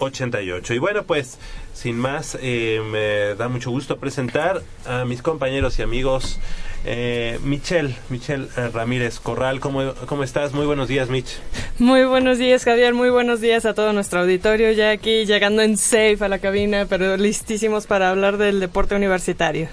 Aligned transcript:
88. 0.01 0.75
Y 0.75 0.79
bueno, 0.79 1.05
pues 1.05 1.39
sin 1.73 1.99
más, 1.99 2.37
eh, 2.41 2.81
me 2.85 3.35
da 3.37 3.49
mucho 3.49 3.71
gusto 3.71 3.99
presentar 3.99 4.63
a 4.87 5.05
mis 5.05 5.23
compañeros 5.23 5.79
y 5.79 5.83
amigos. 5.83 6.41
Eh, 6.85 7.39
Michelle, 7.43 7.95
Michelle 8.09 8.49
eh, 8.57 8.69
Ramírez 8.73 9.19
Corral, 9.21 9.61
¿cómo, 9.61 9.95
¿cómo 10.07 10.23
estás? 10.23 10.53
Muy 10.53 10.67
buenos 10.67 10.89
días, 10.89 11.09
Mich. 11.11 11.39
Muy 11.79 12.05
buenos 12.05 12.39
días, 12.39 12.65
Javier. 12.65 12.95
Muy 12.95 13.11
buenos 13.11 13.41
días 13.41 13.67
a 13.67 13.75
todo 13.75 13.93
nuestro 13.93 14.21
auditorio. 14.21 14.71
Ya 14.73 14.91
aquí 14.91 15.27
llegando 15.27 15.63
en 15.63 15.77
safe 15.77 16.19
a 16.21 16.29
la 16.29 16.39
cabina, 16.39 16.87
pero 16.89 17.17
listísimos 17.17 17.87
para 17.87 18.11
hablar 18.11 18.37
del 18.39 18.61
deporte 18.61 18.95
universitario. 18.95 19.69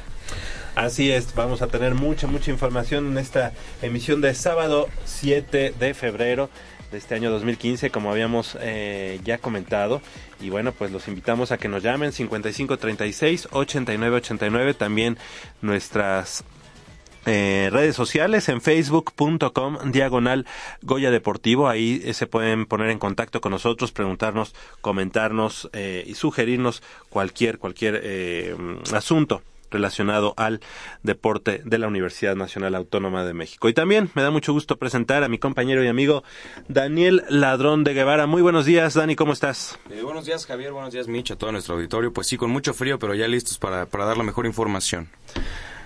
Así 0.76 1.10
es, 1.10 1.34
vamos 1.34 1.62
a 1.62 1.68
tener 1.68 1.96
mucha, 1.96 2.28
mucha 2.28 2.52
información 2.52 3.08
en 3.08 3.18
esta 3.18 3.54
emisión 3.82 4.20
de 4.20 4.34
sábado 4.36 4.90
7 5.06 5.74
de 5.80 5.94
febrero 5.94 6.50
de 6.92 6.98
este 6.98 7.16
año 7.16 7.32
2015, 7.32 7.92
como 7.92 8.12
habíamos 8.12 8.58
eh, 8.60 9.22
ya 9.24 9.38
comentado. 9.38 10.02
Y 10.42 10.50
bueno, 10.50 10.74
pues 10.74 10.92
los 10.92 11.08
invitamos 11.08 11.54
a 11.54 11.58
que 11.58 11.70
nos 11.70 11.82
llamen 11.82 12.12
5536 12.12 13.48
8989, 13.52 14.74
también 14.74 15.18
nuestras 15.62 16.44
eh, 17.26 17.70
redes 17.72 17.96
sociales 17.96 18.50
en 18.50 18.62
facebook.com 18.62 19.92
diagonal 19.92 20.46
Goya 20.82 21.12
Deportivo. 21.12 21.68
Ahí 21.68 22.02
eh, 22.04 22.14
se 22.14 22.28
pueden 22.28 22.66
poner 22.66 22.90
en 22.90 23.00
contacto 23.00 23.42
con 23.42 23.52
nosotros, 23.52 23.92
preguntarnos, 23.92 24.56
comentarnos 24.82 25.70
y 26.06 26.14
sugerirnos 26.16 26.82
cualquier, 27.10 27.60
cualquier 27.60 28.56
asunto 28.94 29.42
relacionado 29.76 30.34
al 30.38 30.62
deporte 31.04 31.62
de 31.64 31.78
la 31.78 31.88
Universidad 31.88 32.36
Nacional 32.36 32.76
Autónoma 32.76 33.24
de 33.26 33.34
México. 33.34 33.70
Y 33.70 33.74
también 33.74 34.10
me 34.14 34.22
da 34.22 34.32
mucho 34.32 34.54
gusto 34.54 34.78
presentar 34.78 35.24
a 35.24 35.30
mi 35.30 35.38
compañero 35.38 35.84
y 35.84 35.88
amigo 35.88 36.24
Daniel 36.68 37.24
Ladrón 37.30 37.84
de 37.84 37.94
Guevara. 37.94 38.26
Muy 38.26 38.42
buenos 38.42 38.66
días, 38.66 38.94
Dani, 38.94 39.16
¿cómo 39.16 39.34
estás? 39.34 39.78
Eh, 39.90 40.02
buenos 40.02 40.26
días, 40.26 40.46
Javier, 40.46 40.72
buenos 40.72 40.94
días, 40.94 41.08
Mitch, 41.08 41.32
a 41.32 41.36
todo 41.36 41.52
nuestro 41.52 41.76
auditorio. 41.76 42.14
Pues 42.14 42.28
sí, 42.28 42.38
con 42.38 42.50
mucho 42.50 42.74
frío, 42.74 42.98
pero 43.00 43.14
ya 43.14 43.28
listos 43.28 43.58
para, 43.58 43.86
para 43.86 44.06
dar 44.06 44.18
la 44.18 44.24
mejor 44.24 44.46
información. 44.46 45.10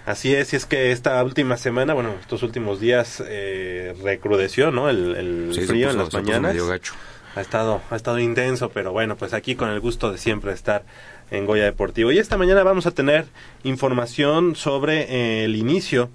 Así 0.10 0.34
es, 0.34 0.54
y 0.54 0.56
es 0.56 0.66
que 0.66 0.92
esta 0.92 1.24
última 1.24 1.56
semana, 1.56 1.94
bueno, 1.94 2.16
estos 2.20 2.42
últimos 2.42 2.80
días 2.80 3.22
eh, 3.28 3.94
recrudeció, 4.02 4.72
¿no? 4.72 4.90
El, 4.90 5.54
frío 5.68 5.92
en 5.92 6.00
las 6.00 6.12
mañanas. 6.12 6.56
gacho. 6.68 6.96
ha 7.36 7.42
estado, 7.42 7.80
ha 7.92 7.96
estado 7.96 8.18
intenso, 8.18 8.72
pero 8.72 8.92
bueno, 8.92 9.18
pues 9.18 9.36
aquí 9.36 9.54
con 9.54 9.70
el 9.70 9.80
gusto 9.80 10.12
de 10.12 10.18
siempre 10.18 10.52
estar 10.52 10.84
en 11.30 11.46
Goya 11.46 11.66
Deportivo. 11.66 12.12
Y 12.12 12.18
esta 12.18 12.38
mañana 12.38 12.64
vamos 12.64 12.88
a 12.88 12.92
tener 12.92 13.28
información 13.64 14.56
sobre 14.56 15.02
eh, 15.02 15.46
el 15.46 15.56
inicio 15.56 16.10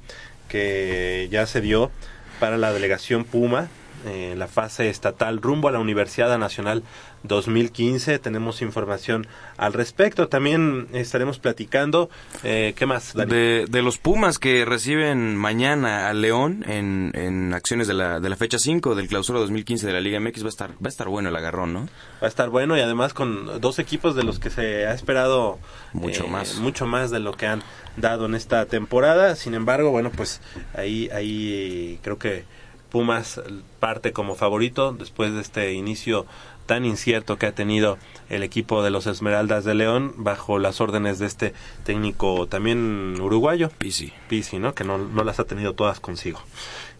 que 0.48 1.28
ya 1.30 1.46
se 1.46 1.60
dio 1.60 1.92
para 2.40 2.58
la 2.58 2.72
delegación 2.72 3.22
Puma 3.22 3.68
en 4.04 4.38
la 4.38 4.48
fase 4.48 4.88
estatal 4.88 5.40
rumbo 5.40 5.68
a 5.68 5.72
la 5.72 5.78
Universidad 5.78 6.36
Nacional 6.38 6.82
2015. 7.24 8.18
Tenemos 8.18 8.62
información 8.62 9.26
al 9.56 9.72
respecto. 9.72 10.28
También 10.28 10.88
estaremos 10.92 11.38
platicando. 11.38 12.10
Eh, 12.42 12.74
¿Qué 12.76 12.86
más? 12.86 13.14
De, 13.14 13.66
de, 13.68 13.82
los 13.82 13.98
Pumas 13.98 14.38
que 14.38 14.64
reciben 14.64 15.36
mañana 15.36 16.08
al 16.08 16.20
León 16.20 16.64
en, 16.68 17.12
en 17.14 17.54
acciones 17.54 17.88
de 17.88 17.94
la, 17.94 18.20
de 18.20 18.28
la 18.28 18.36
fecha 18.36 18.58
5 18.58 18.94
del 18.94 19.08
clausura 19.08 19.40
2015 19.40 19.86
de 19.86 19.92
la 19.92 20.00
Liga 20.00 20.20
MX. 20.20 20.42
Va 20.42 20.46
a 20.46 20.48
estar, 20.50 20.70
va 20.72 20.86
a 20.86 20.88
estar 20.88 21.08
bueno 21.08 21.30
el 21.30 21.36
agarrón, 21.36 21.72
¿no? 21.72 21.80
Va 22.22 22.26
a 22.26 22.28
estar 22.28 22.50
bueno 22.50 22.76
y 22.76 22.80
además 22.80 23.14
con 23.14 23.60
dos 23.60 23.78
equipos 23.78 24.14
de 24.14 24.24
los 24.24 24.38
que 24.38 24.50
se 24.50 24.86
ha 24.86 24.92
esperado 24.92 25.58
mucho 25.92 26.24
eh, 26.24 26.28
más. 26.28 26.56
Mucho 26.56 26.86
más 26.86 27.10
de 27.10 27.20
lo 27.20 27.32
que 27.32 27.46
han 27.46 27.62
dado 27.96 28.26
en 28.26 28.34
esta 28.34 28.66
temporada. 28.66 29.36
Sin 29.36 29.54
embargo, 29.54 29.90
bueno, 29.90 30.10
pues 30.10 30.40
ahí, 30.74 31.08
ahí 31.10 31.98
creo 32.02 32.18
que 32.18 32.44
Pumas 32.94 33.40
parte 33.80 34.12
como 34.12 34.36
favorito 34.36 34.92
después 34.92 35.34
de 35.34 35.40
este 35.40 35.72
inicio 35.72 36.26
tan 36.66 36.84
incierto 36.84 37.38
que 37.38 37.46
ha 37.46 37.52
tenido 37.52 37.98
el 38.30 38.44
equipo 38.44 38.84
de 38.84 38.90
los 38.90 39.08
Esmeraldas 39.08 39.64
de 39.64 39.74
León 39.74 40.14
bajo 40.16 40.60
las 40.60 40.80
órdenes 40.80 41.18
de 41.18 41.26
este 41.26 41.54
técnico 41.82 42.46
también 42.46 43.20
uruguayo. 43.20 43.68
Pisi. 43.78 44.12
Pisi, 44.28 44.60
¿no? 44.60 44.76
Que 44.76 44.84
no, 44.84 44.96
no 44.96 45.24
las 45.24 45.40
ha 45.40 45.44
tenido 45.44 45.72
todas 45.72 45.98
consigo. 45.98 46.38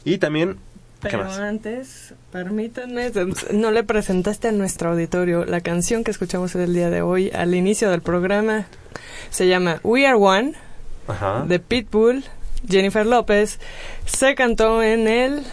Y 0.04 0.18
también... 0.18 0.58
Pero 1.00 1.30
antes, 1.30 2.12
permítanme, 2.32 3.12
no 3.52 3.70
le 3.70 3.84
presentaste 3.84 4.48
a 4.48 4.52
nuestro 4.52 4.90
auditorio 4.90 5.44
la 5.44 5.60
canción 5.60 6.02
que 6.02 6.10
escuchamos 6.10 6.56
el 6.56 6.74
día 6.74 6.90
de 6.90 7.02
hoy 7.02 7.30
al 7.32 7.54
inicio 7.54 7.88
del 7.88 8.02
programa. 8.02 8.66
Se 9.30 9.46
llama 9.46 9.78
We 9.84 10.08
Are 10.08 10.16
One, 10.16 10.54
de 11.46 11.60
Pitbull, 11.60 12.24
Jennifer 12.68 13.06
López. 13.06 13.60
Se 14.06 14.34
cantó 14.34 14.82
en 14.82 15.06
el 15.06 15.44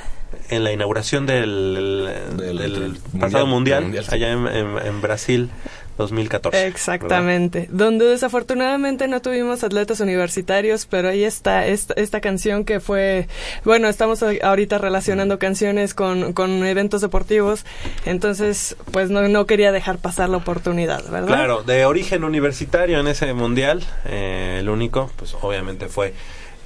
en 0.49 0.63
la 0.63 0.71
inauguración 0.71 1.25
del, 1.25 2.09
del, 2.37 2.97
pasado 3.19 3.45
mundial, 3.47 3.93
allá 4.09 4.31
en, 4.31 5.01
Brasil 5.01 5.49
2014. 5.97 6.67
Exactamente, 6.67 7.67
donde 7.71 8.05
desafortunadamente 8.05 9.07
no 9.07 9.21
tuvimos 9.21 9.63
atletas 9.63 9.99
universitarios, 9.99 10.85
pero 10.85 11.09
ahí 11.09 11.23
está 11.23 11.65
esta, 11.67 11.93
esta 11.95 12.21
canción 12.21 12.65
que 12.65 12.79
fue, 12.79 13.27
bueno, 13.63 13.87
estamos 13.87 14.23
ahorita 14.23 14.77
relacionando 14.77 15.39
canciones 15.39 15.93
con, 15.93 16.33
con 16.33 16.65
eventos 16.65 17.01
deportivos, 17.01 17.65
entonces 18.05 18.75
pues 18.91 19.09
no, 19.09 19.27
no 19.27 19.45
quería 19.45 19.71
dejar 19.71 19.99
pasar 19.99 20.29
la 20.29 20.37
oportunidad, 20.37 21.03
¿verdad? 21.09 21.27
Claro, 21.27 21.63
de 21.63 21.85
origen 21.85 22.23
universitario 22.23 22.99
en 22.99 23.07
ese 23.07 23.33
mundial, 23.33 23.83
eh, 24.05 24.57
el 24.59 24.69
único, 24.69 25.11
pues 25.17 25.35
obviamente 25.41 25.87
fue 25.87 26.13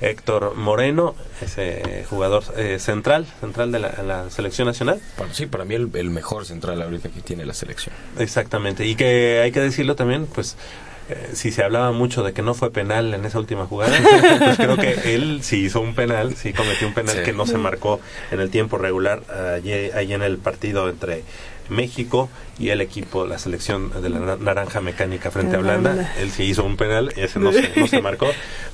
Héctor 0.02 0.56
Moreno, 0.56 1.16
ese 1.42 2.06
jugador 2.10 2.44
eh, 2.58 2.80
central, 2.80 3.26
central 3.40 3.72
de 3.72 3.80
la, 3.80 4.30
selección 4.30 4.68
nacional. 4.68 5.00
sí, 5.32 5.46
para 5.46 5.66
mí 5.66 5.76
el, 5.76 6.10
mejor 6.10 6.46
central 6.46 6.82
ahorita 6.82 7.10
que 7.10 7.22
tiene 7.22 7.46
la 7.46 7.54
selección. 7.54 7.96
Exactamente, 8.20 8.86
y 8.86 8.96
que 8.96 9.42
hay 9.42 9.52
que 9.52 9.62
decirlo 9.62 9.96
también, 9.96 10.28
pues 10.28 10.58
eh, 11.10 11.30
si 11.34 11.52
se 11.52 11.64
hablaba 11.64 11.92
mucho 11.92 12.24
de 12.24 12.34
que 12.34 12.42
no 12.42 12.54
fue 12.54 12.72
penal 12.72 13.14
en 13.14 13.24
esa 13.26 13.40
última 13.40 13.66
jugada, 13.68 13.96
pues 14.40 14.58
creo 14.58 14.78
que 14.78 15.16
él 15.16 15.40
sí 15.44 15.66
hizo 15.66 15.80
un 15.80 15.96
penal, 15.96 16.36
sí 16.36 16.52
cometió 16.52 16.88
un 16.88 16.94
penal 16.94 17.24
que 17.24 17.32
no 17.32 17.46
se 17.46 17.58
marcó 17.58 18.02
en 18.32 18.42
el 18.42 18.50
tiempo 18.50 18.78
regular 18.78 19.22
allí, 19.54 19.72
allí 19.72 20.14
en 20.14 20.24
el 20.24 20.38
partido 20.38 20.90
entre 20.90 21.24
México 21.70 22.30
y 22.58 22.70
el 22.70 22.82
equipo, 22.82 23.26
la 23.26 23.38
selección 23.38 23.92
de 24.02 24.10
la 24.10 24.38
naranja 24.38 24.80
mecánica 24.82 25.32
frente 25.32 25.56
a 25.56 25.60
Holanda. 25.60 26.14
Él 26.20 26.32
sí 26.32 26.44
hizo 26.44 26.64
un 26.64 26.78
penal, 26.78 27.12
ese 27.18 27.40
no 27.40 27.52
se, 27.52 27.72
no 27.76 27.88
se 27.88 28.02
marcó, 28.04 28.28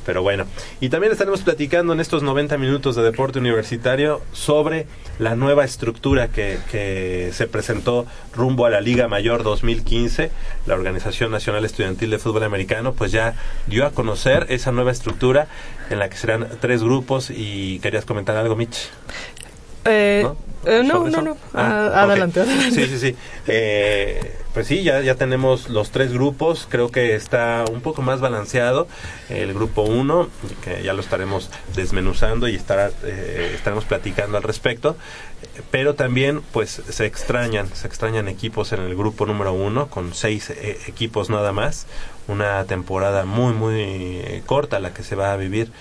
pero 0.06 0.22
bueno. 0.22 0.46
Y 0.80 0.90
también 0.90 1.12
estaremos 1.12 1.42
platicando 1.42 1.94
en 1.94 2.00
estos 2.00 2.22
90 2.22 2.58
minutos 2.58 2.96
de 2.96 3.04
deporte 3.04 3.40
universitario 3.40 4.22
sobre 4.34 4.86
la 5.20 5.36
nueva 5.36 5.64
estructura 5.66 6.28
que, 6.28 6.60
que 6.72 7.32
se 7.34 7.48
presentó 7.48 8.06
rumbo 8.34 8.66
a 8.66 8.70
la 8.70 8.82
Liga 8.82 9.08
Mayor 9.08 9.44
2015. 9.44 10.32
La 10.68 10.76
Organización 10.76 11.32
Nacional 11.32 11.66
Estudiantil 11.66 12.12
de 12.12 12.20
Fútbol 12.20 12.44
Americano 12.44 12.94
pues 12.94 13.12
ya 13.12 13.36
dio 13.68 13.86
a 13.86 13.92
conocer 13.92 14.46
esa 14.50 14.72
nueva 14.72 14.92
estructura 14.92 15.48
en 15.90 16.00
la 16.00 16.10
que 16.10 16.18
serán 16.18 16.48
tres 16.60 16.84
grupos 16.84 17.30
y 17.30 17.80
querías 17.80 18.06
comentar 18.06 18.38
algo, 18.38 18.56
Mitch. 18.56 18.90
Eh, 19.86 20.28
eh, 20.66 20.84
¿No? 20.86 21.10
no, 21.10 21.22
no, 21.22 21.38
ah, 21.56 21.92
ah, 21.94 22.04
adelante, 22.04 22.44
Sí, 22.72 22.86
sí, 22.86 23.00
sí. 23.00 23.16
Eh, 23.48 24.38
pues 24.54 24.68
sí, 24.68 24.84
ya, 24.84 25.02
ya 25.02 25.16
tenemos 25.16 25.70
los 25.70 25.90
tres 25.90 26.14
grupos. 26.14 26.68
Creo 26.70 26.92
que 26.92 27.16
está 27.16 27.66
un 27.72 27.82
poco 27.82 28.04
más 28.04 28.20
balanceado. 28.20 28.88
El 29.30 29.54
grupo 29.54 29.82
1, 29.82 30.30
que 30.64 30.84
ya 30.84 30.94
lo 30.94 31.02
estaremos 31.02 31.50
desmenuzando 31.76 32.48
y 32.48 32.56
estará, 32.56 32.92
estaremos 33.56 33.86
platicando 33.86 34.38
al 34.38 34.44
respecto. 34.44 34.98
Pero 35.72 35.96
también, 35.96 36.42
pues 36.52 36.82
se 36.88 37.06
extrañan, 37.08 37.74
se 37.74 37.88
extrañan 37.88 38.28
equipos 38.28 38.72
en 38.72 38.82
el 38.82 38.96
grupo 38.96 39.26
número 39.26 39.54
1, 39.54 39.88
con 39.88 40.14
seis 40.14 40.52
equipos 40.88 41.32
nada 41.32 41.54
más. 41.54 41.88
Una 42.28 42.66
temporada 42.66 43.26
muy, 43.26 43.54
muy 43.54 44.44
corta 44.46 44.80
la 44.80 44.94
que 44.94 45.02
se 45.02 45.16
va 45.16 45.34
a 45.34 45.38
vivir 45.38 45.72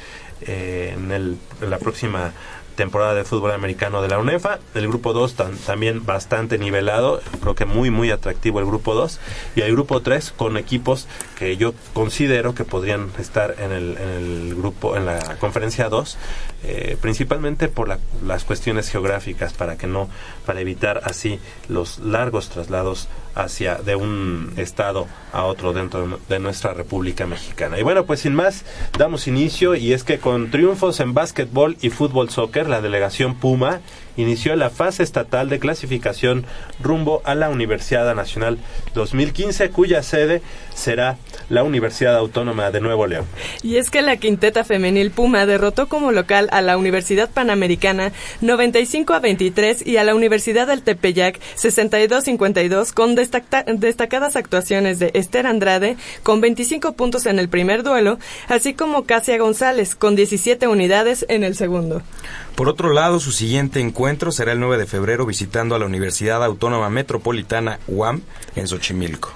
en, 0.46 1.12
el, 1.12 1.36
en 1.60 1.70
la 1.70 1.78
próxima 1.78 2.32
temporada 2.76 3.14
de 3.14 3.24
fútbol 3.24 3.52
americano 3.52 4.02
de 4.02 4.08
la 4.08 4.18
UNEFA. 4.18 4.58
El 4.74 4.88
grupo 4.88 5.12
2 5.12 5.34
también 5.66 6.04
bastante 6.04 6.58
nivelado, 6.58 7.20
creo 7.40 7.54
que 7.54 7.64
muy, 7.64 7.90
muy 7.90 8.10
atractivo 8.10 8.60
el 8.60 8.66
grupo 8.66 8.94
2. 8.94 9.20
Y 9.56 9.60
el 9.62 9.72
grupo 9.72 10.00
3 10.00 10.32
con 10.36 10.56
equipos 10.56 11.06
que 11.38 11.56
yo 11.56 11.74
considero 11.92 12.54
que 12.54 12.64
podrían 12.64 13.10
estar 13.18 13.56
en 13.58 13.72
el, 13.72 13.96
en 13.96 14.08
el 14.08 14.54
grupo, 14.54 14.96
en 14.96 15.06
la 15.06 15.36
conferencia 15.38 15.88
2, 15.88 16.18
eh, 16.64 16.96
principalmente 17.00 17.68
por 17.68 17.98
las 18.24 18.44
cuestiones 18.44 18.88
geográficas, 18.90 19.52
para 19.52 19.76
que 19.76 19.86
no, 19.86 20.08
para 20.46 20.60
evitar 20.60 21.00
así 21.04 21.40
los 21.68 21.98
largos 21.98 22.48
traslados 22.48 23.08
hacia 23.34 23.76
de 23.76 23.96
un 23.96 24.52
estado 24.56 25.06
a 25.32 25.44
otro 25.44 25.72
dentro 25.72 26.18
de 26.28 26.38
nuestra 26.38 26.74
República 26.74 27.26
Mexicana. 27.26 27.78
Y 27.78 27.82
bueno, 27.82 28.04
pues 28.04 28.20
sin 28.20 28.34
más, 28.34 28.64
damos 28.98 29.26
inicio 29.28 29.74
y 29.74 29.92
es 29.92 30.04
que 30.04 30.18
con 30.18 30.50
triunfos 30.50 31.00
en 31.00 31.14
básquetbol 31.14 31.76
y 31.80 31.90
fútbol 31.90 32.30
soccer, 32.30 32.68
la 32.70 32.80
delegación 32.80 33.34
Puma 33.34 33.80
inició 34.16 34.56
la 34.56 34.70
fase 34.70 35.02
estatal 35.02 35.48
de 35.48 35.58
clasificación 35.58 36.44
rumbo 36.82 37.22
a 37.24 37.34
la 37.34 37.48
Universidad 37.48 38.14
Nacional 38.14 38.58
2015, 38.94 39.70
cuya 39.70 40.02
sede 40.02 40.42
será 40.74 41.16
la 41.48 41.62
Universidad 41.62 42.16
Autónoma 42.16 42.70
de 42.70 42.80
Nuevo 42.80 43.06
León. 43.06 43.24
Y 43.62 43.76
es 43.76 43.90
que 43.90 44.02
la 44.02 44.16
quinteta 44.16 44.64
femenil 44.64 45.10
Puma 45.10 45.46
derrotó 45.46 45.88
como 45.88 46.12
local 46.12 46.48
a 46.52 46.60
la 46.62 46.76
Universidad 46.76 47.30
Panamericana 47.30 48.12
95 48.40 49.14
a 49.14 49.20
23 49.20 49.86
y 49.86 49.96
a 49.96 50.04
la 50.04 50.14
Universidad 50.14 50.66
del 50.66 50.82
Tepeyac 50.82 51.40
62-52 51.56 52.92
con 52.92 53.14
destacadas 53.14 54.36
actuaciones 54.36 54.98
de 54.98 55.10
Esther 55.14 55.46
Andrade 55.46 55.96
con 56.22 56.40
25 56.40 56.92
puntos 56.92 57.26
en 57.26 57.38
el 57.38 57.48
primer 57.48 57.82
duelo, 57.82 58.18
así 58.48 58.74
como 58.74 59.04
Casia 59.04 59.38
González 59.38 59.94
con 59.94 60.16
17 60.16 60.66
unidades 60.66 61.24
en 61.28 61.44
el 61.44 61.54
segundo. 61.54 62.02
Por 62.54 62.68
otro 62.68 62.92
lado, 62.92 63.20
su 63.20 63.32
siguiente 63.32 63.80
encuentro 63.80 63.99
será 64.32 64.52
el 64.52 64.60
9 64.60 64.78
de 64.78 64.86
febrero 64.86 65.26
visitando 65.26 65.74
a 65.74 65.78
la 65.78 65.84
Universidad 65.84 66.42
Autónoma 66.42 66.88
Metropolitana 66.88 67.80
UAM 67.86 68.22
en 68.56 68.66
Xochimilco. 68.66 69.30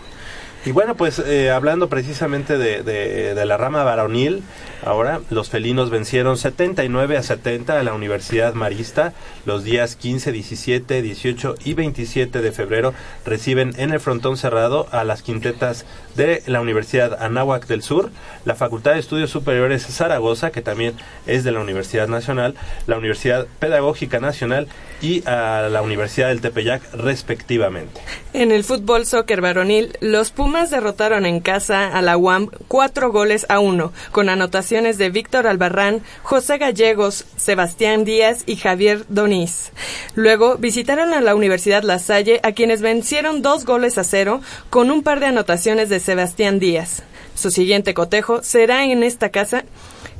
Y 0.66 0.72
bueno, 0.72 0.94
pues 0.94 1.18
eh, 1.18 1.50
hablando 1.50 1.90
precisamente 1.90 2.56
de, 2.56 2.82
de, 2.82 3.44
la 3.44 3.58
rama 3.58 3.84
varonil, 3.84 4.42
ahora 4.82 5.20
los 5.28 5.50
felinos 5.50 5.90
vencieron 5.90 6.38
79 6.38 7.18
a 7.18 7.22
70 7.22 7.78
a 7.78 7.82
la 7.82 7.92
Universidad 7.92 8.54
Marista. 8.54 9.12
Los 9.44 9.62
días 9.62 9.94
15, 9.94 10.32
17, 10.32 11.02
18 11.02 11.56
y 11.66 11.74
27 11.74 12.40
de 12.40 12.50
febrero 12.50 12.94
reciben 13.26 13.74
en 13.76 13.92
el 13.92 14.00
frontón 14.00 14.38
cerrado 14.38 14.86
a 14.90 15.04
las 15.04 15.20
quintetas 15.20 15.84
de 16.16 16.42
la 16.46 16.62
Universidad 16.62 17.22
Anáhuac 17.22 17.66
del 17.66 17.82
Sur, 17.82 18.10
la 18.46 18.54
Facultad 18.54 18.94
de 18.94 19.00
Estudios 19.00 19.30
Superiores 19.30 19.86
Zaragoza, 19.86 20.50
que 20.50 20.62
también 20.62 20.94
es 21.26 21.44
de 21.44 21.52
la 21.52 21.60
Universidad 21.60 22.08
Nacional, 22.08 22.54
la 22.86 22.96
Universidad 22.96 23.46
Pedagógica 23.58 24.18
Nacional 24.18 24.68
y 25.04 25.22
a 25.26 25.68
la 25.70 25.82
Universidad 25.82 26.28
del 26.28 26.40
Tepeyac, 26.40 26.82
respectivamente. 26.94 28.00
En 28.32 28.50
el 28.52 28.64
fútbol 28.64 29.04
soccer 29.04 29.42
varonil, 29.42 29.98
los 30.00 30.30
Pumas 30.30 30.70
derrotaron 30.70 31.26
en 31.26 31.40
casa 31.40 31.88
a 31.88 32.00
la 32.00 32.16
UAM 32.16 32.48
cuatro 32.68 33.12
goles 33.12 33.44
a 33.50 33.58
uno, 33.58 33.92
con 34.12 34.30
anotaciones 34.30 34.96
de 34.96 35.10
Víctor 35.10 35.46
Albarrán, 35.46 36.00
José 36.22 36.56
Gallegos, 36.56 37.26
Sebastián 37.36 38.06
Díaz 38.06 38.44
y 38.46 38.56
Javier 38.56 39.04
Doniz. 39.08 39.72
Luego 40.14 40.56
visitaron 40.56 41.12
a 41.12 41.20
la 41.20 41.34
Universidad 41.34 41.82
La 41.82 41.98
Salle, 41.98 42.40
a 42.42 42.52
quienes 42.52 42.80
vencieron 42.80 43.42
dos 43.42 43.66
goles 43.66 43.98
a 43.98 44.04
cero, 44.04 44.40
con 44.70 44.90
un 44.90 45.02
par 45.02 45.20
de 45.20 45.26
anotaciones 45.26 45.90
de 45.90 46.00
Sebastián 46.00 46.58
Díaz. 46.58 47.02
Su 47.34 47.50
siguiente 47.50 47.92
cotejo 47.92 48.42
será 48.42 48.84
en 48.84 49.02
esta 49.02 49.28
casa, 49.28 49.64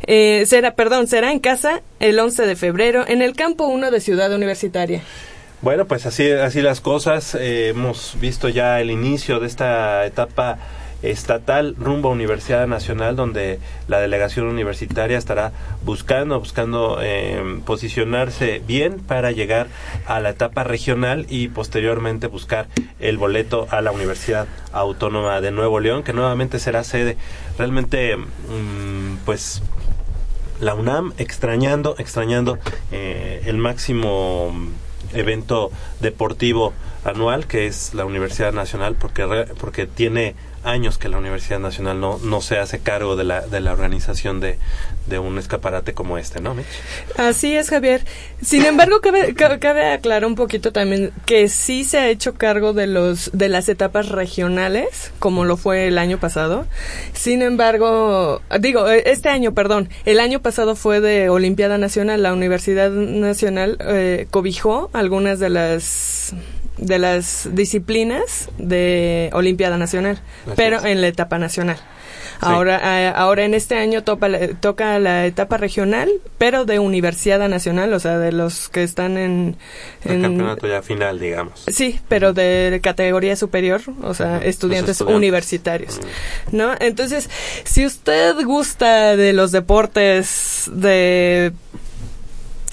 eh, 0.03 0.45
será, 0.47 0.75
perdón, 0.75 1.07
será 1.07 1.33
en 1.33 1.39
casa 1.39 1.83
el 2.01 2.19
11 2.19 2.47
de 2.47 2.57
febrero 2.57 3.05
en 3.07 3.23
el 3.23 3.35
campo 3.35 3.67
1 3.67 3.91
de 3.91 4.01
Ciudad 4.01 4.33
Universitaria. 4.33 5.03
Bueno, 5.63 5.87
pues 5.87 6.05
así, 6.05 6.31
así 6.31 6.61
las 6.61 6.81
cosas. 6.81 7.35
Eh, 7.35 7.69
hemos 7.69 8.17
visto 8.21 8.49
ya 8.49 8.81
el 8.81 8.91
inicio 8.91 9.41
de 9.41 9.47
esta 9.47 10.05
etapa 10.05 10.59
estatal 11.11 11.75
rumbo 11.79 12.09
a 12.09 12.13
Universidad 12.13 12.67
Nacional, 12.67 13.17
donde 13.17 13.59
la 13.89 14.01
delegación 14.01 14.47
universitaria 14.47 15.19
estará 15.19 15.53
buscando, 15.83 16.39
buscando 16.39 16.99
eh, 17.01 17.61
posicionarse 17.65 18.63
bien 18.67 19.01
para 19.01 19.31
llegar 19.33 19.69
a 20.07 20.21
la 20.21 20.31
etapa 20.31 20.65
regional 20.65 21.27
y 21.29 21.49
posteriormente 21.49 22.27
buscar 22.27 22.69
el 23.01 23.19
boleto 23.19 23.67
a 23.71 23.81
la 23.81 23.93
Universidad 23.93 24.47
Autónoma 24.73 25.41
de 25.41 25.51
Nuevo 25.51 25.81
León, 25.81 26.03
que 26.03 26.13
nuevamente 26.13 26.59
será 26.59 26.85
sede. 26.85 27.17
Realmente, 27.59 28.17
mm, 28.17 29.17
pues 29.25 29.63
la 30.61 30.75
UNAM 30.75 31.13
extrañando, 31.19 31.95
extrañando 31.99 32.59
eh, 32.93 33.43
el 33.47 33.59
máximo 33.59 34.53
evento 35.13 35.71
deportivo 36.01 36.73
anual 37.05 37.47
que 37.47 37.67
es 37.67 37.95
la 37.95 38.05
Universidad 38.05 38.53
Nacional 38.53 38.97
porque 38.99 39.47
porque 39.61 39.87
tiene 39.87 40.35
años 40.65 40.99
que 40.99 41.09
la 41.09 41.19
Universidad 41.19 41.61
Nacional 41.61 42.01
no, 42.01 42.19
no 42.19 42.41
se 42.41 42.59
hace 42.59 42.81
cargo 42.81 43.17
de 43.17 43.25
la, 43.25 43.43
de 43.43 43.61
la 43.61 43.73
organización 43.73 44.41
de, 44.41 44.59
de 45.07 45.19
un 45.19 45.39
escaparate 45.39 45.93
como 45.95 46.19
este, 46.19 46.41
¿no, 46.41 46.55
Mitch? 46.55 46.67
Así 47.17 47.55
es, 47.55 47.71
Javier. 47.71 48.05
Sin 48.43 48.65
embargo, 48.65 49.01
cabe, 49.01 49.35
cabe 49.35 49.93
aclarar 49.93 50.25
un 50.25 50.35
poquito 50.35 50.73
también 50.73 51.13
que 51.27 51.49
sí 51.49 51.85
se 51.85 51.99
ha 51.99 52.09
hecho 52.09 52.35
cargo 52.35 52.73
de 52.73 52.87
los 52.87 53.31
de 53.33 53.49
las 53.49 53.69
etapas 53.69 54.09
regionales, 54.09 55.13
como 55.19 55.45
lo 55.45 55.57
fue 55.57 55.89
el 55.89 55.99
año 55.99 56.19
pasado. 56.19 56.67
Sin 57.13 57.43
embargo, 57.43 58.43
digo, 58.61 58.89
este 58.89 59.29
año, 59.29 59.53
perdón, 59.53 59.89
el 60.05 60.21
año 60.21 60.41
pasado 60.41 60.77
fue 60.77 61.01
de 61.01 61.29
Olimpiada 61.29 61.79
Nacional. 61.79 62.23
La 62.23 62.33
Universidad 62.33 62.91
Nacional 62.91 63.77
eh, 63.81 64.27
cobijó 64.31 64.91
algunas 64.93 65.39
de 65.39 65.51
las 65.51 66.35
de 66.79 66.99
las 66.99 67.49
disciplinas 67.53 68.49
de 68.59 69.31
Olimpiada 69.33 69.79
Nacional, 69.79 70.21
pero 70.57 70.85
en 70.85 71.01
la 71.01 71.09
etapa 71.09 71.39
nacional. 71.39 71.79
Ahora, 72.41 73.01
eh, 73.01 73.13
ahora 73.15 73.45
en 73.45 73.55
este 73.55 73.77
año 73.77 74.03
topa, 74.05 74.29
toca 74.61 74.99
la 74.99 75.27
etapa 75.27 75.57
regional, 75.57 76.11
pero 76.39 76.65
de 76.65 76.79
Universidad 76.79 77.49
Nacional, 77.49 77.93
o 77.93 78.01
sea, 78.01 78.19
de 78.19 78.33
los 78.33 78.69
que 78.69 78.83
están 78.83 79.17
en... 79.17 79.57
El 80.05 80.23
campeonato 80.23 80.67
ya 80.67 80.83
final, 80.83 81.19
digamos. 81.19 81.65
Sí, 81.69 82.01
pero 82.09 82.33
de 82.33 82.81
categoría 82.83 83.37
superior, 83.37 83.83
o 84.03 84.15
sea, 84.15 84.39
estudiantes, 84.39 85.01
universitarios, 85.01 86.01
¿no? 86.53 86.75
Entonces, 86.81 87.31
si 87.65 87.87
usted 87.87 88.35
gusta 88.45 89.17
de 89.17 89.33
los 89.33 89.53
deportes 89.53 90.71
de 90.73 91.53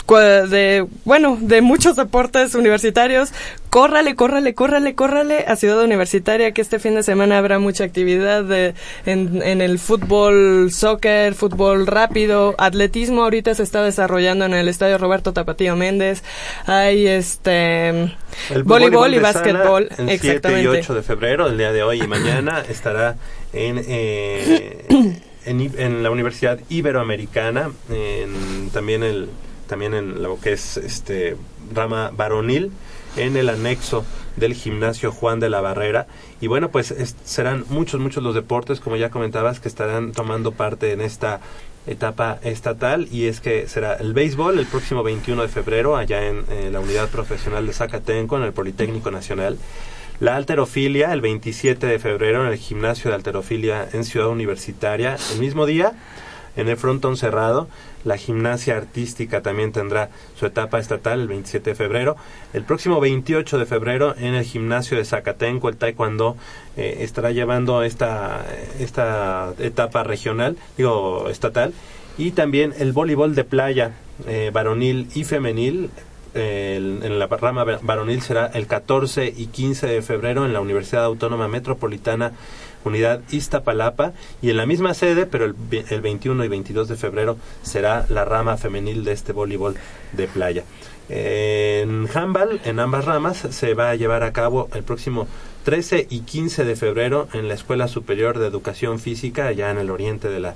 de, 0.08 0.86
bueno, 1.05 1.38
de 1.39 1.62
muchos 1.62 1.96
deportes 1.96 2.55
universitarios. 2.55 3.31
Córrale, 3.70 4.15
córrale, 4.15 4.53
córrale, 4.53 4.96
córrale 4.96 5.46
a 5.48 5.55
Ciudad 5.55 5.81
Universitaria, 5.81 6.51
que 6.51 6.62
este 6.62 6.77
fin 6.77 6.96
de 6.96 7.03
semana 7.03 7.38
habrá 7.38 7.58
mucha 7.58 7.86
actividad 7.86 8.43
de, 8.43 8.74
en, 9.05 9.41
en 9.41 9.62
el 9.62 9.79
fútbol, 9.79 10.72
soccer, 10.74 11.34
fútbol 11.36 11.88
rápido, 11.88 12.53
atletismo 12.58 13.24
ahorita 13.24 13.55
se 13.55 13.63
está 13.63 13.81
desarrollando 13.81 14.43
en 14.43 14.53
el 14.53 14.67
Estadio 14.67 14.98
Roberto 14.98 15.31
Tapatío 15.31 15.77
Méndez. 15.77 16.24
Hay 16.65 17.08
este 17.08 18.13
voleibol 18.65 19.13
y 19.13 19.20
básquetbol. 19.20 19.89
El 19.98 20.20
7 20.20 20.62
y 20.62 20.67
8 20.67 20.93
de 20.93 21.01
febrero, 21.01 21.48
el 21.48 21.58
día 21.58 21.72
de 21.72 21.84
hoy 21.84 22.01
y 22.03 22.08
mañana, 22.08 22.62
estará 22.70 23.15
en... 23.53 23.81
Eh, 23.88 25.22
en, 25.46 25.60
en, 25.79 26.03
la 26.03 26.12
Universidad 26.12 26.60
Iberoamericana, 26.70 27.72
en, 27.89 28.70
también 28.72 29.01
el 29.01 29.29
también 29.72 29.94
en 29.94 30.22
lo 30.22 30.38
que 30.38 30.51
es 30.51 30.75
este 30.75 31.38
rama 31.74 32.12
varonil 32.13 32.74
en 33.16 33.38
el 33.38 33.48
anexo 33.48 34.04
del 34.36 34.54
gimnasio 34.54 35.13
Juan 35.13 35.40
de 35.40 35.50
la 35.50 35.62
Barrera. 35.62 36.08
Y 36.42 36.48
bueno 36.48 36.72
pues 36.72 36.94
serán 37.24 37.63
muchos 37.70 38.01
muchos 38.01 38.22
los 38.22 38.36
deportes 38.36 38.82
como 38.82 38.98
ya 38.98 39.10
comentabas 39.10 39.62
que 39.62 39.70
estarán 39.70 40.12
tomando 40.12 40.51
parte 40.51 40.92
en 40.92 41.00
esta 41.00 41.40
etapa 41.88 42.38
estatal. 42.44 43.08
Y 43.13 43.28
es 43.28 43.40
que 43.40 43.70
será 43.70 43.94
el 43.94 44.13
béisbol 44.13 44.60
el 44.60 44.66
próximo 44.66 45.04
21 45.04 45.42
de 45.42 45.48
febrero 45.48 45.96
allá 45.96 46.28
en, 46.28 46.44
la 46.74 46.82
unidad 46.82 47.08
profesional 47.08 47.66
de 47.66 47.72
Zacatenco 47.72 48.36
en 48.36 48.44
el 48.44 48.51
Politécnico 48.51 49.10
Nacional. 49.10 49.58
La 50.20 50.36
alterofilia 50.36 51.13
el 51.13 51.22
27 51.22 51.88
de 51.88 51.98
febrero 51.98 52.46
en 52.46 52.51
el 52.51 52.58
gimnasio 52.58 53.10
de 53.10 53.16
alterofilia 53.16 53.88
en 53.94 54.04
Ciudad 54.04 54.28
Universitaria 54.28 55.16
el 55.32 55.40
mismo 55.40 55.66
día 55.66 55.94
en 56.58 56.68
el 56.68 56.75
frontón 56.75 57.16
cerrado 57.16 57.70
la 58.03 58.17
gimnasia 58.17 58.77
artística 58.77 59.41
también 59.41 59.72
tendrá 59.72 60.10
su 60.36 60.46
etapa 60.46 60.79
estatal 60.79 61.22
el 61.22 61.27
27 61.27 61.72
de 61.72 61.75
febrero. 61.75 62.15
El 62.53 62.63
próximo 62.63 63.00
28 63.00 63.58
de 63.58 63.65
febrero 63.65 64.15
en 64.17 64.36
el 64.36 64.43
gimnasio 64.43 64.98
de 64.98 65.05
Zacatenco 65.05 65.70
el 65.70 65.77
taekwondo 65.77 66.36
eh, 66.77 66.98
estará 67.01 67.31
llevando 67.31 67.84
esta, 67.84 68.46
esta 68.79 69.53
etapa 69.60 70.03
regional, 70.03 70.58
digo 70.77 71.29
estatal. 71.29 71.74
Y 72.17 72.31
también 72.31 72.74
el 72.77 72.91
voleibol 72.91 73.36
de 73.36 73.43
playa 73.43 73.93
eh, 74.27 74.51
varonil 74.53 75.08
y 75.15 75.24
femenil 75.24 75.89
en 76.34 77.20
la 77.20 77.27
rama 77.27 77.65
varonil 77.81 78.22
será 78.22 78.46
el 78.48 78.65
14 78.65 79.34
y 79.36 79.48
15 79.48 79.88
de 79.88 80.01
febrero 80.01 80.46
en 80.46 80.53
la 80.53 80.62
Universidad 80.62 81.03
Autónoma 81.03 81.50
Metropolitana 81.50 82.31
unidad 82.83 83.21
Iztapalapa 83.31 84.13
y 84.41 84.50
en 84.50 84.57
la 84.57 84.65
misma 84.65 84.93
sede, 84.93 85.25
pero 85.25 85.45
el, 85.45 85.55
el 85.89 86.01
21 86.01 86.43
y 86.45 86.47
22 86.47 86.88
de 86.88 86.95
febrero 86.95 87.38
será 87.63 88.05
la 88.09 88.25
rama 88.25 88.57
femenil 88.57 89.03
de 89.03 89.13
este 89.13 89.33
voleibol 89.33 89.75
de 90.13 90.27
playa. 90.27 90.63
En 91.09 92.07
handball, 92.13 92.61
en 92.63 92.79
ambas 92.79 93.03
ramas, 93.03 93.38
se 93.50 93.73
va 93.73 93.89
a 93.89 93.95
llevar 93.95 94.23
a 94.23 94.31
cabo 94.31 94.69
el 94.73 94.83
próximo 94.83 95.27
13 95.65 96.07
y 96.09 96.21
15 96.21 96.63
de 96.63 96.75
febrero 96.75 97.27
en 97.33 97.47
la 97.47 97.53
Escuela 97.53 97.88
Superior 97.88 98.39
de 98.39 98.47
Educación 98.47 98.97
Física, 99.00 99.47
allá 99.47 99.69
en 99.71 99.77
el 99.77 99.89
oriente 99.89 100.29
de 100.29 100.39
la 100.39 100.55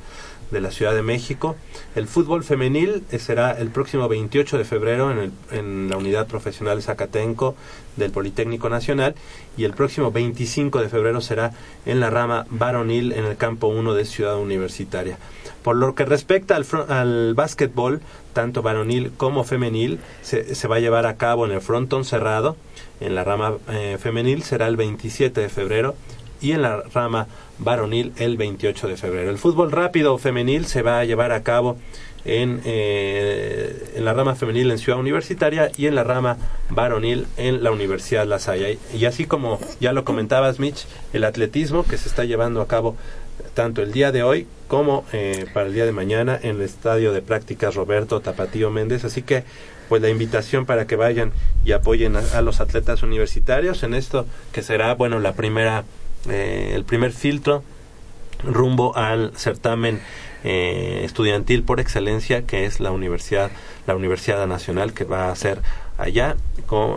de 0.51 0.61
la 0.61 0.71
Ciudad 0.71 0.93
de 0.93 1.01
México. 1.01 1.55
El 1.95 2.07
fútbol 2.07 2.43
femenil 2.43 3.03
eh, 3.11 3.19
será 3.19 3.51
el 3.51 3.69
próximo 3.69 4.07
28 4.07 4.57
de 4.57 4.65
febrero 4.65 5.11
en, 5.11 5.17
el, 5.17 5.31
en 5.51 5.89
la 5.89 5.97
unidad 5.97 6.27
profesional 6.27 6.81
Zacatenco 6.81 7.55
del 7.95 8.11
Politécnico 8.11 8.69
Nacional 8.69 9.15
y 9.57 9.63
el 9.63 9.73
próximo 9.73 10.11
25 10.11 10.81
de 10.81 10.89
febrero 10.89 11.21
será 11.21 11.51
en 11.85 11.99
la 11.99 12.09
rama 12.09 12.45
varonil 12.49 13.13
en 13.13 13.25
el 13.25 13.37
campo 13.37 13.67
1 13.67 13.93
de 13.93 14.05
Ciudad 14.05 14.37
Universitaria. 14.37 15.17
Por 15.63 15.77
lo 15.77 15.95
que 15.95 16.05
respecta 16.05 16.55
al, 16.55 16.65
al 16.89 17.33
básquetbol, 17.33 18.01
tanto 18.33 18.61
varonil 18.61 19.11
como 19.17 19.43
femenil, 19.43 19.99
se, 20.21 20.53
se, 20.53 20.67
va 20.67 20.75
a 20.75 20.79
llevar 20.79 21.07
a 21.07 21.17
cabo 21.17 21.45
en 21.45 21.53
el 21.53 21.61
frontón 21.61 22.05
cerrado. 22.05 22.55
En 22.99 23.15
la 23.15 23.23
rama 23.23 23.55
eh, 23.69 23.97
femenil 23.99 24.43
será 24.43 24.67
el 24.67 24.77
27 24.77 25.41
de 25.41 25.49
febrero 25.49 25.95
y 26.45 26.51
en 26.51 26.61
la 26.61 26.83
rama 26.93 27.25
varonil 27.57 28.13
el 28.17 28.37
28 28.37 28.87
de 28.87 28.97
febrero. 28.97 29.31
El 29.31 29.39
fútbol 29.39 29.71
rápido 29.71 30.15
femenil 30.19 30.67
se 30.67 30.83
va 30.83 30.99
a 30.99 31.05
llevar 31.05 31.31
a 31.31 31.41
cabo 31.41 31.75
en, 32.23 32.61
eh, 32.65 33.93
en 33.95 34.05
la 34.05 34.13
rama 34.13 34.35
femenil 34.35 34.69
en 34.69 34.77
Ciudad 34.77 34.99
Universitaria 34.99 35.71
y 35.75 35.87
en 35.87 35.95
la 35.95 36.03
rama 36.03 36.37
varonil 36.69 37.25
en 37.37 37.63
la 37.63 37.71
Universidad 37.71 38.27
La 38.27 38.37
Salle. 38.37 38.77
Y 38.93 39.05
así 39.05 39.25
como 39.25 39.59
ya 39.79 39.91
lo 39.91 40.05
comentabas, 40.05 40.59
Mitch, 40.59 40.85
el 41.13 41.23
atletismo 41.23 41.83
que 41.83 41.97
se 41.97 42.09
está 42.09 42.25
llevando 42.25 42.61
a 42.61 42.67
cabo 42.67 42.95
tanto 43.55 43.81
el 43.81 43.91
día 43.91 44.11
de 44.11 44.21
hoy 44.21 44.45
como 44.67 45.03
eh, 45.13 45.47
para 45.51 45.65
el 45.65 45.73
día 45.73 45.85
de 45.85 45.91
mañana 45.93 46.39
en 46.39 46.57
el 46.57 46.61
Estadio 46.61 47.11
de 47.11 47.23
Prácticas 47.23 47.73
Roberto 47.73 48.19
Tapatío 48.19 48.69
Méndez. 48.69 49.03
Así 49.03 49.23
que, 49.23 49.45
pues 49.89 49.99
la 49.99 50.09
invitación 50.09 50.67
para 50.67 50.85
que 50.85 50.95
vayan 50.95 51.31
y 51.63 51.71
apoyen 51.71 52.15
a 52.15 52.41
los 52.41 52.61
atletas 52.61 53.01
universitarios 53.01 53.81
en 53.81 53.95
esto 53.95 54.27
que 54.51 54.61
será, 54.61 54.93
bueno, 54.93 55.19
la 55.19 55.33
primera 55.33 55.85
eh, 56.29 56.71
el 56.73 56.83
primer 56.83 57.11
filtro 57.11 57.63
rumbo 58.43 58.95
al 58.95 59.31
certamen 59.35 60.01
eh, 60.43 61.01
estudiantil 61.03 61.63
por 61.63 61.79
excelencia 61.79 62.45
que 62.45 62.65
es 62.65 62.79
la 62.79 62.91
universidad 62.91 63.49
la 63.87 63.95
universidad 63.95 64.45
nacional 64.47 64.93
que 64.93 65.03
va 65.03 65.31
a 65.31 65.35
ser 65.35 65.61
allá 65.97 66.35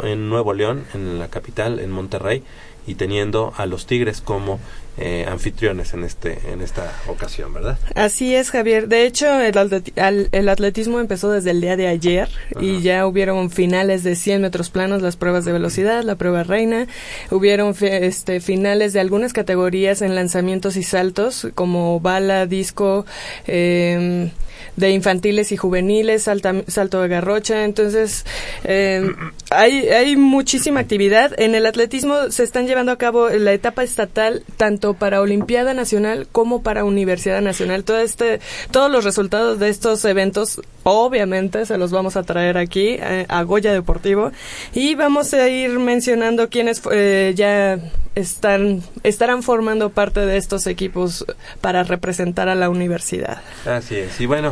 en 0.02 0.28
Nuevo 0.28 0.52
León 0.52 0.84
en 0.94 1.18
la 1.18 1.28
capital 1.28 1.78
en 1.78 1.90
Monterrey 1.90 2.42
y 2.86 2.94
teniendo 2.94 3.52
a 3.56 3.66
los 3.66 3.86
Tigres 3.86 4.20
como 4.20 4.58
eh, 5.00 5.26
anfitriones 5.28 5.94
en 5.94 6.02
este 6.02 6.38
en 6.52 6.60
esta 6.60 6.92
ocasión, 7.06 7.52
¿verdad? 7.52 7.78
Así 7.94 8.34
es, 8.34 8.50
Javier. 8.50 8.88
De 8.88 9.06
hecho, 9.06 9.26
el, 9.40 10.48
atletismo 10.48 10.98
empezó 10.98 11.30
desde 11.30 11.52
el 11.52 11.60
día 11.60 11.76
de 11.76 11.86
ayer 11.86 12.28
y 12.60 12.80
ya 12.80 13.06
hubieron 13.06 13.50
finales 13.50 14.02
de 14.02 14.16
100 14.16 14.42
metros 14.42 14.70
planos, 14.70 15.00
las 15.00 15.16
pruebas 15.16 15.44
de 15.44 15.52
velocidad, 15.52 16.02
la 16.02 16.16
prueba 16.16 16.42
reina, 16.42 16.88
hubieron 17.30 17.74
este, 17.80 18.40
finales 18.40 18.92
de 18.92 19.00
algunas 19.00 19.32
categorías 19.32 20.02
en 20.02 20.14
lanzamientos 20.14 20.76
y 20.76 20.82
saltos 20.82 21.46
como 21.54 22.00
bala, 22.00 22.46
disco, 22.46 23.06
eh, 23.46 24.30
de 24.76 24.90
infantiles 24.90 25.52
y 25.52 25.56
juveniles, 25.56 26.22
salto 26.22 27.02
de 27.02 27.08
garrocha. 27.08 27.64
Entonces, 27.64 28.24
eh, 28.64 29.10
hay, 29.50 29.88
hay 29.88 30.16
muchísima 30.16 30.80
actividad. 30.80 31.38
En 31.38 31.54
el 31.54 31.66
atletismo 31.66 32.30
se 32.30 32.44
están 32.44 32.66
llevando 32.66 32.92
a 32.92 32.98
cabo 32.98 33.28
la 33.28 33.52
etapa 33.52 33.82
estatal 33.82 34.42
tanto 34.56 34.94
para 34.94 35.20
Olimpiada 35.20 35.74
Nacional 35.74 36.28
como 36.30 36.62
para 36.62 36.84
Universidad 36.84 37.40
Nacional. 37.40 37.84
Todo 37.84 37.98
este, 37.98 38.40
todos 38.70 38.90
los 38.90 39.04
resultados 39.04 39.58
de 39.58 39.68
estos 39.68 40.04
eventos, 40.04 40.60
obviamente, 40.82 41.66
se 41.66 41.78
los 41.78 41.90
vamos 41.90 42.16
a 42.16 42.22
traer 42.22 42.58
aquí 42.58 42.96
eh, 42.98 43.26
a 43.28 43.42
Goya 43.42 43.72
Deportivo 43.72 44.32
y 44.74 44.94
vamos 44.94 45.32
a 45.34 45.48
ir 45.48 45.78
mencionando 45.78 46.48
quiénes 46.48 46.82
eh, 46.90 47.32
ya 47.36 47.78
están 48.14 48.82
estarán 49.02 49.42
formando 49.42 49.90
parte 49.90 50.20
de 50.20 50.36
estos 50.36 50.66
equipos 50.66 51.24
para 51.60 51.84
representar 51.84 52.48
a 52.48 52.54
la 52.54 52.68
universidad. 52.68 53.42
Así 53.64 53.96
es. 53.96 54.20
Y 54.20 54.26
bueno, 54.26 54.47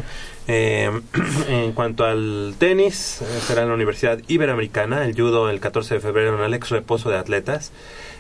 eh, 0.49 0.91
en 1.49 1.73
cuanto 1.73 2.05
al 2.05 2.55
tenis, 2.59 3.23
eh, 3.23 3.25
será 3.47 3.63
en 3.63 3.69
la 3.69 3.75
Universidad 3.75 4.19
Iberoamericana, 4.29 5.05
el 5.05 5.15
judo 5.15 5.51
el 5.51 5.61
14 5.61 5.95
de 5.95 6.01
febrero 6.01 6.37
en 6.39 6.45
el 6.45 6.55
ex 6.55 6.71
reposo 6.71 7.11
de 7.11 7.19
atletas, 7.19 7.73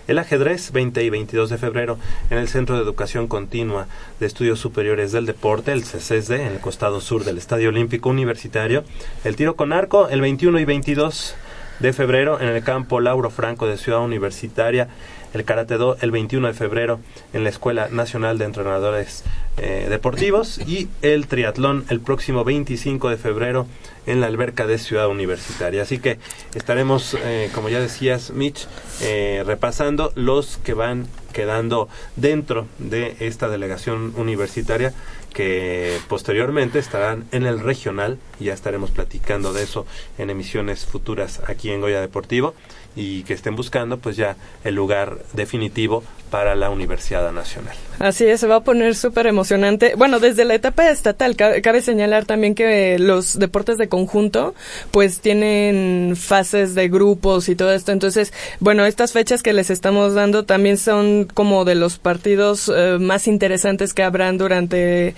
el 0.09 0.19
ajedrez 0.19 0.73
20 0.73 1.03
y 1.03 1.11
22 1.11 1.51
de 1.51 1.59
febrero 1.59 1.99
en 2.31 2.39
el 2.39 2.49
Centro 2.49 2.77
de 2.77 2.83
Educación 2.83 3.27
Continua 3.27 3.89
de 4.21 4.27
Estudios 4.27 4.61
Superiores 4.61 5.13
del 5.13 5.27
Deporte, 5.27 5.73
el 5.73 5.83
CCSD, 5.83 6.33
en 6.33 6.53
el 6.53 6.61
costado 6.61 7.01
sur 7.01 7.25
del 7.25 7.39
Estadio 7.39 7.71
Olímpico 7.71 8.09
Universitario, 8.09 8.85
el 9.25 9.37
tiro 9.37 9.57
con 9.57 9.73
arco 9.73 10.09
el 10.09 10.21
21 10.21 10.61
y 10.61 10.65
22 10.65 11.35
de 11.81 11.93
febrero 11.93 12.41
en 12.41 12.49
el 12.49 12.63
campo 12.63 13.01
Lauro 13.01 13.31
Franco 13.31 13.67
de 13.67 13.77
Ciudad 13.77 14.01
Universitaria, 14.01 14.89
el 15.37 15.45
Karate 15.45 15.77
Do 15.77 15.97
el 16.01 16.11
21 16.11 16.49
de 16.49 16.55
febrero 16.55 16.99
en 17.33 17.45
la 17.45 17.51
Escuela 17.51 17.89
Nacional 17.91 18.39
de 18.39 18.47
Entrenadores 18.47 19.23
eh, 19.59 19.87
Deportivos 19.89 20.59
y 20.67 20.89
el 21.03 21.27
Triatlón 21.27 21.85
el 21.91 22.01
próximo 22.01 22.43
25 22.43 23.11
de 23.11 23.17
febrero 23.17 23.67
en 24.07 24.21
la 24.21 24.29
alberca 24.29 24.67
de 24.67 24.79
Ciudad 24.79 25.09
Universitaria. 25.09 25.83
Así 25.83 25.99
que 25.99 26.19
estaremos, 26.55 27.17
eh, 27.23 27.51
como 27.55 27.69
ya 27.69 27.81
decías, 27.81 28.31
Mitch, 28.31 28.67
eh, 29.03 29.43
repasando 29.47 30.13
los 30.15 30.57
que 30.59 30.75
van 30.75 31.07
quedando 31.33 31.89
dentro 32.17 32.67
de 32.79 33.17
esta 33.21 33.49
delegación 33.49 34.15
universitaria 34.17 34.95
que 35.35 35.99
posteriormente 36.09 36.79
estarán 36.79 37.27
en 37.31 37.45
el 37.45 37.61
regional 37.61 38.19
y 38.41 38.45
ya 38.45 38.55
estaremos 38.55 38.91
platicando 38.91 39.53
de 39.53 39.65
eso 39.65 39.85
en 40.17 40.31
emisiones 40.31 40.87
futuras 40.87 41.43
aquí 41.47 41.71
en 41.71 41.83
Goya 41.83 42.01
Deportivo 42.01 42.55
y 42.97 43.23
que 43.25 43.35
estén 43.35 43.55
buscando 43.55 43.99
pues 43.99 44.17
ya 44.17 44.37
el 44.65 44.75
lugar 44.75 45.19
definitivo 45.35 46.03
para 46.31 46.55
la 46.55 46.71
Universidad 46.71 47.33
Nacional. 47.33 47.75
Así 47.99 48.25
es, 48.27 48.41
se 48.41 48.47
va 48.47 48.57
a 48.57 48.61
poner 48.61 48.95
súper 48.95 49.27
emocionante. 49.27 49.95
Bueno, 49.97 50.21
desde 50.21 50.45
la 50.45 50.55
etapa 50.55 50.91
estatal, 50.91 51.35
cabe 51.35 51.81
señalar 51.81 52.27
también 52.27 52.55
que 52.55 52.99
los 52.99 53.39
deportes 53.39 53.79
de 53.79 53.89
conjunto, 53.89 54.55
pues 54.91 55.21
tienen 55.21 56.15
fases 56.15 56.75
de 56.75 56.89
grupos 56.89 57.49
y 57.49 57.57
todo 57.57 57.73
esto. 57.73 57.93
Entonces, 57.93 58.35
bueno, 58.61 58.85
estas 58.85 59.13
fechas 59.13 59.43
que 59.43 59.55
les 59.55 59.71
estamos 59.71 60.13
dando 60.13 60.45
también 60.45 60.77
son 60.77 61.25
como 61.33 61.65
de 61.65 61.75
los 61.75 61.99
partidos 61.99 62.71
eh, 62.75 62.99
más 63.01 63.27
interesantes 63.29 63.95
que 63.95 64.03
habrán 64.03 64.37
durante, 64.37 65.15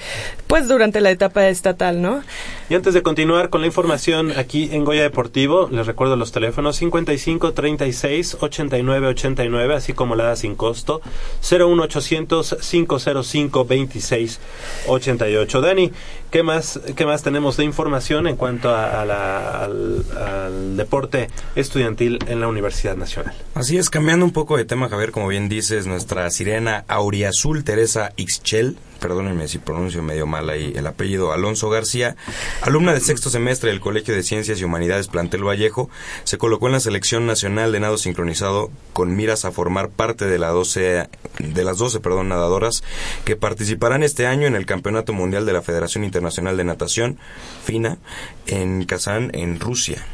pues 0.46 0.68
durante 0.68 1.00
la 1.00 1.10
etapa 1.10 1.48
estatal, 1.48 2.00
¿no? 2.00 2.22
Y 2.70 2.74
antes 2.74 2.94
de 2.94 3.02
continuar 3.02 3.50
con 3.50 3.60
la 3.60 3.66
información 3.66 4.32
aquí 4.36 4.68
en 4.72 4.84
Goya 4.84 5.02
Deportivo, 5.02 5.68
les 5.72 5.86
recuerdo 5.86 6.14
los 6.14 6.30
teléfonos 6.30 6.76
55 6.76 7.54
36 7.54 8.36
89 8.40 9.08
89, 9.08 9.74
así 9.74 9.94
como 9.94 10.14
la 10.14 10.24
da 10.24 10.36
sin 10.36 10.54
costo 10.54 10.97
01800 11.40 12.56
505 12.60 13.64
26 13.64 14.40
88. 14.86 15.60
Dani, 15.60 15.92
¿qué 16.30 16.42
más, 16.42 16.80
qué 16.96 17.06
más 17.06 17.22
tenemos 17.22 17.56
de 17.56 17.64
información 17.64 18.26
en 18.26 18.36
cuanto 18.36 18.74
al, 18.74 20.76
deporte 20.76 21.28
estudiantil 21.54 22.18
en 22.26 22.40
la 22.40 22.48
Universidad 22.48 22.96
Nacional? 22.96 23.34
Así 23.54 23.76
es, 23.76 23.90
cambiando 23.90 24.24
un 24.24 24.32
poco 24.32 24.56
de 24.56 24.64
tema, 24.64 24.88
Javier, 24.88 25.10
como 25.10 25.28
bien 25.28 25.48
dices, 25.48 25.86
nuestra 25.86 26.30
sirena 26.30 26.84
auriazul 26.88 27.64
Teresa 27.64 28.12
Ixchel 28.16 28.76
perdónenme 29.00 29.48
si 29.48 29.58
pronuncio 29.58 30.02
medio 30.02 30.26
mal 30.26 30.50
ahí 30.50 30.72
el 30.76 30.86
apellido, 30.86 31.32
Alonso 31.32 31.70
García, 31.70 32.16
alumna 32.62 32.92
de 32.92 33.00
sexto 33.00 33.30
semestre 33.30 33.70
del 33.70 33.80
Colegio 33.80 34.14
de 34.14 34.22
Ciencias 34.22 34.60
y 34.60 34.64
Humanidades 34.64 35.08
Plantel 35.08 35.46
Vallejo, 35.46 35.90
se 36.24 36.38
colocó 36.38 36.66
en 36.66 36.72
la 36.72 36.80
selección 36.80 37.26
nacional 37.26 37.72
de 37.72 37.80
nado 37.80 37.98
sincronizado 37.98 38.70
con 38.92 39.16
miras 39.16 39.44
a 39.44 39.52
formar 39.52 39.88
parte 39.90 40.26
de, 40.26 40.38
la 40.38 40.48
12, 40.48 41.08
de 41.38 41.64
las 41.64 41.78
12 41.78 42.00
perdón, 42.00 42.28
nadadoras 42.28 42.82
que 43.24 43.36
participarán 43.36 44.02
este 44.02 44.26
año 44.26 44.46
en 44.46 44.54
el 44.54 44.66
Campeonato 44.66 45.12
Mundial 45.12 45.46
de 45.46 45.52
la 45.52 45.62
Federación 45.62 46.04
Internacional 46.04 46.56
de 46.56 46.64
Natación, 46.64 47.18
FINA, 47.64 47.98
en 48.46 48.84
Kazán, 48.84 49.30
en 49.34 49.60
Rusia. 49.60 50.04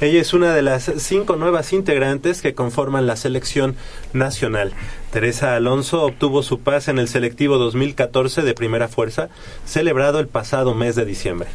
Ella 0.00 0.20
es 0.20 0.34
una 0.34 0.54
de 0.54 0.62
las 0.62 0.90
cinco 0.98 1.36
nuevas 1.36 1.72
integrantes 1.72 2.42
que 2.42 2.54
conforman 2.54 3.06
la 3.06 3.16
selección 3.16 3.76
nacional. 4.12 4.72
Teresa 5.12 5.54
Alonso 5.54 6.02
obtuvo 6.02 6.42
su 6.42 6.60
pase 6.60 6.90
en 6.90 6.98
el 6.98 7.08
selectivo 7.08 7.58
2014 7.58 8.42
de 8.42 8.54
primera 8.54 8.88
fuerza, 8.88 9.28
celebrado 9.64 10.18
el 10.18 10.26
pasado 10.26 10.74
mes 10.74 10.96
de 10.96 11.04
diciembre. 11.04 11.48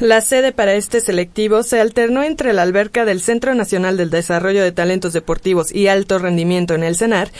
La 0.00 0.20
sede 0.20 0.52
para 0.52 0.74
este 0.74 1.00
selectivo 1.00 1.62
se 1.62 1.80
alternó 1.80 2.22
entre 2.22 2.52
la 2.52 2.62
alberca 2.62 3.04
del 3.04 3.20
Centro 3.20 3.54
Nacional 3.54 3.96
del 3.96 4.10
Desarrollo 4.10 4.62
de 4.62 4.72
Talentos 4.72 5.12
Deportivos 5.12 5.74
y 5.74 5.88
Alto 5.88 6.18
Rendimiento 6.18 6.74
en 6.74 6.84
el 6.84 6.96
CENAR 6.96 7.30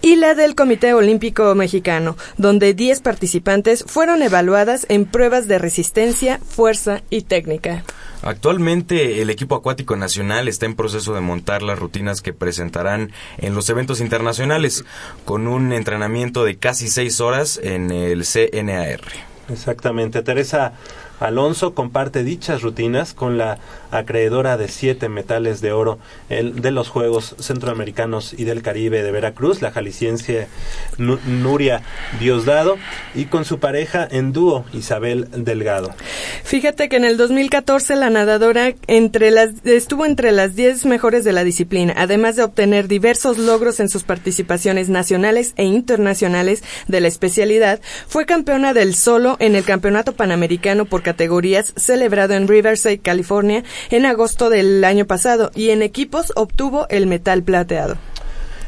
y 0.00 0.16
la 0.16 0.34
del 0.34 0.54
Comité 0.54 0.94
Olímpico 0.94 1.54
Mexicano, 1.54 2.16
donde 2.38 2.74
10 2.74 3.00
participantes 3.00 3.84
fueron 3.86 4.22
evaluadas 4.22 4.86
en 4.88 5.04
pruebas 5.04 5.48
de 5.48 5.58
resistencia, 5.58 6.38
fuerza 6.48 7.02
y 7.10 7.22
técnica. 7.22 7.84
Actualmente 8.26 9.22
el 9.22 9.30
equipo 9.30 9.54
acuático 9.54 9.94
nacional 9.94 10.48
está 10.48 10.66
en 10.66 10.74
proceso 10.74 11.14
de 11.14 11.20
montar 11.20 11.62
las 11.62 11.78
rutinas 11.78 12.22
que 12.22 12.32
presentarán 12.32 13.12
en 13.38 13.54
los 13.54 13.68
eventos 13.70 14.00
internacionales, 14.00 14.84
con 15.24 15.46
un 15.46 15.72
entrenamiento 15.72 16.42
de 16.44 16.56
casi 16.56 16.88
seis 16.88 17.20
horas 17.20 17.60
en 17.62 17.92
el 17.92 18.24
CNAR. 18.24 19.00
Exactamente. 19.48 20.22
Teresa 20.22 20.72
Alonso 21.20 21.74
comparte 21.74 22.24
dichas 22.24 22.62
rutinas 22.62 23.14
con 23.14 23.38
la 23.38 23.58
acreedora 23.90 24.56
de 24.56 24.68
siete 24.68 25.08
metales 25.08 25.60
de 25.60 25.72
oro 25.72 25.98
de 26.28 26.70
los 26.70 26.88
Juegos 26.88 27.34
Centroamericanos 27.38 28.34
y 28.34 28.44
del 28.44 28.62
Caribe 28.62 29.02
de 29.02 29.10
Veracruz, 29.10 29.62
la 29.62 29.70
jalisciense 29.70 30.48
Nuria 30.98 31.82
Diosdado, 32.20 32.76
y 33.14 33.26
con 33.26 33.44
su 33.44 33.58
pareja 33.58 34.06
en 34.10 34.32
dúo, 34.32 34.64
Isabel 34.72 35.28
Delgado. 35.32 35.94
Fíjate 36.44 36.88
que 36.88 36.96
en 36.96 37.04
el 37.04 37.16
2014 37.16 37.96
la 37.96 38.10
nadadora 38.10 38.74
entre 38.86 39.30
las, 39.30 39.50
estuvo 39.64 40.04
entre 40.04 40.32
las 40.32 40.54
diez 40.54 40.84
mejores 40.84 41.24
de 41.24 41.32
la 41.32 41.44
disciplina, 41.44 41.94
además 41.96 42.36
de 42.36 42.42
obtener 42.42 42.88
diversos 42.88 43.38
logros 43.38 43.80
en 43.80 43.88
sus 43.88 44.04
participaciones 44.04 44.88
nacionales 44.88 45.54
e 45.56 45.64
internacionales 45.64 46.62
de 46.88 47.00
la 47.00 47.08
especialidad, 47.08 47.80
fue 48.06 48.26
campeona 48.26 48.74
del 48.74 48.94
solo 48.94 49.36
en 49.38 49.56
el 49.56 49.64
Campeonato 49.64 50.12
Panamericano 50.12 50.84
por 50.84 51.02
categorías 51.06 51.72
celebrado 51.76 52.34
en 52.34 52.48
Riverside, 52.48 52.98
California, 52.98 53.62
en 53.90 54.06
agosto 54.06 54.50
del 54.50 54.82
año 54.82 55.06
pasado 55.06 55.52
y 55.54 55.70
en 55.70 55.82
equipos 55.82 56.32
obtuvo 56.34 56.88
el 56.88 57.06
metal 57.06 57.44
plateado. 57.44 57.96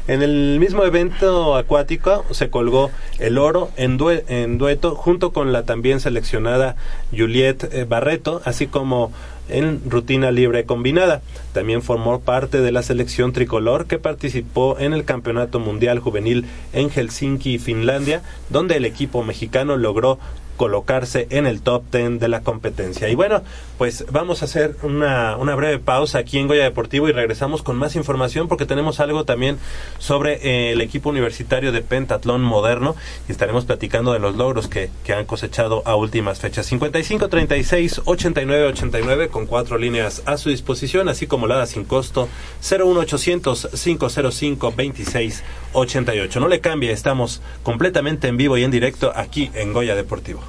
En 0.07 0.21
el 0.21 0.57
mismo 0.57 0.85
evento 0.85 1.57
acuático 1.57 2.25
se 2.31 2.49
colgó 2.49 2.91
el 3.19 3.37
oro 3.37 3.71
en, 3.75 3.97
dueto 3.97 4.95
junto 4.95 5.33
con 5.33 5.51
la 5.51 5.63
también 5.63 5.99
seleccionada 5.99 6.77
Juliette 7.11 7.65
eh, 7.73 7.83
Barreto, 7.83 8.41
así 8.45 8.67
como 8.67 9.11
en 9.49 9.81
rutina 9.85 10.31
libre 10.31 10.63
combinada. 10.63 11.21
También 11.51 11.81
formó 11.81 12.21
parte 12.21 12.61
de 12.61 12.71
la 12.71 12.83
selección 12.83 13.33
tricolor 13.33 13.85
que 13.85 13.99
participó 13.99 14.77
en 14.79 14.93
el 14.93 15.03
Campeonato 15.03 15.59
Mundial 15.59 15.99
Juvenil 15.99 16.45
en 16.71 16.89
Helsinki, 16.89 17.59
Finlandia, 17.59 18.21
donde 18.49 18.77
el 18.77 18.85
equipo 18.85 19.23
mexicano 19.23 19.75
logró 19.75 20.19
colocarse 20.59 21.25
en 21.29 21.47
el 21.47 21.61
top 21.61 21.83
10 21.89 22.19
de 22.19 22.27
la 22.27 22.41
competencia. 22.41 23.07
Y 23.07 23.15
bueno, 23.15 23.43
pues 23.77 24.03
vamos 24.11 24.41
a 24.41 24.45
hacer 24.45 24.75
una, 24.83 25.37
una 25.37 25.55
breve 25.55 25.79
pausa 25.79 26.19
aquí 26.19 26.37
en 26.37 26.49
Goya 26.49 26.65
Deportivo 26.65 27.07
y 27.07 27.13
regresamos 27.13 27.63
con 27.63 27.77
más 27.77 27.95
información 27.95 28.49
porque 28.49 28.65
tenemos 28.65 28.99
algo 28.99 29.23
también 29.23 29.57
sobre 29.99 30.33
eh, 30.33 30.73
el 30.73 30.81
equipo 30.81 31.11
universitario 31.11 31.71
de 31.71 31.79
pentatlón 31.79 32.41
moderno 32.41 32.97
y 33.29 33.31
estaremos 33.31 33.63
platicando 33.63 34.11
de 34.11 34.19
los 34.19 34.35
logros 34.35 34.67
que, 34.67 34.89
que 35.05 35.13
han 35.13 35.23
cosechado 35.23 35.81
a 35.85 35.95
últimas 35.95 36.39
fechas. 36.39 36.65
55 36.65 37.29
36 37.29 38.01
89 38.03 38.65
89 38.65 39.29
con 39.29 39.45
cuatro 39.45 39.77
líneas 39.77 40.23
a 40.25 40.35
su 40.35 40.49
disposición, 40.49 41.07
así 41.07 41.25
como 41.25 41.47
la 41.47 41.65
sin 41.67 41.85
costo 41.85 42.27
01800 42.69 43.69
505 43.81 44.73
26 44.75 45.43
88. 45.71 46.39
No 46.41 46.49
le 46.49 46.59
cambie, 46.59 46.91
estamos 46.91 47.41
completamente 47.63 48.27
en 48.27 48.35
vivo 48.35 48.57
y 48.57 48.65
en 48.65 48.71
directo 48.71 49.13
aquí 49.15 49.51
en 49.53 49.71
Goya 49.71 49.95
Deportivo. 49.95 50.48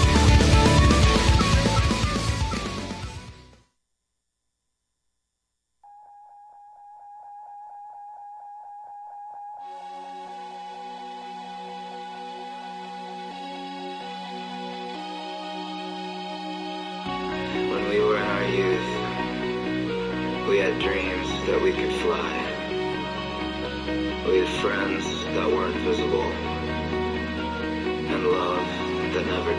Never. 29.31 29.51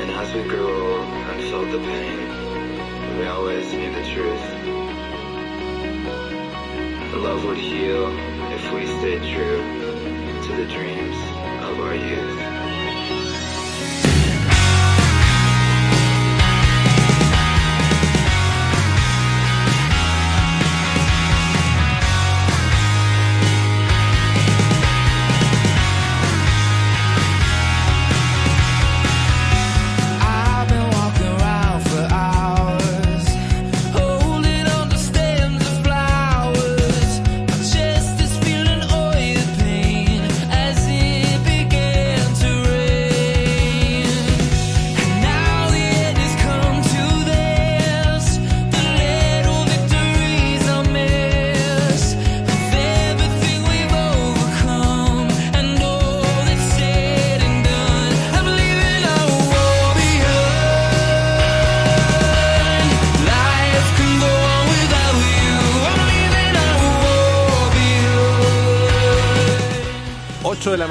And 0.00 0.10
as 0.10 0.34
we 0.34 0.42
grew 0.42 0.66
old 0.66 1.06
and 1.30 1.40
felt 1.50 1.70
the 1.70 1.78
pain, 1.78 3.18
we 3.18 3.26
always 3.26 3.72
knew 3.72 3.92
the 3.92 4.04
truth. 4.12 4.46
Love 7.22 7.44
would 7.44 7.58
heal 7.58 8.08
if 8.56 8.72
we 8.72 8.86
stayed 8.98 9.22
true 9.34 9.62
to 10.46 10.56
the 10.56 10.66
dreams 10.66 11.16
of 11.62 11.80
our 11.80 11.94
youth. 11.94 12.53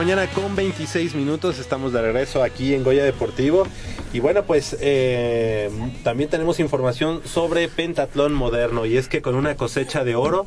Mañana 0.03 0.27
con 0.27 0.53
26 0.53 1.15
minutos, 1.15 1.59
estamos 1.59 1.93
de 1.93 2.01
regreso 2.01 2.43
aquí 2.43 2.73
en 2.73 2.83
Goya 2.83 3.05
Deportivo. 3.05 3.65
Y 4.11 4.19
bueno, 4.19 4.43
pues 4.43 4.75
eh, 4.81 5.69
también 6.03 6.29
tenemos 6.29 6.59
información 6.59 7.21
sobre 7.23 7.69
pentatlón 7.69 8.33
moderno 8.33 8.85
y 8.85 8.97
es 8.97 9.07
que 9.07 9.21
con 9.21 9.33
una 9.33 9.55
cosecha 9.55 10.03
de 10.03 10.15
oro, 10.15 10.45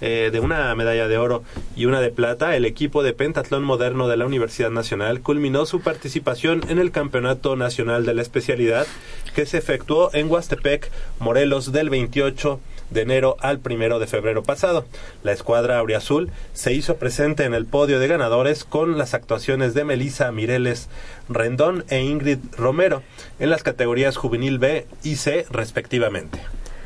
eh, 0.00 0.30
de 0.32 0.40
una 0.40 0.74
medalla 0.74 1.06
de 1.06 1.16
oro 1.16 1.44
y 1.76 1.84
una 1.84 2.00
de 2.00 2.10
plata, 2.10 2.56
el 2.56 2.64
equipo 2.64 3.04
de 3.04 3.12
pentatlón 3.12 3.62
moderno 3.62 4.08
de 4.08 4.16
la 4.16 4.26
Universidad 4.26 4.70
Nacional 4.70 5.20
culminó 5.20 5.64
su 5.64 5.80
participación 5.80 6.62
en 6.68 6.80
el 6.80 6.90
Campeonato 6.90 7.54
Nacional 7.54 8.04
de 8.04 8.14
la 8.14 8.22
Especialidad 8.22 8.84
que 9.32 9.46
se 9.46 9.58
efectuó 9.58 10.10
en 10.12 10.28
Huastepec, 10.28 10.90
Morelos, 11.20 11.70
del 11.70 11.88
28 11.88 12.58
de 12.58 12.77
enero 12.94 13.36
al 13.40 13.58
primero 13.60 13.98
de 13.98 14.06
febrero 14.06 14.42
pasado. 14.42 14.84
La 15.22 15.32
escuadra 15.32 15.78
auriazul 15.78 16.30
se 16.54 16.72
hizo 16.72 16.96
presente 16.96 17.44
en 17.44 17.54
el 17.54 17.66
podio 17.66 17.98
de 18.00 18.08
ganadores 18.08 18.64
con 18.64 18.98
las 18.98 19.14
actuaciones 19.14 19.74
de 19.74 19.84
Melissa 19.84 20.30
Mireles 20.32 20.88
Rendón 21.28 21.84
e 21.88 22.00
Ingrid 22.02 22.38
Romero 22.56 23.02
en 23.38 23.50
las 23.50 23.62
categorías 23.62 24.16
juvenil 24.16 24.58
B 24.58 24.86
y 25.02 25.16
C 25.16 25.46
respectivamente. 25.50 26.40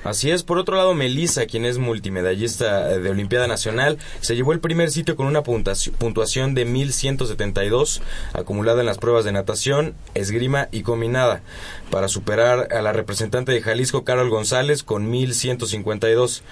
Así 0.04 0.32
es, 0.32 0.42
por 0.42 0.58
otro 0.58 0.74
lado, 0.76 0.94
Melissa, 0.94 1.46
quien 1.46 1.64
es 1.64 1.78
multimedallista 1.78 2.88
de 2.88 3.08
Olimpiada 3.08 3.46
Nacional, 3.46 3.98
se 4.20 4.34
llevó 4.34 4.52
el 4.52 4.58
primer 4.58 4.90
sitio 4.90 5.14
con 5.14 5.26
una 5.28 5.44
puntuaci- 5.44 5.92
puntuación 5.92 6.54
de 6.54 6.64
1172 6.64 8.02
acumulada 8.32 8.80
en 8.80 8.86
las 8.86 8.98
pruebas 8.98 9.24
de 9.24 9.30
natación, 9.30 9.94
esgrima 10.14 10.66
y 10.72 10.82
combinada, 10.82 11.42
para 11.92 12.08
superar 12.08 12.68
a 12.72 12.80
la 12.80 12.94
representante 12.94 13.52
de 13.52 13.60
Jalisco, 13.60 14.02
Carol 14.02 14.30
González, 14.30 14.82
con 14.82 15.10
1152. 15.10 16.42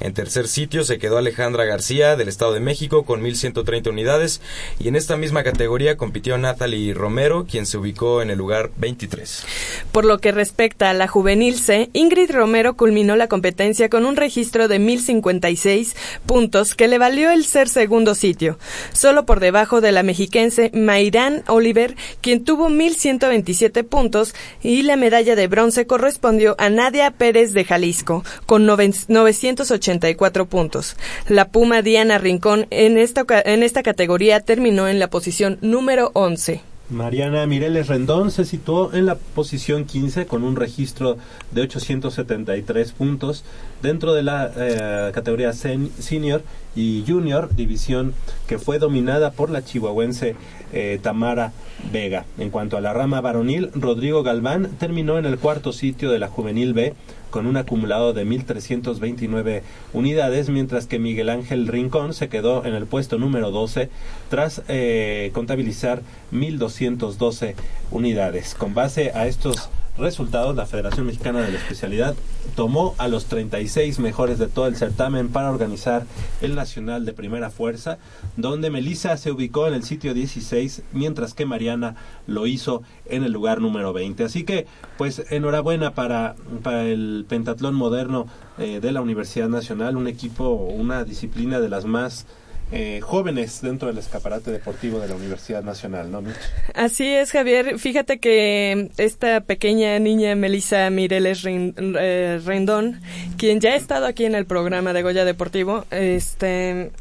En 0.00 0.12
tercer 0.12 0.46
sitio 0.46 0.84
se 0.84 0.98
quedó 0.98 1.16
Alejandra 1.16 1.64
García, 1.64 2.16
del 2.16 2.28
Estado 2.28 2.52
de 2.52 2.60
México, 2.60 3.04
con 3.04 3.22
1130 3.22 3.88
unidades, 3.88 4.42
y 4.78 4.88
en 4.88 4.96
esta 4.96 5.16
misma 5.16 5.42
categoría 5.42 5.96
compitió 5.96 6.36
Natalie 6.36 6.92
Romero, 6.92 7.46
quien 7.50 7.64
se 7.64 7.78
ubicó 7.78 8.20
en 8.20 8.28
el 8.28 8.36
lugar 8.36 8.72
23. 8.76 9.46
Por 9.90 10.04
lo 10.04 10.18
que 10.18 10.32
respecta 10.32 10.90
a 10.90 10.94
la 10.94 11.08
juvenil 11.08 11.58
C, 11.58 11.88
Ingrid 11.94 12.30
Romero 12.30 12.76
culminó 12.76 13.16
la 13.16 13.26
competencia 13.26 13.88
con 13.88 14.04
un 14.04 14.16
registro 14.16 14.68
de 14.68 14.80
1056 14.80 15.96
puntos 16.26 16.74
que 16.74 16.88
le 16.88 16.98
valió 16.98 17.30
el 17.30 17.46
ser 17.46 17.70
segundo 17.70 18.14
sitio, 18.14 18.58
solo 18.92 19.24
por 19.24 19.40
debajo 19.40 19.80
de 19.80 19.92
la 19.92 20.02
mexiquense 20.02 20.70
Mayrán 20.74 21.42
Oliver, 21.46 21.96
quien 22.20 22.44
tuvo 22.44 22.68
1127 22.68 23.82
puntos 23.82 24.34
y 24.62 24.82
la 24.82 24.89
medalla 24.96 25.36
de 25.36 25.46
bronce 25.48 25.86
correspondió 25.86 26.54
a 26.58 26.70
Nadia 26.70 27.10
Pérez 27.10 27.52
de 27.52 27.64
Jalisco 27.64 28.24
con 28.46 28.66
noven- 28.66 28.94
984 29.08 30.46
puntos. 30.46 30.96
La 31.28 31.48
Puma 31.48 31.82
Diana 31.82 32.18
Rincón 32.18 32.66
en 32.70 32.98
esta, 32.98 33.24
en 33.44 33.62
esta 33.62 33.82
categoría 33.82 34.40
terminó 34.40 34.88
en 34.88 34.98
la 34.98 35.08
posición 35.10 35.58
número 35.60 36.10
11. 36.14 36.62
Mariana 36.90 37.46
Mireles 37.46 37.86
Rendón 37.86 38.32
se 38.32 38.44
situó 38.44 38.92
en 38.92 39.06
la 39.06 39.14
posición 39.14 39.84
15 39.84 40.26
con 40.26 40.42
un 40.42 40.56
registro 40.56 41.18
de 41.52 41.62
873 41.62 42.90
puntos 42.92 43.44
dentro 43.80 44.12
de 44.12 44.24
la 44.24 44.50
eh, 44.56 45.10
categoría 45.14 45.50
sen- 45.50 45.90
senior 46.00 46.42
y 46.76 47.04
junior, 47.06 47.54
división 47.54 48.14
que 48.46 48.58
fue 48.58 48.78
dominada 48.78 49.32
por 49.32 49.50
la 49.50 49.64
chihuahuense 49.64 50.36
eh, 50.72 50.98
Tamara 51.02 51.52
Vega. 51.92 52.24
En 52.38 52.50
cuanto 52.50 52.76
a 52.76 52.80
la 52.80 52.92
rama 52.92 53.20
varonil, 53.20 53.70
Rodrigo 53.74 54.22
Galván 54.22 54.70
terminó 54.78 55.18
en 55.18 55.26
el 55.26 55.38
cuarto 55.38 55.72
sitio 55.72 56.10
de 56.10 56.18
la 56.18 56.28
juvenil 56.28 56.74
B 56.74 56.94
con 57.30 57.46
un 57.46 57.56
acumulado 57.56 58.12
de 58.12 58.26
1.329 58.26 59.62
unidades, 59.92 60.50
mientras 60.50 60.86
que 60.86 60.98
Miguel 60.98 61.28
Ángel 61.28 61.68
Rincón 61.68 62.12
se 62.12 62.28
quedó 62.28 62.64
en 62.64 62.74
el 62.74 62.86
puesto 62.86 63.18
número 63.18 63.50
12 63.50 63.88
tras 64.28 64.62
eh, 64.68 65.30
contabilizar 65.32 66.02
1.212 66.32 67.54
unidades. 67.90 68.54
Con 68.54 68.74
base 68.74 69.12
a 69.14 69.26
estos 69.26 69.70
resultados, 69.98 70.56
la 70.56 70.66
Federación 70.66 71.06
Mexicana 71.06 71.40
de 71.40 71.52
la 71.52 71.58
Especialidad 71.58 72.14
tomó 72.56 72.94
a 72.98 73.08
los 73.08 73.26
36 73.26 73.98
mejores 73.98 74.38
de 74.38 74.46
todo 74.48 74.66
el 74.66 74.76
certamen 74.76 75.28
para 75.28 75.50
organizar 75.50 76.06
el 76.40 76.54
Nacional 76.54 77.04
de 77.04 77.12
Primera 77.12 77.50
Fuerza, 77.50 77.98
donde 78.36 78.70
Melissa 78.70 79.16
se 79.16 79.30
ubicó 79.30 79.66
en 79.66 79.74
el 79.74 79.82
sitio 79.82 80.14
16, 80.14 80.82
mientras 80.92 81.34
que 81.34 81.46
Mariana 81.46 81.96
lo 82.26 82.46
hizo 82.46 82.82
en 83.06 83.24
el 83.24 83.32
lugar 83.32 83.60
número 83.60 83.92
20. 83.92 84.24
Así 84.24 84.44
que, 84.44 84.66
pues, 84.96 85.24
enhorabuena 85.30 85.94
para, 85.94 86.34
para 86.62 86.84
el 86.84 87.26
pentatlón 87.28 87.74
moderno 87.74 88.26
eh, 88.58 88.80
de 88.80 88.92
la 88.92 89.00
Universidad 89.00 89.48
Nacional, 89.48 89.96
un 89.96 90.08
equipo, 90.08 90.50
una 90.50 91.04
disciplina 91.04 91.60
de 91.60 91.68
las 91.68 91.84
más 91.84 92.26
eh, 92.72 93.00
jóvenes 93.02 93.60
dentro 93.62 93.88
del 93.88 93.98
escaparate 93.98 94.50
deportivo 94.50 95.00
de 95.00 95.08
la 95.08 95.16
Universidad 95.16 95.62
Nacional, 95.62 96.10
¿no, 96.10 96.22
Mitch? 96.22 96.36
Así 96.74 97.06
es, 97.06 97.32
Javier. 97.32 97.78
Fíjate 97.78 98.20
que 98.20 98.90
esta 98.96 99.40
pequeña 99.40 99.98
niña 99.98 100.34
Melissa 100.36 100.88
Mireles 100.90 101.44
eh, 101.46 102.40
Rendón, 102.44 103.00
quien 103.36 103.60
ya 103.60 103.70
ha 103.70 103.76
estado 103.76 104.06
aquí 104.06 104.24
en 104.24 104.34
el 104.34 104.46
programa 104.46 104.92
de 104.92 105.02
Goya 105.02 105.24
Deportivo, 105.24 105.84
este, 105.90 106.92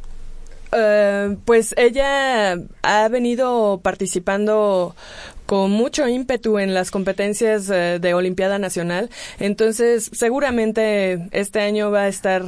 eh, 0.72 1.38
pues 1.46 1.74
ella 1.78 2.58
ha 2.82 3.08
venido 3.10 3.80
participando 3.84 4.96
con 5.50 5.72
mucho 5.72 6.08
ímpetu 6.08 6.60
en 6.60 6.76
las 6.76 6.92
competencias 6.92 7.72
eh, 7.72 7.98
de 8.00 8.14
Olimpiada 8.14 8.60
Nacional. 8.60 9.10
Entonces, 9.40 10.08
seguramente 10.14 11.28
este 11.32 11.60
año 11.62 11.90
va 11.90 12.02
a 12.04 12.08
estar 12.08 12.44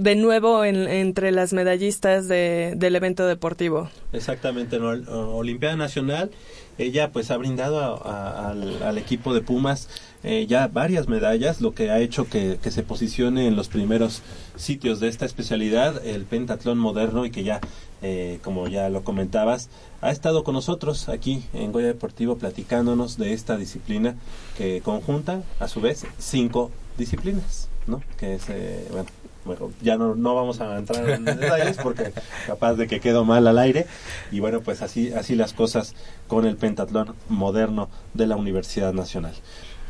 de 0.00 0.14
nuevo 0.16 0.64
en- 0.64 0.88
entre 0.88 1.30
las 1.30 1.52
medallistas 1.52 2.26
de- 2.26 2.72
del 2.74 2.96
evento 2.96 3.26
deportivo. 3.26 3.90
Exactamente, 4.14 4.76
en 4.76 4.82
Ol- 4.84 5.06
Olimpiada 5.10 5.76
Nacional, 5.76 6.30
ella 6.78 7.10
pues 7.12 7.30
ha 7.30 7.36
brindado 7.36 7.80
a- 7.80 8.30
a- 8.30 8.50
al, 8.52 8.96
equipo 8.96 9.34
de 9.34 9.42
Pumas 9.42 9.88
eh, 10.24 10.46
ya 10.48 10.66
varias 10.68 11.06
medallas, 11.06 11.60
lo 11.60 11.74
que 11.74 11.90
ha 11.90 12.00
hecho 12.00 12.26
que 12.28 12.58
se 12.70 12.82
posicione 12.82 13.46
en 13.46 13.54
los 13.56 13.68
primeros 13.68 14.22
sitios 14.56 14.98
de 15.00 15.06
esta 15.08 15.24
especialidad, 15.26 16.04
el 16.04 16.24
pentatlón 16.24 16.78
moderno, 16.78 17.24
y 17.24 17.30
que 17.30 17.44
ya, 17.44 17.60
eh, 18.02 18.38
como 18.42 18.68
ya 18.68 18.88
lo 18.88 19.02
comentabas, 19.04 19.70
ha 20.00 20.10
estado 20.10 20.44
con 20.44 20.54
nosotros 20.54 21.08
aquí 21.08 21.44
en 21.52 21.72
Goya 21.72 21.88
Deportivo 21.88 22.36
platicándonos 22.36 23.18
de 23.18 23.32
esta 23.32 23.56
disciplina 23.56 24.14
que 24.56 24.80
conjunta, 24.82 25.42
a 25.58 25.68
su 25.68 25.80
vez, 25.80 26.06
cinco 26.18 26.70
disciplinas, 26.96 27.68
¿no? 27.86 28.02
Que 28.16 28.34
es, 28.34 28.48
eh, 28.50 28.86
bueno, 28.90 29.08
bueno, 29.44 29.72
ya 29.80 29.96
no, 29.96 30.14
no 30.14 30.34
vamos 30.34 30.60
a 30.60 30.76
entrar 30.76 31.08
en 31.08 31.24
detalles 31.24 31.78
porque 31.82 32.12
capaz 32.46 32.74
de 32.74 32.86
que 32.86 33.00
quedó 33.00 33.24
mal 33.24 33.46
al 33.46 33.58
aire 33.58 33.86
y 34.30 34.40
bueno 34.40 34.60
pues 34.60 34.82
así 34.82 35.12
así 35.12 35.34
las 35.36 35.54
cosas 35.54 35.94
con 36.26 36.44
el 36.44 36.56
pentatlón 36.56 37.14
moderno 37.28 37.88
de 38.14 38.26
la 38.26 38.36
Universidad 38.36 38.92
Nacional. 38.92 39.34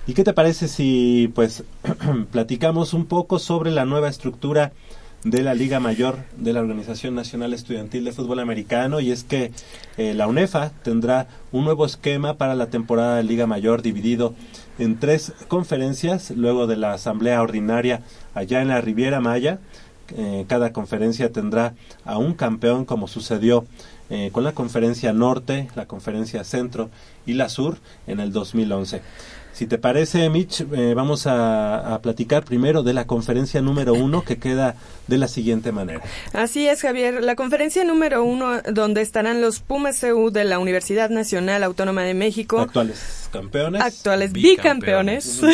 ¿Y 0.07 0.15
qué 0.15 0.25
te 0.25 0.33
parece 0.33 0.69
si 0.69 1.31
pues 1.35 1.65
platicamos 2.31 2.95
un 2.95 3.05
poco 3.05 3.39
sobre 3.39 3.71
la 3.71 3.85
nueva 3.85 4.09
estructura 4.09 4.73
de 5.25 5.43
la 5.43 5.55
Liga 5.55 5.81
Mayor 5.81 6.19
de 6.37 6.53
la 6.53 6.61
Organización 6.61 7.15
Nacional 7.15 7.53
Estudiantil 7.53 8.05
de 8.05 8.13
Fútbol 8.13 8.39
Americano 8.39 9.01
y 9.01 9.11
es 9.11 9.25
que 9.25 9.51
eh, 9.97 10.15
la 10.15 10.29
UNEFA 10.29 10.71
tendrá 10.83 11.27
un 11.51 11.65
nuevo 11.65 11.85
esquema 11.85 12.35
para 12.35 12.55
la 12.55 12.67
temporada 12.67 13.17
de 13.17 13.25
Liga 13.25 13.47
Mayor 13.47 13.83
dividido 13.83 14.35
en 14.79 14.99
tres 14.99 15.33
conferencias 15.49 16.31
luego 16.31 16.67
de 16.67 16.77
la 16.77 16.93
asamblea 16.93 17.43
ordinaria 17.43 18.03
allá 18.35 18.63
en 18.63 18.69
la 18.69 18.81
Riviera 18.81 19.21
Maya. 19.21 19.59
Eh, 20.17 20.47
cada 20.49 20.73
conferencia 20.73 21.33
tendrá 21.33 21.75
a 22.05 22.17
un 22.17 22.35
campeón 22.35 22.85
como 22.85 23.09
sucedió 23.09 23.67
eh, 24.11 24.31
con 24.33 24.43
la 24.43 24.53
conferencia 24.53 25.13
norte, 25.13 25.69
la 25.75 25.85
conferencia 25.85 26.43
centro 26.45 26.89
y 27.27 27.35
la 27.35 27.51
sur 27.51 27.77
en 28.07 28.21
el 28.21 28.33
2011. 28.33 29.03
Si 29.59 29.67
te 29.67 29.77
parece, 29.77 30.31
Mitch, 30.31 30.61
eh, 30.73 30.95
vamos 30.95 31.27
a, 31.27 31.95
a 31.95 32.01
platicar 32.01 32.45
primero 32.45 32.85
de 32.85 32.95
la 32.95 33.09
conferencia 33.09 33.61
número 33.61 33.93
uno 33.93 34.23
que 34.23 34.39
queda 34.39 34.77
de 35.09 35.19
la 35.19 35.27
siguiente 35.27 35.73
manera. 35.73 36.01
Así 36.33 36.69
es, 36.69 36.81
Javier. 36.81 37.25
La 37.25 37.35
conferencia 37.35 37.83
número 37.83 38.23
uno, 38.23 38.63
donde 38.71 39.01
estarán 39.01 39.41
los 39.41 39.59
Pumas 39.59 39.99
CU 40.01 40.31
de 40.31 40.45
la 40.45 40.61
Universidad 40.61 41.11
Nacional 41.11 41.65
Autónoma 41.65 42.05
de 42.05 42.15
México, 42.15 42.61
Actuales 42.61 43.19
campeones. 43.29 43.83
actuales 43.83 44.33
bicampeones, 44.33 45.41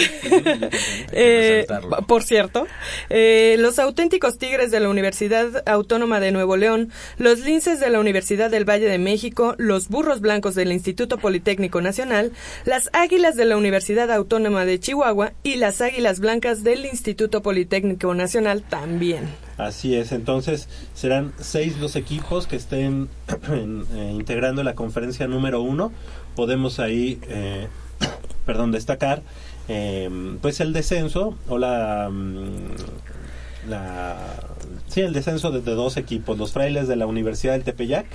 Eh, 1.12 1.66
por 2.06 2.22
cierto, 2.22 2.66
eh, 3.10 3.56
los 3.58 3.78
auténticos 3.78 4.38
Tigres 4.38 4.70
de 4.70 4.80
la 4.80 4.88
Universidad 4.88 5.62
Autónoma 5.66 6.20
de 6.20 6.32
Nuevo 6.32 6.56
León, 6.56 6.90
los 7.18 7.40
Linces 7.40 7.80
de 7.80 7.90
la 7.90 8.00
Universidad 8.00 8.50
del 8.50 8.68
Valle 8.68 8.88
de 8.88 8.98
México, 8.98 9.54
los 9.58 9.88
Burros 9.88 10.20
Blancos 10.20 10.54
del 10.54 10.72
Instituto 10.72 11.18
Politécnico 11.18 11.80
Nacional, 11.80 12.32
las 12.64 12.90
Águilas 12.92 13.36
de 13.36 13.44
la 13.44 13.56
Universidad 13.56 13.93
Autónoma 14.11 14.64
de 14.64 14.78
Chihuahua 14.80 15.33
y 15.42 15.57
las 15.57 15.80
Águilas 15.80 16.20
Blancas 16.20 16.62
del 16.64 16.85
Instituto 16.87 17.42
Politécnico 17.42 18.14
Nacional 18.14 18.62
también. 18.62 19.24
Así 19.57 19.94
es, 19.94 20.12
entonces 20.12 20.68
serán 20.94 21.33
seis 21.40 21.78
los 21.78 21.96
equipos 21.96 22.46
que 22.46 22.57
estén 22.57 23.09
en- 23.48 23.85
eh, 23.94 24.12
integrando 24.14 24.62
la 24.62 24.74
conferencia 24.74 25.26
número 25.28 25.62
uno. 25.62 25.92
Podemos 26.37 26.80
ahí, 26.80 27.20
eh, 27.28 27.68
perdón, 28.46 28.72
destacar 28.72 29.22
eh, 29.68 30.11
pues 30.42 30.61
el 30.61 30.72
descenso 30.72 31.37
o 31.48 31.57
la, 31.59 32.11
mm, 32.11 33.70
la 33.70 34.16
sí 34.88 35.00
el 35.00 35.12
descenso 35.12 35.50
de, 35.50 35.61
de 35.62 35.74
dos 35.74 35.96
equipos, 35.96 36.37
los 36.38 36.52
frailes 36.52 36.88
de 36.88 36.96
la 36.96 37.07
Universidad 37.07 37.52
del 37.54 37.64
Tepeyac 37.64 38.07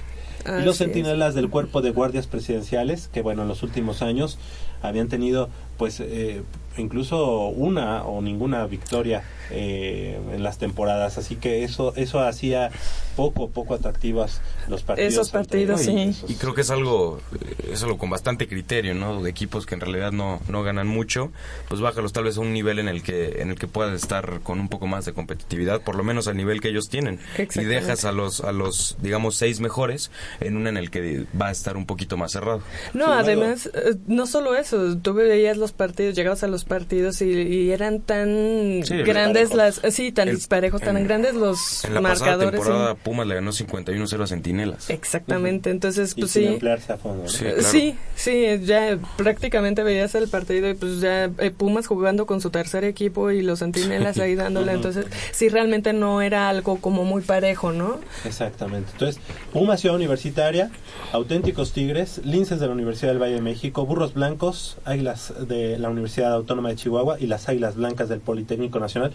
y 0.42 0.44
los 0.44 0.60
Así 0.60 0.70
es. 0.70 0.78
centinelas 0.78 1.34
del 1.36 1.50
cuerpo 1.50 1.82
de 1.82 1.90
guardias 1.92 2.28
presidenciales 2.28 3.10
que 3.12 3.22
bueno 3.22 3.42
en 3.42 3.48
los 3.48 3.64
últimos 3.64 4.02
años 4.02 4.38
habían 4.82 5.08
tenido 5.08 5.50
pues 5.78 6.00
eh, 6.00 6.44
incluso 6.78 7.48
una 7.48 8.04
o 8.04 8.22
ninguna 8.22 8.66
victoria 8.66 9.24
eh, 9.52 10.20
en 10.34 10.44
las 10.44 10.58
temporadas 10.58 11.18
así 11.18 11.36
que 11.36 11.64
eso 11.64 11.94
eso 11.96 12.20
hacía 12.20 12.70
poco 13.16 13.50
poco 13.50 13.74
atractivas 13.74 14.42
los 14.68 14.84
partidos 14.84 15.14
Esos 15.14 15.30
partidos, 15.32 15.82
sí. 15.82 15.98
esos- 15.98 16.30
Y 16.30 16.36
creo 16.36 16.54
que 16.54 16.62
es 16.62 16.70
algo, 16.70 17.20
eh, 17.42 17.72
es 17.74 17.84
algo 17.84 17.98
con 17.98 18.10
bastante 18.10 18.48
criterio, 18.48 18.94
¿no? 18.94 19.22
De 19.24 19.30
equipos 19.30 19.66
que 19.66 19.74
en 19.76 19.82
realidad 19.82 20.12
no, 20.12 20.40
no 20.48 20.64
ganan 20.64 20.88
mucho, 20.88 21.32
pues 21.68 21.82
bájalos 21.82 22.14
tal 22.14 22.26
vez 22.26 22.38
a 22.38 22.42
un 22.42 22.54
nivel 22.54 22.80
en 22.80 22.88
el 22.88 23.02
que 23.04 23.42
en 23.42 23.50
el 23.50 23.56
que 23.58 23.68
puedan 23.68 23.94
estar 23.96 24.42
con 24.42 24.60
un 24.60 24.70
poco 24.70 24.86
más 24.88 25.06
de 25.06 25.14
competitividad, 25.14 25.82
por 25.82 25.96
lo 25.96 26.04
menos 26.04 26.28
al 26.28 26.38
nivel 26.38 26.62
que 26.62 26.70
ellos 26.70 26.88
tienen. 26.90 27.20
Y 27.56 27.64
dejas 27.64 28.06
a 28.06 28.12
los, 28.12 28.42
a 28.42 28.52
los, 28.52 28.96
digamos, 29.02 29.36
seis 29.36 29.60
mejores 29.60 30.12
en 30.40 30.56
uno 30.58 30.70
en 30.70 30.78
el 30.78 30.92
que 30.92 31.26
va 31.40 31.48
a 31.48 31.52
estar 31.52 31.76
un 31.78 31.86
poquito 31.86 32.16
más 32.18 32.32
cerrado. 32.32 32.62
No, 32.94 33.06
Sin 33.06 33.14
además, 33.14 33.70
eh, 33.74 33.96
no 34.08 34.28
solo 34.28 34.56
eso, 34.56 34.98
tú 34.98 35.14
veías 35.14 35.58
los 35.58 35.72
partidos, 35.72 36.16
llegabas 36.16 36.44
a 36.44 36.48
los 36.48 36.64
partidos 36.66 37.22
y, 37.22 37.30
y 37.32 37.72
eran 37.72 38.02
tan 38.02 38.82
Sí, 38.86 38.98
grandes 39.04 39.39
disparejos. 39.48 39.84
las, 39.84 39.94
sí, 39.94 40.12
tan 40.12 40.28
El- 40.28 40.36
disparejos, 40.36 40.82
tan 40.82 40.98
en- 40.98 41.06
grandes 41.06 41.34
los 41.36 41.86
En 41.86 41.94
la 41.94 42.02
pasada 42.02 42.32
marcadores. 42.32 42.62
temporada 42.62 42.92
sí. 42.94 43.00
Pumas 43.04 43.28
le 43.28 43.36
ganó 43.36 43.52
51-0 43.52 44.24
a 44.24 44.28
Centinelas. 44.28 44.90
Exactamente, 44.90 45.70
entonces, 45.70 46.14
y 46.16 46.22
pues 46.22 46.32
sin 46.32 46.44
sí. 46.44 46.48
emplearse 46.54 46.94
a 46.94 46.98
fondo 46.98 47.24
¿no? 47.24 47.30
Sí. 47.30 47.46
Eh, 47.46 47.54
claro. 47.54 47.70
Sí, 47.70 47.96
sí, 48.16 48.46
ya 48.64 48.98
prácticamente 49.18 49.84
veías 49.84 50.14
el 50.16 50.28
partido 50.28 50.70
y 50.70 50.74
pues 50.74 51.00
ya 51.02 51.26
eh, 51.38 51.52
Pumas 51.56 51.88
jugando 51.88 52.26
con 52.26 52.42
su 52.42 52.50
tercer 52.50 52.84
equipo 52.84 53.32
y 53.32 53.42
los 53.42 53.60
centinelas 53.60 54.18
ahí 54.20 54.36
dándole, 54.36 54.72
entonces 54.74 55.06
sí 55.32 55.50
realmente 55.50 55.94
no 55.94 56.22
era 56.22 56.50
algo 56.50 56.78
como 56.82 57.04
muy 57.06 57.22
parejo, 57.22 57.72
¿no? 57.72 58.00
Exactamente. 58.26 58.90
Entonces, 58.94 59.22
Puma 59.54 59.78
Ciudad 59.78 59.96
Universitaria, 59.96 60.72
Auténticos 61.12 61.72
Tigres, 61.74 62.22
Linces 62.24 62.60
de 62.60 62.68
la 62.68 62.74
Universidad 62.74 63.12
del 63.12 63.22
Valle 63.22 63.36
de 63.36 63.42
México, 63.42 63.86
Burros 63.86 64.14
Blancos, 64.14 64.78
Águilas 64.86 65.34
de 65.48 65.78
la 65.80 65.90
Universidad 65.90 66.34
Autónoma 66.34 66.70
de 66.70 66.76
Chihuahua 66.76 67.18
y 67.20 67.28
las 67.28 67.50
Águilas 67.50 67.76
Blancas 67.76 68.10
del 68.10 68.20
Politécnico 68.20 68.80
Nacional. 68.80 69.12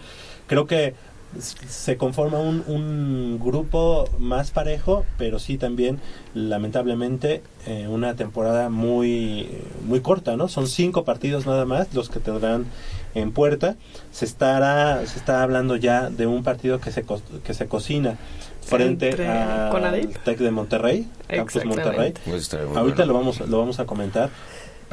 Creo 0.47 0.65
que 0.67 0.93
se 1.67 1.97
conforma 1.97 2.39
un, 2.39 2.63
un 2.67 3.39
grupo 3.43 4.07
más 4.19 4.51
parejo, 4.51 5.05
pero 5.17 5.37
sí 5.39 5.57
también, 5.57 5.99
lamentablemente, 6.33 7.41
eh, 7.67 7.87
una 7.89 8.15
temporada 8.15 8.69
muy, 8.69 9.49
muy 9.85 9.99
corta, 9.99 10.37
¿no? 10.37 10.47
Son 10.47 10.67
cinco 10.67 11.03
partidos 11.03 11.45
nada 11.45 11.65
más 11.65 11.93
los 11.93 12.09
que 12.09 12.19
tendrán 12.19 12.65
en 13.15 13.31
puerta. 13.31 13.75
Se 14.11 14.23
estará, 14.25 15.05
se 15.05 15.17
está 15.19 15.43
hablando 15.43 15.75
ya 15.75 16.09
de 16.09 16.25
un 16.25 16.43
partido 16.43 16.79
que 16.79 16.91
se, 16.91 17.03
co- 17.03 17.21
que 17.43 17.53
se 17.53 17.67
cocina 17.67 18.17
frente 18.61 19.09
Entre 19.09 19.27
Conadip. 19.71 20.15
Tec 20.23 20.39
de 20.39 20.51
Monterrey, 20.51 21.07
Campus. 21.27 21.65
Monterrey. 21.65 22.13
Pues 22.25 22.53
Ahorita 22.53 22.77
bueno. 22.79 23.05
lo 23.05 23.13
vamos, 23.13 23.39
lo 23.41 23.59
vamos 23.59 23.79
a 23.79 23.85
comentar. 23.85 24.29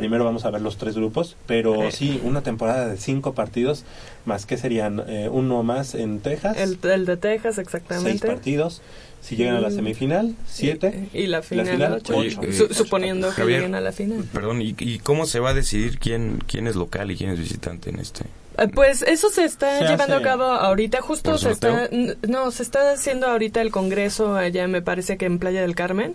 Primero 0.03 0.25
vamos 0.25 0.45
a 0.45 0.51
ver 0.51 0.61
los 0.63 0.79
tres 0.79 0.97
grupos, 0.97 1.37
pero 1.47 1.85
Eh. 1.85 1.93
sí, 1.93 2.21
una 2.25 2.43
temporada 2.43 2.89
de 2.89 2.97
cinco 2.97 3.35
partidos, 3.35 3.85
más 4.25 4.47
que 4.47 4.57
serían 4.57 5.01
eh, 5.07 5.29
uno 5.31 5.63
más 5.63 5.95
en 5.95 6.19
Texas, 6.19 6.57
El, 6.57 6.77
el 6.91 7.07
de 7.07 7.17
Texas, 7.17 7.55
seis 7.55 7.65
exactamente. 7.69 8.27
partidos. 8.27 8.83
Si 9.21 9.37
llegan 9.37 9.55
a 9.55 9.61
la 9.61 9.69
Mm. 9.69 9.75
semifinal, 9.77 10.35
siete. 10.45 11.09
Y, 11.15 11.21
y 11.21 11.27
la 11.29 11.43
final, 11.43 11.69
final, 11.69 11.93
ocho. 11.93 12.17
ocho. 12.17 12.41
Su- 12.51 12.65
Oye, 12.65 12.75
suponiendo 12.75 13.29
que 13.29 13.35
Javier, 13.35 13.59
lleguen 13.61 13.77
a 13.77 13.81
la 13.81 13.93
final. 13.93 14.25
Perdón, 14.33 14.61
¿y, 14.61 14.75
y 14.77 14.99
cómo 14.99 15.25
se 15.27 15.39
va 15.39 15.51
a 15.51 15.55
decidir 15.55 16.01
quién, 16.01 16.41
quién 16.49 16.67
es 16.67 16.75
local 16.75 17.13
y 17.13 17.17
quién 17.17 17.31
es 17.31 17.39
visitante 17.39 17.91
en 17.91 18.01
este? 18.01 18.25
Eh, 18.59 18.69
Pues 18.75 19.03
eso 19.03 19.29
se 19.31 19.45
está 19.45 19.79
Se 19.79 19.85
llevando 19.87 20.17
a 20.17 20.23
cabo 20.23 20.45
ahorita, 20.45 21.01
justo 21.01 21.31
¿Por 21.33 21.41
se 21.41 21.51
está, 21.51 21.89
no, 22.29 22.51
se 22.51 22.63
está 22.63 22.93
haciendo 22.93 23.27
ahorita 23.27 23.61
el 23.61 23.71
congreso 23.71 24.35
allá, 24.37 24.67
me 24.69 24.83
parece 24.83 25.17
que 25.17 25.27
en 25.27 25.39
Playa 25.39 25.61
del 25.63 25.75
Carmen, 25.75 26.15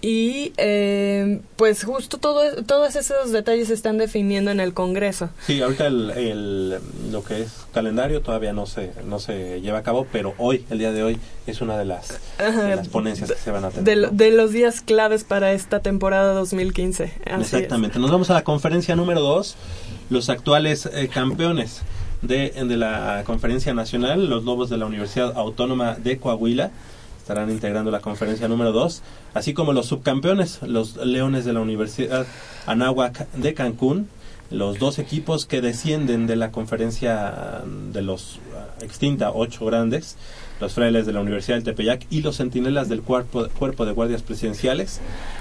y 0.00 0.52
eh, 0.56 1.40
pues 1.56 1.84
justo 1.84 2.18
todo, 2.18 2.62
todos 2.64 2.96
esos 2.96 3.32
detalles 3.32 3.68
se 3.68 3.74
están 3.74 3.98
definiendo 3.98 4.50
en 4.50 4.60
el 4.60 4.74
congreso. 4.74 5.30
Sí, 5.46 5.60
ahorita 5.62 5.86
el, 5.86 6.10
el- 6.10 6.78
lo 7.10 7.22
que 7.24 7.42
es 7.42 7.52
calendario 7.72 8.20
todavía 8.22 8.52
no 8.52 8.66
se, 8.66 8.90
no 9.06 9.18
se 9.18 9.60
lleva 9.60 9.78
a 9.78 9.82
cabo, 9.82 10.06
pero 10.12 10.34
hoy, 10.38 10.64
el 10.70 10.78
día 10.78 10.92
de 10.92 11.02
hoy, 11.02 11.18
es 11.46 11.60
una 11.62 11.78
de 11.78 11.84
las, 11.86 12.18
Ajá. 12.38 12.64
de 12.64 12.76
las 12.76 12.88
ponencias 12.88 13.30
que 13.32 13.38
se 13.38 13.50
van 13.50 13.64
a 13.64 13.70
tener. 13.70 13.84
De, 13.84 13.96
lo- 13.96 14.06
¿no? 14.08 14.12
de 14.16 14.30
los 14.32 14.52
días 14.52 14.80
claves 14.82 15.24
para 15.24 15.52
esta 15.52 15.80
temporada 15.80 16.34
2015. 16.34 17.04
Así 17.04 17.14
es. 17.42 17.52
Exactamente. 17.54 17.98
Nos 17.98 18.10
vamos 18.10 18.28
a 18.30 18.34
la 18.34 18.44
conferencia 18.44 18.94
número 18.96 19.20
2, 19.20 19.56
los 20.10 20.30
actuales 20.30 20.86
eh, 20.86 21.08
campeones 21.08 21.82
de, 22.22 22.50
de 22.50 22.76
la 22.76 23.22
conferencia 23.24 23.74
nacional, 23.74 24.28
los 24.28 24.44
Lobos 24.44 24.70
de 24.70 24.78
la 24.78 24.86
Universidad 24.86 25.36
Autónoma 25.36 25.94
de 25.94 26.18
Coahuila. 26.18 26.70
estarán 27.18 27.50
integrando 27.50 27.90
la 27.90 28.00
conferencia 28.00 28.48
número 28.48 28.72
2, 28.72 29.02
así 29.34 29.52
como 29.54 29.72
los 29.72 29.86
subcampeones, 29.86 30.60
los 30.62 30.96
Leones 30.96 31.44
de 31.44 31.52
la 31.52 31.60
Universidad 31.60 32.26
Anáhuac 32.66 33.30
de 33.32 33.54
Cancún, 33.54 34.08
los 34.50 34.78
dos 34.78 34.98
equipos 34.98 35.44
que 35.44 35.60
descienden 35.60 36.26
de 36.26 36.36
la 36.36 36.50
conferencia 36.50 37.62
de 37.92 38.00
los 38.02 38.38
ah, 38.56 38.82
extinta 38.82 39.30
ocho 39.32 39.66
grandes, 39.66 40.16
los 40.60 40.72
frailes 40.72 41.06
de 41.06 41.12
la 41.12 41.20
Universidad 41.20 41.56
del 41.56 41.64
Tepeyac 41.64 42.06
y 42.10 42.22
los 42.22 42.38
centinelas 42.38 42.88
del 42.88 43.02
cuerpo, 43.02 43.48
cuerpo 43.58 43.84
de 43.84 43.92
guardias 43.92 44.22
presidenciales, 44.22 45.00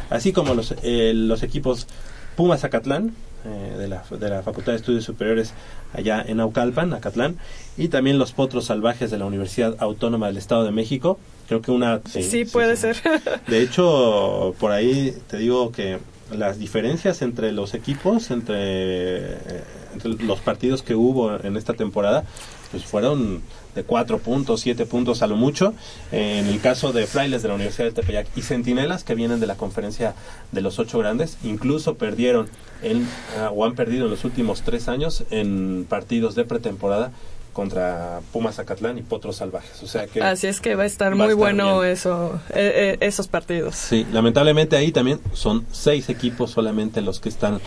así 0.09 0.33
como 0.33 0.53
los, 0.53 0.75
eh, 0.83 1.13
los 1.15 1.41
equipos 1.43 1.87
Pumas 2.35 2.63
Acatlán, 2.63 3.15
eh, 3.45 3.75
de, 3.77 3.87
la, 3.87 4.03
de 4.09 4.29
la 4.29 4.41
Facultad 4.41 4.73
de 4.73 4.77
Estudios 4.77 5.03
Superiores 5.03 5.53
allá 5.93 6.23
en 6.25 6.39
Aucalpan, 6.39 6.93
Acatlán, 6.93 7.37
y 7.77 7.87
también 7.87 8.17
los 8.17 8.31
Potros 8.33 8.65
Salvajes 8.65 9.11
de 9.11 9.17
la 9.17 9.25
Universidad 9.25 9.75
Autónoma 9.79 10.27
del 10.27 10.37
Estado 10.37 10.63
de 10.63 10.71
México. 10.71 11.19
Creo 11.47 11.61
que 11.61 11.71
una... 11.71 12.01
Sí, 12.09 12.45
puede 12.45 12.75
ser. 12.75 12.97
De 13.47 13.61
hecho, 13.61 14.53
por 14.59 14.71
ahí 14.71 15.15
te 15.27 15.37
digo 15.37 15.71
que 15.71 15.99
las 16.31 16.59
diferencias 16.59 17.21
entre 17.21 17.51
los 17.51 17.73
equipos, 17.73 18.31
entre, 18.31 18.55
eh, 18.57 19.63
entre 19.93 20.11
los 20.25 20.39
partidos 20.39 20.83
que 20.83 20.95
hubo 20.95 21.39
en 21.41 21.55
esta 21.55 21.73
temporada, 21.73 22.25
pues 22.71 22.83
fueron 22.83 23.41
de 23.77 23.83
cuatro 23.83 24.17
puntos, 24.17 24.61
siete 24.61 24.85
puntos 24.85 25.21
a 25.21 25.27
lo 25.27 25.35
mucho. 25.37 25.73
Eh, 26.11 26.39
en 26.39 26.47
el 26.47 26.59
caso 26.59 26.91
de 26.91 27.05
Frailes 27.07 27.43
de 27.43 27.47
la 27.47 27.53
Universidad 27.53 27.85
de 27.85 27.93
Tepeyac 27.93 28.27
y 28.35 28.41
Centinelas, 28.41 29.03
que 29.03 29.15
vienen 29.15 29.39
de 29.39 29.47
la 29.47 29.55
conferencia 29.55 30.15
de 30.51 30.61
los 30.61 30.79
ocho 30.79 30.97
grandes, 30.99 31.37
incluso 31.43 31.95
perdieron 31.95 32.49
en, 32.81 33.07
ah, 33.39 33.51
o 33.53 33.63
han 33.65 33.75
perdido 33.75 34.05
en 34.05 34.11
los 34.11 34.25
últimos 34.25 34.63
tres 34.63 34.87
años 34.87 35.23
en 35.29 35.85
partidos 35.87 36.35
de 36.35 36.43
pretemporada 36.43 37.11
contra 37.53 38.21
Pumas 38.33 38.59
Acatlán 38.59 38.97
y 38.97 39.01
Potros 39.01 39.37
Salvajes. 39.37 39.81
O 39.83 39.87
sea 39.87 40.05
que 40.07 40.21
Así 40.21 40.47
es 40.47 40.59
que 40.59 40.75
va 40.75 40.83
a 40.83 40.85
estar 40.85 41.11
Va 41.11 41.13
a 41.13 41.15
muy 41.15 41.25
estar 41.27 41.37
bueno 41.37 41.79
bien. 41.79 41.93
eso, 41.93 42.39
eh, 42.49 42.97
eh, 42.99 43.05
esos 43.05 43.27
partidos. 43.27 43.75
Sí, 43.75 44.05
lamentablemente 44.11 44.75
ahí 44.75 44.91
también 44.91 45.19
son 45.33 45.65
seis 45.71 46.09
equipos 46.09 46.51
solamente 46.51 47.01
los 47.01 47.19
que 47.19 47.29
están 47.29 47.59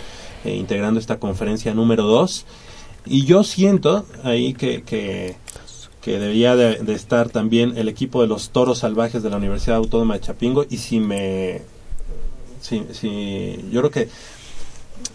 eh, 0.45 0.55
integrando 0.55 0.99
esta 1.01 1.19
conferencia 1.19 1.73
número 1.75 2.05
dos. 2.05 2.47
Y 3.07 3.25
yo 3.25 3.43
siento 3.45 4.07
ahí 4.23 4.53
que, 4.55 4.83
que, 4.83 5.35
que 6.01 6.19
debería 6.19 6.57
de, 6.57 6.77
de 6.77 6.95
estar 6.95 7.29
también 7.29 7.77
el 7.77 7.89
equipo 7.89 8.23
de 8.23 8.29
los 8.29 8.51
Toros 8.51 8.79
Salvajes 8.79 9.23
de 9.23 9.31
la 9.31 9.37
Universidad 9.37 9.77
Autónoma 9.77 10.15
de 10.15 10.21
Chapingo. 10.21 10.65
Y 10.69 10.79
si 10.79 11.01
me... 11.01 11.63
Si, 12.61 12.85
si, 12.93 13.65
yo 13.71 13.81
creo 13.81 13.91
que 13.91 14.09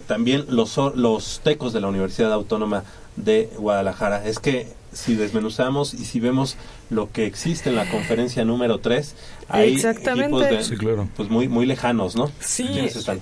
también 0.08 0.46
los, 0.50 0.78
los 0.96 1.42
tecos 1.44 1.74
de 1.74 1.82
la 1.82 1.88
Universidad 1.88 2.34
Autónoma 2.34 2.84
de 3.16 3.50
Guadalajara. 3.58 4.26
Es 4.26 4.40
que 4.40 4.68
si 4.92 5.16
desmenuzamos 5.16 5.94
y 5.94 6.06
si 6.06 6.20
vemos 6.20 6.58
lo 6.90 7.12
que 7.12 7.26
existe 7.26 7.70
en 7.70 7.76
la 7.76 7.90
conferencia 7.90 8.46
número 8.46 8.80
3, 8.80 9.16
hay 9.50 9.76
equipos 9.76 10.42
de, 10.50 10.64
Sí, 10.64 10.78
claro. 10.78 11.08
pues 11.16 11.30
muy 11.30 11.48
muy 11.48 11.66
lejanos, 11.66 12.16
¿no? 12.16 12.32
Sí. 12.40 12.68
¿Quiénes 12.72 12.96
están? 12.96 13.20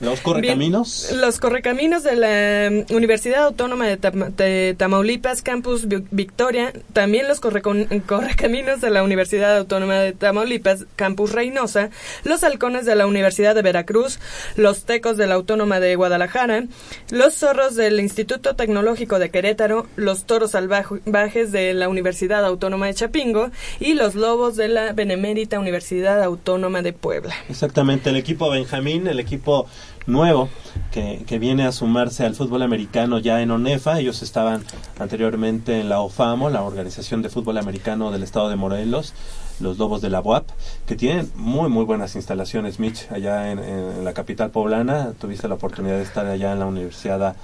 Los 0.00 0.20
correcaminos. 0.20 1.06
Bien, 1.10 1.20
los 1.20 1.40
correcaminos 1.40 2.02
de 2.04 2.16
la 2.16 2.70
mm, 2.88 2.94
Universidad 2.94 3.44
Autónoma 3.44 3.86
de, 3.86 3.96
Tama- 3.96 4.30
de 4.30 4.74
Tamaulipas, 4.78 5.42
Campus 5.42 5.88
Vi- 5.88 6.04
Victoria, 6.10 6.72
también 6.92 7.26
los 7.28 7.40
correcaminos 7.40 8.80
de 8.80 8.90
la 8.90 9.02
Universidad 9.02 9.56
Autónoma 9.58 9.94
de 9.96 10.12
Tamaulipas, 10.12 10.86
Campus 10.96 11.32
Reynosa, 11.32 11.90
los 12.24 12.44
halcones 12.44 12.86
de 12.86 12.94
la 12.94 13.06
Universidad 13.06 13.54
de 13.54 13.62
Veracruz, 13.62 14.18
los 14.56 14.84
tecos 14.84 15.16
de 15.16 15.26
la 15.26 15.34
Autónoma 15.34 15.80
de 15.80 15.96
Guadalajara, 15.96 16.64
los 17.10 17.34
zorros 17.34 17.74
del 17.74 18.00
Instituto 18.00 18.54
Tecnológico 18.56 19.18
de 19.18 19.30
Querétaro, 19.30 19.86
los 19.96 20.24
toros 20.24 20.52
salvajes 20.52 21.52
de 21.52 21.74
la 21.74 21.88
Universidad 21.88 22.44
Autónoma 22.44 22.86
de 22.86 22.94
Chapingo. 22.94 23.50
Y 23.80 23.94
los 23.94 24.14
lobos 24.14 24.56
de 24.56 24.68
la 24.68 24.92
Benemérita 24.92 25.58
Universidad 25.58 26.22
Autónoma 26.22 26.82
de 26.82 26.92
Puebla. 26.92 27.34
Exactamente, 27.48 28.10
el 28.10 28.16
equipo 28.16 28.50
Benjamín, 28.50 29.06
el 29.06 29.20
equipo 29.20 29.66
nuevo 30.06 30.48
que, 30.90 31.24
que 31.26 31.38
viene 31.38 31.66
a 31.66 31.72
sumarse 31.72 32.24
al 32.24 32.34
fútbol 32.34 32.62
americano 32.62 33.18
ya 33.18 33.42
en 33.42 33.50
ONEFA. 33.50 34.00
Ellos 34.00 34.22
estaban 34.22 34.64
anteriormente 34.98 35.80
en 35.80 35.88
la 35.88 36.00
OFAMO, 36.00 36.50
la 36.50 36.62
Organización 36.62 37.22
de 37.22 37.28
Fútbol 37.28 37.58
Americano 37.58 38.10
del 38.10 38.22
Estado 38.22 38.48
de 38.48 38.56
Morelos, 38.56 39.14
los 39.60 39.78
Lobos 39.78 40.00
de 40.00 40.10
la 40.10 40.20
UAP, 40.20 40.48
que 40.86 40.96
tienen 40.96 41.30
muy, 41.34 41.68
muy 41.68 41.84
buenas 41.84 42.14
instalaciones, 42.16 42.78
Mitch, 42.78 43.10
allá 43.10 43.50
en, 43.50 43.58
en 43.58 44.04
la 44.04 44.14
capital 44.14 44.50
poblana. 44.50 45.12
Tuviste 45.20 45.48
la 45.48 45.54
oportunidad 45.54 45.96
de 45.96 46.02
estar 46.02 46.26
allá 46.26 46.52
en 46.52 46.60
la 46.60 46.66
universidad 46.66 47.36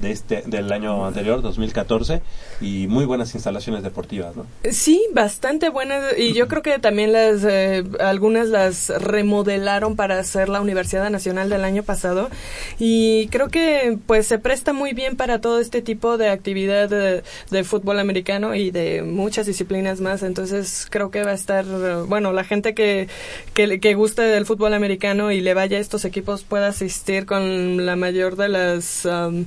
de 0.00 0.10
este 0.10 0.42
del 0.46 0.72
año 0.72 1.06
anterior, 1.06 1.42
2014, 1.42 2.22
y 2.60 2.86
muy 2.86 3.04
buenas 3.04 3.34
instalaciones 3.34 3.82
deportivas, 3.82 4.36
¿no? 4.36 4.46
Sí, 4.70 5.02
bastante 5.12 5.68
buenas 5.68 6.18
y 6.18 6.32
yo 6.32 6.48
creo 6.48 6.62
que 6.62 6.78
también 6.78 7.12
las 7.12 7.44
eh, 7.44 7.84
algunas 8.00 8.48
las 8.48 8.88
remodelaron 8.88 9.96
para 9.96 10.18
hacer 10.18 10.48
la 10.48 10.60
Universidad 10.60 11.10
Nacional 11.10 11.48
del 11.48 11.64
año 11.64 11.82
pasado 11.82 12.30
y 12.78 13.28
creo 13.28 13.48
que 13.48 13.98
pues 14.06 14.26
se 14.26 14.38
presta 14.38 14.72
muy 14.72 14.92
bien 14.92 15.16
para 15.16 15.40
todo 15.40 15.60
este 15.60 15.82
tipo 15.82 16.18
de 16.18 16.28
actividad 16.28 16.88
de, 16.88 17.22
de 17.50 17.64
fútbol 17.64 17.98
americano 17.98 18.54
y 18.54 18.70
de 18.70 19.02
muchas 19.02 19.46
disciplinas 19.46 20.00
más, 20.00 20.22
entonces 20.22 20.86
creo 20.90 21.10
que 21.10 21.24
va 21.24 21.32
a 21.32 21.34
estar 21.34 21.64
eh, 21.64 22.04
bueno, 22.06 22.32
la 22.32 22.44
gente 22.44 22.74
que 22.74 23.08
que, 23.54 23.80
que 23.80 23.94
guste 23.94 24.22
del 24.22 24.46
fútbol 24.46 24.74
americano 24.74 25.32
y 25.32 25.40
le 25.40 25.54
vaya 25.54 25.78
a 25.78 25.80
estos 25.80 26.04
equipos 26.04 26.42
pueda 26.42 26.68
asistir 26.68 27.26
con 27.26 27.86
la 27.86 27.96
mayor 27.96 28.36
de 28.36 28.48
las 28.48 29.04
um, 29.04 29.44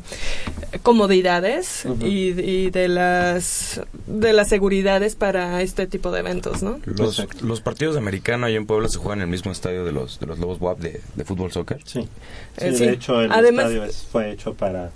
comodidades 0.84 1.86
y, 2.02 2.30
y 2.40 2.70
de 2.70 2.88
las 2.88 3.82
de 4.08 4.34
las 4.34 4.48
seguridades 4.50 5.16
para 5.16 5.62
este 5.62 5.88
tipo 5.88 6.12
de 6.12 6.20
eventos, 6.22 6.64
¿no? 6.64 6.80
Los, 6.86 7.26
los 7.42 7.62
partidos 7.62 7.96
de 7.96 8.00
americano 8.00 8.46
ahí 8.46 8.56
en 8.56 8.66
Puebla 8.66 8.88
se 8.90 8.98
juegan 8.98 9.20
en 9.20 9.24
el 9.24 9.30
mismo 9.30 9.52
estadio 9.52 9.84
de 9.86 9.92
los 9.92 10.20
de 10.20 10.26
los 10.28 10.40
Lobos 10.40 10.60
WAP 10.62 10.80
de, 10.80 11.02
de 11.16 11.26
fútbol 11.26 11.52
soccer. 11.52 11.80
Sí. 11.86 12.00
Eh, 12.58 12.72
Sí, 12.72 12.78
sí. 12.78 12.86
de 12.86 12.94
hecho 12.94 13.22
el 13.22 13.32
Además- 13.32 13.66
estadio 13.66 13.84
es- 13.86 14.08
fue 14.12 14.32
hecho 14.32 14.54
para 14.54 14.92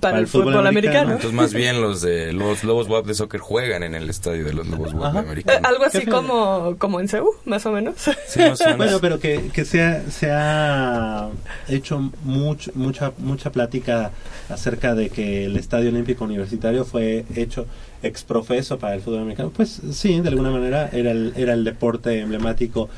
Para, 0.00 0.18
el 0.18 0.26
fútbol, 0.26 0.66
americano. 0.66 1.12
Entonces 1.12 1.32
más 1.32 1.54
bien 1.54 1.80
los 1.80 2.00
de 2.00 2.32
los 2.32 2.64
Lobos 2.64 2.88
WAP 2.88 3.06
de 3.06 3.14
soccer 3.14 3.40
juegan 3.40 3.82
en 3.82 3.94
el 3.94 4.08
estadio 4.10 4.44
de 4.44 4.52
los 4.52 4.66
Lobos 4.66 4.92
WAP 4.94 5.02
de 5.02 5.08
Ajá. 5.08 5.18
Eh, 5.18 5.22
americano. 5.22 5.68
algo 5.68 5.84
así 5.84 6.04
como 6.06 6.76
como 6.78 7.00
en 7.00 7.08
Ceú, 7.08 7.30
más 7.44 7.64
o 7.66 7.72
menos. 7.72 7.94
Sí, 8.26 8.40
más 8.40 8.60
o 8.60 8.64
menos. 8.64 8.76
Bueno, 8.78 8.98
pero 9.00 9.18
que, 9.18 9.50
que 9.52 9.64
se, 9.64 9.82
ha, 9.82 10.02
se 10.10 10.30
ha 10.30 11.28
hecho 11.68 11.98
much- 12.24 12.72
mucha 12.74 13.12
mucha 13.18 13.50
plática 13.50 14.10
acerca 14.48 14.94
de 14.94 15.10
que 15.10 15.44
el 15.46 15.56
Estadio 15.56 15.90
Olímpico 15.90 16.24
Universitario 16.24 16.84
fue 16.84 17.24
hecho 17.34 17.66
exprofeso 18.02 18.78
para 18.78 18.94
el 18.94 19.00
fútbol 19.00 19.20
americano. 19.20 19.50
Pues 19.54 19.80
sí, 19.92 20.20
de 20.20 20.28
alguna 20.28 20.50
manera 20.50 20.88
era 20.92 21.10
el, 21.10 21.32
era 21.36 21.52
el 21.54 21.64
deporte 21.64 22.20
emblemático, 22.20 22.88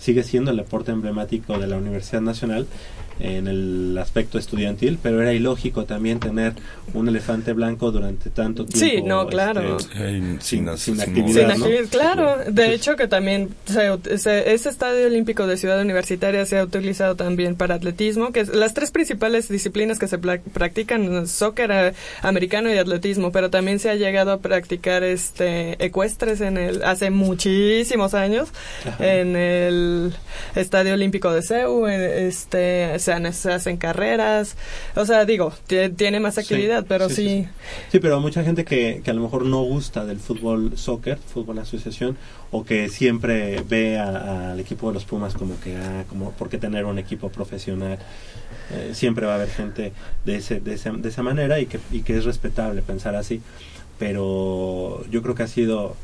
sigue 0.00 0.22
siendo 0.24 0.50
el 0.50 0.56
deporte 0.56 0.90
emblemático 0.92 1.58
de 1.58 1.66
la 1.66 1.76
Universidad 1.76 2.20
Nacional 2.22 2.66
en 3.20 3.48
el 3.48 3.96
aspecto 3.98 4.38
estudiantil, 4.38 4.98
pero 5.02 5.20
era 5.22 5.32
ilógico 5.32 5.84
también 5.84 6.20
tener 6.20 6.52
un 6.94 7.08
elefante 7.08 7.52
blanco 7.52 7.90
durante 7.90 8.30
tanto 8.30 8.64
tiempo. 8.64 8.78
Sí, 8.96 9.02
no, 9.02 9.26
claro. 9.26 9.76
este, 9.78 9.94
Sin, 9.94 10.40
sin- 10.40 10.68
sin 10.78 10.78
sin 10.78 11.00
actividad, 11.00 11.50
Sin 11.52 11.60
¿no? 11.60 11.64
actividad, 11.66 11.88
claro. 11.90 12.36
De 12.50 12.66
Sí. 12.66 12.72
hecho 12.72 12.96
que 12.96 13.08
también 13.08 13.48
se- 13.66 14.18
se- 14.18 14.52
ese 14.54 14.68
estadio 14.68 15.06
olímpico 15.06 15.46
de 15.46 15.56
Ciudad 15.56 15.80
Universitaria 15.80 16.44
se 16.46 16.58
ha 16.58 16.64
utilizado 16.64 17.16
también 17.16 17.56
para 17.56 17.74
atletismo, 17.74 18.32
que 18.32 18.40
es- 18.40 18.48
las 18.54 18.74
tres 18.74 18.90
principales 18.90 19.48
disciplinas 19.48 19.98
que 19.98 20.08
se 20.08 20.18
pla- 20.18 20.40
practican 20.52 21.26
soccer, 21.26 21.70
eh, 21.72 21.92
americano 22.22 22.72
y 22.72 22.78
atletismo, 22.78 23.32
pero 23.32 23.50
también 23.50 23.78
se 23.78 23.90
ha 23.90 23.94
llegado 23.94 24.32
a 24.32 24.38
practicar 24.38 25.02
este 25.02 25.76
ecuestres 25.84 26.40
en 26.40 26.56
el 26.56 26.82
hace 26.84 27.10
muchísimos 27.10 28.14
años 28.14 28.48
Ajá. 28.86 29.04
en 29.18 29.36
el 29.36 30.12
Estadio 30.54 30.94
Olímpico 30.94 31.32
de 31.32 31.42
en 31.88 32.00
este 32.00 32.98
se, 33.08 33.12
han- 33.14 33.32
se 33.32 33.50
hacen 33.52 33.78
carreras, 33.78 34.56
o 34.94 35.06
sea, 35.06 35.24
digo, 35.24 35.52
tie- 35.66 35.94
tiene 35.96 36.20
más 36.20 36.34
Sí, 36.34 36.40
actividad, 36.40 36.84
pero 36.86 37.08
sí, 37.08 37.14
sí, 37.16 37.28
sí, 37.28 37.48
Sí, 37.92 37.98
pero 38.00 38.20
mucha 38.20 38.44
gente 38.44 38.64
que, 38.66 39.00
que 39.02 39.10
a 39.10 39.14
lo 39.14 39.22
mejor 39.22 39.46
no 39.46 39.62
gusta 39.62 40.04
del 40.04 40.18
fútbol 40.18 40.76
soccer, 40.76 41.16
fútbol 41.18 41.58
asociación, 41.58 42.18
o 42.50 42.64
que 42.64 42.88
siempre 42.90 43.62
ve 43.66 43.98
al 43.98 44.60
equipo 44.60 44.88
de 44.88 44.94
los 44.94 45.04
Pumas 45.04 45.34
como 45.34 45.58
que, 45.60 45.76
ah, 45.76 46.04
como, 46.08 46.32
¿por 46.32 46.50
qué 46.50 46.58
tener 46.58 46.84
un 46.84 46.98
equipo 46.98 47.30
profesional? 47.30 47.98
Eh, 48.72 48.90
siempre 48.92 49.24
va 49.26 49.32
a 49.32 49.36
haber 49.36 49.48
gente 49.50 49.92
de, 50.26 50.36
ese, 50.36 50.60
de, 50.60 50.74
esa, 50.74 50.90
de 50.92 51.08
esa 51.08 51.22
manera 51.22 51.58
y 51.60 51.66
que, 51.66 51.78
y 51.90 52.02
que 52.02 52.18
es 52.18 52.24
respetable 52.26 52.82
pensar 52.82 53.14
así, 53.14 53.40
pero 53.98 55.04
yo 55.10 55.22
creo 55.22 55.34
que 55.34 55.42
ha 55.44 55.48
sido 55.48 55.96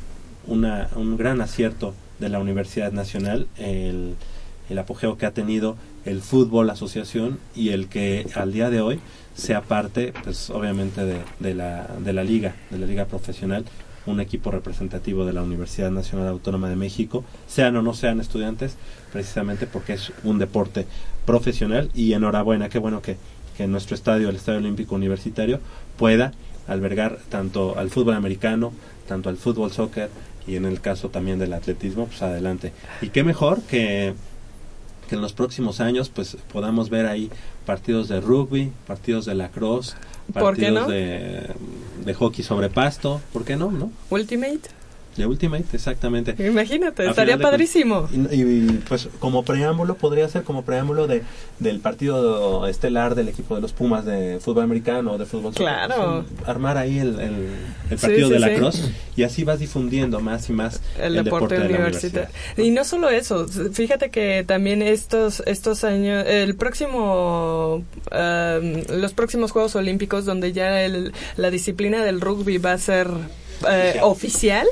una, 0.46 0.88
un 0.96 1.16
gran 1.16 1.40
acierto 1.40 1.94
de 2.18 2.28
la 2.28 2.38
Universidad 2.38 2.92
Nacional 2.92 3.46
el, 3.58 4.14
el 4.70 4.78
apogeo 4.78 5.16
que 5.16 5.26
ha 5.26 5.32
tenido 5.32 5.76
el 6.04 6.20
fútbol 6.20 6.70
asociación 6.70 7.38
y 7.54 7.70
el 7.70 7.88
que 7.88 8.26
al 8.34 8.52
día 8.52 8.70
de 8.70 8.80
hoy 8.80 9.00
sea 9.34 9.62
parte, 9.62 10.12
pues 10.22 10.50
obviamente 10.50 11.04
de, 11.04 11.18
de 11.40 11.54
la, 11.54 11.88
de 11.98 12.12
la 12.12 12.24
liga, 12.24 12.54
de 12.70 12.78
la 12.78 12.86
liga 12.86 13.06
profesional, 13.06 13.64
un 14.06 14.20
equipo 14.20 14.50
representativo 14.50 15.24
de 15.24 15.32
la 15.32 15.42
Universidad 15.42 15.90
Nacional 15.90 16.28
Autónoma 16.28 16.68
de 16.68 16.76
México, 16.76 17.24
sean 17.46 17.76
o 17.76 17.82
no 17.82 17.94
sean 17.94 18.20
estudiantes, 18.20 18.76
precisamente 19.12 19.66
porque 19.66 19.94
es 19.94 20.12
un 20.24 20.38
deporte 20.38 20.86
profesional 21.24 21.90
y 21.94 22.12
enhorabuena, 22.12 22.68
qué 22.68 22.78
bueno 22.78 23.00
que, 23.00 23.16
que 23.56 23.66
nuestro 23.66 23.94
estadio, 23.94 24.28
el 24.28 24.36
Estadio 24.36 24.58
Olímpico 24.58 24.94
Universitario, 24.94 25.60
pueda 25.96 26.32
albergar 26.66 27.18
tanto 27.28 27.78
al 27.78 27.90
fútbol 27.90 28.14
americano, 28.14 28.72
tanto 29.08 29.28
al 29.28 29.36
fútbol 29.36 29.72
soccer 29.72 30.10
y 30.46 30.56
en 30.56 30.64
el 30.66 30.80
caso 30.80 31.08
también 31.08 31.38
del 31.38 31.52
atletismo, 31.52 32.06
pues 32.06 32.22
adelante. 32.22 32.72
Y 33.00 33.08
qué 33.08 33.24
mejor 33.24 33.62
que, 33.62 34.14
que 35.08 35.14
en 35.14 35.20
los 35.22 35.32
próximos 35.32 35.80
años 35.80 36.08
pues 36.08 36.36
podamos 36.52 36.90
ver 36.90 37.06
ahí 37.06 37.30
partidos 37.66 38.08
de 38.08 38.20
rugby, 38.20 38.72
partidos 38.86 39.24
de 39.24 39.34
lacrosse, 39.34 39.94
¿Por 40.32 40.54
qué 40.56 40.62
partidos 40.70 40.82
no? 40.86 40.88
de, 40.88 41.50
de 42.04 42.14
hockey 42.14 42.44
sobre 42.44 42.70
pasto, 42.70 43.20
¿por 43.32 43.44
qué 43.44 43.56
no? 43.56 43.70
no? 43.70 43.90
Ultimate. 44.10 44.60
De 45.16 45.26
Ultimate, 45.26 45.64
exactamente. 45.72 46.34
Imagínate, 46.44 47.06
A 47.06 47.10
estaría 47.10 47.38
padrísimo. 47.38 48.08
Y, 48.12 48.42
y, 48.42 48.82
pues 48.88 49.08
como 49.20 49.44
preámbulo, 49.44 49.94
podría 49.94 50.28
ser 50.28 50.42
como 50.42 50.64
preámbulo 50.64 51.06
de 51.06 51.22
del 51.60 51.78
partido 51.78 52.66
estelar 52.66 53.14
del 53.14 53.28
equipo 53.28 53.54
de 53.54 53.60
los 53.60 53.72
Pumas 53.72 54.04
de 54.04 54.38
fútbol 54.40 54.64
americano 54.64 55.12
o 55.12 55.18
de 55.18 55.24
fútbol. 55.26 55.54
Claro. 55.54 56.18
Un- 56.20 56.26
armar 56.48 56.76
ahí 56.78 56.98
el, 56.98 57.20
el, 57.20 57.48
el 57.90 57.98
Sí, 57.98 58.06
partido 58.06 58.26
sí, 58.28 58.32
de 58.34 58.38
sí. 58.40 58.44
la 58.44 58.54
cross 58.54 58.90
y 59.16 59.22
así 59.22 59.44
vas 59.44 59.60
difundiendo 59.60 60.18
más 60.20 60.48
y 60.50 60.52
más 60.52 60.80
el, 60.98 61.22
deporte, 61.22 61.58
universitario. 61.60 62.28
Y 62.56 62.70
no 62.72 62.82
solo 62.84 63.08
eso, 63.08 63.46
fíjate 63.48 64.10
que 64.10 64.42
también 64.44 64.82
estos 64.82 65.42
estos 65.46 65.84
años, 65.84 66.24
el 66.26 66.56
próximo, 66.56 67.84
um, 68.10 68.82
los 69.00 69.12
próximos 69.12 69.52
Juegos 69.52 69.76
Olímpicos, 69.76 70.24
donde 70.24 70.52
ya 70.52 70.82
el- 70.82 71.12
la 71.36 71.50
disciplina 71.50 72.04
del 72.04 72.20
rugby 72.20 72.58
va 72.58 72.72
a 72.72 72.78
ser 72.78 73.08
eh, 73.70 73.98
oficial, 74.02 74.66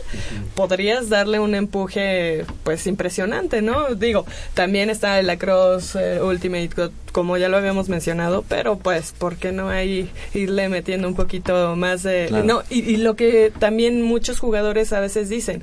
podrías 0.54 1.08
darle 1.08 1.38
un 1.40 1.54
empuje 1.54 2.44
pues 2.64 2.86
impresionante, 2.86 3.62
¿no? 3.62 3.94
Digo, 3.94 4.26
también 4.54 4.90
está 4.90 5.18
el 5.18 5.26
lacrosse 5.26 6.16
eh, 6.16 6.22
Ultimate, 6.22 6.70
co- 6.70 6.90
como 7.12 7.36
ya 7.36 7.48
lo 7.48 7.56
habíamos 7.56 7.88
mencionado, 7.88 8.44
pero 8.48 8.76
pues, 8.76 9.12
¿por 9.16 9.36
qué 9.36 9.52
no 9.52 9.68
ahí 9.68 10.10
irle 10.34 10.68
metiendo 10.68 11.08
un 11.08 11.14
poquito 11.14 11.76
más 11.76 12.02
de... 12.02 12.26
Claro. 12.28 12.44
No, 12.44 12.62
y, 12.70 12.80
y 12.80 12.96
lo 12.96 13.16
que 13.16 13.52
también 13.58 14.02
muchos 14.02 14.38
jugadores 14.38 14.92
a 14.92 15.00
veces 15.00 15.28
dicen 15.28 15.62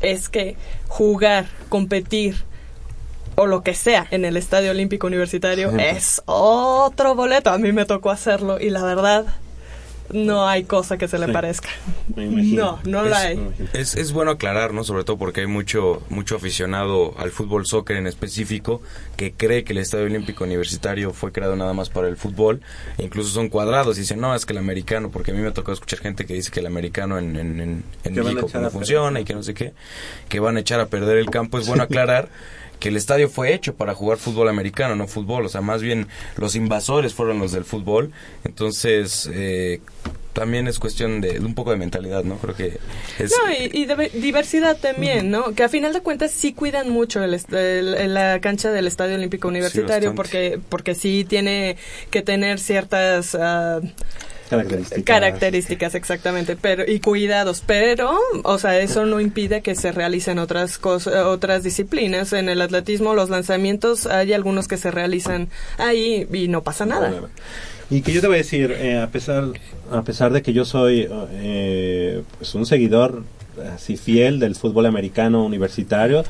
es 0.00 0.28
que 0.28 0.56
jugar, 0.88 1.46
competir 1.68 2.36
o 3.34 3.46
lo 3.46 3.62
que 3.62 3.74
sea 3.74 4.06
en 4.10 4.24
el 4.24 4.36
Estadio 4.36 4.70
Olímpico 4.70 5.06
Universitario 5.06 5.68
Siempre. 5.68 5.90
es 5.90 6.22
otro 6.24 7.14
boleto. 7.14 7.50
A 7.50 7.58
mí 7.58 7.70
me 7.72 7.84
tocó 7.84 8.10
hacerlo 8.10 8.58
y 8.60 8.70
la 8.70 8.82
verdad 8.82 9.26
no 10.12 10.46
hay 10.48 10.64
cosa 10.64 10.96
que 10.98 11.08
se 11.08 11.18
le 11.18 11.26
Sí. 11.26 11.32
parezca. 11.32 11.68
Me 12.14 12.24
imagino. 12.26 12.78
No, 12.84 13.02
no 13.02 13.08
la 13.08 13.22
Es- 13.22 13.26
hay. 13.26 13.36
me 13.36 13.42
imagino. 13.46 13.68
Es, 13.72 13.94
es 13.96 14.12
bueno 14.12 14.30
aclarar, 14.32 14.72
¿no? 14.72 14.84
Sobre 14.84 15.04
todo 15.04 15.18
porque 15.18 15.40
hay 15.42 15.46
mucho 15.46 16.02
mucho 16.08 16.36
aficionado 16.36 17.14
al 17.18 17.30
fútbol 17.30 17.66
soccer 17.66 17.96
en 17.96 18.06
específico 18.06 18.80
que 19.16 19.32
cree 19.32 19.64
que 19.64 19.72
el 19.72 19.78
Estadio 19.78 20.04
Olímpico 20.06 20.44
Universitario 20.44 21.12
fue 21.12 21.32
creado 21.32 21.56
nada 21.56 21.72
más 21.72 21.90
para 21.90 22.08
el 22.08 22.16
fútbol. 22.16 22.60
E 22.98 23.04
incluso 23.04 23.30
son 23.30 23.48
cuadrados 23.48 23.96
y 23.96 24.00
dicen, 24.00 24.20
no, 24.20 24.34
es 24.34 24.46
que 24.46 24.52
el 24.52 24.58
americano, 24.58 25.10
porque 25.10 25.30
a 25.30 25.34
mí 25.34 25.40
me 25.40 25.48
ha 25.48 25.52
tocado 25.54 25.72
escuchar 25.74 25.98
gente 26.00 26.26
que 26.26 26.34
dice 26.34 26.50
que 26.50 26.60
el 26.60 26.66
americano 26.66 27.18
en, 27.18 27.36
en, 27.36 27.60
en, 27.60 27.84
en 28.04 28.14
México 28.14 28.48
no 28.54 28.70
funciona 28.70 29.20
y 29.20 29.24
que 29.24 29.34
no 29.34 29.42
sé 29.42 29.54
qué, 29.54 29.72
que 30.28 30.40
van 30.40 30.56
a 30.56 30.60
echar 30.60 30.80
a 30.80 30.86
perder 30.86 31.18
el 31.18 31.30
campo. 31.30 31.58
Es 31.58 31.66
bueno 31.66 31.82
aclarar 31.84 32.28
que 32.80 32.88
el 32.90 32.96
estadio 32.96 33.28
fue 33.28 33.54
hecho 33.54 33.74
para 33.74 33.94
jugar 33.94 34.18
fútbol 34.18 34.48
americano, 34.48 34.94
no 34.96 35.06
fútbol. 35.08 35.46
O 35.46 35.48
sea, 35.48 35.60
más 35.60 35.82
bien 35.82 36.08
los 36.36 36.54
invasores 36.56 37.14
fueron 37.14 37.38
los 37.38 37.52
del 37.52 37.64
fútbol. 37.64 38.12
Entonces, 38.44 39.28
eh, 39.32 39.80
también 40.32 40.68
es 40.68 40.78
cuestión 40.78 41.20
de, 41.22 41.38
de 41.38 41.44
un 41.46 41.54
poco 41.54 41.70
de 41.70 41.78
mentalidad, 41.78 42.22
¿no? 42.24 42.36
Creo 42.36 42.54
que 42.54 42.78
es... 43.18 43.30
No, 43.32 43.50
y, 43.52 43.70
y 43.72 43.86
de- 43.86 44.10
diversidad 44.20 44.76
también, 44.76 45.30
¿no? 45.30 45.54
Que 45.54 45.62
a 45.64 45.68
final 45.70 45.94
de 45.94 46.00
cuentas 46.02 46.30
sí 46.30 46.52
cuidan 46.52 46.90
mucho 46.90 47.24
el, 47.24 47.32
el- 47.54 48.12
la 48.14 48.38
cancha 48.40 48.70
del 48.70 48.86
Estadio 48.86 49.14
Olímpico 49.14 49.48
Universitario 49.48 50.14
porque 50.14 50.60
porque 50.68 50.94
sí 50.94 51.24
tiene 51.26 51.76
que 52.10 52.20
tener 52.20 52.58
ciertas 52.58 53.34
ah, 53.34 53.80
Características. 54.48 55.04
características 55.04 55.94
exactamente, 55.94 56.56
pero 56.56 56.84
y 56.86 57.00
cuidados, 57.00 57.62
pero 57.66 58.16
o 58.44 58.58
sea, 58.58 58.78
eso 58.78 59.04
no 59.06 59.20
impide 59.20 59.60
que 59.60 59.74
se 59.74 59.92
realicen 59.92 60.38
otras 60.38 60.78
cosas, 60.78 61.26
otras 61.26 61.62
disciplinas. 61.62 62.32
En 62.32 62.48
el 62.48 62.62
atletismo 62.62 63.14
los 63.14 63.30
lanzamientos 63.30 64.06
hay 64.06 64.32
algunos 64.32 64.68
que 64.68 64.76
se 64.76 64.90
realizan 64.90 65.48
ahí 65.78 66.26
y 66.32 66.48
no 66.48 66.62
pasa 66.62 66.86
nada. 66.86 67.12
Y 67.90 68.02
que 68.02 68.12
yo 68.12 68.20
te 68.20 68.26
voy 68.26 68.36
a 68.36 68.38
decir, 68.38 68.72
eh, 68.72 69.00
a 69.00 69.08
pesar 69.08 69.44
a 69.90 70.02
pesar 70.02 70.32
de 70.32 70.42
que 70.42 70.52
yo 70.52 70.64
soy 70.64 71.08
eh, 71.32 72.22
pues 72.38 72.54
un 72.54 72.66
seguidor 72.66 73.24
así 73.74 73.96
fiel 73.96 74.38
del 74.38 74.54
fútbol 74.54 74.86
americano 74.86 75.44
universitario, 75.44 76.24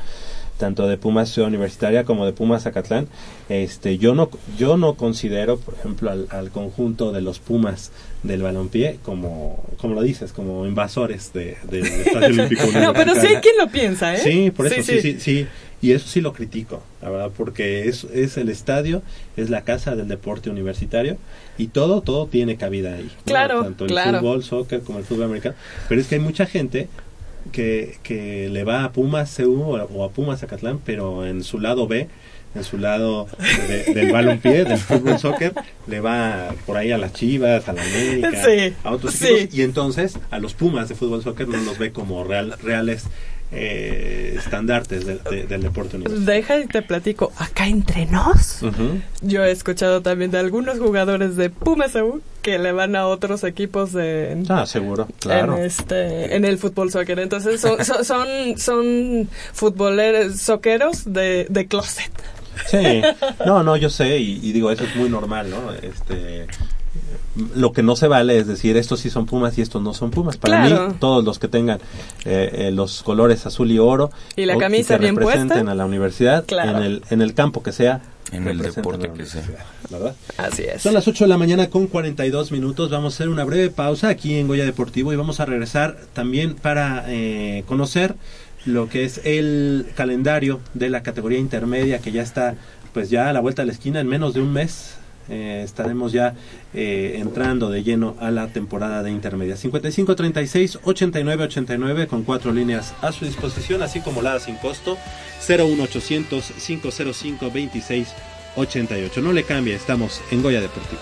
tanto 0.57 0.87
de 0.87 0.97
Pumas 0.97 1.29
Ciudad 1.29 1.47
Universitaria 1.47 2.03
como 2.03 2.25
de 2.25 2.33
Pumas 2.33 2.63
Zacatlán, 2.63 3.07
este, 3.49 3.97
yo 3.97 4.15
no 4.15 4.29
yo 4.57 4.77
no 4.77 4.95
considero, 4.95 5.57
por 5.57 5.75
ejemplo, 5.75 6.11
al, 6.11 6.27
al 6.29 6.51
conjunto 6.51 7.11
de 7.11 7.21
los 7.21 7.39
Pumas 7.39 7.91
del 8.23 8.41
balompié 8.41 8.97
como 9.03 9.63
como 9.77 9.93
lo 9.95 10.01
dices, 10.01 10.33
como 10.33 10.65
invasores 10.65 11.31
de, 11.33 11.57
del 11.69 11.85
Estadio 11.85 12.27
Olímpico 12.27 12.63
No, 12.73 12.93
pero 12.93 13.15
sí 13.15 13.27
hay 13.27 13.37
quien 13.37 13.57
lo 13.57 13.67
piensa, 13.67 14.15
¿eh? 14.15 14.19
Sí, 14.19 14.51
por 14.51 14.67
eso 14.67 14.81
sí, 14.83 15.01
sí, 15.01 15.17
sí. 15.19 15.47
Y 15.79 15.91
eso 15.91 16.07
sí 16.07 16.21
lo 16.21 16.33
critico, 16.33 16.81
la 17.03 17.11
verdad, 17.11 17.31
porque 17.37 17.87
es, 17.87 18.03
es 18.05 18.37
el 18.37 18.49
estadio, 18.49 19.03
es 19.35 19.51
la 19.51 19.61
casa 19.61 19.95
del 19.95 20.07
deporte 20.07 20.49
universitario 20.49 21.17
y 21.55 21.67
todo, 21.67 22.01
todo 22.01 22.25
tiene 22.25 22.57
cabida 22.57 22.95
ahí. 22.95 23.03
¿no? 23.03 23.23
Claro, 23.25 23.63
Tanto 23.63 23.85
el 23.85 23.91
claro. 23.91 24.19
fútbol, 24.19 24.43
soccer 24.43 24.81
como 24.81 24.97
el 24.97 25.05
fútbol 25.05 25.25
americano. 25.25 25.55
Pero 25.87 26.01
es 26.01 26.07
que 26.07 26.15
hay 26.15 26.21
mucha 26.21 26.47
gente 26.47 26.89
que, 27.51 27.97
que 28.03 28.49
le 28.49 28.63
va 28.63 28.83
a 28.83 28.91
Pumas 28.91 29.33
CU 29.35 29.61
o, 29.63 30.03
a 30.03 30.09
Pumas 30.09 30.39
Zacatlán, 30.41 30.79
pero 30.85 31.25
en 31.25 31.43
su 31.43 31.59
lado 31.59 31.87
B, 31.87 32.07
en 32.55 32.63
su 32.63 32.77
lado 32.77 33.27
de- 33.67 33.93
del 33.93 34.11
balompié, 34.11 34.63
del 34.65 34.77
fútbol 34.79 35.19
soccer, 35.19 35.53
le 35.87 35.99
va 35.99 36.53
por 36.65 36.77
ahí 36.77 36.91
a 36.91 36.97
las 36.97 37.13
Chivas, 37.13 37.67
a 37.69 37.73
la 37.73 37.81
América, 37.83 38.31
Sí, 38.45 38.73
a 38.83 38.91
otros 38.91 39.13
sí. 39.13 39.27
equipos, 39.27 39.55
y 39.55 39.61
entonces 39.61 40.17
a 40.31 40.39
los 40.39 40.53
Pumas 40.53 40.89
de 40.89 40.95
fútbol 40.95 41.21
soccer 41.23 41.47
no 41.47 41.57
los 41.57 41.77
ve 41.77 41.91
como 41.91 42.23
real, 42.23 42.55
reales 42.63 43.03
eh, 43.51 44.35
estandartes 44.37 45.05
de- 45.05 45.19
de- 45.29 45.43
del 45.47 45.61
deporte 45.61 45.95
universitario. 45.97 46.25
Deja 46.25 46.59
y 46.59 46.67
te 46.67 46.81
platico, 46.81 47.31
acá 47.37 47.67
entre 47.67 48.05
nos. 48.05 48.59
Yo 49.21 49.43
he 49.45 49.51
escuchado 49.51 50.01
también 50.01 50.31
de 50.31 50.37
algunos 50.39 50.79
jugadores 50.79 51.35
de 51.37 51.49
Pumas 51.49 51.93
que 52.41 52.59
le 52.59 52.71
van 52.71 52.95
a 52.95 53.07
otros 53.07 53.43
equipos 53.43 53.93
de 53.93 54.43
Ah, 54.49 54.65
seguro, 54.65 55.07
claro. 55.19 55.57
en 55.57 55.63
este 55.63 56.35
en 56.35 56.45
el 56.45 56.57
fútbol 56.57 56.91
soccer. 56.91 57.19
Entonces 57.19 57.59
son 57.61 57.83
son 57.83 58.03
son, 58.05 58.57
son 58.57 59.29
futboleros 59.53 60.37
soqueros 60.39 61.11
de, 61.13 61.45
de 61.49 61.67
closet. 61.67 62.11
Sí, 62.67 63.01
no, 63.45 63.63
no, 63.63 63.77
yo 63.77 63.89
sé 63.89 64.17
y, 64.17 64.39
y 64.41 64.51
digo, 64.51 64.71
eso 64.71 64.83
es 64.83 64.95
muy 64.95 65.09
normal, 65.09 65.49
¿no? 65.49 65.71
Este, 65.73 66.47
lo 67.55 67.71
que 67.71 67.83
no 67.83 67.95
se 67.95 68.07
vale 68.07 68.37
es 68.37 68.47
decir, 68.47 68.77
estos 68.77 68.99
sí 68.99 69.09
son 69.09 69.25
Pumas 69.25 69.57
y 69.57 69.61
estos 69.61 69.81
no 69.81 69.93
son 69.93 70.11
Pumas. 70.11 70.37
Para 70.37 70.65
Claro. 70.67 70.89
mí, 70.89 70.95
todos 70.99 71.23
los 71.23 71.39
que 71.39 71.47
tengan 71.47 71.79
eh, 72.25 72.49
eh, 72.53 72.71
los 72.71 73.03
colores 73.03 73.45
azul 73.45 73.71
y 73.71 73.79
oro 73.79 74.09
Y 74.35 74.45
la 74.45 74.55
o- 74.55 74.59
camisa 74.59 74.95
que 74.95 75.01
bien 75.01 75.15
representen 75.15 75.49
puesta. 75.49 75.71
a 75.71 75.75
la 75.75 75.85
universidad 75.85 76.45
Claro. 76.45 76.77
en 76.79 76.83
el 76.83 77.03
en 77.09 77.21
el 77.21 77.33
campo 77.33 77.61
que 77.63 77.71
sea, 77.71 78.01
En 78.31 78.47
el 78.47 78.57
deporte 78.57 79.09
que 79.15 79.25
sea. 79.25 79.43
¿verdad? 79.89 80.15
Así 80.37 80.63
es. 80.63 80.81
Son 80.81 80.93
las 80.93 81.07
8 81.07 81.23
de 81.23 81.29
la 81.29 81.37
mañana 81.37 81.69
con 81.69 81.87
42 81.87 82.51
minutos. 82.51 82.89
Vamos 82.89 83.13
a 83.13 83.15
hacer 83.15 83.29
una 83.29 83.45
breve 83.45 83.69
pausa 83.69 84.09
aquí 84.09 84.35
en 84.35 84.47
Goya 84.47 84.65
Deportivo 84.65 85.13
y 85.13 85.15
vamos 85.15 85.39
a 85.39 85.45
regresar 85.45 85.97
también 86.13 86.55
para 86.55 87.05
eh, 87.07 87.63
conocer 87.67 88.15
lo 88.65 88.89
que 88.89 89.05
es 89.05 89.21
el 89.23 89.85
calendario 89.95 90.59
de 90.73 90.89
la 90.89 91.03
categoría 91.03 91.39
intermedia 91.39 91.99
que 91.99 92.11
ya 92.11 92.21
está 92.21 92.55
pues 92.93 93.09
ya 93.09 93.29
a 93.29 93.33
la 93.33 93.39
vuelta 93.39 93.61
de 93.61 93.67
la 93.67 93.71
esquina 93.71 94.01
en 94.01 94.07
menos 94.07 94.33
de 94.33 94.41
un 94.41 94.51
mes. 94.51 94.95
Eh, 95.29 95.61
estaremos 95.63 96.11
ya 96.11 96.35
eh, 96.73 97.17
entrando 97.19 97.69
de 97.69 97.83
lleno 97.83 98.15
a 98.19 98.31
la 98.31 98.47
temporada 98.47 99.03
de 99.03 99.11
intermedia. 99.11 99.55
55 99.55 100.15
36 100.15 100.79
89 100.83 101.43
89 101.43 102.07
con 102.07 102.23
cuatro 102.23 102.51
líneas 102.51 102.93
a 103.01 103.11
su 103.11 103.25
disposición, 103.25 103.81
así 103.81 104.01
como 104.01 104.21
la 104.21 104.39
sin 104.39 104.55
costo 104.55 104.97
01800 105.47 106.53
505 106.65 107.51
26 107.51 108.07
88. 108.55 109.21
No 109.21 109.31
le 109.31 109.43
cambie, 109.43 109.75
estamos 109.75 110.21
en 110.31 110.41
Goya 110.41 110.61
Deportivo. 110.61 111.01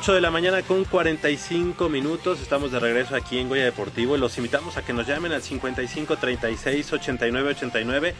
8 0.00 0.14
de 0.14 0.20
la 0.20 0.30
mañana 0.30 0.62
con 0.62 0.84
45 0.84 1.88
minutos. 1.88 2.40
Estamos 2.40 2.72
de 2.72 2.78
regreso 2.80 3.14
aquí 3.16 3.38
en 3.38 3.48
Goya 3.48 3.64
Deportivo 3.64 4.16
y 4.16 4.20
los 4.20 4.36
invitamos 4.38 4.76
a 4.76 4.82
que 4.84 4.92
nos 4.92 5.06
llamen 5.06 5.32
al 5.32 5.42
55 5.42 6.16
36 6.16 6.92
89 6.92 7.50
89 7.50 8.14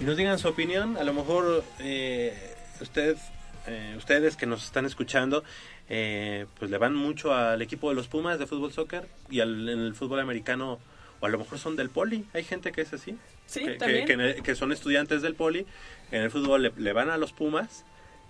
y 0.00 0.04
nos 0.04 0.16
digan 0.16 0.38
su 0.38 0.48
opinión. 0.48 0.96
A 0.98 1.04
lo 1.04 1.14
mejor 1.14 1.64
eh, 1.78 2.54
usted, 2.80 3.16
eh, 3.66 3.94
ustedes 3.96 4.36
que 4.36 4.46
nos 4.46 4.64
están 4.64 4.84
escuchando, 4.84 5.42
eh, 5.88 6.46
pues 6.58 6.70
le 6.70 6.76
van 6.78 6.94
mucho 6.94 7.34
al 7.34 7.62
equipo 7.62 7.88
de 7.88 7.94
los 7.94 8.08
Pumas 8.08 8.38
de 8.38 8.46
fútbol 8.46 8.72
soccer 8.72 9.08
y 9.30 9.40
al, 9.40 9.68
en 9.68 9.78
el 9.80 9.94
fútbol 9.94 10.20
americano, 10.20 10.78
o 11.20 11.26
a 11.26 11.28
lo 11.30 11.38
mejor 11.38 11.58
son 11.58 11.76
del 11.76 11.88
poli. 11.88 12.26
Hay 12.34 12.44
gente 12.44 12.72
que 12.72 12.82
es 12.82 12.92
así. 12.92 13.16
Sí, 13.46 13.64
que, 13.64 13.70
también. 13.72 14.06
que- 14.06 14.16
que- 14.36 14.42
que 14.42 14.54
son 14.54 14.70
estudiantes 14.72 15.22
del 15.22 15.34
poli. 15.34 15.66
En 16.10 16.22
el 16.22 16.30
fútbol 16.30 16.62
le, 16.62 16.72
le 16.76 16.92
van 16.92 17.08
a 17.10 17.16
los 17.16 17.32
Pumas. 17.32 17.84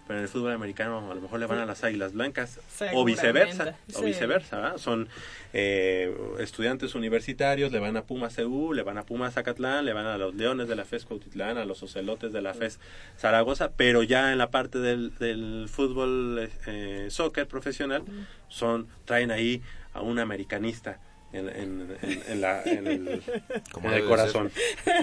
Pero 0.07 0.19
en 0.19 0.25
el 0.25 0.29
fútbol 0.29 0.51
americano 0.53 1.11
a 1.11 1.15
lo 1.15 1.21
mejor 1.21 1.39
le 1.39 1.47
van 1.47 1.59
a 1.59 1.65
las 1.67 1.85
Águilas 1.85 2.13
Blancas 2.13 2.59
o 2.93 3.05
viceversa, 3.05 3.77
o 3.95 4.03
viceversa, 4.07 4.57
¿verdad? 4.57 4.77
Son 4.79 5.09
eh, 5.53 6.13
estudiantes 6.41 6.95
universitarios, 6.97 7.71
le 7.71 7.79
van 7.79 7.97
a 7.97 8.03
Pumas 8.05 8.35
CU, 8.35 8.73
le 8.75 8.83
van 8.83 8.99
a 8.99 9.05
Pumas 9.05 9.35
Zacatlán, 9.35 9.85
le 9.85 9.93
van 9.93 10.07
a 10.07 10.19
los 10.19 10.35
Leones 10.35 10.67
de 10.69 10.75
la 10.75 10.85
FES 10.85 11.05
Cuautitlán, 11.05 11.57
a 11.57 11.65
los 11.65 11.83
Ocelotes 11.85 12.33
de 12.33 12.43
la 12.43 12.53
FES 12.53 12.81
Zaragoza, 13.17 13.71
pero 13.77 14.03
ya 14.03 14.33
en 14.33 14.39
la 14.39 14.51
parte 14.51 14.79
del, 14.81 15.17
del 15.19 15.69
fútbol 15.69 16.51
eh, 16.67 17.07
soccer 17.11 17.47
profesional 17.47 18.03
son 18.49 18.89
traen 19.05 19.31
ahí 19.31 19.63
a 19.95 20.01
un 20.01 20.19
americanista 20.19 20.99
en, 21.33 21.49
en- 21.49 21.97
en- 22.03 22.23
en 22.29 22.41
la, 22.41 22.63
en 22.65 22.87
el, 22.89 23.23
el 23.95 24.05
corazón. 24.05 24.51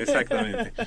Exactamente. 0.01 0.73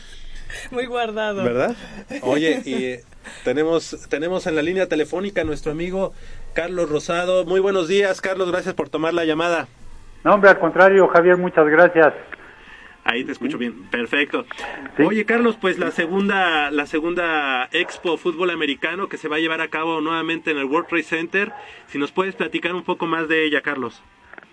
Muy 0.71 0.87
guardado. 0.87 1.45
¿Verdad? 1.45 1.77
Oye, 2.23 2.63
y 2.65 2.85
eh, 2.85 3.05
tenemos, 3.45 4.07
tenemos 4.09 4.47
en 4.47 4.57
la 4.57 4.63
línea 4.63 4.89
telefónica 4.89 5.43
a 5.43 5.45
nuestro 5.45 5.73
amigo 5.73 6.13
Carlos 6.55 6.89
Rosado. 6.89 7.45
Muy 7.45 7.61
buenos 7.61 7.89
días, 7.89 8.21
Carlos, 8.21 8.51
gracias 8.51 8.75
por 8.75 8.89
tomar 8.89 9.15
la 9.15 9.25
llamada. 9.25 9.69
No, 10.25 10.35
hombre, 10.35 10.51
al 10.51 10.59
contrario, 10.59 11.09
Javier, 11.09 11.37
muchas 11.37 11.67
gracias. 11.67 12.15
Ahí 13.05 13.25
te 13.25 13.33
escucho 13.33 13.59
bien, 13.59 13.91
perfecto. 13.91 14.47
Oye, 15.05 15.25
Carlos, 15.25 15.57
pues 15.61 15.77
la 15.79 15.91
segunda, 15.91 16.71
la 16.71 16.87
segunda 16.87 17.69
Expo 17.73 18.17
Fútbol 18.17 18.51
Americano 18.51 19.09
que 19.09 19.17
se 19.17 19.27
va 19.27 19.37
a 19.37 19.41
llevar 19.41 19.61
a 19.61 19.69
cabo 19.69 20.01
nuevamente 20.01 20.53
en 20.53 20.59
el 20.59 20.67
World 20.67 20.87
Trade 20.87 21.03
Center. 21.03 21.53
Si 21.89 21.99
nos 21.99 22.13
puedes 22.13 22.37
platicar 22.37 22.73
un 22.75 22.85
poco 22.85 23.07
más 23.07 23.27
de 23.27 23.45
ella, 23.45 23.61
Carlos. 23.61 24.03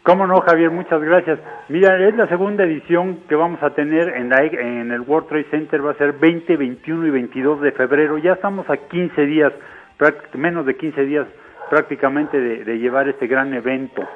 ¿Cómo 0.04 0.26
no, 0.26 0.40
Javier? 0.42 0.72
Muchas 0.72 1.02
gracias. 1.02 1.40
Mira, 1.68 2.08
es 2.08 2.16
la 2.16 2.28
segunda 2.28 2.64
edición 2.64 3.20
que 3.28 3.36
vamos 3.36 3.62
a 3.62 3.72
tener 3.72 4.10
en, 4.10 4.30
la, 4.30 4.44
en 4.44 4.92
el 4.92 5.02
World 5.02 5.28
Trade 5.28 5.48
Center, 5.52 5.86
va 5.86 5.92
a 5.92 5.96
ser 5.96 6.14
20, 6.14 6.56
21 6.56 7.08
y 7.08 7.10
22 7.10 7.62
de 7.62 7.72
febrero. 7.74 8.18
Ya 8.18 8.34
estamos 8.34 8.70
a 8.70 8.78
15 8.78 9.26
días, 9.26 9.52
menos 10.34 10.66
de 10.66 10.78
15 10.78 11.06
días 11.06 11.28
prácticamente 11.70 12.40
de, 12.40 12.64
de 12.64 12.80
llevar 12.80 13.10
este 13.10 13.28
gran 13.28 13.54
evento. 13.54 14.08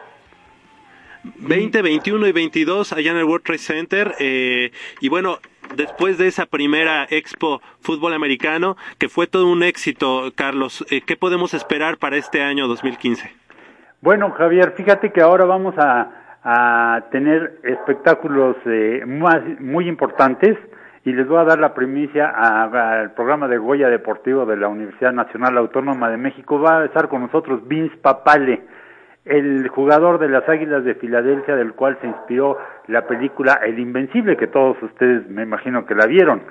20, 1.23 1.81
21 1.81 2.27
y 2.27 2.31
22 2.31 2.93
allá 2.93 3.11
en 3.11 3.17
el 3.17 3.23
World 3.25 3.45
Trade 3.45 3.59
Center. 3.59 4.15
eh, 4.19 4.71
y 4.99 5.09
bueno, 5.09 5.39
después 5.75 6.17
de 6.17 6.27
esa 6.27 6.45
primera 6.45 7.07
Expo 7.09 7.61
Fútbol 7.81 8.13
Americano, 8.13 8.77
que 8.97 9.09
fue 9.09 9.27
todo 9.27 9.47
un 9.47 9.63
éxito, 9.63 10.31
Carlos, 10.36 10.86
eh, 10.89 11.01
¿qué 11.01 11.15
podemos 11.15 11.53
esperar 11.53 11.97
para 11.97 12.17
este 12.17 12.41
año 12.41 12.67
2015? 12.67 13.42
Bueno, 14.03 14.31
Javier, 14.31 14.73
fíjate 14.75 15.13
que 15.13 15.21
ahora 15.21 15.45
vamos 15.45 15.75
a, 15.77 16.09
a 16.43 17.05
tener 17.09 17.59
espectáculos 17.63 18.57
eh, 18.65 19.01
más, 19.07 19.39
muy 19.61 19.87
importantes 19.87 20.57
y 21.05 21.13
les 21.13 21.25
voy 21.25 21.37
a 21.37 21.45
dar 21.45 21.57
la 21.57 21.73
primicia 21.73 22.27
al 22.27 23.13
programa 23.13 23.47
de 23.47 23.57
Goya 23.57 23.87
Deportivo 23.87 24.45
de 24.45 24.57
la 24.57 24.67
Universidad 24.67 25.13
Nacional 25.13 25.57
Autónoma 25.57 26.09
de 26.09 26.17
México. 26.17 26.59
Va 26.59 26.79
a 26.79 26.85
estar 26.85 27.07
con 27.07 27.21
nosotros 27.21 27.65
Vince 27.65 27.95
Papale, 27.95 28.63
el 29.23 29.69
jugador 29.69 30.19
de 30.19 30.27
las 30.27 30.49
Águilas 30.49 30.83
de 30.83 30.95
Filadelfia, 30.95 31.55
del 31.55 31.71
cual 31.71 31.97
se 32.01 32.07
inspiró 32.07 32.57
la 32.87 33.07
película 33.07 33.61
El 33.63 33.79
Invencible, 33.79 34.35
que 34.35 34.47
todos 34.47 34.75
ustedes 34.83 35.29
me 35.29 35.43
imagino 35.43 35.85
que 35.85 35.95
la 35.95 36.07
vieron. 36.07 36.41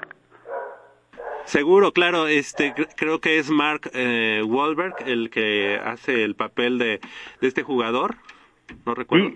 Seguro, 1.44 1.92
claro, 1.92 2.26
este 2.28 2.74
cre- 2.74 2.88
creo 2.96 3.20
que 3.20 3.38
es 3.38 3.50
Mark 3.50 3.90
eh, 3.94 4.42
Wahlberg 4.46 4.94
el 5.06 5.30
que 5.30 5.78
hace 5.84 6.24
el 6.24 6.34
papel 6.34 6.78
de, 6.78 7.00
de 7.40 7.48
este 7.48 7.62
jugador. 7.62 8.14
No 8.86 8.94
recuerdo. 8.94 9.30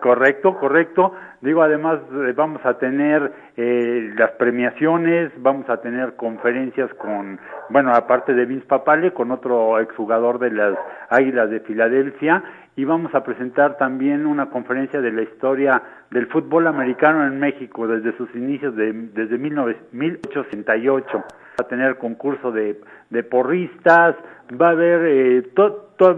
Correcto, 0.00 0.58
correcto. 0.58 1.14
Digo, 1.42 1.62
además 1.62 2.00
eh, 2.12 2.32
vamos 2.34 2.60
a 2.64 2.76
tener 2.78 3.32
eh, 3.56 4.12
las 4.16 4.32
premiaciones, 4.32 5.30
vamos 5.36 5.68
a 5.70 5.80
tener 5.80 6.16
conferencias 6.16 6.92
con, 6.94 7.38
bueno, 7.68 7.92
aparte 7.94 8.34
de 8.34 8.44
Vince 8.44 8.66
Papale, 8.66 9.12
con 9.12 9.30
otro 9.30 9.78
exjugador 9.78 10.40
de 10.40 10.50
las 10.50 10.76
Águilas 11.08 11.50
de 11.50 11.60
Filadelfia, 11.60 12.42
y 12.74 12.84
vamos 12.84 13.14
a 13.14 13.22
presentar 13.22 13.76
también 13.76 14.26
una 14.26 14.48
conferencia 14.48 15.00
de 15.00 15.12
la 15.12 15.22
historia 15.22 15.82
del 16.10 16.26
fútbol 16.28 16.66
americano 16.66 17.26
en 17.26 17.38
México 17.38 17.86
desde 17.86 18.16
sus 18.16 18.34
inicios, 18.34 18.74
de, 18.76 18.92
desde 18.92 19.36
19 19.36 19.76
1868. 19.92 21.18
Va 21.18 21.64
a 21.66 21.68
tener 21.68 21.98
concurso 21.98 22.50
de, 22.50 22.80
de 23.10 23.22
porristas, 23.24 24.16
va 24.60 24.68
a 24.68 24.70
haber, 24.70 25.00
eh, 25.04 25.50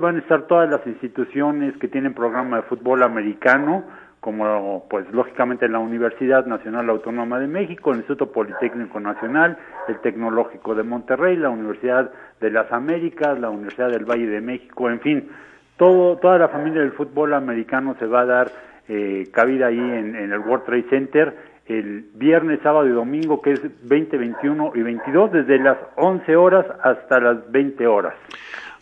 van 0.00 0.16
a 0.16 0.18
estar 0.20 0.46
todas 0.46 0.70
las 0.70 0.86
instituciones 0.86 1.76
que 1.78 1.88
tienen 1.88 2.14
programa 2.14 2.58
de 2.58 2.62
fútbol 2.62 3.02
americano, 3.02 3.84
como 4.20 4.86
pues 4.88 5.10
lógicamente 5.12 5.68
la 5.68 5.80
Universidad 5.80 6.46
Nacional 6.46 6.88
Autónoma 6.88 7.40
de 7.40 7.48
México, 7.48 7.90
el 7.90 7.98
Instituto 7.98 8.32
Politécnico 8.32 9.00
Nacional, 9.00 9.58
el 9.88 9.98
Tecnológico 9.98 10.74
de 10.74 10.84
Monterrey, 10.84 11.36
la 11.36 11.50
Universidad 11.50 12.10
de 12.40 12.50
las 12.50 12.70
Américas, 12.72 13.38
la 13.38 13.50
Universidad 13.50 13.90
del 13.90 14.04
Valle 14.04 14.26
de 14.26 14.40
México, 14.40 14.88
en 14.88 15.00
fin, 15.00 15.28
todo, 15.76 16.16
toda 16.18 16.38
la 16.38 16.48
familia 16.48 16.80
del 16.80 16.92
fútbol 16.92 17.34
americano 17.34 17.96
se 17.98 18.06
va 18.06 18.22
a 18.22 18.26
dar 18.26 18.52
eh, 18.88 19.28
cabida 19.32 19.68
ahí 19.68 19.78
en, 19.78 20.14
el 20.14 20.38
World 20.38 20.64
Trade 20.64 20.86
Center 20.90 21.54
el 21.66 22.04
viernes, 22.14 22.60
sábado 22.62 22.86
y 22.86 22.90
domingo, 22.90 23.40
que 23.40 23.52
es 23.52 23.60
20, 23.88 24.18
21 24.18 24.72
y 24.74 24.82
22, 24.82 25.32
desde 25.32 25.58
las 25.58 25.78
11 25.96 26.36
horas 26.36 26.66
hasta 26.82 27.18
las 27.20 27.50
20 27.50 27.86
horas. 27.86 28.14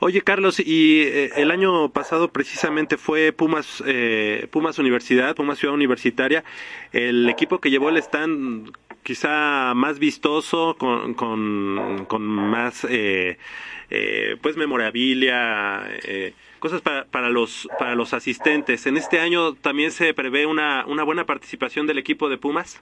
Oye, 0.00 0.20
Carlos, 0.22 0.58
y 0.58 1.02
eh, 1.02 1.30
el 1.36 1.52
año 1.52 1.90
pasado 1.90 2.32
precisamente 2.32 2.96
fue 2.96 3.30
Pumas, 3.30 3.80
eh, 3.86 4.48
Pumas 4.50 4.80
Universidad, 4.80 5.36
Pumas 5.36 5.58
Ciudad 5.58 5.76
Universitaria, 5.76 6.42
el 6.90 7.28
equipo 7.28 7.60
que 7.60 7.70
llevó 7.70 7.88
el 7.88 7.98
stand 7.98 8.72
quizá 9.02 9.74
más 9.74 9.98
vistoso, 9.98 10.76
con, 10.78 11.14
con, 11.14 12.06
con 12.06 12.22
más, 12.22 12.86
eh, 12.88 13.38
eh, 13.90 14.36
pues, 14.40 14.56
memorabilia, 14.56 15.82
eh, 16.04 16.34
cosas 16.62 16.80
para, 16.80 17.04
para, 17.06 17.28
los, 17.28 17.68
para 17.76 17.96
los 17.96 18.14
asistentes. 18.14 18.86
¿En 18.86 18.96
este 18.96 19.18
año 19.18 19.54
también 19.54 19.90
se 19.90 20.14
prevé 20.14 20.46
una, 20.46 20.86
una 20.86 21.02
buena 21.02 21.26
participación 21.26 21.88
del 21.88 21.98
equipo 21.98 22.28
de 22.28 22.38
Pumas? 22.38 22.80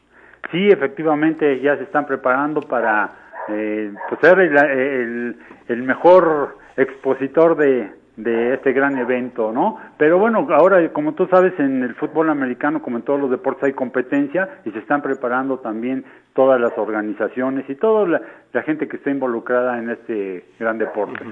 Sí, 0.53 0.69
efectivamente, 0.69 1.61
ya 1.61 1.79
se 1.79 1.85
están 1.85 2.07
preparando 2.07 2.61
para 2.61 3.11
eh, 3.49 3.91
pues 4.09 4.21
ser 4.21 4.39
el, 4.39 4.57
el, 4.57 5.37
el 5.69 5.83
mejor 5.83 6.59
expositor 6.77 7.57
de, 7.57 7.91
de 8.17 8.55
este 8.55 8.73
gran 8.73 8.99
evento, 8.99 9.53
¿no? 9.53 9.79
Pero 9.97 10.19
bueno, 10.19 10.47
ahora, 10.51 10.93
como 10.93 11.15
tú 11.15 11.27
sabes, 11.29 11.59
en 11.59 11.83
el 11.83 11.95
fútbol 11.95 12.31
americano, 12.31 12.83
como 12.83 12.99
en 12.99 13.03
todos 13.03 13.21
los 13.21 13.31
deportes, 13.31 13.65
hay 13.65 13.73
competencia 13.73 14.61
y 14.65 14.71
se 14.71 14.79
están 14.79 15.03
preparando 15.03 15.59
también 15.59 16.05
todas 16.35 16.61
las 16.61 16.77
organizaciones 16.77 17.69
y 17.69 17.75
toda 17.75 18.07
la, 18.07 18.23
la 18.53 18.63
gente 18.63 18.89
que 18.89 18.97
está 18.97 19.11
involucrada 19.11 19.79
en 19.79 19.91
este 19.91 20.45
gran 20.59 20.79
deporte. 20.79 21.25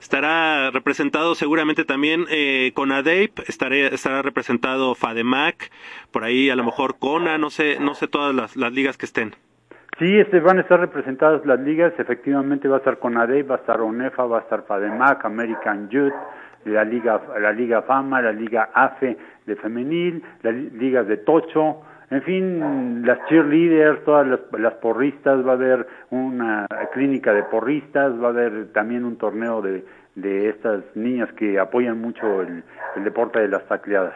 Estará 0.00 0.70
representado 0.70 1.34
seguramente 1.34 1.84
también 1.84 2.24
eh, 2.30 2.72
con 2.74 2.92
ADEIP, 2.92 3.40
estaré, 3.46 3.94
estará 3.94 4.22
representado 4.22 4.94
FADEMAC, 4.94 5.70
por 6.10 6.24
ahí 6.24 6.50
a 6.50 6.56
lo 6.56 6.64
mejor 6.64 6.98
CONA, 6.98 7.38
no 7.38 7.50
sé, 7.50 7.78
no 7.80 7.94
sé 7.94 8.08
todas 8.08 8.34
las, 8.34 8.56
las 8.56 8.72
ligas 8.72 8.96
que 8.96 9.06
estén. 9.06 9.34
Sí, 9.98 10.18
este, 10.18 10.40
van 10.40 10.58
a 10.58 10.62
estar 10.62 10.80
representadas 10.80 11.46
las 11.46 11.60
ligas, 11.60 11.92
efectivamente 11.98 12.66
va 12.66 12.76
a 12.76 12.78
estar 12.78 12.98
CONADEIP, 12.98 13.48
va 13.48 13.54
a 13.54 13.58
estar 13.58 13.80
ONEFA, 13.80 14.24
va 14.24 14.38
a 14.38 14.40
estar 14.40 14.64
FADEMAC, 14.64 15.24
American 15.24 15.88
Youth, 15.88 16.12
la 16.64 16.84
Liga, 16.84 17.20
la 17.40 17.52
Liga 17.52 17.82
Fama, 17.82 18.20
la 18.20 18.32
Liga 18.32 18.70
AFE 18.74 19.16
de 19.46 19.56
femenil, 19.56 20.20
las 20.42 20.52
ligas 20.52 21.06
de 21.06 21.18
Tocho, 21.18 21.82
en 22.10 22.22
fin, 22.22 23.06
las 23.06 23.24
cheerleaders, 23.26 24.02
todas 24.04 24.26
las, 24.26 24.40
las, 24.58 24.74
porristas, 24.74 25.46
va 25.46 25.52
a 25.52 25.54
haber 25.54 25.86
una 26.10 26.66
clínica 26.92 27.32
de 27.32 27.44
porristas, 27.44 28.12
va 28.20 28.28
a 28.28 28.30
haber 28.30 28.72
también 28.72 29.04
un 29.04 29.16
torneo 29.16 29.62
de, 29.62 29.84
de 30.16 30.48
estas 30.48 30.84
niñas 30.96 31.32
que 31.34 31.58
apoyan 31.58 32.00
mucho 32.00 32.42
el, 32.42 32.64
el 32.96 33.04
deporte 33.04 33.40
de 33.40 33.48
las 33.48 33.64
tacleadas. 33.66 34.14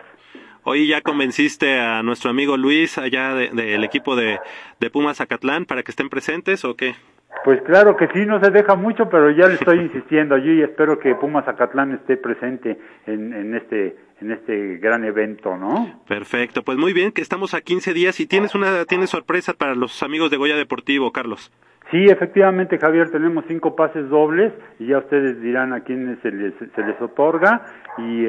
Hoy 0.70 0.86
ya 0.86 1.00
convenciste 1.00 1.80
a 1.80 2.02
nuestro 2.02 2.28
amigo 2.28 2.58
Luis 2.58 2.98
allá 2.98 3.32
del 3.32 3.56
de, 3.56 3.74
equipo 3.76 4.16
de, 4.16 4.38
de 4.78 4.90
Pumas 4.90 5.18
Acatlán 5.22 5.64
para 5.64 5.82
que 5.82 5.90
estén 5.90 6.10
presentes 6.10 6.62
o 6.66 6.76
qué? 6.76 6.94
Pues 7.42 7.62
claro 7.62 7.96
que 7.96 8.06
sí, 8.08 8.26
no 8.26 8.38
se 8.38 8.50
deja 8.50 8.74
mucho, 8.74 9.08
pero 9.08 9.30
ya 9.30 9.48
le 9.48 9.54
estoy 9.60 9.78
insistiendo 9.78 10.36
yo 10.36 10.52
y 10.52 10.60
espero 10.60 10.98
que 10.98 11.14
Pumas 11.14 11.48
Acatlán 11.48 11.92
esté 11.92 12.18
presente 12.18 12.76
en, 13.06 13.32
en 13.32 13.54
este 13.56 13.96
en 14.20 14.30
este 14.30 14.76
gran 14.76 15.04
evento, 15.04 15.56
¿no? 15.56 16.02
Perfecto, 16.06 16.62
pues 16.62 16.76
muy 16.76 16.92
bien, 16.92 17.12
que 17.12 17.22
estamos 17.22 17.54
a 17.54 17.62
15 17.62 17.94
días 17.94 18.20
y 18.20 18.26
tienes 18.26 18.54
una 18.54 18.84
tienes 18.84 19.08
sorpresa 19.08 19.54
para 19.54 19.74
los 19.74 20.02
amigos 20.02 20.30
de 20.30 20.36
Goya 20.36 20.56
Deportivo, 20.56 21.12
Carlos. 21.12 21.50
Sí, 21.90 22.04
efectivamente, 22.04 22.76
Javier, 22.78 23.10
tenemos 23.10 23.46
cinco 23.48 23.74
pases 23.74 24.10
dobles 24.10 24.52
y 24.78 24.88
ya 24.88 24.98
ustedes 24.98 25.40
dirán 25.40 25.72
a 25.72 25.80
quiénes 25.80 26.18
se 26.20 26.30
les, 26.30 26.52
se 26.58 26.82
les 26.82 27.00
otorga 27.00 27.64
y, 27.98 28.26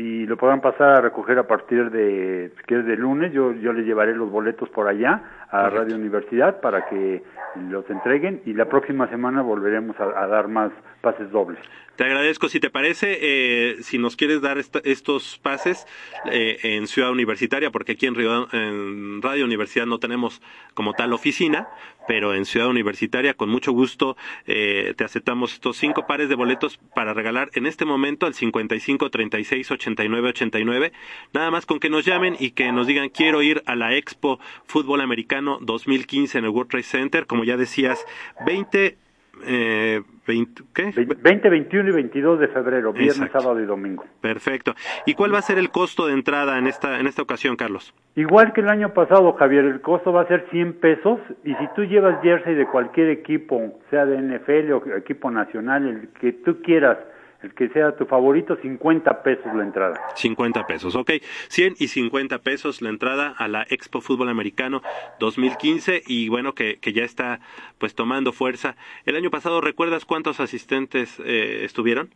y 0.00 0.26
lo 0.26 0.36
podrán 0.36 0.60
pasar 0.60 0.88
a 0.90 1.00
recoger 1.00 1.38
a 1.38 1.46
partir 1.46 1.90
de, 1.90 2.52
que 2.66 2.78
es 2.78 2.86
de 2.86 2.96
lunes, 2.96 3.32
yo, 3.32 3.52
yo 3.52 3.72
les 3.72 3.86
llevaré 3.86 4.14
los 4.14 4.30
boletos 4.30 4.68
por 4.70 4.88
allá 4.88 5.22
a 5.50 5.62
Correcto. 5.62 5.78
Radio 5.78 5.96
Universidad 5.96 6.60
para 6.60 6.86
que 6.86 7.22
los 7.70 7.88
entreguen 7.90 8.42
y 8.44 8.54
la 8.54 8.66
próxima 8.66 9.08
semana 9.08 9.42
volveremos 9.42 9.98
a, 10.00 10.04
a 10.22 10.26
dar 10.26 10.48
más 10.48 10.72
pases 11.00 11.30
dobles. 11.30 11.60
Te 11.96 12.04
agradezco. 12.04 12.48
Si 12.48 12.58
te 12.58 12.70
parece, 12.70 13.18
eh, 13.20 13.76
si 13.82 13.98
nos 13.98 14.16
quieres 14.16 14.40
dar 14.40 14.56
esta, 14.56 14.80
estos 14.82 15.38
pases 15.38 15.86
eh, 16.30 16.58
en 16.62 16.86
Ciudad 16.86 17.10
Universitaria, 17.10 17.70
porque 17.70 17.92
aquí 17.92 18.06
en, 18.06 18.14
Río, 18.14 18.48
en, 18.52 19.20
Radio 19.20 19.44
Universidad 19.44 19.84
no 19.84 19.98
tenemos 19.98 20.40
como 20.72 20.94
tal 20.94 21.12
oficina, 21.12 21.68
pero 22.08 22.34
en 22.34 22.46
Ciudad 22.46 22.68
Universitaria, 22.68 23.34
con 23.34 23.50
mucho 23.50 23.72
gusto, 23.72 24.16
eh, 24.46 24.94
te 24.96 25.04
aceptamos 25.04 25.52
estos 25.52 25.76
cinco 25.76 26.06
pares 26.06 26.30
de 26.30 26.34
boletos 26.34 26.78
para 26.94 27.12
regalar 27.12 27.50
en 27.54 27.66
este 27.66 27.84
momento 27.84 28.24
al 28.24 28.32
55 28.32 29.10
36 29.10 29.70
89 29.70 30.28
89. 30.30 30.92
Nada 31.34 31.50
más 31.50 31.66
con 31.66 31.78
que 31.78 31.90
nos 31.90 32.06
llamen 32.06 32.36
y 32.40 32.52
que 32.52 32.72
nos 32.72 32.86
digan 32.86 33.10
quiero 33.10 33.42
ir 33.42 33.62
a 33.66 33.76
la 33.76 33.94
Expo 33.94 34.40
Fútbol 34.64 35.02
Americano 35.02 35.58
2015 35.60 36.38
en 36.38 36.44
el 36.44 36.50
World 36.50 36.70
Trade 36.70 36.84
Center. 36.84 37.26
Como 37.26 37.44
ya 37.44 37.58
decías, 37.58 38.04
20 38.46 38.96
eh, 39.44 40.02
20, 40.26 40.62
¿qué? 40.72 40.92
20, 41.22 41.48
21 41.48 41.88
y 41.88 41.92
22 41.92 42.40
de 42.40 42.48
febrero, 42.48 42.92
viernes, 42.92 43.16
Exacto. 43.16 43.40
sábado 43.40 43.60
y 43.60 43.66
domingo. 43.66 44.04
Perfecto. 44.20 44.74
¿Y 45.06 45.14
cuál 45.14 45.34
va 45.34 45.38
a 45.38 45.42
ser 45.42 45.58
el 45.58 45.70
costo 45.70 46.06
de 46.06 46.12
entrada 46.12 46.58
en 46.58 46.66
esta, 46.66 47.00
en 47.00 47.06
esta 47.06 47.22
ocasión, 47.22 47.56
Carlos? 47.56 47.92
Igual 48.14 48.52
que 48.52 48.60
el 48.60 48.68
año 48.68 48.92
pasado, 48.94 49.32
Javier, 49.32 49.64
el 49.64 49.80
costo 49.80 50.12
va 50.12 50.22
a 50.22 50.28
ser 50.28 50.46
100 50.50 50.74
pesos 50.74 51.18
y 51.44 51.54
si 51.54 51.68
tú 51.74 51.84
llevas 51.84 52.22
jersey 52.22 52.54
de 52.54 52.66
cualquier 52.66 53.10
equipo, 53.10 53.80
sea 53.90 54.06
de 54.06 54.18
NFL 54.18 54.72
o 54.72 54.96
equipo 54.96 55.30
nacional, 55.30 55.88
el 55.88 56.08
que 56.20 56.32
tú 56.32 56.62
quieras, 56.62 56.98
el 57.42 57.54
que 57.54 57.68
sea 57.68 57.96
tu 57.96 58.06
favorito, 58.06 58.56
50 58.56 59.22
pesos 59.22 59.54
la 59.54 59.62
entrada. 59.62 60.00
50 60.14 60.66
pesos, 60.66 60.94
ok. 60.94 61.12
100 61.48 61.74
y 61.78 61.88
50 61.88 62.38
pesos 62.38 62.82
la 62.82 62.88
entrada 62.88 63.34
a 63.36 63.48
la 63.48 63.66
Expo 63.68 64.00
Fútbol 64.00 64.28
Americano 64.28 64.82
2015 65.20 66.02
y 66.06 66.28
bueno, 66.28 66.54
que, 66.54 66.78
que 66.78 66.92
ya 66.92 67.04
está 67.04 67.40
pues 67.78 67.94
tomando 67.94 68.32
fuerza. 68.32 68.76
El 69.04 69.16
año 69.16 69.30
pasado, 69.30 69.60
¿recuerdas 69.60 70.04
cuántos 70.04 70.40
asistentes 70.40 71.20
eh, 71.24 71.64
estuvieron? 71.64 72.10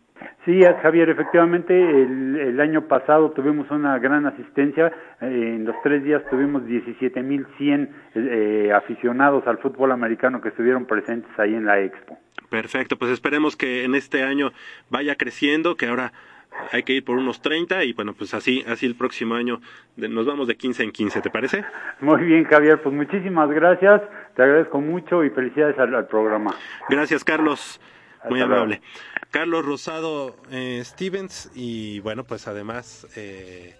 Sí, 0.44 0.62
Javier, 0.82 1.10
efectivamente, 1.10 1.74
el, 1.74 2.36
el, 2.36 2.60
año 2.60 2.86
pasado 2.86 3.32
tuvimos 3.32 3.70
una 3.70 3.98
gran 3.98 4.26
asistencia. 4.26 4.92
Eh, 5.20 5.54
en 5.56 5.64
los 5.64 5.74
tres 5.82 6.04
días 6.04 6.22
tuvimos 6.30 6.62
17.100 6.62 7.88
eh, 8.14 8.72
aficionados 8.72 9.46
al 9.46 9.58
fútbol 9.58 9.92
americano 9.92 10.40
que 10.40 10.50
estuvieron 10.50 10.86
presentes 10.86 11.30
ahí 11.38 11.54
en 11.54 11.66
la 11.66 11.80
Expo. 11.80 12.16
Perfecto, 12.48 12.96
pues 12.96 13.10
esperemos 13.10 13.56
que 13.56 13.84
en 13.84 13.94
este 13.94 14.22
año 14.22 14.52
vaya 14.88 15.16
creciendo, 15.16 15.74
que 15.74 15.88
ahora 15.88 16.12
hay 16.72 16.84
que 16.84 16.92
ir 16.92 17.04
por 17.04 17.18
unos 17.18 17.42
30 17.42 17.84
y 17.84 17.92
bueno, 17.92 18.14
pues 18.14 18.32
así, 18.32 18.64
así 18.68 18.86
el 18.86 18.94
próximo 18.94 19.34
año 19.34 19.60
nos 19.96 20.26
vamos 20.26 20.46
de 20.46 20.56
15 20.56 20.84
en 20.84 20.92
15, 20.92 21.20
¿te 21.22 21.30
parece? 21.30 21.64
Muy 22.00 22.22
bien, 22.22 22.44
Javier, 22.44 22.80
pues 22.80 22.94
muchísimas 22.94 23.50
gracias, 23.50 24.02
te 24.36 24.42
agradezco 24.42 24.80
mucho 24.80 25.24
y 25.24 25.30
felicidades 25.30 25.78
al, 25.78 25.94
al 25.94 26.06
programa. 26.06 26.54
Gracias, 26.88 27.24
Carlos, 27.24 27.80
muy 28.28 28.40
amable. 28.40 28.80
Luego. 28.80 29.30
Carlos 29.30 29.64
Rosado 29.64 30.36
eh, 30.50 30.82
Stevens 30.84 31.50
y 31.54 32.00
bueno, 32.00 32.24
pues 32.24 32.48
además 32.48 33.06
eh, 33.16 33.74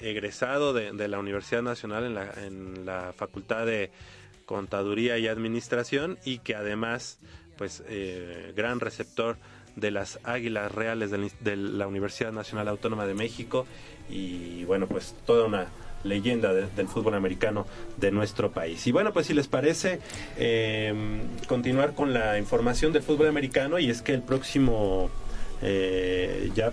egresado 0.00 0.72
de, 0.72 0.92
de, 0.92 1.08
la 1.08 1.18
Universidad 1.18 1.62
Nacional 1.62 2.04
en 2.04 2.14
la, 2.14 2.32
en 2.44 2.86
la 2.86 3.12
Facultad 3.16 3.66
de 3.66 3.90
Contaduría 4.46 5.18
y 5.18 5.28
Administración 5.28 6.18
y 6.24 6.38
que 6.38 6.54
además 6.54 7.18
pues 7.56 7.82
eh, 7.88 8.52
gran 8.56 8.80
receptor 8.80 9.36
de 9.76 9.90
las 9.90 10.20
Águilas 10.24 10.72
Reales 10.72 11.10
de, 11.10 11.30
de, 11.40 11.56
la 11.56 11.86
Universidad 11.86 12.32
Nacional 12.32 12.68
Autónoma 12.68 13.06
de 13.06 13.14
México 13.14 13.66
y 14.08 14.64
bueno 14.64 14.86
pues 14.86 15.14
toda 15.26 15.46
una 15.46 15.68
leyenda 16.04 16.52
de, 16.52 16.66
del 16.68 16.88
fútbol 16.88 17.14
americano 17.14 17.66
de 17.96 18.10
nuestro 18.10 18.52
país. 18.52 18.86
Y 18.86 18.92
bueno 18.92 19.12
pues 19.12 19.26
si 19.26 19.34
les 19.34 19.48
parece 19.48 20.00
eh, 20.36 20.94
continuar 21.46 21.94
con 21.94 22.12
la 22.12 22.38
información 22.38 22.92
del 22.92 23.02
fútbol 23.02 23.28
americano 23.28 23.78
y 23.78 23.90
es 23.90 24.02
que 24.02 24.14
el 24.14 24.22
próximo 24.22 25.10
eh, 25.62 26.50
ya 26.54 26.72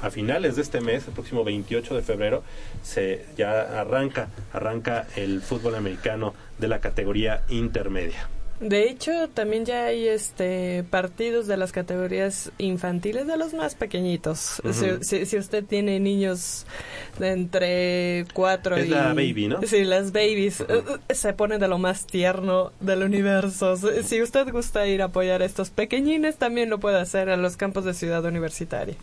a 0.00 0.10
finales 0.10 0.56
de 0.56 0.62
este 0.62 0.80
mes, 0.80 1.06
el 1.06 1.14
próximo 1.14 1.44
28 1.44 1.94
de 1.94 2.02
febrero, 2.02 2.42
se 2.82 3.24
ya 3.36 3.80
arranca 3.80 4.30
arranca 4.52 5.06
el 5.14 5.40
fútbol 5.40 5.76
americano 5.76 6.34
de 6.58 6.68
la 6.68 6.80
categoría 6.80 7.44
intermedia. 7.48 8.28
De 8.62 8.88
hecho, 8.88 9.28
también 9.28 9.64
ya 9.64 9.86
hay 9.86 10.06
este 10.06 10.84
partidos 10.88 11.48
de 11.48 11.56
las 11.56 11.72
categorías 11.72 12.52
infantiles 12.58 13.26
de 13.26 13.36
los 13.36 13.54
más 13.54 13.74
pequeñitos. 13.74 14.62
Uh 14.62 14.68
-huh. 14.68 15.02
si, 15.02 15.04
si, 15.04 15.26
si, 15.26 15.36
usted 15.36 15.64
tiene 15.64 15.98
niños 15.98 16.64
de 17.18 17.32
entre 17.32 18.24
cuatro 18.32 18.76
es 18.76 18.86
y... 18.86 18.90
la 18.90 19.08
baby, 19.08 19.48
¿no? 19.48 19.60
Sí, 19.62 19.82
las 19.82 20.12
babies. 20.12 20.60
Uh 20.60 20.64
-huh. 20.64 21.00
Se 21.12 21.32
pone 21.32 21.58
de 21.58 21.66
lo 21.66 21.78
más 21.78 22.06
tierno 22.06 22.72
del 22.78 23.02
universo. 23.02 23.76
Si 23.76 24.22
usted 24.22 24.48
gusta 24.52 24.86
ir 24.86 25.02
a 25.02 25.06
apoyar 25.06 25.42
a 25.42 25.44
estos 25.44 25.70
pequeñines, 25.70 26.36
también 26.36 26.70
lo 26.70 26.78
puede 26.78 27.00
hacer 27.00 27.28
en 27.30 27.42
los 27.42 27.56
campos 27.56 27.84
de 27.84 27.94
Ciudad 27.94 28.24
Universitaria. 28.24 28.94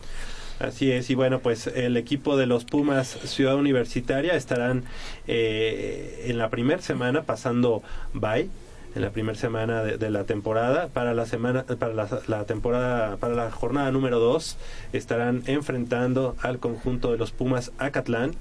Así 0.58 0.90
es, 0.90 1.08
y 1.10 1.14
bueno, 1.14 1.40
pues 1.40 1.66
el 1.66 1.96
equipo 1.98 2.36
de 2.36 2.46
los 2.46 2.64
Pumas 2.64 3.08
Ciudad 3.24 3.56
Universitaria 3.56 4.34
estarán 4.34 4.84
eh, 5.26 6.26
en 6.28 6.38
la 6.38 6.48
primera 6.48 6.82
semana 6.82 7.22
pasando 7.22 7.82
bye 8.14 8.48
en 8.94 9.02
la 9.02 9.10
primera 9.10 9.38
semana 9.38 9.82
de, 9.82 9.98
de, 9.98 10.10
la 10.10 10.24
temporada. 10.24 10.88
Para 10.88 11.14
la 11.14 11.26
semana, 11.26 11.64
para 11.64 11.94
la, 11.94 12.44
temporada, 12.44 13.16
para 13.16 13.34
la 13.34 13.50
jornada 13.50 13.90
número 13.90 14.18
2 14.18 14.56
estarán 14.92 15.42
enfrentando 15.46 16.36
al 16.40 16.58
conjunto 16.58 17.12
de 17.12 17.18
los 17.18 17.32
Pumas 17.32 17.72
Acatlán. 17.78 18.34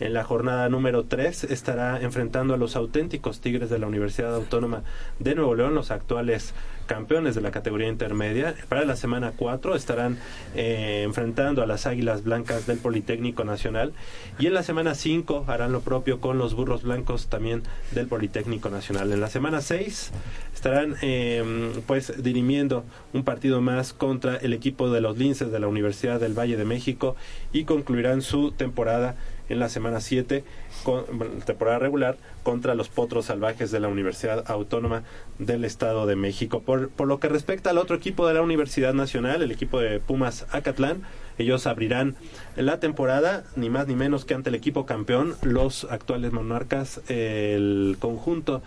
En 0.00 0.14
la 0.14 0.24
jornada 0.24 0.68
número 0.70 1.04
3 1.04 1.44
estará 1.44 2.00
enfrentando 2.00 2.54
a 2.54 2.56
los 2.56 2.74
auténticos 2.74 3.42
Tigres 3.42 3.68
de 3.68 3.78
la 3.78 3.86
Universidad 3.86 4.34
Autónoma 4.34 4.82
de 5.18 5.34
Nuevo 5.34 5.54
León, 5.54 5.74
los 5.74 5.90
actuales 5.90 6.54
campeones 6.86 7.34
de 7.34 7.42
la 7.42 7.50
categoría 7.50 7.86
intermedia. 7.86 8.54
Para 8.68 8.86
la 8.86 8.96
semana 8.96 9.32
4 9.36 9.76
estarán 9.76 10.18
eh, 10.56 11.02
enfrentando 11.04 11.62
a 11.62 11.66
las 11.66 11.86
Águilas 11.86 12.24
Blancas 12.24 12.66
del 12.66 12.78
Politécnico 12.78 13.44
Nacional 13.44 13.92
y 14.38 14.46
en 14.46 14.54
la 14.54 14.62
semana 14.62 14.94
5 14.94 15.44
harán 15.46 15.70
lo 15.70 15.82
propio 15.82 16.18
con 16.18 16.38
los 16.38 16.54
Burros 16.54 16.82
Blancos 16.82 17.28
también 17.28 17.62
del 17.92 18.06
Politécnico 18.06 18.70
Nacional. 18.70 19.12
En 19.12 19.20
la 19.20 19.28
semana 19.28 19.60
6 19.60 20.12
estarán 20.54 20.96
eh, 21.02 21.72
pues 21.86 22.22
dirimiendo 22.22 22.84
un 23.12 23.22
partido 23.22 23.60
más 23.60 23.92
contra 23.92 24.36
el 24.36 24.54
equipo 24.54 24.90
de 24.90 25.02
los 25.02 25.18
Linces 25.18 25.52
de 25.52 25.60
la 25.60 25.68
Universidad 25.68 26.18
del 26.18 26.36
Valle 26.36 26.56
de 26.56 26.64
México 26.64 27.16
y 27.52 27.64
concluirán 27.64 28.22
su 28.22 28.50
temporada 28.52 29.14
en 29.50 29.58
la 29.58 29.68
semana 29.68 30.00
7, 30.00 30.44
con, 30.84 31.04
bueno, 31.12 31.34
temporada 31.44 31.78
regular, 31.78 32.16
contra 32.42 32.74
los 32.74 32.88
Potros 32.88 33.26
Salvajes 33.26 33.70
de 33.70 33.80
la 33.80 33.88
Universidad 33.88 34.44
Autónoma 34.50 35.02
del 35.38 35.64
Estado 35.64 36.06
de 36.06 36.16
México. 36.16 36.62
Por, 36.62 36.88
por 36.88 37.06
lo 37.08 37.20
que 37.20 37.28
respecta 37.28 37.70
al 37.70 37.78
otro 37.78 37.96
equipo 37.96 38.26
de 38.26 38.34
la 38.34 38.42
Universidad 38.42 38.94
Nacional, 38.94 39.42
el 39.42 39.50
equipo 39.50 39.80
de 39.80 40.00
Pumas 40.00 40.46
Acatlán, 40.52 41.02
ellos 41.36 41.66
abrirán 41.66 42.16
la 42.56 42.80
temporada, 42.80 43.44
ni 43.56 43.70
más 43.70 43.86
ni 43.86 43.96
menos 43.96 44.24
que 44.24 44.34
ante 44.34 44.50
el 44.50 44.54
equipo 44.54 44.86
campeón, 44.86 45.34
los 45.42 45.84
actuales 45.84 46.32
monarcas, 46.32 47.00
el 47.08 47.96
conjunto 47.98 48.62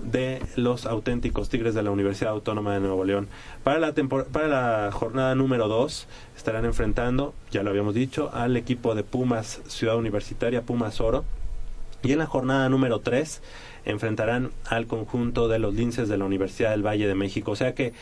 de 0.00 0.42
los 0.56 0.86
auténticos 0.86 1.48
Tigres 1.48 1.74
de 1.74 1.82
la 1.82 1.90
Universidad 1.90 2.32
Autónoma 2.32 2.74
de 2.74 2.80
Nuevo 2.80 3.04
León. 3.04 3.28
Para 3.62 3.78
la, 3.78 3.92
para 4.32 4.48
la 4.48 4.92
jornada 4.92 5.34
número 5.34 5.68
2 5.68 6.06
estarán 6.36 6.64
enfrentando, 6.64 7.34
ya 7.50 7.62
lo 7.62 7.70
habíamos 7.70 7.94
dicho, 7.94 8.30
al 8.32 8.56
equipo 8.56 8.94
de 8.94 9.04
Pumas 9.04 9.60
Ciudad 9.66 9.96
Universitaria, 9.96 10.62
Pumas 10.62 11.00
Oro. 11.00 11.24
Y 12.02 12.12
en 12.12 12.18
la 12.18 12.26
jornada 12.26 12.68
número 12.68 13.00
3 13.00 13.42
enfrentarán 13.84 14.50
al 14.66 14.86
conjunto 14.86 15.48
de 15.48 15.58
los 15.58 15.74
linces 15.74 16.08
de 16.08 16.16
la 16.16 16.24
Universidad 16.24 16.70
del 16.70 16.86
Valle 16.86 17.06
de 17.06 17.14
México. 17.14 17.52
O 17.52 17.56
sea 17.56 17.74
que 17.74 17.92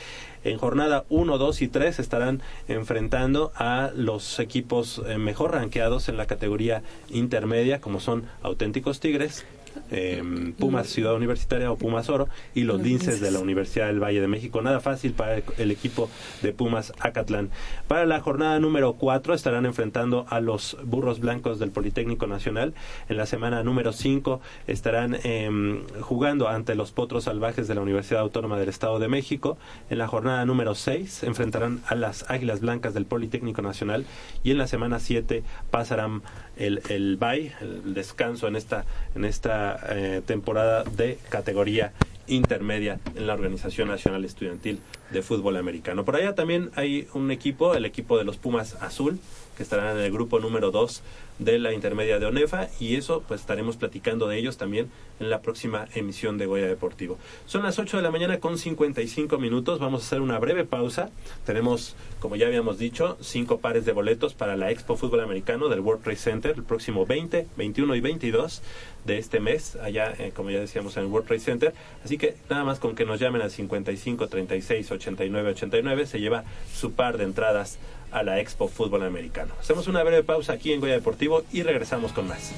en 0.44 0.58
jornada 0.58 1.04
1, 1.08 1.38
2 1.38 1.62
y 1.62 1.68
3 1.68 1.98
estarán 1.98 2.42
enfrentando 2.68 3.52
a 3.56 3.90
los 3.94 4.38
equipos 4.38 5.02
eh, 5.06 5.18
mejor 5.18 5.52
rankeados 5.52 6.08
en 6.08 6.16
la 6.16 6.26
categoría 6.26 6.82
intermedia, 7.10 7.80
como 7.80 8.00
son 8.00 8.24
auténticos 8.42 9.00
Tigres, 9.00 9.44
eh, 9.90 10.22
Pumas 10.58 10.88
Ciudad 10.88 11.14
Universitaria 11.14 11.70
o 11.70 11.76
Pumas 11.76 12.08
Oro 12.08 12.28
y 12.54 12.62
los 12.62 12.78
Los 12.78 12.86
linces 12.86 13.08
Linces. 13.08 13.20
de 13.20 13.30
la 13.30 13.40
Universidad 13.40 13.86
del 13.86 14.02
Valle 14.02 14.20
de 14.20 14.28
México. 14.28 14.62
Nada 14.62 14.80
fácil 14.80 15.12
para 15.12 15.36
el, 15.36 15.44
el 15.58 15.70
equipo 15.70 16.10
de 16.42 16.52
Pumas 16.52 16.92
Acatlán. 17.00 17.50
Para 17.86 18.06
la 18.06 18.20
jornada 18.20 18.58
número 18.60 18.94
4 18.94 19.34
estarán 19.34 19.66
enfrentando 19.66 20.26
a 20.28 20.40
los 20.40 20.76
Burros 20.84 21.20
Blancos 21.20 21.58
del 21.58 21.70
Politécnico 21.70 22.26
Nacional. 22.26 22.74
En 23.08 23.16
la 23.16 23.26
semana 23.26 23.62
número 23.62 23.92
5 23.92 24.40
estarán 24.66 25.16
em, 25.24 25.82
jugando 26.00 26.48
ante 26.48 26.74
los 26.74 26.92
Potros 26.92 27.24
Salvajes 27.24 27.68
de 27.68 27.74
la 27.74 27.80
Universidad 27.80 28.20
Autónoma 28.20 28.58
del 28.58 28.68
Estado 28.68 28.98
de 28.98 29.08
México. 29.08 29.58
En 29.90 29.98
la 29.98 30.08
jornada 30.08 30.44
número 30.44 30.74
6 30.74 31.24
enfrentarán 31.24 31.80
a 31.86 31.94
las 31.94 32.28
Águilas 32.30 32.60
Blancas 32.60 32.94
del 32.94 33.06
Politécnico 33.06 33.62
Nacional 33.62 34.04
y 34.42 34.50
en 34.50 34.58
la 34.58 34.66
semana 34.66 34.98
7 34.98 35.42
pasarán 35.70 36.22
el, 36.58 36.82
el 36.88 37.16
bye, 37.16 37.52
el 37.60 37.94
descanso 37.94 38.48
en 38.48 38.56
esta, 38.56 38.84
en 39.14 39.24
esta 39.24 39.78
eh, 39.90 40.22
temporada 40.24 40.84
de 40.84 41.18
categoría 41.28 41.92
intermedia 42.26 43.00
en 43.16 43.26
la 43.26 43.34
Organización 43.34 43.88
Nacional 43.88 44.24
Estudiantil 44.24 44.80
de 45.10 45.22
Fútbol 45.22 45.56
Americano. 45.56 46.04
Por 46.04 46.16
allá 46.16 46.34
también 46.34 46.70
hay 46.74 47.08
un 47.14 47.30
equipo, 47.30 47.74
el 47.74 47.84
equipo 47.84 48.18
de 48.18 48.24
los 48.24 48.36
Pumas 48.36 48.74
Azul, 48.82 49.18
que 49.58 49.64
estarán 49.64 49.98
en 49.98 50.04
el 50.04 50.12
grupo 50.12 50.38
número 50.38 50.70
2 50.70 51.02
de 51.40 51.58
la 51.58 51.72
intermedia 51.72 52.18
de 52.18 52.26
ONEFA 52.26 52.68
y 52.80 52.96
eso 52.96 53.22
pues 53.26 53.40
estaremos 53.40 53.76
platicando 53.76 54.28
de 54.28 54.38
ellos 54.38 54.56
también 54.56 54.88
en 55.20 55.30
la 55.30 55.42
próxima 55.42 55.86
emisión 55.94 56.38
de 56.38 56.46
Goya 56.46 56.66
Deportivo. 56.66 57.18
Son 57.46 57.64
las 57.64 57.78
8 57.78 57.96
de 57.96 58.02
la 58.04 58.12
mañana 58.12 58.38
con 58.38 58.56
55 58.56 59.36
minutos, 59.38 59.80
vamos 59.80 60.02
a 60.02 60.06
hacer 60.06 60.20
una 60.20 60.38
breve 60.38 60.64
pausa. 60.64 61.10
Tenemos, 61.44 61.96
como 62.20 62.36
ya 62.36 62.46
habíamos 62.46 62.78
dicho, 62.78 63.16
cinco 63.20 63.58
pares 63.58 63.84
de 63.84 63.92
boletos 63.92 64.34
para 64.34 64.56
la 64.56 64.70
Expo 64.70 64.96
Fútbol 64.96 65.20
Americano 65.20 65.68
del 65.68 65.80
World 65.80 66.04
Trade 66.04 66.16
Center 66.18 66.54
el 66.56 66.62
próximo 66.62 67.04
20, 67.04 67.48
21 67.56 67.94
y 67.96 68.00
22 68.00 68.62
de 69.04 69.18
este 69.18 69.40
mes, 69.40 69.76
allá 69.76 70.12
eh, 70.18 70.32
como 70.34 70.50
ya 70.50 70.60
decíamos 70.60 70.96
en 70.96 71.04
el 71.04 71.08
World 71.08 71.26
Trade 71.26 71.40
Center. 71.40 71.74
Así 72.04 72.16
que 72.16 72.36
nada 72.48 72.62
más 72.62 72.78
con 72.78 72.94
que 72.94 73.04
nos 73.04 73.18
llamen 73.18 73.42
al 73.42 73.50
55 73.50 74.28
36 74.28 74.90
89 74.92 75.50
89 75.50 76.06
se 76.06 76.20
lleva 76.20 76.44
su 76.72 76.92
par 76.92 77.18
de 77.18 77.24
entradas 77.24 77.78
a 78.12 78.22
la 78.22 78.38
Expo 78.40 78.68
Fútbol 78.68 79.02
Americano. 79.02 79.54
Hacemos 79.60 79.86
una 79.86 80.02
breve 80.02 80.22
pausa 80.22 80.52
aquí 80.54 80.72
en 80.72 80.80
Goya 80.80 80.94
Deportivo 80.94 81.42
y 81.52 81.62
regresamos 81.62 82.12
con 82.12 82.28
más. 82.28 82.52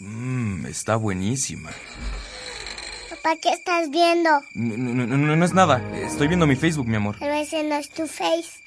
Mmm, 0.00 0.66
está 0.66 0.96
buenísima. 0.96 1.70
Papá, 3.10 3.36
¿qué 3.40 3.50
estás 3.50 3.90
viendo? 3.90 4.30
No, 4.54 4.76
no, 4.76 5.06
no, 5.06 5.16
no, 5.16 5.36
no 5.36 5.44
es 5.44 5.54
nada. 5.54 5.82
Estoy 5.94 6.28
viendo 6.28 6.46
mi 6.46 6.56
Facebook, 6.56 6.86
mi 6.86 6.96
amor. 6.96 7.16
Pero 7.18 7.32
ese 7.34 7.62
no 7.64 7.76
es 7.76 7.88
tu 7.88 8.06
face. 8.06 8.63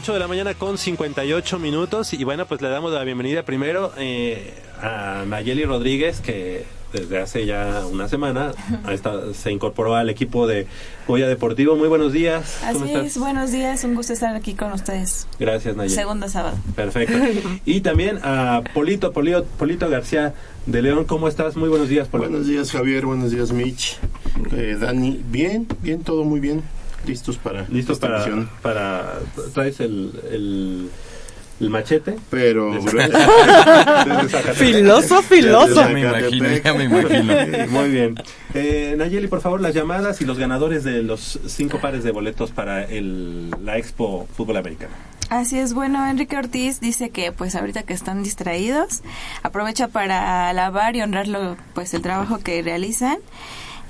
Ocho 0.00 0.14
de 0.14 0.18
la 0.18 0.28
mañana 0.28 0.54
con 0.54 0.78
58 0.78 1.58
minutos 1.58 2.14
y 2.14 2.24
bueno, 2.24 2.46
pues 2.46 2.62
le 2.62 2.70
damos 2.70 2.90
la 2.90 3.04
bienvenida 3.04 3.42
primero 3.42 3.92
eh, 3.98 4.54
a 4.80 5.24
Nayeli 5.26 5.66
Rodríguez 5.66 6.22
que 6.22 6.64
desde 6.90 7.18
hace 7.18 7.44
ya 7.44 7.82
una 7.84 8.08
semana 8.08 8.52
se 9.34 9.52
incorporó 9.52 9.96
al 9.96 10.08
equipo 10.08 10.46
de 10.46 10.66
Goya 11.06 11.28
Deportivo. 11.28 11.76
Muy 11.76 11.88
buenos 11.88 12.14
días. 12.14 12.60
¿Cómo 12.72 12.84
Así 12.84 12.94
estás? 12.94 13.06
es, 13.08 13.18
buenos 13.18 13.52
días, 13.52 13.84
un 13.84 13.94
gusto 13.94 14.14
estar 14.14 14.34
aquí 14.34 14.54
con 14.54 14.72
ustedes. 14.72 15.26
Gracias, 15.38 15.76
Nayeli. 15.76 15.94
Segundo 15.94 16.30
sábado. 16.30 16.56
Perfecto. 16.74 17.18
Y 17.66 17.82
también 17.82 18.20
a 18.22 18.62
Polito, 18.72 19.12
Polito, 19.12 19.44
Polito 19.58 19.90
García 19.90 20.32
de 20.64 20.80
León. 20.80 21.04
¿Cómo 21.04 21.28
estás? 21.28 21.56
Muy 21.56 21.68
buenos 21.68 21.90
días, 21.90 22.08
Polito. 22.08 22.30
Buenos 22.30 22.48
días, 22.48 22.72
Javier. 22.72 23.04
Buenos 23.04 23.32
días, 23.32 23.52
Mitch. 23.52 23.98
Eh, 24.52 24.78
Dani, 24.80 25.22
bien, 25.28 25.68
bien, 25.82 26.02
todo 26.02 26.24
muy 26.24 26.40
bien. 26.40 26.62
Listos 27.06 27.38
para 27.38 27.62
¿Listos 27.68 27.96
esta 27.96 28.06
para, 28.08 28.18
misión. 28.18 28.50
para... 28.62 29.14
¿Traes 29.54 29.80
el, 29.80 30.12
el, 30.30 30.90
el 31.60 31.70
machete? 31.70 32.16
Pero... 32.30 32.72
Filoso, 34.54 35.22
filoso. 35.22 35.74
Ya 35.74 35.88
me 35.88 36.00
imagino, 36.00 36.48
ya 36.56 36.74
me 36.74 36.84
imagino. 36.84 37.34
Muy 37.68 37.88
bien. 37.90 38.14
Eh, 38.54 38.94
Nayeli, 38.96 39.28
por 39.28 39.40
favor, 39.40 39.60
las 39.60 39.74
llamadas 39.74 40.20
y 40.20 40.24
los 40.24 40.38
ganadores 40.38 40.84
de 40.84 41.02
los 41.02 41.40
cinco 41.46 41.80
pares 41.80 42.04
de 42.04 42.10
boletos 42.12 42.50
para 42.50 42.84
el, 42.84 43.50
la 43.64 43.78
Expo 43.78 44.26
Fútbol 44.36 44.56
Americano. 44.58 44.92
Así 45.30 45.58
es, 45.60 45.74
bueno, 45.74 46.04
Enrique 46.08 46.36
Ortiz 46.36 46.80
dice 46.80 47.10
que 47.10 47.30
pues 47.30 47.54
ahorita 47.54 47.84
que 47.84 47.92
están 47.92 48.24
distraídos, 48.24 49.02
aprovecha 49.44 49.86
para 49.86 50.48
alabar 50.48 50.96
y 50.96 51.02
honrarlo 51.02 51.56
pues 51.72 51.94
el 51.94 52.02
trabajo 52.02 52.40
que 52.40 52.60
realizan. 52.62 53.18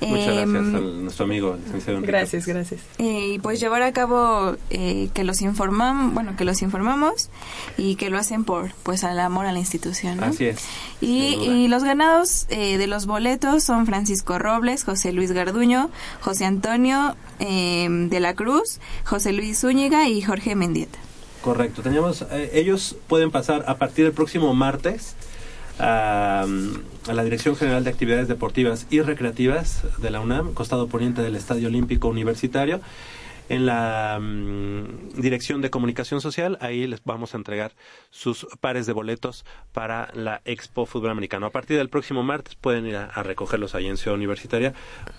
Muchas 0.01 0.27
Em, 0.27 0.51
gracias 0.53 0.75
a 0.75 0.79
nuestro 0.79 1.25
amigo, 1.25 1.53
el 1.53 1.63
licenciado 1.63 1.97
Enrique. 1.99 2.11
Gracias, 2.11 2.45
gracias. 2.47 2.81
eh, 2.97 3.33
y 3.35 3.39
pues 3.39 3.59
llevar 3.59 3.83
a 3.83 3.93
cabo 3.93 4.55
eh, 4.69 5.09
que 5.13 5.23
los 5.23 5.41
informamos, 5.41 6.13
bueno, 6.13 6.35
que 6.35 6.43
los 6.43 6.61
informamos 6.61 7.29
y 7.77 7.95
que 7.95 8.09
lo 8.09 8.17
hacen 8.17 8.43
por 8.43 8.71
pues 8.83 9.03
al 9.03 9.19
amor 9.19 9.45
a 9.45 9.51
la 9.51 9.59
institución, 9.59 10.17
¿no? 10.17 10.25
Así 10.25 10.45
es. 10.45 10.59
Y, 11.01 11.35
y 11.35 11.67
los 11.67 11.83
ganados 11.83 12.47
eh, 12.49 12.77
de 12.77 12.87
los 12.87 13.05
boletos 13.05 13.63
son 13.63 13.85
Francisco 13.85 14.39
Robles, 14.39 14.83
José 14.83 15.11
Luis 15.11 15.31
Garduño, 15.31 15.89
José 16.21 16.45
Antonio 16.45 17.15
eh, 17.39 17.87
de 17.89 18.19
la 18.19 18.33
Cruz, 18.33 18.79
José 19.05 19.33
Luis 19.33 19.59
Zúñiga 19.61 20.07
y 20.07 20.21
Jorge 20.21 20.55
Mendieta. 20.55 20.97
Correcto. 21.41 21.81
Teníamos, 21.81 22.23
eh, 22.31 22.51
ellos 22.53 22.95
pueden 23.07 23.31
pasar 23.31 23.65
a 23.67 23.77
partir 23.77 24.05
del 24.05 24.13
próximo 24.13 24.53
martes 24.53 25.15
a, 25.79 26.45
a 27.07 27.13
la 27.13 27.23
Dirección 27.23 27.55
General 27.55 27.83
de 27.83 27.89
Actividades 27.89 28.27
Deportivas 28.27 28.85
y 28.89 29.01
Recreativas 29.01 29.83
de 29.97 30.09
la 30.11 30.19
UNAM, 30.19 30.53
costado 30.53 30.87
poniente 30.87 31.21
del 31.21 31.35
Estadio 31.35 31.67
Olímpico 31.67 32.07
Universitario. 32.07 32.81
En 33.51 33.65
la 33.65 34.17
mm, 34.21 35.19
Dirección 35.21 35.61
de 35.61 35.69
Comunicación 35.69 36.21
Social, 36.21 36.57
ahí 36.61 36.87
les 36.87 37.03
vamos 37.03 37.33
a 37.33 37.37
entregar 37.37 37.73
sus 38.09 38.47
pares 38.61 38.85
de 38.85 38.93
boletos 38.93 39.43
para 39.73 40.09
la 40.13 40.41
Expo 40.45 40.85
Fútbol 40.85 41.09
Americano. 41.11 41.45
A 41.47 41.49
partir 41.49 41.77
del 41.77 41.89
próximo 41.89 42.23
martes 42.23 42.55
pueden 42.55 42.85
ir 42.87 42.95
a, 42.95 43.05
a 43.05 43.23
recogerlos 43.23 43.75
ahí 43.75 43.87
en 43.87 43.97
Ciudad 43.97 44.15
Universitaria, 44.15 44.73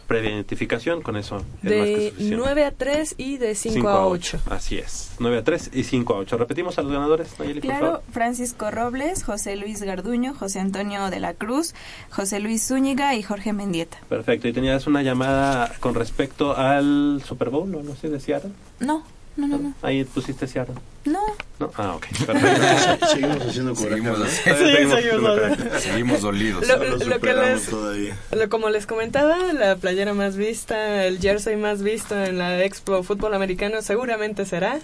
previa 0.06 0.30
identificación, 0.30 1.02
con 1.02 1.16
eso 1.16 1.36
es 1.36 1.42
más 1.42 1.60
que 1.62 1.68
De 1.68 2.08
suficiente. 2.10 2.36
9 2.36 2.64
a 2.64 2.70
3 2.72 3.14
y 3.18 3.36
de 3.36 3.54
5, 3.54 3.74
Cinco 3.74 3.88
a 3.88 4.06
8. 4.06 4.40
Así 4.50 4.78
es. 4.78 5.14
9 5.18 5.36
a 5.38 5.44
3 5.44 5.70
y 5.74 5.84
5 5.84 6.14
a 6.14 6.18
8. 6.18 6.38
Repetimos 6.38 6.78
a 6.78 6.82
los 6.82 6.92
ganadores, 6.92 7.38
Nayeli, 7.38 7.60
por 7.60 7.68
Claro, 7.70 7.86
favor. 7.86 8.02
Francisco 8.12 8.70
Robles, 8.70 9.24
José 9.24 9.56
Luis 9.56 9.82
Garduño, 9.82 10.34
José 10.34 10.60
Antonio 10.60 11.10
de 11.10 11.20
la 11.20 11.34
Cruz, 11.34 11.74
José 12.10 12.40
Luis 12.40 12.66
Zúñiga 12.66 13.14
y 13.14 13.22
Jorge 13.22 13.52
Mendieta. 13.52 13.98
Perfecto. 14.08 14.48
Y 14.48 14.52
tenías 14.54 14.86
una 14.86 15.02
llamada 15.02 15.72
con 15.80 15.94
respecto 15.94 16.56
al 16.56 17.22
Super 17.26 17.50
Bowl, 17.50 17.74
¿o 17.74 17.82
no 17.82 17.94
sé, 17.94 18.08
de 18.08 18.21
Seattle. 18.22 18.50
No, 18.80 19.04
no, 19.36 19.46
no, 19.46 19.58
no. 19.58 19.74
Ahí 19.82 20.04
pusiste 20.04 20.46
Seattle. 20.46 20.74
No. 21.04 21.20
¿No? 21.58 21.72
Ah, 21.76 21.94
ok. 21.96 22.06
Perfecto. 22.26 23.06
Seguimos 23.08 23.46
haciendo 23.46 23.74
Seguimos. 23.74 24.18
Sí, 24.28 24.36
Seguimos 24.44 25.00
seguimos. 25.00 25.82
Seguimos 25.82 26.20
dolidos. 26.22 26.68
Lo, 26.68 26.76
No 26.76 26.84
lo 26.84 26.96
lo 27.06 27.20
que 27.20 27.34
les, 27.34 27.66
todavía. 27.66 28.16
lo- 28.32 28.48
como 28.48 28.68
les 28.70 28.86
comentaba, 28.86 29.36
la 29.52 29.76
playera 29.76 30.14
más 30.14 30.36
vista, 30.36 31.04
el 31.06 31.18
jersey 31.18 31.56
más 31.56 31.82
visto 31.82 32.14
en 32.22 32.38
la 32.38 32.62
Expo 32.64 33.02
Fútbol 33.02 33.34
Americano 33.34 33.82
seguramente 33.82 34.44
será 34.46 34.78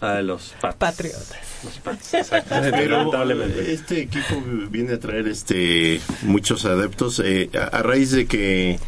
A 0.00 0.22
los 0.22 0.54
Pats. 0.60 0.76
Patriotas. 0.76 1.34
Los 1.64 1.74
Pats, 1.80 2.12
Lamentablemente. 2.50 3.72
este 3.72 4.02
equipo 4.02 4.40
viene 4.70 4.94
a 4.94 5.00
traer 5.00 5.26
este 5.28 6.00
muchos 6.22 6.64
adeptos 6.64 7.20
eh, 7.24 7.50
a, 7.54 7.78
a 7.78 7.82
raíz 7.82 8.12
de 8.12 8.26
que 8.26 8.78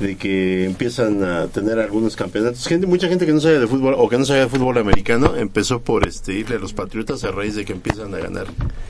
de 0.00 0.16
que 0.16 0.64
empiezan 0.64 1.24
a 1.24 1.46
tener 1.48 1.78
algunos 1.78 2.14
campeonatos. 2.16 2.66
Gente, 2.66 2.86
mucha 2.86 3.08
gente 3.08 3.26
que 3.26 3.32
no 3.32 3.40
sabe 3.40 3.58
de 3.58 3.66
fútbol 3.66 3.94
o 3.98 4.08
que 4.08 4.16
no 4.18 4.24
sabe 4.24 4.40
de 4.40 4.48
fútbol 4.48 4.78
americano 4.78 5.34
empezó 5.36 5.80
por 5.80 6.06
este 6.06 6.34
irle 6.34 6.56
a 6.56 6.58
los 6.58 6.72
Patriotas 6.72 7.24
a 7.24 7.30
raíz 7.32 7.56
de 7.56 7.64
que 7.64 7.72
empiezan 7.72 8.14
a 8.14 8.18
ganar 8.18 8.46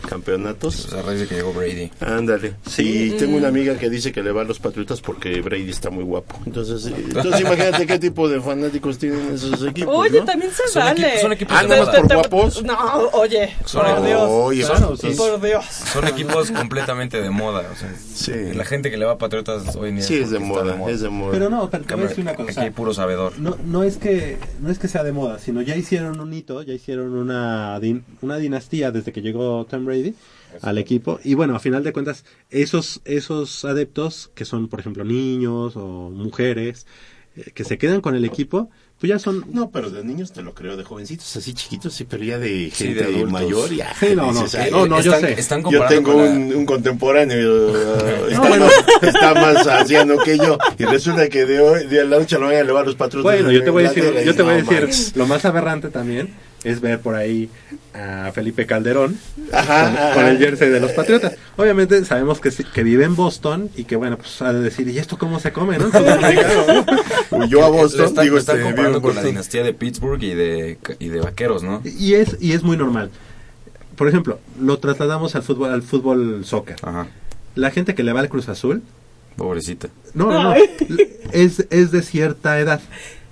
campeonatos. 0.08 0.86
Pues 0.90 0.92
a 0.94 1.06
raíz 1.06 1.20
de 1.20 1.26
que 1.26 1.34
llegó 1.36 1.52
Brady. 1.52 1.90
Ándale. 2.00 2.54
Sí, 2.66 3.14
tengo 3.18 3.36
una 3.36 3.48
amiga 3.48 3.76
que 3.78 3.90
dice 3.90 4.12
que 4.12 4.22
le 4.22 4.32
va 4.32 4.42
a 4.42 4.44
los 4.44 4.58
Patriotas 4.58 5.00
porque 5.00 5.40
Brady 5.40 5.70
está 5.70 5.90
muy 5.90 6.04
guapo. 6.04 6.38
Entonces, 6.46 6.86
eh, 6.86 6.94
entonces 6.98 7.40
imagínate 7.40 7.86
qué 7.86 7.98
tipo 7.98 8.28
de 8.28 8.40
fanáticos 8.40 8.98
tienen 8.98 9.34
esos 9.34 9.62
equipos. 9.66 9.94
Oye, 9.96 10.20
¿no? 10.20 10.24
también 10.24 10.50
se 10.52 10.68
Son 10.68 10.82
vale. 10.82 11.00
equipos- 11.06 11.20
son 11.22 11.32
equipos 11.32 11.56
Ah, 11.56 11.62
de 11.62 11.68
¿nada 11.68 11.84
más 11.84 11.88
moda. 11.94 12.02
por 12.08 12.16
guapos? 12.16 12.62
No, 12.64 12.78
oye, 13.12 13.54
Son 13.64 13.82
por 13.82 13.90
equipos- 13.90 14.06
Dios. 14.06 14.22
Oye, 14.28 14.62
Claro, 14.64 14.96
sí. 14.96 15.08
Por 15.16 15.40
Dios. 15.40 15.64
Son 15.92 16.06
equipos 16.08 16.50
completamente 16.50 17.20
de 17.20 17.30
moda. 17.30 17.64
O 17.72 17.76
sea, 17.76 17.94
Sí. 18.14 18.32
La 18.54 18.64
gente 18.64 18.90
que 18.90 18.96
le 18.96 19.04
va 19.04 19.12
a 19.12 19.18
Patriotas 19.18 19.74
hoy 19.76 19.90
en 19.90 19.96
día 19.96 20.04
Sí, 20.04 20.16
es 20.16 20.30
de 20.30 20.38
moda, 20.38 20.76
es 20.90 20.97
de 21.00 21.08
moda. 21.10 21.32
Pero 21.32 21.48
no, 21.50 21.68
pero 21.70 21.70
te 21.70 21.76
voy 21.78 21.84
a 21.84 21.86
Cambio, 21.88 22.08
decir 22.08 22.22
una 22.22 22.34
cosa. 22.34 22.62
hay 22.62 22.70
puro 22.70 22.92
sabedor. 22.94 23.38
No, 23.38 23.56
no 23.64 23.82
es 23.82 23.96
que 23.96 24.36
no 24.60 24.70
es 24.70 24.78
que 24.78 24.88
sea 24.88 25.02
de 25.04 25.12
moda, 25.12 25.38
sino 25.38 25.62
ya 25.62 25.76
hicieron 25.76 26.20
un 26.20 26.32
hito, 26.32 26.62
ya 26.62 26.72
hicieron 26.74 27.12
una 27.14 27.78
din- 27.80 28.02
una 28.22 28.36
dinastía 28.38 28.90
desde 28.90 29.12
que 29.12 29.22
llegó 29.22 29.64
Tom 29.68 29.84
Brady 29.84 30.14
al 30.62 30.78
equipo 30.78 31.20
y 31.24 31.34
bueno, 31.34 31.54
a 31.54 31.58
final 31.60 31.84
de 31.84 31.92
cuentas 31.92 32.24
esos 32.50 33.00
esos 33.04 33.64
adeptos 33.64 34.30
que 34.34 34.44
son 34.46 34.68
por 34.68 34.80
ejemplo 34.80 35.04
niños 35.04 35.76
o 35.76 36.10
mujeres 36.10 36.86
eh, 37.36 37.50
que 37.54 37.64
se 37.64 37.76
quedan 37.78 38.00
con 38.00 38.14
el 38.14 38.24
equipo, 38.24 38.70
pues 39.00 39.08
ya 39.10 39.18
son 39.18 39.44
No, 39.52 39.70
pero 39.70 39.90
de 39.90 40.02
niños 40.04 40.32
te 40.32 40.42
lo 40.42 40.54
creo, 40.54 40.76
de 40.76 40.84
jovencitos 40.84 41.36
así 41.36 41.54
chiquitos, 41.54 41.94
sí, 41.94 42.04
pero 42.04 42.24
ya 42.24 42.38
de 42.38 42.70
Sí, 42.74 42.86
gente 42.94 43.04
de 43.04 43.26
mayor 43.26 43.72
ya. 43.72 43.94
Sí, 43.98 44.08
no, 44.16 44.32
no, 44.32 44.32
dices, 44.32 44.50
sí. 44.52 44.56
"Ay, 44.58 44.70
No, 44.72 44.86
no, 44.86 45.00
yo 45.00 45.14
están, 45.14 45.34
sé. 45.34 45.40
Están 45.40 45.64
Yo 45.70 45.84
tengo 45.86 46.12
con 46.14 46.24
la- 46.24 46.56
un, 46.56 46.66
contemporáneo, 46.66 47.66
uh, 47.72 48.26
está, 48.28 48.48
bueno. 48.48 48.66
más, 48.66 48.74
está 49.02 49.34
más 49.34 49.66
anciano 49.66 50.18
que 50.18 50.36
yo, 50.38 50.58
y 50.78 50.84
resulta 50.84 51.28
que 51.28 51.44
de 51.46 51.60
hoy, 51.60 51.86
de 51.86 52.04
la 52.06 52.18
noche 52.18 52.36
a 52.36 52.38
la 52.40 52.46
mañana 52.46 52.64
le 52.64 52.72
va 52.72 52.80
a 52.80 52.84
los 52.84 52.96
patrones. 52.96 53.22
Bueno, 53.24 53.50
yo 53.52 53.62
te 53.62 53.70
voy 53.70 53.84
a 53.84 53.88
decir, 53.92 54.12
yo 54.24 54.34
te 54.34 54.42
voy 54.42 54.54
a 54.54 54.56
decir, 54.56 55.12
lo 55.16 55.26
más 55.26 55.44
aberrante 55.44 55.88
también 55.90 56.34
es 56.64 56.80
ver 56.80 57.00
por 57.00 57.14
ahí 57.14 57.48
a 57.94 58.30
Felipe 58.34 58.66
Calderón 58.66 59.16
Ajá, 59.52 59.84
con, 59.84 59.96
ajá. 59.96 60.14
con 60.14 60.26
el 60.26 60.38
jersey 60.38 60.68
de 60.70 60.80
los 60.80 60.92
Patriotas. 60.92 61.34
Obviamente 61.56 62.04
sabemos 62.04 62.40
que, 62.40 62.50
sí- 62.50 62.64
que 62.64 62.82
vive 62.82 63.04
en 63.04 63.14
Boston 63.16 63.70
y 63.76 63.84
que 63.84 63.96
bueno, 63.96 64.16
pues 64.18 64.42
ha 64.42 64.52
de 64.52 64.60
decir, 64.60 64.88
¿y 64.88 64.98
esto 64.98 65.18
cómo 65.18 65.38
se 65.40 65.52
come, 65.52 65.78
no? 65.78 65.88
Yo 67.48 67.64
a 67.64 67.68
Boston, 67.68 68.06
están, 68.06 68.24
digo, 68.24 68.34
lo 68.34 68.40
están 68.40 68.56
este, 68.56 68.66
comparando 68.68 69.02
con 69.02 69.14
la 69.14 69.22
dinastía 69.22 69.62
de 69.62 69.72
Pittsburgh 69.74 70.22
y 70.22 70.34
de, 70.34 70.78
y 70.98 71.08
de 71.08 71.20
vaqueros, 71.20 71.62
¿no? 71.62 71.80
Y 71.84 72.14
es, 72.14 72.36
y 72.40 72.52
es 72.52 72.62
muy 72.62 72.76
normal. 72.76 73.10
Por 73.96 74.08
ejemplo, 74.08 74.38
lo 74.60 74.78
trasladamos 74.78 75.34
al 75.34 75.42
fútbol, 75.42 75.72
al 75.72 75.82
fútbol 75.82 76.44
soccer. 76.44 76.76
Ajá. 76.82 77.08
La 77.54 77.70
gente 77.70 77.94
que 77.94 78.02
le 78.04 78.12
va 78.12 78.20
al 78.20 78.28
Cruz 78.28 78.48
Azul, 78.48 78.82
Pobrecita. 79.36 79.88
no, 80.14 80.30
no, 80.32 80.42
no, 80.42 80.54
es, 81.32 81.66
es 81.70 81.90
de 81.90 82.02
cierta 82.02 82.58
edad, 82.60 82.80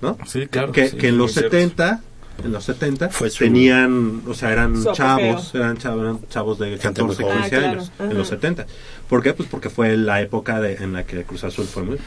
¿no? 0.01 0.17
Sí, 0.25 0.47
claro. 0.47 0.71
que, 0.71 0.89
sí, 0.89 0.97
que 0.97 1.07
en 1.09 1.17
los 1.17 1.31
cierto. 1.33 1.51
70 1.51 2.01
en 2.43 2.51
los 2.51 2.63
70 2.65 3.09
Fue 3.09 3.29
su- 3.29 3.39
tenían 3.43 4.21
o 4.27 4.33
sea 4.33 4.51
eran 4.51 4.73
apogeo. 4.75 4.93
chavos 4.93 5.55
eran 5.55 5.77
chavos, 5.77 6.01
eran 6.01 6.19
chavos 6.29 6.59
de 6.59 6.77
Gente 6.77 7.03
muy 7.03 7.15
14 7.15 7.23
joven. 7.23 7.37
15 7.41 7.55
Ah, 7.55 7.59
claro. 7.59 7.71
años 7.79 7.91
Ajá. 7.97 8.11
en 8.11 8.17
los 8.17 8.27
70 8.27 8.65
¿por 9.09 9.23
qué? 9.23 9.33
pues 9.33 9.49
porque 9.49 9.69
fue 9.69 9.97
la 9.97 10.21
época 10.21 10.59
de, 10.59 10.75
en 10.75 10.93
la 10.93 11.03
que 11.05 11.23
Cruz 11.23 11.43
Azul 11.43 11.65
fue 11.65 11.83
muy 11.83 11.97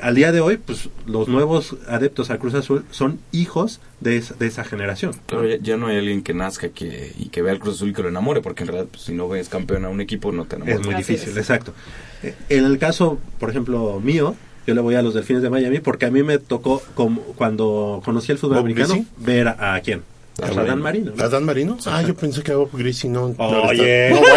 al 0.00 0.14
día 0.14 0.30
de 0.30 0.40
hoy 0.40 0.58
pues 0.58 0.88
los 1.06 1.26
nuevos 1.26 1.76
adeptos 1.88 2.30
a 2.30 2.38
Cruz 2.38 2.54
Azul 2.54 2.84
son 2.92 3.18
hijos 3.32 3.80
de 4.00 4.16
esa, 4.16 4.34
de 4.34 4.46
esa 4.46 4.62
generación 4.64 5.12
Claro, 5.26 5.48
ya, 5.48 5.56
ya 5.60 5.76
no 5.76 5.88
hay 5.88 5.96
alguien 5.98 6.22
que 6.22 6.34
nazca 6.34 6.68
que, 6.68 7.12
y 7.18 7.30
que 7.30 7.42
vea 7.42 7.52
al 7.52 7.58
Cruz 7.58 7.74
Azul 7.76 7.88
y 7.88 7.92
que 7.92 8.02
lo 8.02 8.08
enamore, 8.08 8.40
porque 8.40 8.62
en 8.62 8.68
realidad 8.68 8.88
pues, 8.90 9.02
si 9.02 9.12
no 9.12 9.28
ves 9.28 9.48
campeón 9.48 9.84
a 9.84 9.88
un 9.88 10.00
equipo 10.00 10.30
no 10.30 10.44
te 10.44 10.54
enamoras. 10.56 10.80
es 10.80 10.86
muy 10.86 10.94
Así 10.94 11.12
difícil 11.14 11.30
es. 11.32 11.36
exacto 11.38 11.74
Eh, 12.22 12.34
en 12.48 12.64
el 12.64 12.78
caso 12.78 13.18
por 13.40 13.50
ejemplo 13.50 14.00
mío 14.00 14.36
yo 14.68 14.74
le 14.74 14.82
voy 14.82 14.96
a 14.96 15.00
los 15.02 15.14
Delfines 15.14 15.42
de 15.42 15.48
Miami 15.48 15.80
porque 15.80 16.04
a 16.04 16.10
mí 16.10 16.22
me 16.22 16.36
tocó 16.36 16.82
como 16.94 17.22
cuando 17.36 18.02
conocí 18.04 18.32
el 18.32 18.36
fútbol 18.36 18.56
¿Bob 18.58 18.66
americano 18.66 19.02
ver 19.16 19.48
a, 19.48 19.76
a 19.76 19.80
quién 19.80 20.02
A 20.42 20.44
a 20.44 20.48
Marino. 20.48 20.64
Dan 20.66 20.82
Marino 20.82 21.12
¿no? 21.16 21.24
¿A 21.24 21.28
Dan 21.30 21.44
Marino? 21.44 21.78
Ah, 21.86 22.02
yo 22.02 22.14
pensé 22.14 22.42
que 22.42 22.52
a 22.52 22.56
Bob 22.56 22.68
Greasy 22.74 23.08
no. 23.08 23.34
Oye, 23.38 24.10
no, 24.10 24.16
bueno. 24.20 24.34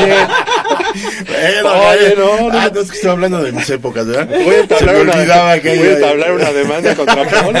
oye. 0.00 0.16
Bueno, 1.26 1.72
Oye, 1.90 2.14
no, 2.16 2.50
no. 2.50 2.58
Ah, 2.58 2.70
no, 2.72 2.80
es 2.80 2.90
que 2.90 2.96
estoy 2.96 3.10
hablando 3.10 3.42
de 3.42 3.52
mis 3.52 3.68
épocas, 3.70 4.06
¿verdad? 4.06 4.28
Voy 4.44 4.54
a 4.54 4.60
entablar 4.60 4.96
una- 5.00 5.12
olvidaba 5.14 5.58
que 5.60 5.68
voy 5.70 5.78
a 5.78 5.82
ella- 5.82 5.94
entablar 5.96 6.32
una 6.32 6.52
demanda 6.52 6.94
contra 6.94 7.24
Paul. 7.30 7.54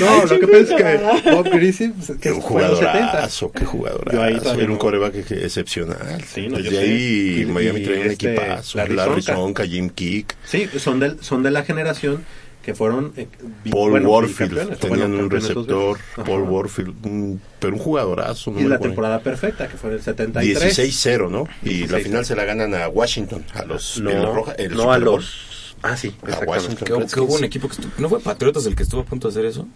No, 0.00 0.24
lo 0.24 0.40
que 0.40 0.46
pasa 0.46 0.60
es 0.60 1.22
que 1.22 1.30
Bob 1.30 1.48
Greasy, 1.50 1.88
pues, 1.88 2.18
que 2.20 2.32
un 2.32 2.42
fue 2.42 2.62
en 2.62 2.68
los 2.70 2.78
70. 2.78 2.98
jugadorazo, 3.06 3.52
qué 3.52 3.64
jugadorazo. 3.64 4.16
Yo 4.16 4.22
ahí 4.22 4.38
todavía 4.38 4.64
Era 4.64 4.72
un 4.72 4.78
coreback 4.78 5.24
que- 5.24 5.44
excepcional. 5.44 5.96
Sí, 6.32 6.48
no, 6.48 6.58
yo 6.58 6.70
Desde 6.70 6.76
sé. 6.76 6.82
ahí 6.82 7.40
Y- 7.42 7.44
Miami 7.46 7.80
traía 7.82 8.00
un 8.04 8.10
este, 8.10 8.28
equipazo. 8.34 8.78
Larry. 8.78 9.22
Sonka, 9.22 9.64
Jim 9.66 9.90
Kick, 9.90 10.34
Sí, 10.46 10.68
son 10.78 11.00
de, 11.00 11.16
son 11.20 11.42
de 11.42 11.50
la 11.50 11.62
generación 11.64 12.24
que 12.66 12.74
fueron... 12.74 13.12
eh, 13.16 13.28
Paul 13.70 13.92
bueno, 13.92 14.10
Warfield. 14.10 14.76
Tenían 14.80 15.10
bueno, 15.10 15.24
un 15.24 15.30
receptor. 15.30 15.98
Paul 16.16 16.42
Warfield. 16.42 17.06
un- 17.06 17.40
pero 17.60 17.74
un 17.74 17.78
jugadorazo. 17.78 18.50
¿no? 18.50 18.60
Y 18.60 18.64
la 18.64 18.78
temporada 18.80 19.20
perfecta, 19.20 19.68
que 19.68 19.76
fue 19.76 19.90
en 19.90 19.96
el 19.96 20.02
73. 20.02 20.76
16-0, 20.78 21.30
¿no? 21.30 21.46
Y 21.62 21.86
la 21.86 21.98
16-0. 21.98 22.02
final 22.02 22.24
se 22.26 22.34
la 22.36 22.44
ganan 22.44 22.74
a 22.74 22.88
Washington, 22.88 23.44
a 23.54 23.64
los 23.64 24.00
No, 24.00 24.10
los 24.12 24.34
Roja- 24.34 24.54
el 24.58 24.74
no 24.76 24.92
a 24.92 24.98
los... 24.98 25.74
Ah, 25.82 25.96
sí, 25.96 26.12
A. 26.24 26.40
Washington 26.44 26.84
Que, 26.84 26.92
hubo- 26.92 27.06
que 27.06 27.20
hubo 27.20 27.34
un 27.36 27.44
equipo 27.44 27.68
que 27.68 27.74
estuvo, 27.74 27.92
¿No 27.98 28.08
fue 28.08 28.18
Patriotas 28.20 28.66
el 28.66 28.74
que 28.74 28.82
estuvo 28.82 29.02
a 29.02 29.04
punto 29.04 29.28
de 29.28 29.32
hacer 29.32 29.44
eso? 29.46 29.66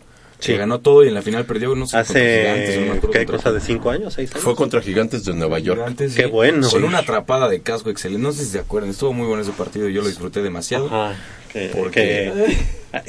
que 0.41 0.57
ganó 0.57 0.81
todo 0.81 1.05
y 1.05 1.09
en 1.09 1.13
la 1.15 1.21
final 1.21 1.45
perdió, 1.45 1.75
no 1.77 1.87
sé, 1.87 2.03
Gigantes, 2.03 2.17
no 2.17 2.53
Hace, 2.53 2.85
acuerdo 2.97 3.11
¿qué 3.11 3.19
contra 3.27 3.37
cosa 3.37 3.53
de 3.53 3.61
cinco 3.61 3.91
años? 3.91 4.15
¿Seis 4.15 4.31
años? 4.33 4.43
Fue 4.43 4.57
contra 4.57 4.81
Gigantes 4.81 5.23
de 5.27 5.35
Nueva 5.35 5.59
York. 5.59 5.79
Gigantes, 5.81 6.15
Qué 6.15 6.23
sí. 6.25 6.29
bueno. 6.31 6.67
Con 6.71 6.83
una 6.85 6.99
atrapada 7.01 7.47
de 7.51 7.61
casco 7.61 7.91
excelente. 7.91 8.23
No 8.23 8.33
sé 8.33 8.47
si 8.47 8.53
se 8.53 8.59
acuerdan, 8.61 8.89
estuvo 8.91 9.13
muy 9.13 9.27
bueno 9.27 9.43
ese 9.43 9.53
partido, 9.53 9.87
yo 9.91 10.01
lo 10.01 10.09
disfruté 10.09 10.41
demasiado. 10.43 10.87
Ajá, 10.87 11.15
que, 11.53 11.71
Porque- 11.77 12.33
que, 12.47 12.57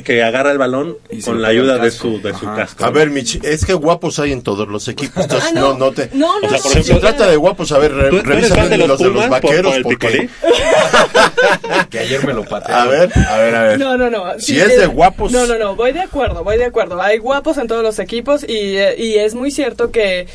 que 0.03 0.21
agarra 0.23 0.51
el 0.51 0.57
balón 0.57 0.97
Y 1.09 1.21
se 1.21 1.31
con 1.31 1.41
la 1.41 1.47
ayuda 1.49 1.77
de 1.77 1.91
su, 1.91 2.21
de 2.21 2.33
su 2.33 2.45
casco. 2.45 2.85
A 2.85 2.89
ver, 2.91 3.09
Mich, 3.09 3.39
es 3.43 3.65
que 3.65 3.73
guapos 3.73 4.19
hay 4.19 4.31
en 4.31 4.41
todos 4.43 4.67
los 4.67 4.87
equipos. 4.87 5.23
Entonces, 5.23 5.49
Ah, 5.51 5.55
no. 5.55 5.73
no. 5.73 5.77
no, 5.79 5.91
te. 5.91 6.09
No, 6.13 6.39
no, 6.39 6.47
o 6.47 6.49
sea, 6.49 6.57
no, 6.57 6.63
por 6.63 6.71
sí, 6.73 6.79
ejemplo, 6.79 6.99
claro. 6.99 7.15
trata 7.17 7.31
de 7.31 7.37
guapos. 7.37 7.71
A 7.71 7.77
ver, 7.79 7.93
re- 7.93 8.09
¿Tú, 8.09 8.09
tú 8.09 8.15
eres 8.17 8.27
revisa 8.49 8.55
fan 8.55 8.69
de 8.69 8.77
bien 8.77 8.87
los 8.87 8.89
los 8.89 8.99
de 8.99 9.05
los 9.13 9.21
por- 9.23 9.29
vaqueros. 9.29 9.71
por 9.71 9.75
el 9.77 9.83
porque... 9.83 10.29
Que 11.89 11.99
ayer 11.99 12.25
me 12.25 12.33
lo 12.33 12.43
pateó. 12.45 12.75
A 12.75 12.85
ver, 12.85 13.09
a 13.27 13.37
ver, 13.37 13.55
a 13.55 13.63
ver. 13.63 13.79
No, 13.79 13.97
no, 13.97 14.09
no. 14.09 14.39
Si 14.39 14.53
Sí, 14.53 14.59
es 14.59 14.77
de 14.77 14.83
eh, 14.83 14.87
guapos. 14.87 15.31
No, 15.31 15.45
no, 15.47 15.57
no, 15.57 15.75
voy 15.75 15.91
de 15.91 16.01
acuerdo, 16.01 16.43
voy 16.43 16.57
de 16.57 16.65
acuerdo. 16.65 17.01
Hay 17.01 17.17
guapos 17.17 17.57
en 17.57 17.67
todos 17.67 17.83
los 17.83 17.99
equipos 17.99 18.43
y, 18.43 18.77
eh, 18.77 18.95
y 18.97 19.15
es 19.15 19.33
muy 19.35 19.51
cierto 19.51 19.91
que 19.91 20.27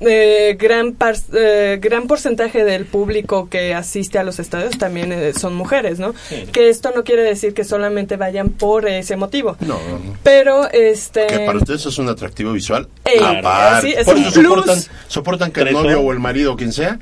eh, 0.00 0.56
gran, 0.58 0.92
par- 0.92 1.16
eh, 1.34 1.78
gran 1.80 2.06
porcentaje 2.06 2.64
del 2.64 2.84
público 2.86 3.48
que 3.48 3.74
asiste 3.74 4.18
a 4.18 4.22
los 4.24 4.38
estadios 4.38 4.78
también 4.78 5.12
eh, 5.12 5.32
son 5.38 5.54
mujeres, 5.54 5.98
¿no? 5.98 6.14
Que 6.52 6.68
esto 6.68 6.92
no 6.94 7.02
quiere 7.04 7.22
decir 7.22 7.54
que 7.54 7.64
solamente 7.64 8.16
vayan 8.16 8.50
por 8.50 8.86
ese 8.98 9.16
motivo. 9.16 9.56
No, 9.60 9.74
no. 9.74 10.16
Pero, 10.22 10.70
este... 10.70 11.26
Que 11.26 11.40
para 11.40 11.58
ustedes 11.58 11.86
es 11.86 11.98
un 11.98 12.08
atractivo 12.08 12.52
visual. 12.52 12.88
Ey, 13.04 13.18
aparte. 13.20 13.88
sí, 13.88 13.94
es 13.96 14.04
Por 14.04 14.16
un 14.16 14.22
eso 14.24 14.40
plus. 14.40 14.46
soportan, 14.54 14.82
soportan 15.08 15.52
que 15.52 15.60
el 15.62 15.72
novio 15.72 16.00
o 16.00 16.12
el 16.12 16.18
marido 16.18 16.52
o 16.52 16.56
quien 16.56 16.72
sea 16.72 16.98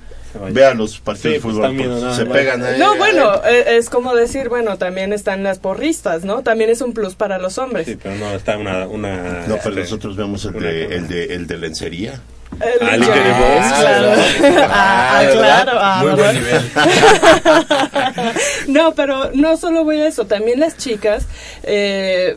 vea 0.52 0.74
los 0.74 1.00
partidos 1.00 1.22
Sí, 1.22 1.28
de 1.34 1.40
pues, 1.40 1.54
fútbol. 1.56 1.76
nada 1.76 2.14
se 2.14 2.26
pegan 2.26 2.62
ahí. 2.62 2.78
No, 2.78 2.96
bueno, 2.96 3.42
eh, 3.44 3.76
es 3.78 3.88
como 3.90 4.14
decir, 4.14 4.48
bueno, 4.48 4.76
también 4.76 5.12
están 5.12 5.42
las 5.42 5.58
porristas, 5.58 6.24
¿no? 6.24 6.42
También 6.42 6.70
es 6.70 6.80
un 6.80 6.92
plus 6.92 7.14
para 7.14 7.38
los 7.38 7.58
hombres. 7.58 7.86
Sí, 7.86 7.96
pero 8.00 8.14
no, 8.16 8.30
está 8.32 8.56
una... 8.58 8.86
una 8.86 9.46
No, 9.46 9.56
pero 9.56 9.70
este, 9.70 9.80
nosotros 9.80 10.16
vemos 10.16 10.44
el 10.44 10.52
de, 10.60 10.84
el 10.96 11.08
de, 11.08 11.24
el 11.34 11.46
de 11.46 11.56
lencería. 11.56 12.20
El 12.60 12.88
Ah, 12.88 12.96
Liga 12.96 13.14
de 13.14 13.32
Box. 13.32 13.72
claro. 13.78 14.12
Ah, 14.70 15.20
¿verdad? 15.22 15.62
claro. 15.64 15.78
ah, 15.80 16.00
Muy 16.02 16.12
buen 16.14 16.34
nivel. 16.34 16.70
no, 18.68 18.94
pero 18.94 19.30
no 19.34 19.56
solo 19.56 19.84
voy 19.84 20.00
a 20.00 20.08
eso, 20.08 20.26
también 20.26 20.60
las 20.60 20.76
chicas 20.76 21.26
eh, 21.62 22.36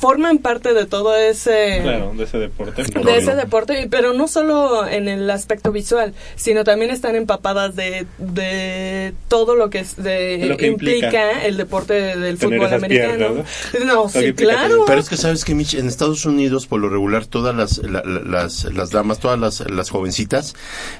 forman 0.00 0.38
parte 0.38 0.74
de 0.74 0.86
todo 0.86 1.16
ese... 1.16 1.80
Claro, 1.82 2.12
de 2.16 2.24
ese 2.24 2.38
deporte. 2.38 2.82
De 2.82 3.16
ese 3.16 3.34
deporte, 3.34 3.86
pero 3.90 4.12
no 4.12 4.28
solo 4.28 4.86
en 4.86 5.08
el 5.08 5.28
aspecto 5.30 5.72
visual, 5.72 6.14
sino 6.36 6.64
también 6.64 6.90
están 6.90 7.16
empapadas 7.16 7.74
de, 7.76 8.06
de 8.18 9.14
todo 9.28 9.56
lo 9.56 9.70
que, 9.70 9.78
es 9.80 9.96
de, 9.96 10.44
lo 10.46 10.56
que 10.56 10.66
implica, 10.66 11.06
implica 11.06 11.44
el 11.44 11.56
deporte 11.56 11.94
del 11.94 12.38
tener 12.38 12.58
fútbol 12.58 12.66
esas 12.66 12.72
americano. 12.74 13.16
piernas, 13.16 13.46
No, 13.86 14.08
sí, 14.08 14.32
claro. 14.34 14.84
Pero 14.86 15.00
es 15.00 15.08
que 15.08 15.16
sabes 15.16 15.44
que 15.44 15.54
Mitch, 15.54 15.74
en 15.74 15.86
Estados 15.88 16.24
Unidos 16.26 16.66
por 16.66 16.80
lo 16.80 16.88
regular 16.88 17.26
todas 17.26 17.54
las 17.54 17.78
la- 17.78 18.02
la- 18.04 18.20
las, 18.20 18.64
las 18.64 18.90
damas, 18.90 19.18
todas 19.20 19.38
las, 19.38 19.60
las 19.70 19.90
jovencitas, 19.90 20.54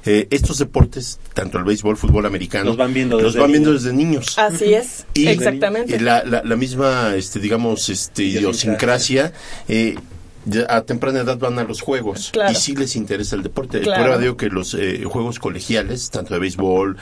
eh, 0.04 0.26
estos 0.30 0.58
deportes, 0.58 1.18
tanto 1.34 1.58
el 1.58 1.64
béisbol, 1.64 1.96
fútbol 1.96 2.26
americano, 2.26 2.66
Los 2.66 2.76
van 2.76 2.94
viendo 2.94 3.16
los 3.20 3.32
desde 3.34 3.40
van 3.40 3.50
viendo 3.52 3.70
niños. 3.70 3.82
desde 3.84 3.96
niños. 3.96 4.38
Así 4.38 4.74
es, 4.74 5.04
Y- 5.14 5.28
exactamente. 5.28 5.96
Y 5.96 5.98
la, 5.98 6.24
la, 6.24 6.42
la 6.44 6.56
misma, 6.56 7.14
este, 7.16 7.38
digamos, 7.40 7.88
este, 7.88 8.22
idiosincrasia, 8.24 8.83
eh, 9.68 9.96
ya 10.46 10.66
a 10.68 10.82
temprana 10.82 11.20
edad 11.20 11.38
van 11.38 11.58
a 11.58 11.64
los 11.64 11.80
juegos 11.80 12.30
Claro. 12.32 12.52
y 12.52 12.54
sí 12.54 12.74
les 12.76 12.96
interesa 12.96 13.36
el 13.36 13.42
deporte. 13.42 13.80
Claro. 13.80 14.02
Prueba 14.04 14.18
digo 14.20 14.36
que 14.36 14.48
los 14.48 14.74
eh, 14.74 15.02
juegos 15.04 15.38
colegiales, 15.38 16.10
tanto 16.10 16.34
de 16.34 16.40
béisbol, 16.40 16.96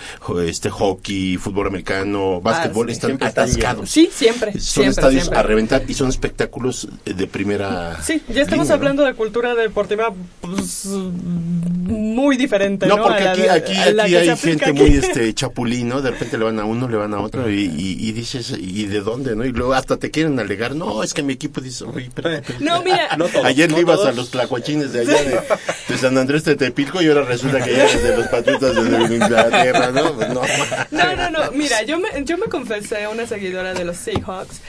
este 0.47 0.71
hockey, 0.71 1.37
fútbol 1.37 1.67
americano, 1.67 2.41
básquetbol, 2.41 2.87
Ah, 2.89 2.91
sí. 2.91 2.93
están 2.93 3.23
atascados. 3.23 3.91
Sí, 3.91 4.09
siempre. 4.13 4.53
Son 4.53 4.61
siempre, 4.61 4.91
estadios 4.91 5.23
siempre. 5.25 5.39
a 5.39 5.43
reventar 5.43 5.83
y 5.89 5.95
son 5.95 6.09
espectáculos 6.09 6.89
eh, 7.07 7.15
de 7.15 7.27
primera. 7.27 8.01
Sí, 8.03 8.23
ya 8.29 8.43
estamos 8.43 8.65
línea, 8.65 8.65
¿no? 8.69 8.75
hablando 8.75 9.03
de 9.05 9.15
cultura 9.15 9.55
deportiva 9.55 10.13
pues, 10.41 10.87
muy 10.87 12.37
diferente. 12.37 12.87
No, 12.87 12.97
No, 12.97 13.03
porque 13.05 13.29
aquí, 13.29 13.43
aquí, 13.43 13.73
aquí 13.75 14.15
hay 14.15 14.37
gente 14.37 14.65
aquí. 14.67 14.73
muy 14.79 14.91
este 14.97 15.33
chapulín, 15.35 15.89
¿no? 15.89 16.01
De 16.03 16.11
repente 16.11 16.39
le 16.39 16.45
van 16.45 16.59
a 16.61 16.65
uno, 16.65 16.89
le 16.89 16.97
van 16.97 17.15
a 17.15 17.21
otro 17.21 17.51
y, 17.51 17.65
y, 17.65 18.09
y 18.09 18.13
dices, 18.13 18.55
¿y 18.59 18.87
de 18.87 19.01
dónde, 19.01 19.35
no? 19.37 19.45
Y 19.45 19.53
luego 19.53 19.75
hasta 19.75 19.97
te 19.97 20.11
quieren 20.11 20.39
alegar, 20.39 20.75
no, 20.75 21.03
es 21.03 21.15
que 21.15 21.23
mi 21.23 21.33
equipo 21.35 21.61
dice, 21.61 21.85
oye, 21.85 22.07
espérate, 22.07 22.37
espérate". 22.39 22.65
No, 22.65 22.83
mira, 22.83 23.17
No 23.17 23.29
todos, 23.33 23.45
Ayer 23.47 23.69
no 23.71 23.77
le 23.77 23.83
ibas 23.83 24.01
a 24.01 24.13
los 24.13 24.31
tlacuachines 24.31 24.93
de 24.93 25.01
allá 25.01 25.23
de, 25.23 25.41
de 25.89 25.99
San 25.99 26.17
Andrés 26.19 26.45
de 26.45 26.57
Tepilco 26.57 27.01
y 27.03 27.09
ahora 27.09 27.23
resulta 27.23 27.63
que 27.63 27.73
ya 27.75 27.85
eres 27.85 28.03
de 28.03 28.17
los 28.17 28.27
patriotas 28.29 28.75
de 28.75 29.15
Inglaterra, 29.17 29.91
¿no? 29.91 30.13
Pues 30.15 30.29
no. 30.29 30.43
No, 30.91 31.17
no, 31.17 31.31
no. 31.31 31.53
Mira, 31.53 31.83
yo 31.83 31.99
me, 31.99 32.09
yo 32.25 32.39
me 32.39 32.47
confesé 32.47 33.05
a 33.05 33.11
una 33.11 33.27
seguidora 33.27 33.75
de 33.75 33.85
los 33.85 33.97
Seahawks 33.97 34.61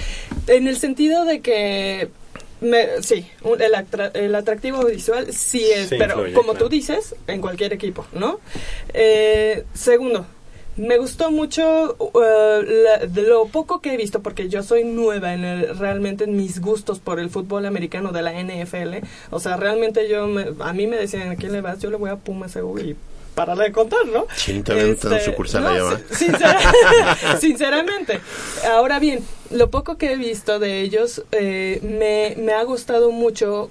en 0.47 0.67
el 0.67 0.77
sentido 0.77 1.25
de 1.25 1.41
que. 1.41 2.09
me- 2.61 3.01
sí, 3.01 3.27
un- 3.41 3.61
el, 3.61 3.73
atra- 3.73 4.11
el 4.13 4.33
atractivo 4.35 4.85
visual 4.85 5.33
sí 5.33 5.63
es, 5.63 5.89
Sí, 5.89 5.95
pero 5.97 6.13
influye, 6.15 6.33
como 6.33 6.51
claro. 6.53 6.65
tú 6.65 6.69
dices, 6.69 7.15
en 7.27 7.41
cualquier 7.41 7.73
equipo, 7.73 8.05
¿no? 8.13 8.39
Eh, 8.93 9.65
segundo, 9.73 10.25
me 10.77 10.97
gustó 10.97 11.31
mucho 11.31 11.95
uh, 11.99 12.11
la- 12.63 13.05
de 13.07 13.21
lo 13.23 13.45
poco 13.47 13.79
que 13.81 13.93
he 13.93 13.97
visto, 13.97 14.21
porque 14.21 14.49
yo 14.49 14.63
soy 14.63 14.83
nueva 14.83 15.33
en 15.33 15.43
el- 15.45 15.77
realmente 15.77 16.23
en 16.23 16.35
mis 16.35 16.59
gustos 16.61 16.99
por 16.99 17.19
el 17.19 17.29
fútbol 17.29 17.65
americano 17.65 18.11
de 18.11 18.21
la 18.23 18.33
NFL. 18.33 19.05
O 19.31 19.39
sea, 19.39 19.57
realmente 19.57 20.09
yo, 20.09 20.27
me- 20.27 20.47
a 20.59 20.73
mí 20.73 20.87
me 20.87 20.97
decían, 20.97 21.29
¿a 21.31 21.35
quién 21.35 21.51
le 21.53 21.61
vas? 21.61 21.79
Yo 21.79 21.89
le 21.89 21.97
voy 21.97 22.09
a 22.09 22.15
Pumas 22.15 22.51
seguro 22.51 22.81
y 22.83 22.95
para 23.35 23.55
de 23.55 23.71
contar, 23.71 24.05
¿no? 24.05 24.27
Sí, 24.35 24.61
también 24.61 24.91
Este, 24.91 25.19
sucursal 25.21 25.63
no, 25.63 25.69
allá 25.69 25.99
sincera- 26.11 26.59
sinceramente. 27.39 28.19
Ahora 28.71 28.99
bien, 28.99 29.19
lo 29.51 29.69
poco 29.71 29.97
que 29.97 30.13
he 30.13 30.17
visto 30.17 30.59
de 30.59 30.81
ellos 30.81 31.23
eh, 31.31 31.79
me, 31.83 32.35
me 32.43 32.53
ha 32.53 32.63
gustado 32.63 33.11
mucho 33.11 33.69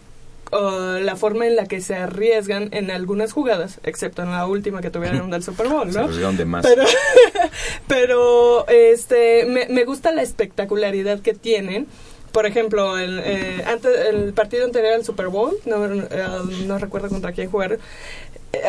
uh, 0.53 1.01
la 1.01 1.17
forma 1.17 1.47
en 1.47 1.57
la 1.57 1.67
que 1.67 1.81
se 1.81 1.95
arriesgan 1.97 2.69
en 2.73 2.91
algunas 2.91 3.33
jugadas, 3.33 3.81
excepto 3.83 4.23
en 4.23 4.31
la 4.31 4.47
última 4.47 4.81
que 4.81 4.91
tuvieron 4.91 5.31
del 5.31 5.43
Super 5.45 5.69
Bowl, 5.69 5.91
¿no? 5.91 6.01
arriesgaron 6.01 6.37
de 6.37 6.45
más. 6.45 6.65
Pero, 6.65 6.85
pero 7.89 8.69
este, 8.69 9.47
me, 9.47 9.67
me 9.69 9.85
gusta 9.85 10.13
la 10.13 10.23
espectacularidad 10.23 11.21
que 11.21 11.35
tienen. 11.35 11.87
Por 12.33 12.47
ejemplo, 12.47 12.99
el, 12.99 13.21
eh, 13.23 13.63
antes, 13.67 13.93
el 14.09 14.33
partido 14.33 14.65
anterior 14.65 14.95
al 14.95 15.05
Super 15.05 15.29
Bowl, 15.29 15.55
no, 15.67 15.85
eh, 15.85 16.09
no 16.67 16.79
recuerdo 16.79 17.11
contra 17.11 17.33
quién 17.33 17.51
jugaron. 17.51 17.79
Eh, 18.53 18.61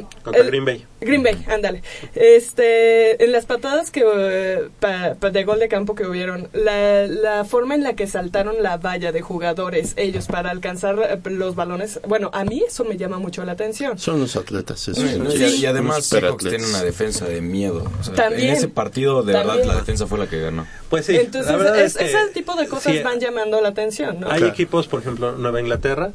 um, 0.00 0.06
Contra 0.22 0.42
el- 0.42 0.48
Green 0.48 0.64
Bay. 0.64 0.84
Green 1.00 1.22
Bay, 1.22 1.44
ándale. 1.48 1.82
Este, 2.14 3.22
en 3.22 3.32
las 3.32 3.44
patadas 3.46 3.90
que 3.90 4.02
eh, 4.06 4.68
pa- 4.80 5.14
pa- 5.20 5.30
de 5.30 5.44
gol 5.44 5.58
de 5.58 5.68
campo 5.68 5.94
que 5.94 6.06
hubieron, 6.06 6.48
la, 6.52 7.06
la 7.06 7.44
forma 7.44 7.74
en 7.74 7.82
la 7.82 7.94
que 7.94 8.06
saltaron 8.06 8.62
la 8.62 8.78
valla 8.78 9.12
de 9.12 9.20
jugadores 9.20 9.92
ellos 9.96 10.26
para 10.26 10.50
alcanzar 10.50 10.96
eh, 11.02 11.30
los 11.30 11.54
balones, 11.54 12.00
bueno, 12.06 12.30
a 12.32 12.44
mí 12.44 12.62
eso 12.66 12.84
me 12.84 12.96
llama 12.96 13.18
mucho 13.18 13.44
la 13.44 13.52
atención. 13.52 13.98
Son 13.98 14.18
los 14.20 14.34
atletas, 14.36 14.88
eso. 14.88 15.00
Sí, 15.00 15.18
¿no? 15.18 15.30
sí, 15.30 15.44
y, 15.44 15.62
y 15.62 15.66
además 15.66 16.06
Seahawks 16.06 16.44
tiene 16.48 16.66
una 16.66 16.82
defensa 16.82 17.26
de 17.26 17.40
miedo. 17.40 17.84
O 18.00 18.02
sea, 18.02 18.14
También. 18.14 18.48
en 18.50 18.56
ese 18.56 18.68
partido, 18.68 19.22
de 19.22 19.32
También. 19.34 19.58
verdad, 19.58 19.72
la 19.74 19.78
defensa 19.80 20.06
fue 20.06 20.18
la 20.18 20.26
que 20.26 20.40
ganó. 20.40 20.66
Pues 20.88 21.06
sí, 21.06 21.16
Entonces, 21.16 21.50
la 21.52 21.58
verdad 21.58 21.80
es- 21.80 21.96
es 21.96 21.98
que 21.98 22.04
ese 22.06 22.28
tipo 22.32 22.54
de 22.56 22.66
cosas 22.66 22.94
sí, 22.94 23.00
van 23.02 23.20
llamando 23.20 23.60
la 23.60 23.68
atención, 23.68 24.20
¿no? 24.20 24.26
Hay 24.30 24.38
Claro. 24.38 24.52
equipos, 24.52 24.86
por 24.88 25.00
ejemplo, 25.00 25.32
Nueva 25.32 25.60
Inglaterra 25.60 26.12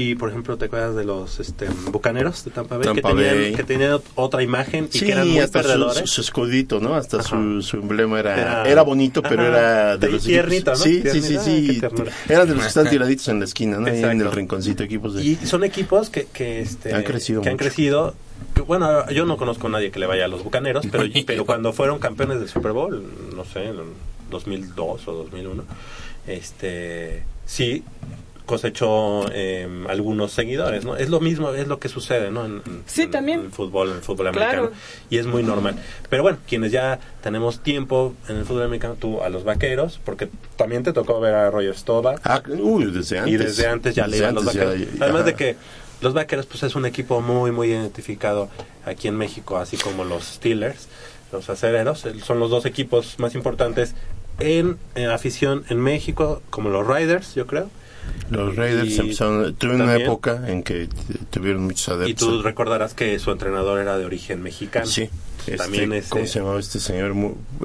y, 0.00 0.14
por 0.14 0.30
ejemplo, 0.30 0.56
¿te 0.56 0.66
acuerdas 0.66 0.94
de 0.94 1.04
los 1.04 1.40
este, 1.40 1.66
bucaneros 1.90 2.44
de 2.44 2.50
Tampa 2.52 2.76
Bay? 2.76 2.86
Tampa 2.86 3.08
que, 3.10 3.14
tenían, 3.16 3.34
Bay. 3.36 3.54
que 3.54 3.64
tenían 3.64 4.00
otra 4.14 4.42
imagen 4.42 4.88
y 4.92 4.98
Sí, 4.98 5.06
que 5.06 5.12
eran 5.12 5.28
muy 5.28 5.40
hasta 5.40 5.60
perdedores. 5.60 5.98
su- 5.98 6.06
su 6.06 6.20
escudito, 6.20 6.78
¿no? 6.80 6.94
Hasta 6.94 7.22
su, 7.22 7.60
su 7.62 7.76
emblema 7.78 8.20
era, 8.20 8.40
Era- 8.40 8.68
era, 8.68 8.82
bonito, 8.82 9.22
pero 9.22 9.42
ajá, 9.42 9.48
era 9.48 9.96
de 9.96 10.08
y 10.08 10.12
los 10.12 10.22
tiernito, 10.22 10.70
equipos. 10.72 10.78
¿no? 10.78 10.84
Sí, 10.84 10.92
sí, 10.92 11.00
sí, 11.02 11.28
Tiernito, 11.28 11.42
sí. 11.44 11.50
ay, 11.50 11.66
qué 11.74 11.80
ternura. 11.80 12.12
Era 12.28 12.46
de 12.46 12.54
los 12.54 12.62
que 12.62 12.68
están 12.68 12.88
tiraditos 12.90 13.28
en 13.28 13.38
la 13.40 13.44
esquina, 13.44 13.78
¿no? 13.78 13.86
Ahí 13.86 13.92
en 13.92 13.98
Exacto. 14.04 14.24
el 14.24 14.32
rinconcito, 14.32 14.82
equipos 14.84 15.14
de... 15.14 15.24
Y 15.24 15.34
son 15.44 15.64
equipos 15.64 16.10
que, 16.10 16.26
que, 16.32 16.60
este, 16.60 16.94
Han 16.94 17.02
crecido 17.02 17.42
que 17.42 17.48
han 17.48 17.54
mucho. 17.54 17.64
crecido. 17.64 18.14
que, 18.54 18.60
bueno, 18.62 19.08
yo 19.10 19.26
no 19.26 19.36
conozco 19.36 19.66
a 19.66 19.70
nadie 19.70 19.90
que 19.90 19.98
le 19.98 20.06
vaya 20.06 20.26
a 20.26 20.28
los 20.28 20.44
bucaneros, 20.44 20.86
pero, 20.92 21.04
pero 21.26 21.44
cuando 21.44 21.72
fueron 21.72 21.98
campeones 21.98 22.38
del 22.38 22.48
Super 22.48 22.70
Bowl, 22.72 23.02
no 23.34 23.44
sé, 23.44 23.64
en 23.64 23.76
2002 24.30 25.08
o 25.08 25.12
2001, 25.12 25.64
este, 26.28 27.24
sí 27.46 27.82
cosechó 28.48 29.26
eh, 29.30 29.68
algunos 29.88 30.32
seguidores, 30.32 30.84
¿no? 30.84 30.96
Es 30.96 31.08
lo 31.10 31.20
mismo, 31.20 31.50
es 31.52 31.68
lo 31.68 31.78
que 31.78 31.88
sucede, 31.88 32.32
¿no? 32.32 32.44
En, 32.46 32.62
Sí, 32.86 33.02
en- 33.02 33.10
también. 33.12 33.40
en 33.40 33.46
el 33.46 33.52
fútbol, 33.52 33.90
en 33.90 33.96
el 33.96 34.02
fútbol 34.02 34.30
Claro. 34.32 34.62
americano. 34.62 34.70
Y 35.10 35.18
es 35.18 35.26
muy 35.26 35.42
normal. 35.44 35.76
Pero 36.08 36.22
bueno, 36.24 36.38
quienes 36.48 36.72
ya 36.72 36.98
tenemos 37.22 37.60
tiempo 37.62 38.14
en 38.28 38.38
el 38.38 38.44
fútbol 38.44 38.62
americano, 38.64 38.96
tú 38.98 39.22
a 39.22 39.28
los 39.28 39.44
vaqueros, 39.44 40.00
porque 40.04 40.28
también 40.56 40.82
te 40.82 40.92
tocó 40.92 41.20
ver 41.20 41.34
a 41.34 41.50
Roger 41.50 41.76
Staubach. 41.76 42.20
Ah, 42.24 42.42
uy, 42.48 42.86
desde 42.90 43.18
antes. 43.20 43.34
Y 43.34 43.36
desde 43.36 43.66
antes 43.68 43.94
ya 43.94 44.06
le 44.06 44.12
Desde 44.12 44.24
iban 44.24 44.34
los 44.34 44.52
ya- 44.52 44.64
vaqueros. 44.64 44.88
ya- 44.98 45.04
Además 45.04 45.24
de 45.26 45.34
que 45.34 45.56
los 46.00 46.14
vaqueros 46.14 46.46
pues 46.46 46.62
es 46.64 46.74
un 46.74 46.86
equipo 46.86 47.20
muy 47.20 47.52
muy 47.52 47.68
identificado 47.68 48.48
aquí 48.86 49.06
en 49.08 49.16
México, 49.16 49.58
así 49.58 49.76
como 49.76 50.04
los 50.04 50.24
Steelers, 50.24 50.88
los 51.32 51.50
acereros, 51.50 52.06
son 52.24 52.40
los 52.40 52.48
dos 52.50 52.64
equipos 52.64 53.18
más 53.18 53.34
importantes 53.34 53.94
en, 54.40 54.78
en 54.94 55.10
afición 55.10 55.64
en 55.68 55.78
México, 55.80 56.40
como 56.48 56.70
los 56.70 56.86
Riders, 56.86 57.34
yo 57.34 57.46
creo. 57.46 57.68
Los 58.30 58.56
Raiders 58.56 58.90
Y 58.90 59.00
empezaron... 59.00 59.54
Tuve 59.54 59.74
una 59.76 59.96
época 59.96 60.44
en 60.48 60.62
que 60.62 60.88
tuvieron 61.30 61.62
muchos 61.64 61.88
Y 61.88 61.90
adeptos. 61.92 62.28
tú 62.28 62.42
recordarás 62.42 62.94
que 62.94 63.18
su 63.18 63.30
entrenador 63.30 63.78
era 63.80 63.96
de 63.98 64.04
origen 64.04 64.42
mexicano. 64.42 64.86
Sí. 64.86 65.08
Este, 65.40 65.56
También 65.56 65.84
¿Cómo 65.86 65.94
este, 65.94 66.26
se 66.26 66.38
llamaba 66.40 66.60
este 66.60 66.78
señor? 66.80 67.14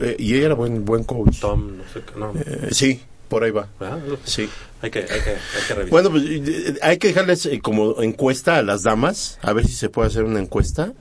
Eh, 0.02 0.16
y 0.18 0.36
era 0.36 0.54
buen, 0.54 0.86
buen 0.86 1.04
coach. 1.04 1.40
Tom, 1.40 1.78
no 1.78 1.84
sé 1.94 2.02
qué, 2.02 2.20
no. 2.20 2.32
Eh, 2.36 2.70
sí, 2.72 3.02
por 3.28 3.44
ahí 3.44 3.52
va. 3.52 3.68
Ah, 3.82 3.98
Sí. 4.24 4.48
Hay 4.82 4.92
que, 4.92 5.00
hay 5.00 5.06
que, 5.06 5.14
hay 5.32 5.64
que 5.68 5.74
revisar. 5.74 5.90
Bueno, 5.90 6.12
pues 6.12 6.24
eh, 6.28 6.76
hay 6.82 6.98
que 6.98 7.08
dejarles 7.08 7.46
eh, 7.46 7.60
como 7.62 8.02
encuesta 8.02 8.58
a 8.58 8.64
las 8.64 8.84
damas, 8.84 9.40
a 9.42 9.54
ver 9.54 9.66
si 9.66 9.74
se 9.74 9.90
puede 9.90 10.08
hacer 10.10 10.24
una 10.24 10.40
encuesta. 10.40 10.94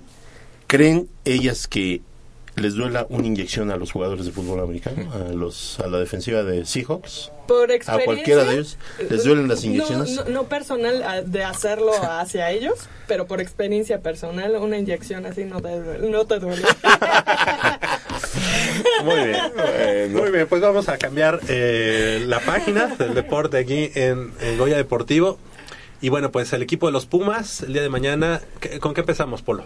¿Creen 0.69 1.09
ellas 1.25 1.67
que 1.67 2.01
les 2.57 2.75
duela 2.75 3.07
una 3.09 3.27
inyección 3.27 3.71
a 3.71 3.77
los 3.77 3.93
jugadores 3.93 4.27
de 4.27 4.33
fútbol 4.33 4.61
americano, 4.61 5.11
a 5.13 5.33
los 5.33 5.81
a 5.81 5.87
la 5.87 5.99
defensiva 5.99 6.43
de 6.43 6.65
Seahawks? 6.67 7.31
Por 7.49 7.71
¿A 7.73 7.99
cualquiera 8.05 8.45
de 8.45 8.55
ellos 8.55 8.79
les 9.11 9.25
duelen 9.25 9.49
las 9.49 9.65
inyecciones? 9.65 10.15
No, 10.15 10.25
no 10.27 10.45
personal 10.45 11.03
ah, 11.03 11.23
de 11.23 11.45
hacerlo 11.45 11.93
hacia 12.03 12.51
ellos, 12.51 12.89
pero 13.09 13.27
por 13.27 13.41
experiencia 13.41 14.01
personal, 14.01 14.55
una 14.57 14.79
inyección 14.79 15.27
así 15.27 15.45
no 15.45 15.61
te, 15.61 15.69
duele- 15.69 16.09
no 16.11 16.25
te 16.27 16.39
duele. 16.39 16.63
Muy 19.05 19.27
bien. 19.29 20.13
Muy 20.13 20.31
bien, 20.31 20.47
pues 20.49 20.63
vamos 20.63 20.89
a 20.89 20.99
cambiar 20.99 21.41
eh, 21.49 22.25
la 22.27 22.41
página 22.41 22.87
del 22.97 23.15
deporte 23.15 23.59
aquí 23.59 23.91
en, 23.95 24.33
en 24.41 24.59
Goya 24.59 24.77
Deportivo. 24.77 25.39
Y 26.01 26.09
bueno, 26.09 26.33
pues 26.33 26.53
el 26.53 26.63
equipo 26.63 26.87
de 26.87 26.93
los 26.93 27.07
Pumas, 27.07 27.63
el 27.63 27.73
día 27.73 27.83
de 27.83 27.89
mañana, 27.89 28.41
¿qué- 28.61 28.79
¿con 28.81 28.95
qué 28.95 29.01
empezamos, 29.01 29.43
Polo? 29.43 29.65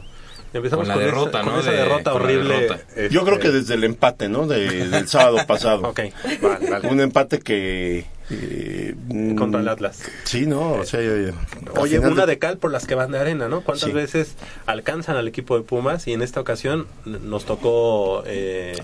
Empezamos 0.57 0.87
Con 0.87 0.97
la 0.97 1.03
esa- 1.03 1.05
derrota, 1.05 1.41
con 1.43 1.53
¿no? 1.55 1.61
esa 1.61 1.71
De- 1.71 1.77
derrota 1.77 2.13
con 2.13 2.23
horrible. 2.23 2.61
derrota. 2.61 2.81
este, 2.89 3.09
Yo 3.11 3.25
creo 3.25 3.39
que 3.39 3.51
desde 3.51 3.75
el 3.75 3.85
empate, 3.85 4.29
¿no? 4.29 4.47
De- 4.47 4.89
del 4.89 5.09
sábado 5.09 5.39
pasado. 5.47 5.83
Ok, 5.89 6.01
vale, 6.43 6.71
vale. 6.71 6.89
Un 6.89 7.01
empate 7.01 7.39
que... 7.41 8.05
eh, 8.31 8.95
Contra 9.39 9.61
el 9.61 9.69
Atlas. 9.69 10.03
Sí, 10.25 10.47
no, 10.47 10.73
o 10.73 10.85
sea... 10.85 11.01
eh, 11.01 11.33
al 11.75 11.79
Oye, 11.79 11.99
una 12.01 12.27
de 12.27 12.39
cal 12.39 12.59
por 12.59 12.73
las 12.73 12.87
que 12.87 12.95
van 12.95 13.13
de 13.13 13.19
arena, 13.19 13.49
¿no? 13.49 13.61
¿Cuántas 13.63 13.89
Sí. 13.89 13.95
veces 13.95 14.35
alcanzan 14.67 15.17
al 15.17 15.29
equipo 15.29 15.57
de 15.57 15.63
Pumas? 15.63 16.07
Y 16.09 16.13
en 16.13 16.23
esta 16.23 16.41
ocasión 16.41 16.87
nos 17.05 17.45
tocó 17.45 18.23
eh, 18.27 18.75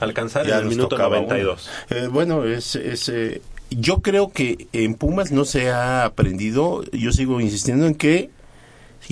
alcanzar 0.00 0.46
Ya 0.46 0.56
en 0.56 0.62
el 0.64 0.68
minuto 0.68 0.88
tocaba 0.90 1.16
92. 1.16 1.70
uno. 1.90 2.00
Eh, 2.00 2.08
bueno, 2.08 2.44
es, 2.44 2.74
es, 2.76 3.08
eh, 3.08 3.40
yo 3.70 4.00
creo 4.00 4.30
que 4.32 4.66
en 4.72 4.94
Pumas 4.94 5.30
no 5.32 5.44
se 5.44 5.70
ha 5.70 6.04
aprendido. 6.04 6.82
Yo 6.92 7.12
sigo 7.12 7.40
insistiendo 7.40 7.86
en 7.86 7.94
que 7.94 8.28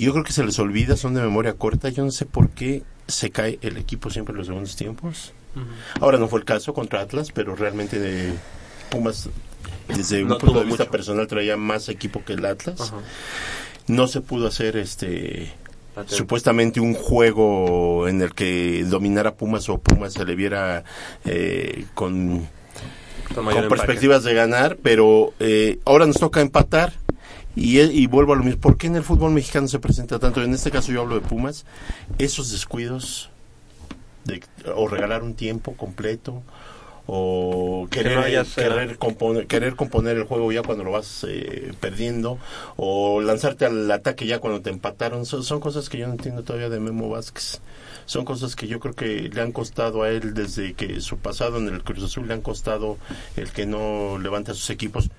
yo 0.03 0.11
creo 0.13 0.23
que 0.23 0.33
se 0.33 0.43
les 0.43 0.57
olvida, 0.59 0.95
son 0.95 1.13
de 1.13 1.21
memoria 1.21 1.53
corta. 1.53 1.89
Yo 1.89 2.03
no 2.03 2.11
sé 2.11 2.25
por 2.25 2.49
qué 2.49 2.83
se 3.07 3.31
cae 3.31 3.59
el 3.61 3.77
equipo 3.77 4.09
siempre 4.09 4.33
en 4.33 4.37
los 4.37 4.47
segundos 4.47 4.75
tiempos. 4.75 5.33
Ahora 5.99 6.17
no 6.17 6.27
fue 6.27 6.39
el 6.39 6.45
caso 6.45 6.73
contra 6.73 7.01
Atlas, 7.01 7.31
pero 7.33 7.55
realmente 7.55 7.97
eh, 7.99 8.33
Pumas 8.89 9.29
desde 9.87 10.23
No 10.23 10.35
un 10.35 10.39
punto 10.39 10.59
de 10.59 10.65
vista 10.65 10.83
mucho. 10.83 10.91
personal 10.91 11.27
traía 11.27 11.57
más 11.57 11.89
equipo 11.89 12.23
que 12.23 12.33
el 12.33 12.45
Atlas. 12.45 12.93
No 13.87 14.07
se 14.07 14.21
pudo 14.21 14.47
hacer 14.47 14.77
este 14.77 15.51
Patente. 15.95 16.15
supuestamente 16.15 16.79
un 16.79 16.93
juego 16.93 18.07
en 18.07 18.21
el 18.21 18.33
que 18.33 18.85
dominara 18.87 19.35
Pumas 19.35 19.67
o 19.69 19.79
Pumas 19.79 20.13
se 20.13 20.23
le 20.23 20.35
viera 20.35 20.83
eh, 21.25 21.85
con, 21.95 22.47
Con 23.33 23.45
perspectivas 23.67 24.23
de 24.23 24.33
ganar, 24.35 24.77
pero 24.81 25.33
eh, 25.39 25.79
ahora 25.85 26.05
nos 26.05 26.17
toca 26.17 26.41
empatar 26.41 26.93
y, 27.59 27.79
y 27.79 28.07
vuelvo 28.07 28.33
a 28.33 28.35
lo 28.35 28.43
mismo. 28.43 28.61
¿Por 28.61 28.77
qué 28.77 28.87
en 28.87 28.95
el 28.95 29.03
fútbol 29.03 29.31
mexicano 29.31 29.67
se 29.67 29.79
presenta 29.79 30.19
tanto? 30.19 30.41
En 30.41 30.53
este 30.53 30.71
caso 30.71 30.91
yo 30.91 31.01
hablo 31.01 31.15
de 31.15 31.21
Pumas, 31.21 31.65
esos 32.17 32.51
descuidos 32.51 33.29
de 34.25 34.41
o 34.75 34.87
regalar 34.87 35.23
un 35.23 35.33
tiempo 35.33 35.75
completo 35.75 36.43
o 37.11 37.87
querer, 37.89 38.17
no 38.17 38.23
hayas, 38.23 38.53
querer, 38.53 38.97
componer, 38.99 39.47
querer 39.47 39.75
componer 39.75 40.15
el 40.17 40.25
juego 40.25 40.51
ya 40.51 40.61
cuando 40.61 40.83
lo 40.83 40.91
vas 40.91 41.25
eh, 41.27 41.73
perdiendo 41.79 42.37
o 42.75 43.19
lanzarte 43.19 43.65
al 43.65 43.89
ataque 43.89 44.27
ya 44.27 44.37
cuando 44.37 44.61
te 44.61 44.69
empataron 44.69 45.25
son, 45.25 45.43
son 45.43 45.59
cosas 45.59 45.89
que 45.89 45.97
yo 45.97 46.05
no 46.05 46.13
entiendo 46.13 46.43
todavía 46.43 46.69
de 46.69 46.79
Memo 46.79 47.09
Vázquez 47.09 47.61
son 48.05 48.25
cosas 48.25 48.55
que 48.55 48.67
yo 48.67 48.79
creo 48.79 48.93
que 48.93 49.29
le 49.33 49.41
han 49.41 49.51
costado 49.51 50.03
a 50.03 50.09
él 50.11 50.35
desde 50.35 50.73
que 50.73 51.01
su 51.01 51.17
pasado 51.17 51.57
en 51.57 51.69
el 51.69 51.83
Cruz 51.83 52.03
Azul 52.03 52.27
le 52.27 52.35
han 52.35 52.41
costado 52.41 52.97
el 53.35 53.49
que 53.49 53.65
no 53.65 54.19
levante 54.19 54.51
a 54.51 54.53
sus 54.53 54.69
equipos 54.69 55.09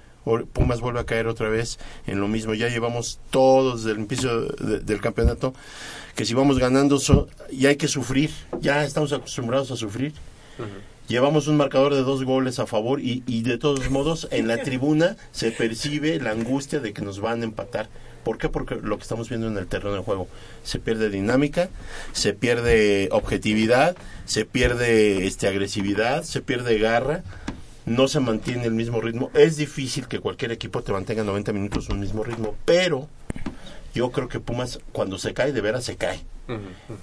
Pumas 0.53 0.81
vuelve 0.81 1.01
a 1.01 1.05
caer 1.05 1.27
otra 1.27 1.49
vez 1.49 1.79
en 2.07 2.21
lo 2.21 2.29
mismo. 2.29 2.55
Ya 2.55 2.69
llevamos 2.69 3.19
todos 3.31 3.85
desde 3.85 3.99
el 3.99 4.05
inicio 4.05 4.41
de- 4.47 4.81
del 4.81 5.01
campeonato 5.01 5.55
que 6.15 6.25
si 6.25 6.35
vamos 6.35 6.59
ganando 6.59 6.99
so- 6.99 7.29
ya 7.51 7.71
hay 7.71 7.77
que 7.77 7.89
sufrir. 7.89 8.31
Ya 8.61 8.85
estamos 8.85 9.13
acostumbrados 9.13 9.71
a 9.71 9.77
sufrir. 9.77 10.13
Llevamos 11.09 11.49
un 11.49 11.57
marcador 11.57 11.95
de 11.95 12.03
dos 12.03 12.23
goles 12.25 12.59
a 12.61 12.67
favor 12.67 13.01
y, 13.01 13.25
y 13.27 13.43
de 13.43 13.59
todos 13.59 13.91
modos 13.91 14.29
en 14.31 14.47
la 14.47 14.63
tribuna 14.63 15.17
se 15.33 15.51
percibe 15.51 16.21
la 16.21 16.31
angustia 16.31 16.79
de 16.79 16.93
que 16.93 17.03
nos 17.03 17.21
van 17.21 17.41
a 17.41 17.45
empatar. 17.45 17.89
¿Por 18.23 18.37
qué? 18.39 18.49
Porque 18.51 18.77
lo 18.77 18.97
que 18.99 19.03
estamos 19.03 19.29
viendo 19.31 19.49
en 19.49 19.57
el 19.57 19.67
terreno 19.67 19.95
de 19.95 20.03
juego 20.03 20.29
se 20.63 20.79
pierde 20.79 21.09
dinámica, 21.09 21.71
se 22.13 22.35
pierde 22.35 23.09
objetividad, 23.11 23.97
se 24.27 24.45
pierde 24.45 25.27
este 25.27 25.49
agresividad, 25.49 26.23
se 26.23 26.43
pierde 26.43 26.79
garra, 26.79 27.25
no 27.87 28.09
se 28.09 28.21
mantiene 28.21 28.65
el 28.65 28.73
mismo 28.73 29.01
ritmo. 29.01 29.31
Es 29.35 29.57
difícil 29.57 30.07
que 30.09 30.21
cualquier 30.21 30.53
equipo 30.53 30.83
te 30.83 30.93
mantenga 30.93 31.25
90 31.25 31.53
minutos 31.53 31.89
un 31.89 32.01
mismo 32.01 32.23
ritmo, 32.25 32.55
pero 32.65 33.09
yo 33.95 34.11
creo 34.11 34.29
que 34.29 34.41
Pumas 34.41 34.79
cuando 34.93 35.19
se 35.19 35.35
cae 35.35 35.53
de 35.53 35.61
veras 35.61 35.85
se 35.85 35.97
cae. 35.97 36.21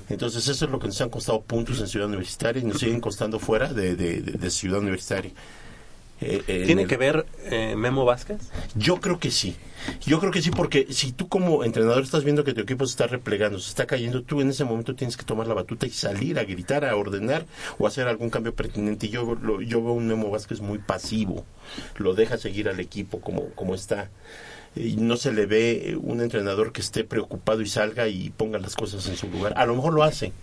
Entonces 0.09 0.47
eso 0.47 0.65
es 0.65 0.71
lo 0.71 0.77
que 0.79 0.87
nos 0.87 0.99
han 1.01 1.09
costado 1.09 1.41
puntos 1.41 1.79
en 1.79 1.87
Ciudad 1.87 2.07
Universitaria 2.07 2.61
y 2.61 2.65
nos 2.65 2.79
siguen 2.79 2.99
costando 2.99 3.39
fuera 3.39 3.71
de, 3.73 3.95
de- 3.95 4.21
de- 4.21 4.33
de 4.33 4.49
Ciudad 4.51 4.79
Universitaria. 4.79 5.31
Eh, 6.19 6.41
eh, 6.47 6.59
en 6.61 6.65
¿Tiene 6.65 6.81
el- 6.83 6.87
que 6.87 6.97
ver 6.97 7.25
eh, 7.45 7.75
Memo 7.75 8.03
Vázquez? 8.05 8.37
Yo 8.75 8.99
creo 8.99 9.19
que 9.19 9.29
sí. 9.31 9.55
Yo 10.01 10.19
creo 10.19 10.31
que 10.31 10.41
sí 10.41 10.49
porque 10.49 10.87
si 10.89 11.11
tú 11.11 11.27
como 11.29 11.63
entrenador 11.63 12.01
estás 12.03 12.23
viendo 12.23 12.43
que 12.43 12.53
tu 12.53 12.61
equipo 12.61 12.85
se 12.87 12.91
está 12.91 13.05
replegando, 13.07 13.59
se 13.59 13.69
está 13.69 13.85
cayendo, 13.85 14.23
tú 14.23 14.41
en 14.41 14.49
ese 14.49 14.63
momento 14.65 14.95
tienes 14.95 15.15
que 15.15 15.23
tomar 15.23 15.47
la 15.47 15.53
batuta 15.53 15.85
y 15.85 15.91
salir 15.91 16.39
a 16.39 16.43
gritar, 16.43 16.83
a 16.85 16.95
ordenar 16.95 17.45
o 17.77 17.85
hacer 17.85 18.07
algún 18.07 18.29
cambio 18.31 18.53
pertinente. 18.55 19.05
Y 19.05 19.09
yo, 19.09 19.35
lo- 19.41 19.61
yo 19.61 19.81
veo 19.83 19.93
un 19.93 20.07
Memo 20.07 20.29
Vázquez 20.31 20.59
muy 20.59 20.79
pasivo. 20.79 21.45
Lo 21.97 22.15
deja 22.15 22.37
seguir 22.37 22.67
al 22.67 22.79
equipo 22.79 23.21
como, 23.21 23.49
como 23.51 23.75
está. 23.75 24.09
Y 24.75 24.95
no 24.97 25.17
se 25.17 25.31
le 25.31 25.45
ve 25.45 25.97
un 26.01 26.21
entrenador 26.21 26.71
que 26.71 26.81
esté 26.81 27.03
preocupado 27.03 27.61
y 27.61 27.67
salga 27.67 28.07
y 28.07 28.31
ponga 28.31 28.59
las 28.59 28.75
cosas 28.75 29.07
en 29.07 29.15
su 29.17 29.27
lugar. 29.29 29.53
A 29.55 29.65
lo 29.65 29.75
mejor 29.75 29.93
lo 29.93 30.03
hace, 30.03 30.33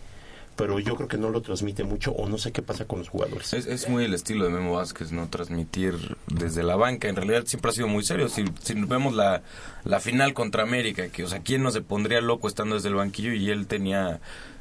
pero 0.57 0.79
yo 0.79 0.95
creo 0.97 1.09
que 1.09 1.19
no 1.19 1.31
lo 1.31 1.43
transmite 1.43 1.85
mucho 1.85 2.13
o 2.13 2.29
no 2.29 2.39
sé 2.39 2.53
qué 2.53 2.63
pasa 2.63 2.85
con 2.87 3.01
los 3.01 3.09
jugadores. 3.09 3.53
Es, 3.53 3.67
es 3.67 3.89
muy 3.89 4.05
el 4.05 4.15
estilo 4.15 4.45
de 4.45 4.51
Memo 4.51 4.75
Vázquez, 4.75 5.13
¿no? 5.13 5.29
Transmitir 5.29 6.17
desde 6.27 6.63
la 6.63 6.77
banca. 6.77 7.09
En 7.09 7.17
realidad 7.17 7.45
siempre 7.47 7.71
ha 7.71 7.75
sido 7.75 7.89
muy 7.89 8.05
serio. 8.05 8.29
Si, 8.29 8.45
si 8.63 8.75
vemos 8.75 9.15
la, 9.15 9.43
la 9.85 10.01
final 10.01 10.35
contra 10.35 10.63
América, 10.63 11.09
que, 11.09 11.25
o 11.25 11.29
sea, 11.29 11.41
¿quién 11.41 11.63
no 11.63 11.71
se 11.71 11.83
pondría 11.83 12.21
loco 12.21 12.49
estando 12.49 12.77
desde 12.77 12.89
el 12.89 12.95
banquillo? 12.95 13.33
Y 13.33 13.51
él 13.51 13.67
tenía 13.67 14.21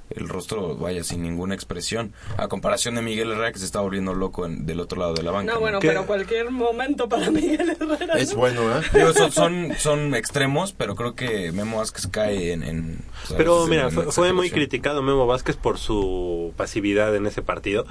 el 0.10 0.30
rostro, 0.30 0.76
vaya, 0.76 1.04
sin 1.04 1.24
ninguna 1.24 1.56
expresión. 1.56 2.14
A 2.38 2.48
comparación 2.48 2.96
de 2.96 3.02
Miguel 3.02 3.32
Herrera, 3.32 3.52
que 3.52 3.60
se 3.60 3.66
está 3.66 3.80
volviendo 3.80 4.14
loco 4.14 4.46
en- 4.46 4.66
del 4.66 4.80
otro 4.80 5.00
lado 5.00 5.14
de 5.14 5.24
la 5.24 5.32
banca. 5.32 5.54
No, 5.54 5.60
bueno, 5.60 5.80
¿Qué? 5.80 5.88
pero 5.88 6.06
cualquier 6.06 6.52
momento 6.52 7.10
para 7.10 7.30
Miguel 7.32 7.76
Herrera. 7.80 8.14
Es 8.16 8.34
¿no? 8.34 8.40
bueno, 8.40 8.62
¿eh? 8.78 8.82
Digo, 8.94 9.14
son, 9.14 9.32
son, 9.32 9.74
son 9.78 10.16
extremos, 10.16 10.74
pero 10.74 10.96
creo 10.96 11.16
que 11.16 11.52
Memo 11.52 11.78
Vázquez 11.78 12.08
cae 12.08 12.54
en... 12.54 13.00
Pero 13.38 13.66
mira, 13.68 13.90
fue, 13.90 14.12
fue 14.12 14.34
muy 14.34 14.50
criticado 14.52 15.02
Memo 15.02 15.26
Vázquez 15.26 15.56
por 15.56 15.78
su 15.80 16.54
pasividad 16.58 17.16
en 17.16 17.26
ese 17.26 17.42
partido, 17.42 17.86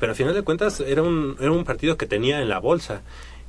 pero 0.00 0.10
al 0.12 0.16
final 0.16 0.34
de 0.34 0.42
cuentas 0.42 0.80
era 0.80 1.02
un, 1.02 1.36
era 1.40 1.52
un 1.52 1.64
partido 1.64 1.96
que 1.96 2.06
tenía 2.06 2.40
en 2.40 2.48
la 2.48 2.58
bolsa. 2.58 3.02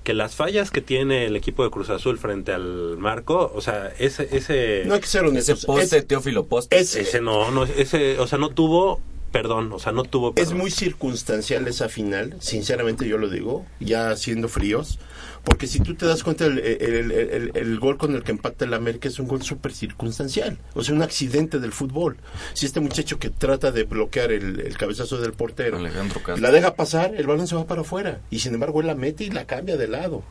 Que 0.03 0.13
las 0.13 0.35
fallas 0.35 0.71
que 0.71 0.81
tiene 0.81 1.25
el 1.25 1.35
equipo 1.35 1.63
de 1.63 1.69
Cruz 1.69 1.89
Azul 1.89 2.17
frente 2.17 2.51
al 2.53 2.97
marco, 2.97 3.51
o 3.53 3.61
sea, 3.61 3.91
ese... 3.99 4.27
ese 4.35 4.83
No 4.85 4.93
hay 4.95 5.01
que 5.01 5.07
ser 5.07 5.25
Ese 5.25 5.55
poste, 5.55 5.97
Es- 5.97 6.07
Teófilo 6.07 6.45
Poste. 6.45 6.77
es- 6.79 6.95
ese 6.95 7.21
no, 7.21 7.51
no, 7.51 7.65
ese, 7.65 8.17
o 8.19 8.25
sea, 8.27 8.37
no 8.39 8.49
tuvo 8.49 9.01
perdón, 9.31 9.71
o 9.71 9.77
sea, 9.77 9.91
no 9.91 10.03
tuvo 10.05 10.33
Es 10.37 10.53
muy 10.53 10.71
circunstancial 10.71 11.67
esa 11.67 11.87
final, 11.87 12.35
sinceramente 12.39 13.07
yo 13.07 13.19
lo 13.19 13.29
digo, 13.29 13.63
ya 13.79 14.15
siendo 14.15 14.47
fríos, 14.49 14.97
porque 15.43 15.67
si 15.67 15.79
tú 15.79 15.95
te 15.95 16.05
das 16.05 16.23
cuenta, 16.23 16.45
el, 16.45 16.59
el- 16.59 17.11
el- 17.11 17.11
el- 17.11 17.51
el 17.55 17.79
gol 17.79 17.97
con 17.97 18.13
el 18.15 18.23
que 18.23 18.31
empata 18.31 18.65
el 18.65 18.73
América 18.73 19.07
es 19.07 19.19
un 19.19 19.27
gol 19.27 19.41
súper 19.41 19.73
circunstancial, 19.73 20.57
o 20.73 20.83
sea, 20.83 20.93
un 20.95 21.01
accidente 21.01 21.59
del 21.59 21.71
fútbol. 21.71 22.17
Si 22.53 22.65
este 22.65 22.79
muchacho 22.79 23.19
que 23.19 23.29
trata 23.29 23.71
de 23.71 23.83
bloquear 23.83 24.31
el, 24.31 24.77
cabezazo 24.77 25.19
del 25.21 25.33
portero 25.33 25.77
Alejandro 25.77 26.21
la 26.41 26.51
deja 26.51 26.75
pasar, 26.75 27.13
el 27.15 27.27
balón 27.27 27.47
se 27.47 27.55
va 27.55 27.65
para 27.67 27.81
afuera, 27.81 28.19
y 28.29 28.39
sin 28.39 28.53
embargo 28.53 28.81
él 28.81 28.87
la 28.87 28.95
mete 28.95 29.23
y 29.23 29.29
la 29.29 29.45
cambia 29.45 29.77
de 29.77 29.87
lado. 29.87 30.23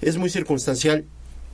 Es 0.00 0.16
muy 0.16 0.30
circunstancial. 0.30 1.04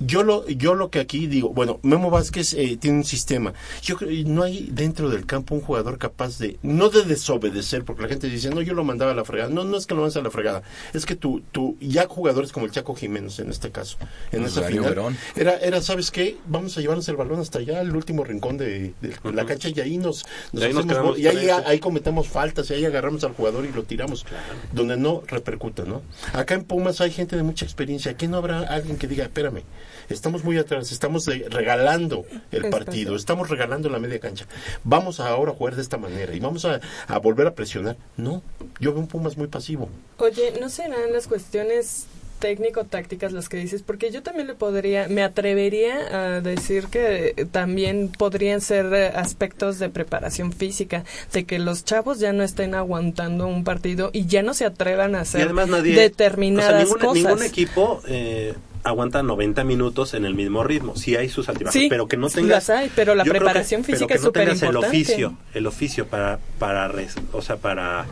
Yo 0.00 0.22
lo, 0.22 0.46
yo 0.48 0.74
lo 0.74 0.90
que 0.90 1.00
aquí 1.00 1.26
digo, 1.26 1.50
bueno, 1.50 1.80
Memo 1.82 2.10
Vázquez 2.10 2.54
eh, 2.54 2.76
tiene 2.80 2.98
un 2.98 3.04
sistema. 3.04 3.52
Yo 3.82 3.96
creo 3.96 4.10
no 4.26 4.42
hay 4.42 4.68
dentro 4.70 5.10
del 5.10 5.26
campo 5.26 5.54
un 5.54 5.60
jugador 5.60 5.98
capaz 5.98 6.38
de, 6.38 6.58
no 6.62 6.88
de 6.88 7.04
desobedecer, 7.04 7.84
porque 7.84 8.02
la 8.02 8.08
gente 8.08 8.28
dice, 8.28 8.50
no, 8.50 8.62
yo 8.62 8.74
lo 8.74 8.84
mandaba 8.84 9.12
a 9.12 9.14
la 9.14 9.24
fregada. 9.24 9.50
No, 9.50 9.64
no 9.64 9.76
es 9.76 9.86
que 9.86 9.94
lo 9.94 10.00
mandes 10.00 10.16
a 10.16 10.22
la 10.22 10.30
fregada. 10.30 10.62
Es 10.94 11.06
que 11.06 11.16
tú, 11.16 11.42
tú, 11.52 11.76
ya 11.80 12.06
jugadores 12.06 12.52
como 12.52 12.66
el 12.66 12.72
Chaco 12.72 12.94
Jiménez 12.94 13.38
en 13.38 13.50
este 13.50 13.70
caso, 13.70 13.98
en 14.32 14.40
Pues 14.40 14.52
esa 14.52 14.62
Darío 14.62 14.82
final, 14.82 14.94
Verón. 14.94 15.16
era, 15.36 15.56
era, 15.58 15.80
¿sabes 15.82 16.10
qué? 16.10 16.36
Vamos 16.46 16.76
a 16.76 16.80
llevarnos 16.80 17.08
el 17.08 17.16
balón 17.16 17.40
hasta 17.40 17.58
allá, 17.58 17.80
al 17.80 17.94
último 17.94 18.24
rincón 18.24 18.56
de, 18.56 18.94
de 19.00 19.32
la 19.32 19.46
cancha, 19.46 19.68
y 19.68 19.80
ahí 19.80 19.98
nos, 19.98 20.24
ahí 20.54 20.70
hacemos 20.70 21.18
y 21.18 21.26
ahí, 21.26 21.46
eso. 21.46 21.62
ahí 21.66 21.78
cometemos 21.80 22.28
faltas, 22.28 22.70
y 22.70 22.74
ahí 22.74 22.84
agarramos 22.84 23.24
al 23.24 23.32
jugador 23.32 23.64
y 23.64 23.72
lo 23.72 23.82
tiramos, 23.82 24.24
donde 24.72 24.96
no 24.96 25.22
repercuta, 25.26 25.84
¿no? 25.84 26.02
Acá 26.32 26.54
en 26.54 26.64
Pumas 26.64 27.00
hay 27.00 27.10
gente 27.10 27.36
de 27.36 27.42
mucha 27.42 27.64
experiencia. 27.64 28.16
¿Qué 28.16 28.28
no 28.28 28.36
habrá 28.36 28.60
alguien 28.60 28.96
que 28.96 29.06
diga, 29.06 29.24
espérame, 29.24 29.62
estamos 30.08 30.44
muy 30.44 30.58
atrás, 30.58 30.90
estamos 30.92 31.24
de- 31.24 31.46
regalando 31.50 32.24
el 32.50 32.64
Espacio. 32.64 32.70
partido, 32.86 33.16
estamos 33.16 33.48
regalando 33.48 33.88
la 33.88 33.98
media 33.98 34.18
cancha. 34.20 34.46
Vamos 34.84 35.20
a 35.20 35.28
ahora 35.28 35.52
jugar 35.52 35.76
de 35.76 35.82
esta 35.82 35.96
manera 35.98 36.34
y 36.34 36.40
vamos 36.40 36.64
a, 36.64 36.80
a 37.06 37.18
volver 37.18 37.46
a 37.46 37.54
presionar. 37.54 37.96
No, 38.16 38.42
yo 38.80 38.92
veo 38.92 39.00
un 39.00 39.08
Pumas 39.08 39.36
muy 39.36 39.46
pasivo. 39.48 39.88
Oye, 40.18 40.54
¿no 40.60 40.68
serán 40.68 41.12
las 41.12 41.26
cuestiones 41.26 42.06
técnico-tácticas 42.38 43.32
las 43.32 43.48
que 43.48 43.56
dices, 43.58 43.82
porque 43.82 44.10
yo 44.10 44.22
también 44.22 44.46
le 44.46 44.54
podría, 44.54 45.08
me 45.08 45.22
atrevería 45.22 45.94
a 46.36 46.40
decir 46.40 46.86
que 46.86 47.46
también 47.52 48.10
podrían 48.16 48.60
ser 48.60 48.86
eh, 48.94 49.08
aspectos 49.14 49.78
de 49.78 49.88
preparación 49.90 50.52
física, 50.52 51.04
de 51.32 51.44
que 51.44 51.58
los 51.58 51.84
chavos 51.84 52.18
ya 52.18 52.32
no 52.32 52.42
estén 52.42 52.74
aguantando 52.74 53.46
un 53.46 53.64
partido 53.64 54.10
y 54.12 54.26
ya 54.26 54.42
no 54.42 54.54
se 54.54 54.64
atrevan 54.64 55.14
a 55.14 55.20
hacer 55.20 55.52
nadie, 55.54 55.94
determinadas 55.94 56.70
o 56.72 56.76
sea, 56.76 56.84
ningún, 56.84 56.98
cosas. 57.00 57.14
ningún 57.24 57.42
equipo 57.42 58.00
eh, 58.06 58.54
aguanta 58.84 59.22
90 59.22 59.64
minutos 59.64 60.14
en 60.14 60.24
el 60.24 60.34
mismo 60.34 60.64
ritmo. 60.64 60.96
Sí 60.96 61.16
hay 61.16 61.28
sus 61.28 61.48
altibajos, 61.48 61.74
Sí, 61.78 61.88
pero 61.90 62.06
que 62.08 62.16
no 62.16 62.30
tengas... 62.30 62.68
las 62.68 62.70
hay, 62.70 62.90
pero 62.94 63.14
la 63.14 63.24
creo 63.24 63.34
que- 63.34 63.38
preparación 63.40 63.82
pero 63.82 63.96
física 63.98 64.08
que 64.08 64.14
es 64.14 64.22
no 64.24 64.32
tengas 64.32 64.58
superimportante. 64.58 64.96
el 64.96 65.02
oficio, 65.04 65.38
el 65.54 65.66
oficio 65.66 66.06
para, 66.06 66.38
para, 66.58 66.90
o 67.32 67.42
sea, 67.42 67.56
para 67.56 68.06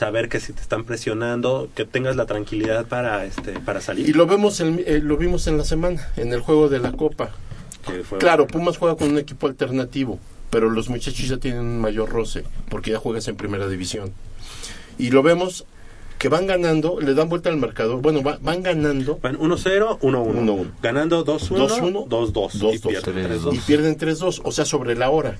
saber 0.00 0.30
que 0.30 0.40
si 0.40 0.54
te 0.54 0.62
están 0.62 0.84
presionando, 0.84 1.68
que 1.74 1.84
tengas 1.84 2.16
la 2.16 2.24
tranquilidad 2.24 2.86
para, 2.86 3.26
este, 3.26 3.52
para 3.60 3.82
salir. 3.82 4.08
Y 4.08 4.14
lo 4.14 4.26
vemos, 4.26 4.58
en- 4.60 4.82
eh, 4.86 4.98
lo 5.02 5.18
vimos 5.18 5.46
en 5.46 5.58
la 5.58 5.64
semana, 5.64 6.08
en 6.16 6.32
el 6.32 6.40
juego 6.40 6.70
de 6.70 6.78
la 6.78 6.92
Copa. 6.92 7.30
Que 7.86 8.02
fue- 8.02 8.18
Claro, 8.18 8.46
Pumas 8.46 8.78
juega 8.78 8.96
con 8.96 9.10
un 9.10 9.18
equipo 9.18 9.46
alternativo, 9.46 10.18
pero 10.48 10.70
los 10.70 10.88
muchachos 10.88 11.28
ya 11.28 11.36
tienen 11.36 11.60
un 11.60 11.80
mayor 11.80 12.08
roce, 12.08 12.44
porque 12.70 12.90
ya 12.92 12.98
juegas 12.98 13.28
en 13.28 13.36
primera 13.36 13.68
división. 13.68 14.12
Y 14.98 15.10
lo 15.10 15.22
vemos 15.22 15.66
que 16.18 16.30
van 16.30 16.46
ganando, 16.46 16.98
le 16.98 17.12
dan 17.12 17.28
vuelta 17.28 17.50
al 17.50 17.58
marcador, 17.58 18.00
bueno, 18.00 18.22
va- 18.22 18.38
van 18.40 18.62
ganando. 18.62 19.18
Van 19.22 19.36
1-0, 19.38 19.98
1-1. 20.00 20.66
Ganando 20.82 21.24
2-1, 21.24 21.66
2-1, 21.68 22.06
2-2. 22.08 22.54
Y 22.54 22.58
2-2. 22.78 23.02
pierden 23.02 23.26
3-2. 23.28 23.54
Y 23.54 23.58
pierden 23.58 23.96
3-2, 23.98 24.40
o 24.44 24.50
sea, 24.52 24.64
sobre 24.64 24.94
la 24.96 25.10
hora. 25.10 25.36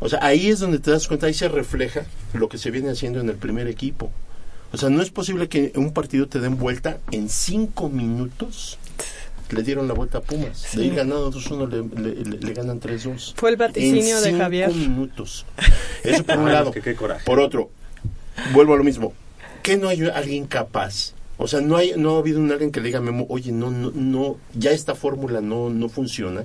O 0.00 0.08
sea, 0.08 0.18
ahí 0.22 0.48
es 0.48 0.58
donde 0.60 0.78
te 0.78 0.90
das 0.90 1.06
cuenta, 1.06 1.26
ahí 1.26 1.34
se 1.34 1.48
refleja 1.48 2.04
lo 2.32 2.48
que 2.48 2.58
se 2.58 2.70
viene 2.70 2.90
haciendo 2.90 3.20
en 3.20 3.28
el 3.28 3.36
primer 3.36 3.68
equipo. 3.68 4.10
O 4.72 4.76
sea, 4.76 4.88
no 4.88 5.02
es 5.02 5.10
posible 5.10 5.48
que 5.48 5.72
en 5.74 5.80
un 5.82 5.92
partido 5.92 6.26
te 6.26 6.40
den 6.40 6.56
vuelta 6.58 6.98
en 7.10 7.28
5 7.28 7.88
minutos. 7.88 8.78
Le 9.50 9.62
dieron 9.64 9.88
la 9.88 9.94
vuelta 9.94 10.18
a 10.18 10.20
Pumas. 10.20 10.62
De 10.62 10.68
Sí. 10.68 10.80
ir 10.82 10.94
ganando 10.94 11.28
2-1 11.32 11.66
le, 11.66 11.82
le- 12.00 12.24
le- 12.24 12.38
le 12.38 12.52
ganan 12.54 12.78
3-2. 12.80 13.34
Fue 13.36 13.50
el 13.50 13.56
vaticinio 13.56 14.16
En 14.18 14.22
de 14.22 14.28
cinco 14.30 14.38
Javier. 14.42 14.72
minutos. 14.72 15.44
Eso 16.04 16.22
por 16.24 16.38
un 16.38 16.46
Ay, 16.48 16.52
lado. 16.54 16.70
qué 16.70 16.94
coraje. 16.94 17.24
Por 17.24 17.40
otro, 17.40 17.68
vuelvo 18.54 18.74
a 18.74 18.76
lo 18.76 18.84
mismo. 18.84 19.12
¿Qué 19.64 19.76
no 19.76 19.88
hay 19.88 20.02
alguien 20.08 20.46
capaz? 20.46 21.14
O 21.36 21.48
sea, 21.48 21.60
no 21.60 21.76
hay 21.76 21.94
no 21.96 22.14
ha 22.16 22.18
habido 22.20 22.38
un 22.38 22.50
alguien 22.52 22.70
que 22.70 22.80
le 22.80 22.86
diga 22.86 23.00
a 23.00 23.02
Memo, 23.02 23.26
oye, 23.28 23.50
no, 23.50 23.70
no, 23.72 23.90
no, 23.92 24.36
ya 24.54 24.70
esta 24.70 24.94
fórmula 24.94 25.40
no, 25.40 25.68
no 25.68 25.88
funciona. 25.88 26.44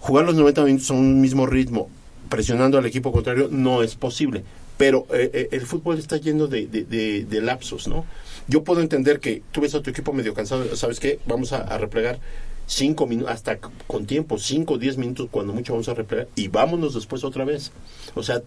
Jugar 0.00 0.24
los 0.26 0.34
90 0.34 0.62
minutos 0.64 0.90
a 0.90 0.94
un 0.94 1.20
mismo 1.20 1.46
ritmo, 1.46 1.88
presionando 2.28 2.78
al 2.78 2.86
equipo 2.86 3.12
contrario, 3.12 3.48
no 3.50 3.82
es 3.82 3.94
posible. 3.94 4.44
Pero 4.76 5.06
eh, 5.12 5.30
eh, 5.32 5.48
el 5.52 5.62
fútbol 5.62 5.98
está 5.98 6.16
lleno 6.18 6.46
de, 6.48 6.66
de, 6.66 6.84
de- 6.84 7.24
de 7.24 7.40
lapsos, 7.40 7.88
¿no? 7.88 8.04
Yo 8.48 8.62
puedo 8.62 8.80
entender 8.82 9.20
que 9.20 9.42
tú 9.50 9.62
ves 9.62 9.74
a 9.74 9.82
tu 9.82 9.90
equipo 9.90 10.12
medio 10.12 10.34
cansado, 10.34 10.76
¿sabes 10.76 11.00
qué? 11.00 11.18
Vamos 11.26 11.52
a, 11.52 11.62
a 11.62 11.78
replegar 11.78 12.18
cinco 12.66 13.06
minutos, 13.06 13.32
hasta 13.32 13.58
con 13.58 14.06
tiempo, 14.06 14.38
cinco 14.38 14.74
o 14.74 14.78
diez 14.78 14.98
minutos, 14.98 15.28
cuando 15.30 15.52
mucho 15.52 15.72
vamos 15.72 15.88
a 15.88 15.94
replegar, 15.94 16.28
y 16.36 16.48
vámonos 16.48 16.94
después 16.94 17.24
otra 17.24 17.44
vez. 17.44 17.72
O 18.14 18.22
sea, 18.22 18.42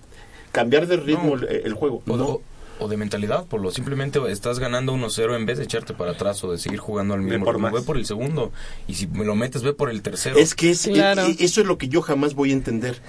cambiar 0.52 0.88
de 0.88 0.98
ritmo 0.98 1.36
el, 1.36 1.46
el 1.46 1.74
juego. 1.74 2.04
O, 2.08 2.18
no. 2.18 2.26
o- 2.28 2.42
o 2.82 2.88
de 2.88 2.96
mentalidad, 2.96 3.46
por 3.46 3.60
lo 3.60 3.72
simplemente 3.72 4.20
estás 4.32 4.58
ganando 4.58 4.94
1-0 4.94 5.36
en 5.36 5.46
vez 5.46 5.58
de 5.58 5.66
echarte 5.66 5.94
para 5.94 6.12
atrás 6.12 6.42
o 6.46 6.52
de 6.54 6.58
seguir 6.58 6.80
jugando 6.80 7.14
al 7.14 7.20
mismo 7.20 7.44
ritmo. 7.52 7.68
Ve 7.82 7.86
por 7.86 7.98
el 7.98 8.06
segundo 8.06 8.54
y 8.88 8.94
si 8.94 9.06
me 9.08 9.26
lo 9.26 9.36
metes, 9.36 9.64
ve 9.64 9.74
por 9.74 9.90
el 9.90 10.02
tercero. 10.02 10.38
Es 10.40 10.56
que 10.56 10.70
es, 10.70 10.88
e- 10.88 10.92
e- 11.28 11.44
eso 11.44 11.60
es 11.60 11.68
lo 11.68 11.78
que 11.78 11.90
yo 11.90 12.02
jamás 12.02 12.36
voy 12.36 12.52
a 12.52 12.54
entender. 12.54 13.02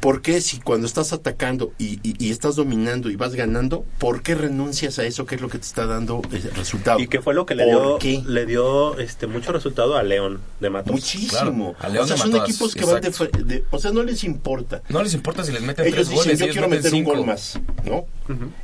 ¿Por 0.00 0.22
qué 0.22 0.40
si 0.40 0.58
cuando 0.60 0.86
estás 0.86 1.12
atacando 1.12 1.72
y, 1.78 1.98
y- 2.02 2.14
y 2.18 2.30
estás 2.30 2.56
dominando 2.56 3.10
y 3.10 3.16
vas 3.16 3.34
ganando, 3.34 3.84
por 3.98 4.22
qué 4.22 4.34
renuncias 4.34 4.98
a 4.98 5.04
eso 5.04 5.24
que 5.26 5.36
es 5.36 5.40
lo 5.40 5.48
que 5.48 5.58
te 5.58 5.64
está 5.64 5.86
dando 5.86 6.20
el 6.30 6.42
resultado? 6.54 7.00
Y 7.00 7.08
que 7.08 7.20
fue 7.22 7.34
lo 7.34 7.46
que 7.46 7.54
le 7.54 7.64
¿Por 7.64 7.72
dio, 7.72 7.98
qué? 7.98 8.22
le 8.26 8.46
dio 8.46 8.98
este 8.98 9.26
mucho 9.26 9.50
resultado 9.52 9.96
a 9.96 10.02
León 10.02 10.40
de 10.60 10.70
Matos. 10.70 10.92
Muchísimo. 10.92 11.74
a 11.80 11.88
León 11.88 12.04
o 12.04 12.06
sea, 12.06 12.16
de 12.16 12.22
son 12.22 12.36
equipos 12.36 12.74
que 12.74 12.84
van 12.84 13.00
de, 13.00 13.64
O 13.70 13.78
sea, 13.78 13.90
no 13.90 14.02
les 14.02 14.24
importa. 14.24 14.82
No 14.88 15.02
les 15.02 15.14
importa 15.14 15.42
si 15.44 15.52
les 15.52 15.62
meten 15.62 15.86
Ellos 15.86 15.94
tres 15.96 16.08
dicen, 16.10 16.24
goles, 16.24 16.38
yo 16.38 16.44
ellos 16.44 16.54
quiero 16.54 16.68
meter 16.68 16.94
un 16.94 17.04
gol 17.04 17.24
más, 17.26 17.58
¿no? 17.84 18.04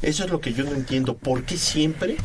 Eso 0.02 0.24
es 0.24 0.30
lo 0.30 0.40
que 0.40 0.52
yo 0.52 0.64
no 0.64 0.72
entiendo. 0.72 1.16
¿Por 1.16 1.44
qué 1.44 1.56
siempre 1.56 2.16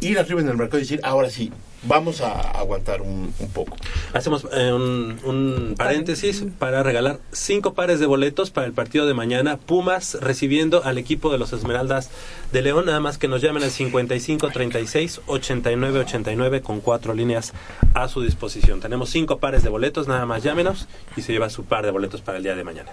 ir 0.00 0.18
arriba 0.18 0.40
en 0.40 0.48
el 0.48 0.56
mercado 0.56 0.78
y 0.78 0.82
decir, 0.82 1.00
ahora 1.02 1.30
sí, 1.30 1.50
vamos 1.82 2.20
a 2.20 2.38
aguantar 2.40 3.02
un, 3.02 3.32
un 3.38 3.48
poco? 3.50 3.76
Hacemos 4.12 4.46
eh, 4.52 4.72
un, 4.72 5.18
un 5.24 5.74
paréntesis 5.76 6.44
para 6.58 6.82
regalar 6.82 7.20
cinco 7.32 7.74
pares 7.74 8.00
de 8.00 8.06
boletos 8.06 8.50
para 8.50 8.66
el 8.66 8.72
partido 8.72 9.06
de 9.06 9.14
mañana. 9.14 9.56
Pumas 9.56 10.16
recibiendo 10.20 10.84
al 10.84 10.98
equipo 10.98 11.30
de 11.32 11.38
los 11.38 11.52
Esmeraldas 11.52 12.10
de 12.52 12.62
León. 12.62 12.86
Nada 12.86 13.00
más 13.00 13.18
que 13.18 13.28
nos 13.28 13.42
llamen 13.42 13.62
al 13.62 13.70
55 13.70 14.50
36 14.50 15.20
89 15.26 16.00
89 16.00 16.60
con 16.62 16.80
cuatro 16.80 17.14
líneas 17.14 17.52
a 17.94 18.08
su 18.08 18.22
disposición. 18.22 18.80
Tenemos 18.80 19.10
cinco 19.10 19.38
pares 19.38 19.62
de 19.62 19.68
boletos. 19.68 20.08
Nada 20.08 20.26
más 20.26 20.42
llámenos 20.42 20.88
y 21.16 21.22
se 21.22 21.32
lleva 21.32 21.50
su 21.50 21.64
par 21.64 21.84
de 21.84 21.90
boletos 21.90 22.20
para 22.20 22.38
el 22.38 22.44
día 22.44 22.54
de 22.54 22.64
mañana. 22.64 22.92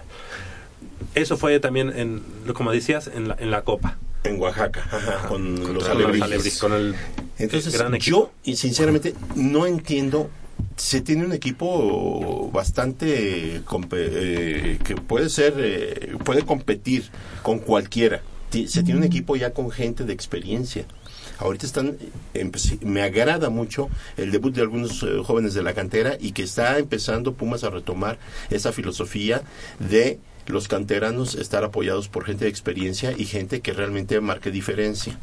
Eso 1.17 1.35
fue 1.35 1.59
también, 1.59 1.91
en, 1.95 2.21
como 2.53 2.71
decías, 2.71 3.09
en 3.13 3.29
la, 3.29 3.37
en 3.39 3.49
la 3.49 3.63
Copa. 3.63 3.97
En 4.23 4.39
Oaxaca, 4.39 4.87
ajá, 4.91 5.27
con 5.27 5.55
los 5.59 5.69
los 5.73 5.89
alebrijes. 5.89 6.21
Alebrijes, 6.21 6.59
con 6.59 6.73
el 6.73 6.95
Entonces, 7.39 7.73
gran 7.73 7.95
yo, 7.97 8.31
y 8.43 8.55
sinceramente, 8.55 9.15
no 9.35 9.65
entiendo. 9.65 10.29
Se 10.75 11.01
tiene 11.01 11.25
un 11.25 11.33
equipo 11.33 12.51
bastante 12.51 13.61
eh, 13.91 14.79
que 14.83 14.95
puede 14.95 15.29
ser, 15.29 15.55
eh, 15.57 16.15
puede 16.23 16.43
competir 16.43 17.09
con 17.41 17.59
cualquiera. 17.59 18.21
Se 18.51 18.83
tiene 18.83 18.99
un 18.99 19.03
equipo 19.03 19.35
ya 19.35 19.53
con 19.53 19.71
gente 19.71 20.03
de 20.03 20.13
experiencia. 20.13 20.85
Ahorita 21.39 21.65
están, 21.65 21.97
me 22.81 23.01
agrada 23.01 23.49
mucho 23.49 23.89
el 24.17 24.31
debut 24.31 24.53
de 24.53 24.61
algunos 24.61 25.03
eh, 25.03 25.21
jóvenes 25.23 25.53
de 25.53 25.61
la 25.61 25.73
cantera 25.73 26.17
y 26.19 26.31
que 26.31 26.43
está 26.43 26.79
empezando 26.79 27.33
Pumas 27.33 27.63
a 27.63 27.69
retomar 27.69 28.17
esa 28.49 28.71
filosofía 28.71 29.43
de 29.79 30.19
los 30.47 30.67
canteranos 30.67 31.35
estar 31.35 31.63
apoyados 31.63 32.07
por 32.09 32.25
gente 32.25 32.45
de 32.45 32.49
experiencia 32.49 33.13
y 33.15 33.25
gente 33.25 33.61
que 33.61 33.73
realmente 33.73 34.19
marque 34.21 34.51
diferencia. 34.51 35.17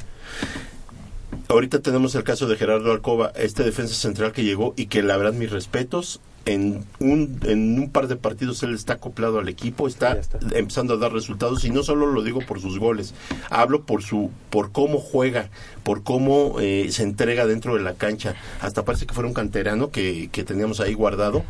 Ahorita 1.48 1.80
tenemos 1.80 2.14
el 2.14 2.24
caso 2.24 2.48
de 2.48 2.56
Gerardo 2.56 2.90
Alcoba, 2.90 3.32
este 3.36 3.64
defensa 3.64 3.94
central 3.94 4.32
que 4.32 4.44
llegó 4.44 4.74
y 4.76 4.86
que 4.86 5.02
la 5.02 5.16
verdad 5.16 5.34
mis 5.34 5.50
respetos, 5.50 6.20
en 6.46 6.84
un, 7.00 7.40
en 7.46 7.78
un 7.78 7.90
par 7.90 8.06
de 8.06 8.16
partidos 8.16 8.62
él 8.62 8.74
está 8.74 8.94
acoplado 8.94 9.38
al 9.38 9.48
equipo, 9.48 9.88
está, 9.88 10.20
empezando 10.52 10.94
a 10.94 10.96
dar 10.98 11.12
resultados 11.12 11.64
y 11.64 11.70
no 11.70 11.82
solo 11.82 12.06
lo 12.06 12.22
digo 12.22 12.40
por 12.40 12.60
sus 12.60 12.78
goles, 12.78 13.14
hablo 13.50 13.84
por 13.84 14.02
su 14.02 14.30
por 14.50 14.70
cómo 14.70 14.98
juega, 14.98 15.48
por 15.82 16.02
cómo 16.02 16.56
eh, 16.60 16.88
se 16.90 17.02
entrega 17.02 17.46
dentro 17.46 17.74
de 17.76 17.82
la 17.82 17.94
cancha, 17.94 18.34
hasta 18.60 18.84
parece 18.84 19.06
que 19.06 19.14
fuera 19.14 19.26
un 19.28 19.34
canterano 19.34 19.90
que, 19.90 20.28
que 20.30 20.44
teníamos 20.44 20.80
ahí 20.80 20.92
guardado, 20.94 21.42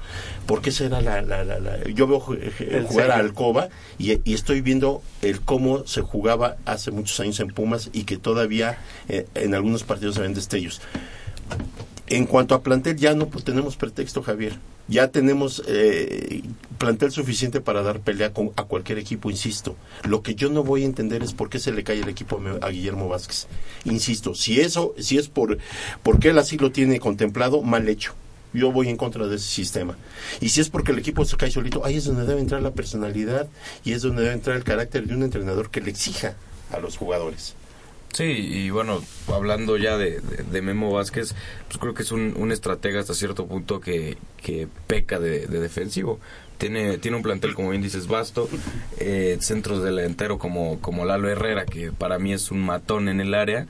porque 0.47 0.71
esa 0.71 0.85
era 0.85 1.01
la, 1.01 1.23
la- 1.23 1.43
la- 1.45 1.59
la- 1.59 1.85
yo 1.89 2.07
veo 2.07 2.23
El 2.61 2.85
jugar 2.85 3.11
a. 3.11 3.16
Alcoba 3.16 3.69
y, 3.99 4.12
y 4.25 4.35
estoy 4.35 4.61
viendo 4.61 5.03
el 5.23 5.41
cómo 5.41 5.87
se 5.87 6.03
jugaba 6.03 6.57
hace 6.66 6.91
muchos 6.93 7.19
años 7.21 7.41
en 7.41 7.49
Pumas 7.49 7.91
y 7.93 8.05
que 8.05 8.16
todavía 8.16 8.79
eh, 9.09 9.27
en 9.35 9.55
algunos 9.55 9.83
partidos 9.83 10.15
se 10.15 10.21
ven 10.21 10.35
destellos. 10.35 10.81
En 12.07 12.27
cuanto 12.27 12.55
a 12.55 12.62
plantel, 12.62 12.97
ya 12.97 13.15
no 13.15 13.27
tenemos 13.27 13.77
pretexto, 13.77 14.23
Javier. 14.23 14.59
Ya 14.86 15.09
tenemos 15.09 15.62
eh, 15.66 16.43
plantel 16.78 17.11
suficiente 17.11 17.61
para 17.61 17.82
dar 17.82 18.01
pelea 18.01 18.32
con, 18.32 18.52
a 18.56 18.65
cualquier 18.65 18.98
equipo, 18.98 19.31
insisto. 19.31 19.77
Lo 20.02 20.23
que 20.23 20.35
yo 20.35 20.51
no 20.51 20.62
voy 20.62 20.82
a 20.82 20.86
entender 20.86 21.23
es 21.23 21.32
por 21.32 21.48
qué 21.48 21.59
se 21.59 21.73
le 21.73 21.85
cae 21.85 22.01
el 22.01 22.09
equipo 22.09 22.40
a 22.61 22.69
Guillermo 22.69 23.09
Vázquez. 23.09 23.47
Insisto, 23.85 24.35
si 24.35 24.61
eso, 24.61 24.94
si 24.98 25.16
es 25.16 25.28
por 25.28 25.59
porque 26.02 26.31
él 26.31 26.39
así 26.39 26.59
lo 26.59 26.70
tiene 26.70 27.01
contemplado, 27.01 27.62
mal 27.62 27.89
hecho. 27.89 28.15
Yo 28.52 28.70
voy 28.70 28.89
en 28.89 28.97
contra 28.97 29.27
de 29.27 29.36
ese 29.36 29.48
sistema. 29.48 29.97
Y 30.40 30.51
si 30.51 30.61
es 30.61 30.69
porque 30.69 30.93
el 30.93 30.98
equipo 30.98 31.24
se 31.24 31.36
cae 31.36 31.51
solito, 31.51 31.85
ahí 31.85 31.97
es 31.97 32.05
donde 32.05 32.24
debe 32.24 32.40
entrar 32.40 32.62
la 32.62 32.70
personalidad 32.70 33.48
y 33.85 33.93
es 33.93 34.02
donde 34.02 34.23
debe 34.23 34.35
entrar 34.35 34.56
el 34.56 34.65
carácter 34.65 35.06
de 35.06 35.15
un 35.15 35.23
entrenador 35.23 35.70
que 35.70 35.81
le 35.81 35.90
exija 35.90 36.36
a 36.70 36.78
los 36.78 36.97
jugadores. 36.97 37.55
Sí, 38.15 38.24
y 38.24 38.70
bueno, 38.70 39.03
hablando 39.27 39.77
ya 39.77 39.99
de, 39.99 40.20
de- 40.20 40.45
de 40.45 40.62
Memo 40.62 40.93
Vázquez, 40.93 41.35
pues 41.66 41.78
creo 41.78 41.95
que 41.95 42.03
es 42.05 42.12
un, 42.12 42.35
un 42.36 42.53
estratega 42.53 43.01
hasta 43.01 43.12
cierto 43.12 43.47
punto 43.47 43.81
que, 43.81 44.16
que 44.41 44.69
peca 44.86 45.19
de, 45.19 45.47
de 45.49 45.59
defensivo. 45.61 46.20
Tiene, 46.57 46.99
tiene 46.99 47.16
un 47.16 47.24
plantel, 47.24 47.55
como 47.55 47.70
bien 47.70 47.82
dices, 47.82 48.07
vasto, 48.07 48.49
eh, 48.99 49.36
centros 49.41 49.82
delantero 49.82 50.39
como, 50.39 50.81
como 50.81 51.05
Lalo 51.05 51.28
Herrera, 51.28 51.66
que 51.66 51.91
para 51.91 52.20
mí 52.20 52.32
es 52.32 52.53
un 52.53 52.65
matón 52.65 53.09
en 53.09 53.20
el 53.20 53.35
área, 53.35 53.66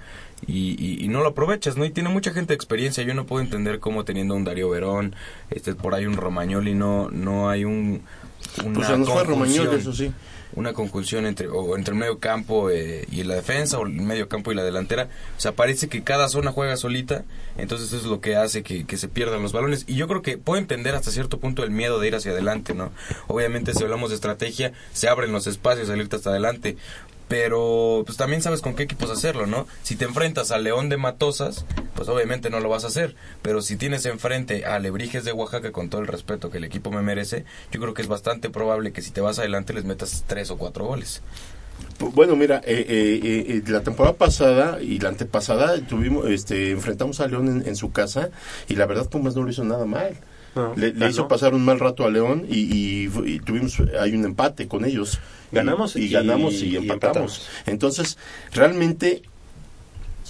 y, 0.47 0.77
y- 0.79 1.03
y 1.03 1.09
no 1.09 1.23
lo 1.23 1.29
aprovechas, 1.31 1.79
¿no? 1.79 1.87
Y 1.87 1.91
tiene 1.91 2.11
mucha 2.11 2.33
gente 2.35 2.49
de 2.49 2.57
experiencia, 2.57 3.03
yo 3.03 3.15
no 3.15 3.25
puedo 3.25 3.43
entender 3.43 3.81
cómo 3.81 4.05
teniendo 4.05 4.35
un 4.35 4.45
Darío 4.45 4.69
Verón, 4.69 5.17
este 5.51 5.75
por 5.75 5.95
ahí 5.95 6.05
un 6.05 6.19
Romagnoli, 6.19 6.75
no, 6.75 7.09
no 7.11 7.49
hay 7.49 7.65
un... 7.65 8.03
Una 8.63 8.75
Pues 8.75 8.87
se 8.89 8.99
nos 8.99 9.09
fue 9.09 9.25
Romagnoli, 9.25 9.77
eso 9.81 9.93
sí. 9.95 10.13
Una 10.57 10.73
conjunción 10.73 11.27
entre 11.27 11.49
o 11.49 11.77
entre 11.77 11.93
el 11.95 12.01
medio 12.01 12.19
campo 12.19 12.71
eh, 12.71 13.07
y 13.11 13.23
la 13.25 13.35
defensa 13.35 13.79
o 13.79 13.87
el 13.87 13.93
medio 13.93 14.29
campo 14.29 14.53
y 14.53 14.55
la 14.55 14.65
delantera. 14.65 15.09
O 15.37 15.41
sea 15.41 15.53
parece 15.53 15.89
que 15.89 16.03
cada 16.03 16.29
zona 16.29 16.53
juega 16.53 16.77
solita 16.77 17.25
entonces 17.57 17.89
eso 17.89 17.99
es 17.99 18.05
lo 18.05 18.21
que 18.21 18.37
hace 18.37 18.63
que, 18.63 18.85
que 18.85 18.97
se 18.97 19.09
pierdan 19.09 19.43
los 19.43 19.53
balones. 19.53 19.85
Y 19.87 19.95
yo 19.95 20.09
creo 20.09 20.23
que 20.23 20.39
puedo 20.39 20.61
entender 20.61 20.95
hasta 20.95 21.11
cierto 21.11 21.39
punto 21.39 21.65
el 21.65 21.71
miedo 21.71 21.99
de 22.01 22.09
ir 22.09 22.15
hacia 22.15 22.33
adelante 22.33 22.75
no 22.75 22.93
obviamente 23.27 23.75
si 23.75 23.83
hablamos 23.83 24.11
de 24.11 24.17
estrategia 24.17 24.73
se 24.93 25.09
abren 25.09 25.33
los 25.33 25.47
espacios 25.47 25.91
a 25.91 25.97
irte 25.97 26.17
hasta 26.17 26.31
adelante 26.31 26.77
pero 27.29 28.03
pues 28.07 28.19
también 28.19 28.43
sabes 28.43 28.61
con 28.61 28.75
qué 28.75 28.83
equipos 28.85 29.11
hacerlo, 29.11 29.47
¿no? 29.47 29.67
Si 29.83 29.97
te 29.97 30.05
enfrentas 30.05 30.51
al 30.51 30.65
León 30.65 30.89
de 30.89 30.97
Matosas, 30.97 31.65
pues 31.95 32.09
obviamente 32.09 32.51
no 32.51 32.61
lo 32.61 32.69
vas 32.69 32.85
a 32.85 32.89
hacer, 32.89 33.15
pero 33.43 33.63
si 33.63 33.77
tienes 33.77 34.05
enfrente 34.07 34.67
a 34.67 34.75
Alebrijes 34.77 35.25
de 35.25 35.33
Oaxaca, 35.33 35.73
con 35.73 35.89
todo 35.91 36.01
el 36.01 36.07
respeto 36.07 36.51
que 36.51 36.59
el 36.59 36.65
equipo 36.65 36.91
me 36.91 37.03
merece, 37.03 37.45
yo 37.73 37.81
creo 37.81 37.95
que 37.95 38.03
es 38.03 38.09
bastante 38.09 38.51
probable 38.51 38.93
que 38.93 39.03
si 39.03 39.11
te 39.11 39.21
vas 39.21 39.39
adelante 39.39 39.73
les 39.73 39.85
metas 39.85 40.25
tres 40.27 40.51
o 40.51 40.59
cuatro 40.59 40.85
goles. 40.87 41.23
Bueno, 41.99 42.37
mira, 42.37 42.61
eh, 42.65 42.85
eh, 42.89 43.47
eh, 43.49 43.63
la 43.71 43.83
temporada 43.83 44.15
pasada 44.17 44.81
y 44.83 44.99
la 45.01 45.09
antepasada 45.09 45.79
tuvimos, 45.87 46.27
este, 46.29 46.71
enfrentamos 46.71 47.21
a 47.21 47.27
León 47.29 47.49
en, 47.49 47.69
en 47.69 47.77
su 47.77 47.91
casa 47.93 48.31
y 48.69 48.77
la 48.77 48.87
verdad 48.87 49.09
Pumas 49.09 49.35
no 49.35 49.43
lo 49.43 49.51
hizo 49.51 49.65
nada 49.65 49.85
mal. 49.87 50.17
No, 50.55 50.73
le, 50.77 50.89
le 50.89 50.93
ganó. 50.93 51.11
hizo 51.11 51.27
pasar 51.27 51.53
un 51.53 51.65
mal 51.65 51.81
rato 51.81 52.05
a 52.05 52.11
León 52.11 52.47
y, 52.49 52.61
y- 52.61 53.11
y 53.27 53.41
tuvimos 53.41 53.77
hay 54.01 54.15
un 54.15 54.25
empate 54.25 54.69
con 54.69 54.85
ellos. 54.85 55.19
Ganamos 55.55 55.97
y, 55.97 56.01
y 56.01 56.05
y- 56.05 56.09
ganamos 56.11 56.55
y, 56.55 56.67
y 56.67 56.77
empatamos. 56.77 56.93
empatamos. 57.39 57.49
Entonces, 57.67 58.19
realmente 58.53 59.23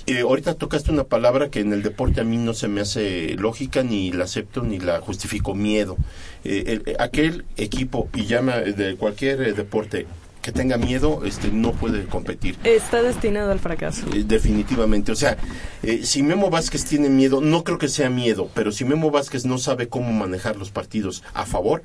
eh, 0.07 0.21
ahorita 0.21 0.55
tocaste 0.55 0.91
una 0.91 1.05
palabra 1.05 1.49
que 1.51 1.61
en 1.61 1.73
el 1.73 1.83
deporte 1.83 2.21
a 2.21 2.25
mí 2.25 2.37
no 2.37 2.53
se 2.53 2.69
me 2.69 2.83
hace 2.83 3.35
lógica, 3.39 3.83
ni 3.83 4.13
la 4.13 4.25
acepto, 4.25 4.63
ni 4.63 4.79
la 4.79 5.01
justifico, 5.01 5.55
miedo. 5.55 5.97
Eh, 6.45 6.65
el- 6.67 6.83
eh, 6.87 6.97
aquel 6.99 7.45
equipo, 7.57 8.09
y 8.15 8.27
llama 8.27 8.57
de 8.59 8.97
cualquier 8.97 9.41
eh, 9.43 9.53
deporte, 9.55 10.07
que 10.43 10.53
tenga 10.53 10.77
miedo, 10.77 11.23
este 11.25 11.49
no 11.51 11.73
puede 11.73 12.05
competir. 12.05 12.57
Está 12.65 13.01
destinado 13.03 13.51
al 13.51 13.61
fracaso. 13.61 14.05
Eh, 14.13 14.25
definitivamente. 14.27 15.11
O 15.11 15.17
sea, 15.17 15.39
eh, 15.83 16.01
si 16.05 16.23
Memo 16.23 16.51
Vázquez 16.51 16.85
tiene 16.85 17.09
miedo, 17.09 17.41
no 17.41 17.65
creo 17.65 17.79
que 17.79 17.89
sea 17.89 18.11
miedo, 18.11 18.51
pero 18.53 18.71
si 18.71 18.85
Memo 18.85 19.11
Vázquez 19.11 19.47
no 19.47 19.57
sabe 19.57 19.89
cómo 19.89 20.13
manejar 20.13 20.57
los 20.57 20.71
partidos 20.71 21.23
a 21.33 21.47
favor, 21.47 21.83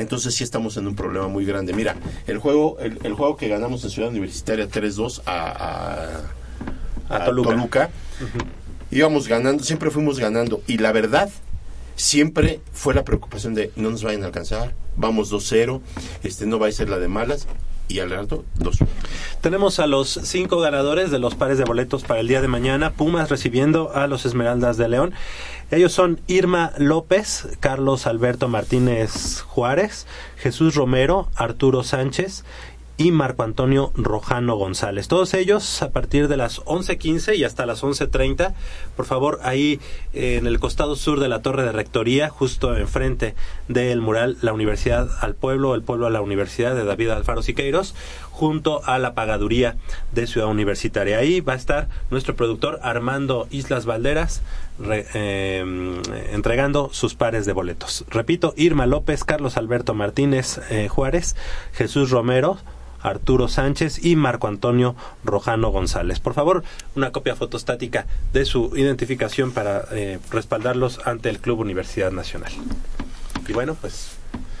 entonces 0.00 0.34
sí 0.34 0.44
estamos 0.44 0.76
en 0.76 0.86
un 0.86 0.94
problema 0.94 1.28
muy 1.28 1.44
grande. 1.44 1.72
Mira, 1.72 1.96
el 2.26 2.38
juego, 2.38 2.78
el, 2.80 2.98
el 3.02 3.14
juego 3.14 3.36
que 3.36 3.48
ganamos 3.48 3.82
en 3.84 3.90
Ciudad 3.90 4.10
Universitaria 4.10 4.68
3-2 4.68 5.22
a, 5.26 6.24
a, 7.08 7.16
A 7.16 7.24
Toluca. 7.24 7.90
íbamos 8.90 9.28
ganando, 9.28 9.62
siempre 9.64 9.90
fuimos 9.90 10.18
ganando. 10.18 10.62
Y 10.66 10.78
la 10.78 10.92
verdad, 10.92 11.30
siempre 11.96 12.60
fue 12.72 12.94
la 12.94 13.04
preocupación 13.04 13.54
de 13.54 13.72
no 13.76 13.90
nos 13.90 14.02
vayan 14.02 14.22
a 14.22 14.26
alcanzar, 14.26 14.74
vamos 14.96 15.32
2-0, 15.32 15.80
este 16.22 16.46
no 16.46 16.58
va 16.58 16.68
a 16.68 16.72
ser 16.72 16.88
la 16.88 16.98
de 16.98 17.08
malas. 17.08 17.46
Y 17.88 18.00
al 18.00 18.10
rato, 18.10 18.44
2 18.56 18.78
Tenemos 19.40 19.78
a 19.78 19.86
los 19.86 20.08
cinco 20.24 20.58
ganadores 20.58 21.10
de 21.10 21.20
los 21.20 21.36
pares 21.36 21.56
de 21.58 21.64
boletos 21.64 22.02
para 22.02 22.20
el 22.20 22.28
día 22.28 22.40
de 22.40 22.48
mañana. 22.48 22.90
Pumas 22.90 23.30
recibiendo 23.30 23.92
a 23.94 24.06
los 24.08 24.26
Esmeraldas 24.26 24.76
de 24.76 24.88
León. 24.88 25.14
Ellos 25.70 25.92
son 25.92 26.20
Irma 26.26 26.72
López, 26.78 27.48
Carlos 27.60 28.06
Alberto 28.06 28.48
Martínez 28.48 29.40
Juárez, 29.42 30.06
Jesús 30.36 30.74
Romero, 30.74 31.28
Arturo 31.34 31.82
Sánchez 31.84 32.44
y 32.98 33.10
Marco 33.12 33.42
Antonio 33.42 33.92
Rojano 33.94 34.56
González. 34.56 35.06
Todos 35.06 35.34
ellos 35.34 35.82
a 35.82 35.90
partir 35.90 36.28
de 36.28 36.38
las 36.38 36.62
11.15 36.64 37.36
y 37.36 37.44
hasta 37.44 37.66
las 37.66 37.82
11.30. 37.82 38.54
Por 38.96 39.04
favor, 39.04 39.38
ahí 39.42 39.80
eh, 40.14 40.36
en 40.36 40.46
el 40.46 40.58
costado 40.60 40.96
sur 40.96 41.20
de 41.20 41.28
la 41.28 41.42
torre 41.42 41.64
de 41.64 41.72
rectoría, 41.72 42.30
justo 42.30 42.74
enfrente 42.76 43.34
del 43.68 44.00
mural 44.00 44.38
La 44.40 44.54
Universidad 44.54 45.08
al 45.20 45.34
Pueblo, 45.34 45.74
el 45.74 45.82
Pueblo 45.82 46.06
a 46.06 46.10
la 46.10 46.22
Universidad 46.22 46.74
de 46.74 46.84
David 46.84 47.10
Alfaro 47.10 47.42
Siqueiros, 47.42 47.94
junto 48.30 48.82
a 48.86 48.98
la 48.98 49.14
pagaduría 49.14 49.76
de 50.12 50.26
Ciudad 50.26 50.48
Universitaria. 50.48 51.18
Ahí 51.18 51.40
va 51.42 51.52
a 51.52 51.56
estar 51.56 51.88
nuestro 52.10 52.34
productor 52.34 52.78
Armando 52.82 53.46
Islas 53.50 53.84
Valderas 53.84 54.40
re- 54.78 55.06
eh, 55.12 56.00
entregando 56.32 56.88
sus 56.92 57.14
pares 57.14 57.44
de 57.44 57.52
boletos. 57.52 58.06
Repito, 58.08 58.54
Irma 58.56 58.86
López, 58.86 59.22
Carlos 59.24 59.58
Alberto 59.58 59.92
Martínez 59.92 60.60
eh, 60.70 60.88
Juárez, 60.88 61.36
Jesús 61.74 62.10
Romero, 62.10 62.58
Arturo 63.02 63.48
Sánchez 63.48 64.04
y 64.04 64.16
Marco 64.16 64.46
Antonio 64.48 64.94
Rojano 65.24 65.70
González. 65.70 66.20
Por 66.20 66.34
favor, 66.34 66.64
una 66.94 67.12
copia 67.12 67.36
fotostática 67.36 68.06
de 68.32 68.44
su 68.44 68.72
identificación 68.76 69.52
para 69.52 69.84
eh, 69.92 70.18
respaldarlos 70.30 71.00
ante 71.06 71.28
el 71.28 71.38
Club 71.40 71.60
Universidad 71.60 72.10
Nacional. 72.12 72.52
Y 73.48 73.52
bueno, 73.52 73.76
pues 73.80 74.12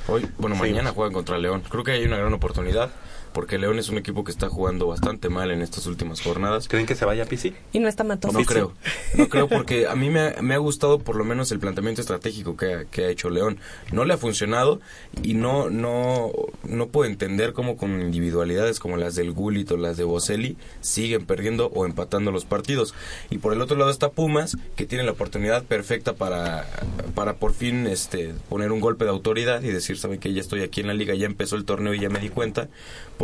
Hoy, 0.08 0.22
bueno, 0.38 0.54
Seguimos. 0.54 0.60
mañana 0.60 0.90
juegan 0.92 1.12
contra 1.12 1.36
León. 1.38 1.62
Creo 1.68 1.82
que 1.82 1.90
hay 1.92 2.04
una 2.04 2.16
gran 2.16 2.32
oportunidad 2.32 2.90
porque 3.36 3.58
León 3.58 3.78
es 3.78 3.90
un 3.90 3.98
equipo 3.98 4.24
que 4.24 4.32
está 4.32 4.48
jugando 4.48 4.86
bastante 4.86 5.28
mal 5.28 5.50
en 5.50 5.60
estas 5.60 5.84
últimas 5.84 6.22
jornadas. 6.22 6.68
¿creen 6.68 6.86
que 6.86 6.94
se 6.94 7.04
vaya 7.04 7.24
a 7.24 7.26
Pisi? 7.26 7.52
Y 7.70 7.80
no 7.80 7.86
está 7.86 8.02
Matosas. 8.02 8.40
No 8.40 8.46
creo, 8.46 8.72
no 9.12 9.28
creo 9.28 9.46
porque 9.46 9.86
a 9.86 9.94
mí 9.94 10.08
me 10.08 10.20
ha, 10.20 10.40
me 10.40 10.54
ha 10.54 10.56
gustado 10.56 11.00
por 11.00 11.16
lo 11.16 11.24
menos 11.24 11.52
el 11.52 11.58
planteamiento 11.58 12.00
estratégico 12.00 12.56
que 12.56 12.72
ha, 12.72 12.84
que 12.86 13.04
ha 13.04 13.10
hecho 13.10 13.28
León. 13.28 13.58
No 13.92 14.06
le 14.06 14.14
ha 14.14 14.16
funcionado 14.16 14.80
y 15.22 15.34
no 15.34 15.68
no 15.68 16.32
no 16.64 16.86
puedo 16.86 17.10
entender 17.10 17.52
cómo 17.52 17.76
con 17.76 18.00
individualidades 18.00 18.80
como 18.80 18.96
las 18.96 19.16
del 19.16 19.32
Gullit 19.32 19.70
o 19.70 19.76
las 19.76 19.98
de 19.98 20.04
Boselli 20.04 20.56
siguen 20.80 21.26
perdiendo 21.26 21.66
o 21.74 21.84
empatando 21.84 22.32
los 22.32 22.46
partidos. 22.46 22.94
Y 23.28 23.36
por 23.36 23.52
el 23.52 23.60
otro 23.60 23.76
lado 23.76 23.90
está 23.90 24.12
Pumas 24.12 24.56
que 24.76 24.86
tiene 24.86 25.04
la 25.04 25.12
oportunidad 25.12 25.62
perfecta 25.62 26.14
para 26.14 26.66
para 27.14 27.34
por 27.34 27.52
fin 27.52 27.86
este 27.86 28.32
poner 28.48 28.72
un 28.72 28.80
golpe 28.80 29.04
de 29.04 29.10
autoridad 29.10 29.62
y 29.62 29.68
decir, 29.68 29.98
saben 29.98 30.20
que 30.20 30.32
ya 30.32 30.40
estoy 30.40 30.62
aquí 30.62 30.80
en 30.80 30.86
la 30.86 30.94
liga, 30.94 31.14
ya 31.14 31.26
empezó 31.26 31.56
el 31.56 31.66
torneo 31.66 31.92
y 31.92 32.00
ya 32.00 32.08
me 32.08 32.18
di 32.18 32.30
cuenta 32.30 32.70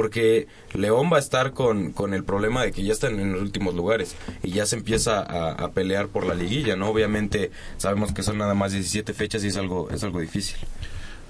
porque 0.02 0.48
León 0.74 1.10
va 1.12 1.18
a 1.18 1.20
estar 1.20 1.52
con, 1.52 1.92
con 1.92 2.12
el 2.12 2.24
problema 2.24 2.64
de 2.64 2.72
que 2.72 2.82
ya 2.82 2.92
están 2.92 3.20
en 3.20 3.34
los 3.34 3.40
últimos 3.40 3.72
lugares 3.76 4.16
y 4.42 4.50
ya 4.50 4.66
se 4.66 4.74
empieza 4.74 5.20
a, 5.20 5.52
a 5.52 5.70
pelear 5.70 6.08
por 6.08 6.26
la 6.26 6.34
liguilla, 6.34 6.74
¿no? 6.74 6.88
Obviamente 6.88 7.52
sabemos 7.76 8.12
que 8.12 8.24
son 8.24 8.36
nada 8.36 8.54
más 8.54 8.72
17 8.72 9.14
fechas 9.14 9.44
y 9.44 9.46
es 9.46 9.56
algo, 9.56 9.90
es 9.90 10.02
algo 10.02 10.18
difícil. 10.18 10.56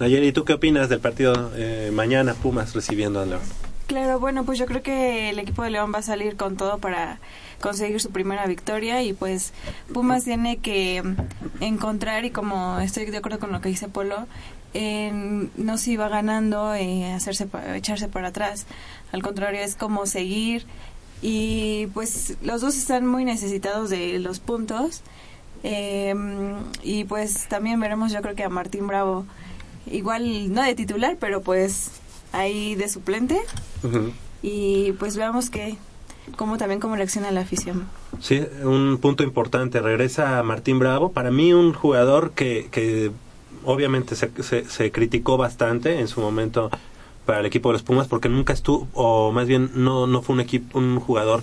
Nayeli, 0.01 0.32
¿tú 0.32 0.47
qué 0.47 0.55
opinas 0.55 0.89
del 0.89 1.01
partido 1.01 1.53
eh, 1.55 1.90
mañana 1.93 2.32
Pumas 2.32 2.74
recibiendo 2.74 3.20
a 3.20 3.27
León? 3.27 3.43
Claro, 3.89 4.19
bueno, 4.19 4.44
pues 4.44 4.59
yo 4.59 4.65
creo 4.65 4.82
que 4.82 5.28
el 5.28 5.39
equipo 5.39 5.62
de 5.62 5.69
León 5.69 5.93
va 5.94 5.99
a 5.99 6.03
salir 6.03 6.36
con 6.36 6.57
todo 6.57 6.78
para 6.78 7.19
conseguir 7.61 8.01
su 8.01 8.09
primera 8.09 8.47
victoria 8.47 9.03
y 9.03 9.12
pues 9.12 9.53
Pumas 9.93 10.24
tiene 10.24 10.57
que 10.57 11.03
encontrar 11.61 12.24
y 12.24 12.31
como 12.31 12.81
estoy 12.81 13.05
de 13.05 13.19
acuerdo 13.19 13.39
con 13.39 13.53
lo 13.53 13.61
que 13.61 13.69
dice 13.69 13.89
Polo, 13.89 14.27
en- 14.74 15.51
no 15.57 15.77
se 15.78 15.93
iba 15.93 16.09
ganando, 16.09 16.74
eh, 16.74 17.12
hacerse 17.12 17.47
echarse 17.74 18.09
para 18.09 18.28
atrás. 18.28 18.66
Al 19.12 19.23
contrario, 19.23 19.61
es 19.61 19.74
como 19.77 20.07
seguir 20.07 20.65
y 21.20 21.86
pues 21.94 22.36
los 22.43 22.61
dos 22.62 22.77
están 22.77 23.07
muy 23.07 23.24
necesitados 23.24 23.90
de 23.90 24.19
los 24.19 24.40
puntos 24.40 25.03
eh, 25.62 26.15
y 26.82 27.05
pues 27.05 27.47
también 27.49 27.78
veremos 27.78 28.11
yo 28.12 28.20
creo 28.23 28.35
que 28.35 28.43
a 28.43 28.49
Martín 28.49 28.89
Bravo 28.89 29.24
igual 29.89 30.53
no 30.53 30.62
de 30.62 30.74
titular 30.74 31.16
pero 31.20 31.40
pues 31.43 31.93
ahí 32.32 32.74
de 32.74 32.89
suplente 32.89 33.40
y 34.43 34.93
pues 34.99 35.16
veamos 35.16 35.51
que 35.51 35.77
cómo 36.36 36.57
también 36.59 36.81
cómo 36.81 36.97
reacciona 36.97 37.31
la 37.31 37.43
afición. 37.43 37.86
Sí, 38.20 38.43
un 38.65 38.99
punto 38.99 39.23
importante. 39.23 39.81
Regresa 39.81 40.43
Martín 40.43 40.78
Bravo. 40.78 41.12
Para 41.12 41.31
mí 41.31 41.53
un 41.53 41.73
jugador 41.73 42.32
que, 42.32 42.69
que 42.70 43.11
obviamente 43.64 44.16
se, 44.16 44.30
se, 44.43 44.64
se 44.64 44.93
criticó 44.93 45.36
bastante 45.36 46.01
en 46.01 46.09
su 46.09 46.20
momento 46.20 46.70
para 47.26 47.40
el 47.40 47.47
equipo 47.47 47.68
de 47.68 47.74
los 47.74 47.82
Pumas 47.82 48.09
porque 48.09 48.28
nunca 48.28 48.52
estuvo, 48.52 48.89
o 48.94 49.32
más 49.32 49.47
bien 49.47 49.70
no, 49.74 50.06
no 50.06 50.22
fue 50.22 50.34
un 50.34 50.40
equipo, 50.40 50.78
un 50.78 50.98
jugador 51.01 51.43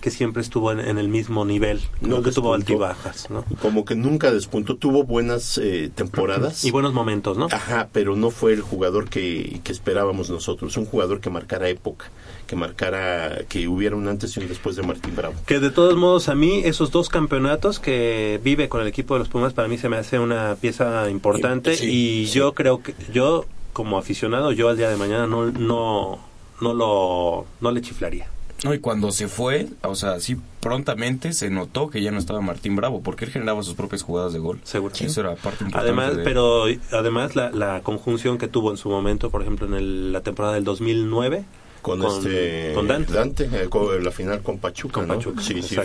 que 0.00 0.10
siempre 0.10 0.42
estuvo 0.42 0.70
en, 0.72 0.78
en 0.78 0.98
el 0.98 1.08
mismo 1.08 1.44
nivel, 1.44 1.80
No 2.00 2.22
que 2.22 2.30
tuvo 2.30 2.54
altibajas, 2.54 3.28
¿no? 3.30 3.44
Como 3.60 3.84
que 3.84 3.96
nunca 3.96 4.30
despuntó, 4.30 4.76
tuvo 4.76 5.04
buenas 5.04 5.58
eh, 5.58 5.90
temporadas. 5.94 6.64
Y 6.64 6.70
buenos 6.70 6.92
momentos, 6.92 7.36
¿no? 7.38 7.48
Ajá, 7.50 7.88
pero 7.92 8.14
no 8.14 8.30
fue 8.30 8.52
el 8.52 8.60
jugador 8.60 9.08
que, 9.08 9.60
que 9.64 9.72
esperábamos 9.72 10.30
nosotros. 10.30 10.76
Un 10.76 10.86
jugador 10.86 11.20
que 11.20 11.30
marcara 11.30 11.68
época, 11.68 12.10
que 12.46 12.56
marcara, 12.56 13.40
que 13.48 13.68
hubiera 13.68 13.96
un 13.96 14.06
antes 14.08 14.36
y 14.36 14.40
un 14.40 14.48
después 14.48 14.76
de 14.76 14.82
Martín 14.82 15.14
Bravo. 15.16 15.34
Que 15.46 15.58
de 15.60 15.70
todos 15.70 15.96
modos 15.96 16.28
a 16.28 16.34
mí 16.34 16.62
esos 16.64 16.90
dos 16.90 17.08
campeonatos 17.08 17.78
que 17.80 18.40
vive 18.42 18.68
con 18.68 18.80
el 18.80 18.86
equipo 18.86 19.14
de 19.14 19.20
los 19.20 19.28
Pumas 19.28 19.52
para 19.52 19.68
mí 19.68 19.78
se 19.78 19.88
me 19.88 19.96
hace 19.96 20.18
una 20.18 20.56
pieza 20.60 21.10
importante 21.10 21.76
Sí, 21.76 21.86
y 22.22 22.26
sí. 22.26 22.34
yo 22.38 22.52
creo 22.54 22.82
que 22.82 22.94
yo 23.12 23.44
como 23.72 23.98
aficionado 23.98 24.52
yo 24.52 24.68
al 24.68 24.76
día 24.76 24.88
de 24.88 24.96
mañana 24.96 25.26
no 25.26 25.50
no 25.50 26.18
no 26.60 26.72
lo 26.74 27.46
no 27.60 27.70
le 27.70 27.80
chiflaría. 27.82 28.28
No, 28.64 28.72
y 28.72 28.78
cuando 28.78 29.12
se 29.12 29.28
fue, 29.28 29.66
o 29.82 29.94
sea, 29.94 30.12
así 30.12 30.34
prontamente 30.60 31.34
se 31.34 31.50
notó 31.50 31.90
que 31.90 32.00
ya 32.00 32.10
no 32.10 32.18
estaba 32.18 32.40
Martín 32.40 32.74
Bravo, 32.74 33.02
porque 33.02 33.26
él 33.26 33.30
generaba 33.30 33.62
sus 33.62 33.74
propias 33.74 34.00
jugadas 34.02 34.32
de 34.32 34.38
gol. 34.38 34.60
Seguro. 34.64 34.94
Eso 34.98 35.20
era 35.20 35.34
parte 35.34 35.62
importante. 35.64 35.78
Además, 35.78 36.16
de- 36.16 36.22
pero 36.24 36.64
además 36.90 37.36
la, 37.36 37.50
la 37.50 37.82
conjunción 37.82 38.38
que 38.38 38.48
tuvo 38.48 38.70
en 38.70 38.78
su 38.78 38.88
momento, 38.88 39.28
por 39.30 39.42
ejemplo, 39.42 39.66
en 39.66 39.74
el- 39.74 40.10
la 40.12 40.22
temporada 40.22 40.54
del 40.54 40.64
2009 40.64 41.44
Con, 41.86 42.00
Con- 42.00 42.16
este 42.16 42.72
con 42.74 42.88
Dante. 42.88 43.44
eh, 43.52 43.68
con 43.68 44.02
la 44.02 44.10
final 44.10 44.42
con 44.42 44.58
Pachuca, 44.58 44.94
con 44.94 45.06
¿no? 45.06 45.14
Pachuca. 45.14 45.40
Sí, 45.40 45.62
sí. 45.62 45.76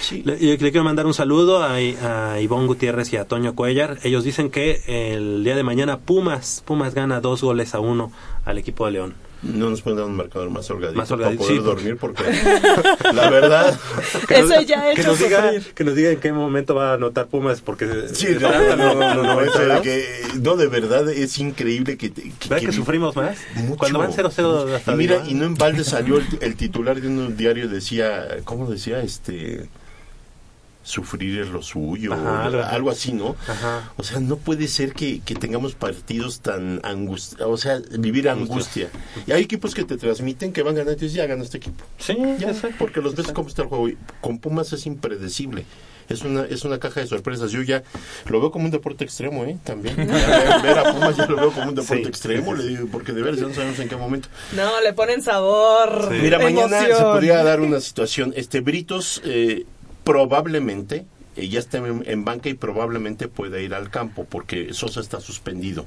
Sí. 0.00 0.22
Le 0.24 0.56
quiero 0.56 0.84
mandar 0.84 1.04
un 1.04 1.12
saludo 1.12 1.62
a, 1.62 1.74
a 1.74 2.40
Ivonne 2.40 2.66
Gutiérrez 2.66 3.12
y 3.12 3.18
a 3.18 3.26
Toño 3.26 3.54
Cuellar. 3.54 3.98
Ellos 4.04 4.24
dicen 4.24 4.48
que 4.50 4.80
el 4.86 5.44
día 5.44 5.54
de 5.54 5.62
mañana 5.64 5.98
Pumas, 5.98 6.62
Pumas 6.64 6.94
gana 6.94 7.20
dos 7.20 7.42
goles 7.42 7.74
a 7.74 7.80
uno 7.80 8.10
al 8.46 8.56
equipo 8.56 8.86
de 8.86 8.92
León. 8.92 9.14
No 9.40 9.70
nos 9.70 9.82
pueden 9.82 9.98
dar 9.98 10.06
un 10.06 10.16
marcador 10.16 10.50
más 10.50 10.68
holgadito, 10.68 10.98
Más 10.98 11.10
holgadito, 11.12 11.44
para 11.44 11.48
poder 11.48 11.60
sí. 11.62 11.64
dormir 11.64 11.96
porque 11.96 12.24
la 13.14 13.30
verdad 13.30 13.78
Que 14.26 14.42
nos- 14.42 14.50
Eso 14.50 14.60
ya 14.62 14.82
que 14.94 15.00
hecho 15.00 15.10
nos 15.10 15.18
diga 15.20 15.42
sufrir. 15.52 15.74
que 15.74 15.84
nos 15.84 15.94
diga 15.94 16.10
en 16.10 16.18
qué 16.20 16.32
momento 16.32 16.74
va 16.74 16.90
a 16.90 16.94
anotar 16.94 17.26
Pumas 17.28 17.60
porque 17.60 17.86
Sí, 18.12 18.26
no, 18.40 18.76
no, 18.76 18.94
no, 18.94 19.22
no, 19.22 19.40
eso 19.42 19.58
de 19.60 19.80
que, 19.82 20.04
no, 20.42 20.56
de 20.56 20.66
verdad 20.66 21.08
es 21.08 21.38
increíble 21.38 21.96
que... 21.96 22.10
¿Verdad 22.48 22.66
que 22.66 22.72
sufrimos 22.72 23.14
más? 23.14 23.36
Mucho. 23.54 23.76
Cuando 23.76 24.00
van 24.00 24.12
0-0 24.12 24.74
hasta 24.74 24.92
Y 24.92 24.96
mira, 24.96 25.16
arriba. 25.16 25.30
y 25.30 25.34
no 25.34 25.44
en 25.44 25.54
balde 25.54 25.84
salió 25.84 26.16
el, 26.18 26.26
el 26.40 26.56
titular 26.56 27.00
de 27.00 27.06
un 27.06 27.36
diario, 27.36 27.68
decía, 27.68 28.38
¿cómo 28.44 28.68
decía? 28.68 29.00
Este... 29.02 29.68
Sufrir 30.88 31.40
es 31.40 31.48
lo 31.48 31.62
suyo, 31.62 32.14
Ajá, 32.14 32.48
o 32.48 32.62
algo- 32.64 32.90
así, 32.90 33.12
¿no? 33.12 33.36
Ajá. 33.46 33.92
O 33.98 34.02
sea, 34.02 34.20
no 34.20 34.36
puede 34.36 34.68
ser 34.68 34.94
que, 34.94 35.20
que 35.20 35.34
tengamos 35.34 35.74
partidos 35.74 36.40
tan 36.40 36.80
angustia, 36.82 37.46
o 37.46 37.56
sea, 37.58 37.78
vivir 37.98 38.28
angustia. 38.30 38.88
Y 39.26 39.32
hay 39.32 39.42
equipos 39.42 39.74
que 39.74 39.84
te 39.84 39.98
transmiten 39.98 40.52
que 40.52 40.62
van 40.62 40.74
ganando 40.74 40.92
y 40.92 40.94
dices, 40.96 41.12
ya 41.12 41.26
gana 41.26 41.42
este 41.44 41.58
equipo. 41.58 41.84
Sí, 41.98 42.16
Ya, 42.38 42.48
exacto. 42.50 42.76
porque 42.78 43.02
los 43.02 43.14
ves 43.14 43.30
cómo 43.32 43.48
está 43.48 43.62
el 43.62 43.68
juego. 43.68 43.90
Y 43.90 43.98
con 44.22 44.38
Pumas 44.38 44.72
es 44.72 44.86
impredecible. 44.86 45.66
Es 46.08 46.22
una, 46.22 46.44
es 46.46 46.64
una 46.64 46.78
caja 46.78 47.00
de 47.00 47.06
sorpresas. 47.06 47.50
Yo 47.52 47.60
ya 47.60 47.82
lo 48.30 48.40
veo 48.40 48.50
como 48.50 48.64
un 48.64 48.70
deporte 48.70 49.04
extremo, 49.04 49.44
¿eh? 49.44 49.58
También. 49.62 49.94
Ya 50.08 50.58
ver 50.62 50.78
a 50.78 50.94
Pumas 50.94 51.14
ya 51.18 51.26
lo 51.26 51.36
veo 51.36 51.52
como 51.52 51.68
un 51.68 51.74
deporte 51.74 52.04
Sí. 52.04 52.08
extremo, 52.08 52.54
le 52.54 52.66
digo, 52.66 52.88
porque 52.90 53.12
de 53.12 53.20
veras 53.20 53.38
ya 53.40 53.46
no 53.46 53.52
sabemos 53.52 53.78
en 53.78 53.90
qué 53.90 53.96
momento. 53.96 54.30
No, 54.56 54.80
le 54.80 54.94
ponen 54.94 55.20
sabor. 55.20 56.10
Mira, 56.10 56.38
mañana 56.38 56.80
se 56.80 56.94
podría 57.02 57.44
dar 57.44 57.60
una 57.60 57.78
situación. 57.80 58.32
Este 58.36 58.60
Britos 58.60 59.20
eh, 59.26 59.66
probablemente 60.08 61.04
eh, 61.36 61.48
ya 61.50 61.58
está 61.58 61.76
en, 61.76 62.02
en 62.06 62.24
banca 62.24 62.48
y 62.48 62.54
probablemente 62.54 63.28
pueda 63.28 63.60
ir 63.60 63.74
al 63.74 63.90
campo 63.90 64.24
porque 64.24 64.72
Sosa 64.72 65.00
está 65.00 65.20
suspendido. 65.20 65.84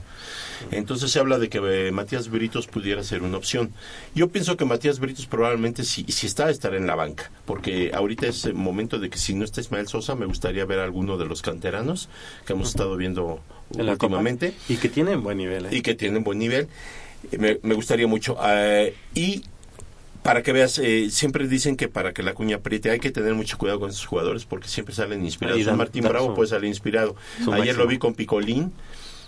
Entonces 0.70 1.10
se 1.10 1.20
habla 1.20 1.40
de 1.40 1.50
que 1.50 1.58
eh, 1.58 1.92
Matías 1.92 2.30
Britos 2.30 2.68
pudiera 2.68 3.04
ser 3.04 3.24
una 3.24 3.38
opción. 3.38 3.72
Yo 4.14 4.28
pienso 4.30 4.58
que 4.58 4.66
Matías 4.66 5.00
Britos 5.00 5.26
probablemente 5.26 5.84
si, 5.84 6.04
si 6.04 6.28
está, 6.28 6.52
estará 6.52 6.78
en 6.78 6.86
la 6.86 6.94
banca, 6.94 7.32
porque 7.46 7.90
ahorita 7.96 8.28
es 8.28 8.46
el 8.46 8.54
momento 8.54 9.00
de 9.00 9.10
que 9.10 9.18
si 9.18 9.34
no 9.34 9.44
está 9.44 9.60
Ismael 9.60 9.88
Sosa, 9.88 10.14
me 10.14 10.28
gustaría 10.28 10.66
ver 10.66 10.80
a 10.80 10.84
alguno 10.84 11.18
de 11.18 11.26
los 11.26 11.42
canteranos 11.42 12.08
que 12.46 12.54
hemos 12.54 12.70
estado 12.70 12.96
viendo 12.98 13.42
últimamente 13.72 14.54
Y 14.70 14.76
que 14.76 14.90
tienen 14.90 15.24
buen 15.24 15.40
nivel. 15.40 15.66
¿eh? 15.66 15.70
y 15.72 15.82
que 15.82 15.96
tienen 15.96 16.24
buen 16.24 16.38
nivel. 16.38 16.68
Eh, 17.32 17.38
Me, 17.40 17.60
me 17.64 17.74
gustaría 17.74 18.06
mucho. 18.06 18.38
Eh, 18.46 18.94
y 19.16 19.44
para 20.24 20.44
que 20.44 20.52
veas, 20.54 20.78
eh, 20.80 21.10
siempre 21.10 21.48
dicen 21.48 21.76
que 21.76 21.88
para 21.88 22.14
que 22.14 22.22
la 22.24 22.34
cuña 22.34 22.58
apriete 22.58 22.92
hay 22.92 23.00
que 23.00 23.12
tener 23.12 23.34
mucho 23.34 23.58
cuidado 23.58 23.80
con 23.80 23.90
esos 23.90 24.06
jugadores 24.06 24.46
porque 24.46 24.68
siempre 24.68 24.94
salen 24.94 25.24
inspirados. 25.26 25.66
Dan- 25.66 25.78
Martín 25.78 26.04
Bravo 26.04 26.28
su- 26.28 26.34
puede 26.36 26.50
salir 26.50 26.68
inspirado. 26.70 27.16
Ayer 27.40 27.48
máximo. 27.50 27.78
lo 27.80 27.88
vi 27.88 27.98
con 27.98 28.14
Picolín, 28.14 28.72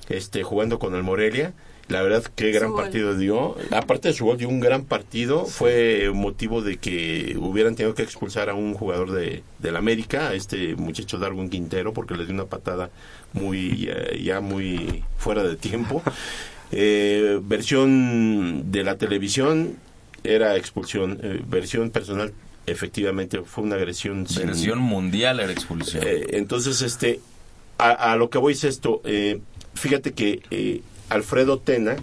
este, 0.10 0.44
jugando 0.44 0.80
con 0.80 0.94
el 0.96 1.04
Morelia. 1.04 1.54
La 1.90 2.02
verdad, 2.02 2.24
qué 2.36 2.52
gran 2.52 2.70
Su 2.70 2.74
gol. 2.76 2.84
partido 2.84 3.18
dio. 3.18 3.58
Aparte 3.72 4.08
de 4.08 4.14
su 4.14 4.24
gol, 4.24 4.38
dio 4.38 4.48
un 4.48 4.62
gran 4.62 4.86
partido. 4.86 5.46
Fue 5.46 6.10
motivo 6.14 6.62
de 6.62 6.78
que 6.78 7.36
hubieran 7.38 7.76
tenido 7.76 7.94
que 7.94 8.04
expulsar 8.04 8.50
a 8.50 8.54
un 8.54 8.74
jugador 8.74 9.12
de, 9.12 9.44
del 9.60 9.76
América, 9.76 10.30
a 10.30 10.34
este 10.34 10.76
muchacho 10.78 11.18
Darwin 11.18 11.50
Quintero, 11.50 11.92
porque 11.92 12.16
le 12.16 12.24
dio 12.26 12.34
una 12.34 12.46
patada 12.46 12.90
muy 13.34 13.90
eh, 13.90 14.22
ya 14.24 14.40
muy 14.40 15.04
fuera 15.18 15.44
de 15.44 15.56
tiempo. 15.56 16.02
Eh, 16.76 17.40
versión 17.44 18.72
de 18.72 18.84
la 18.84 18.98
televisión 18.98 19.76
era 20.24 20.56
expulsión. 20.58 21.20
Eh, 21.22 21.42
versión 21.48 21.90
personal, 21.90 22.34
efectivamente, 22.66 23.42
fue 23.44 23.64
una 23.64 23.76
agresión. 23.76 24.28
sin- 24.28 24.48
Versión 24.48 24.80
mundial 24.80 25.40
era 25.40 25.52
expulsión. 25.52 26.04
eh, 26.06 26.26
entonces, 26.32 26.82
este, 26.82 27.20
a, 27.78 28.12
a 28.12 28.16
lo 28.16 28.30
que 28.30 28.38
voy 28.38 28.54
es 28.54 28.64
esto. 28.64 29.02
eh, 29.06 29.40
fíjate 29.76 30.14
que 30.14 30.42
eh, 30.52 30.82
Alfredo 31.10 31.60
Tena 31.60 31.96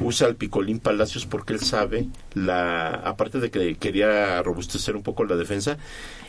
usa 0.00 0.26
al 0.26 0.36
Picolín 0.36 0.78
Palacios 0.80 1.26
porque 1.26 1.52
él 1.52 1.60
sabe, 1.60 2.06
la 2.34 2.88
aparte 2.90 3.38
de 3.40 3.50
que 3.50 3.76
quería 3.76 4.42
robustecer 4.42 4.96
un 4.96 5.02
poco 5.02 5.24
la 5.24 5.36
defensa, 5.36 5.76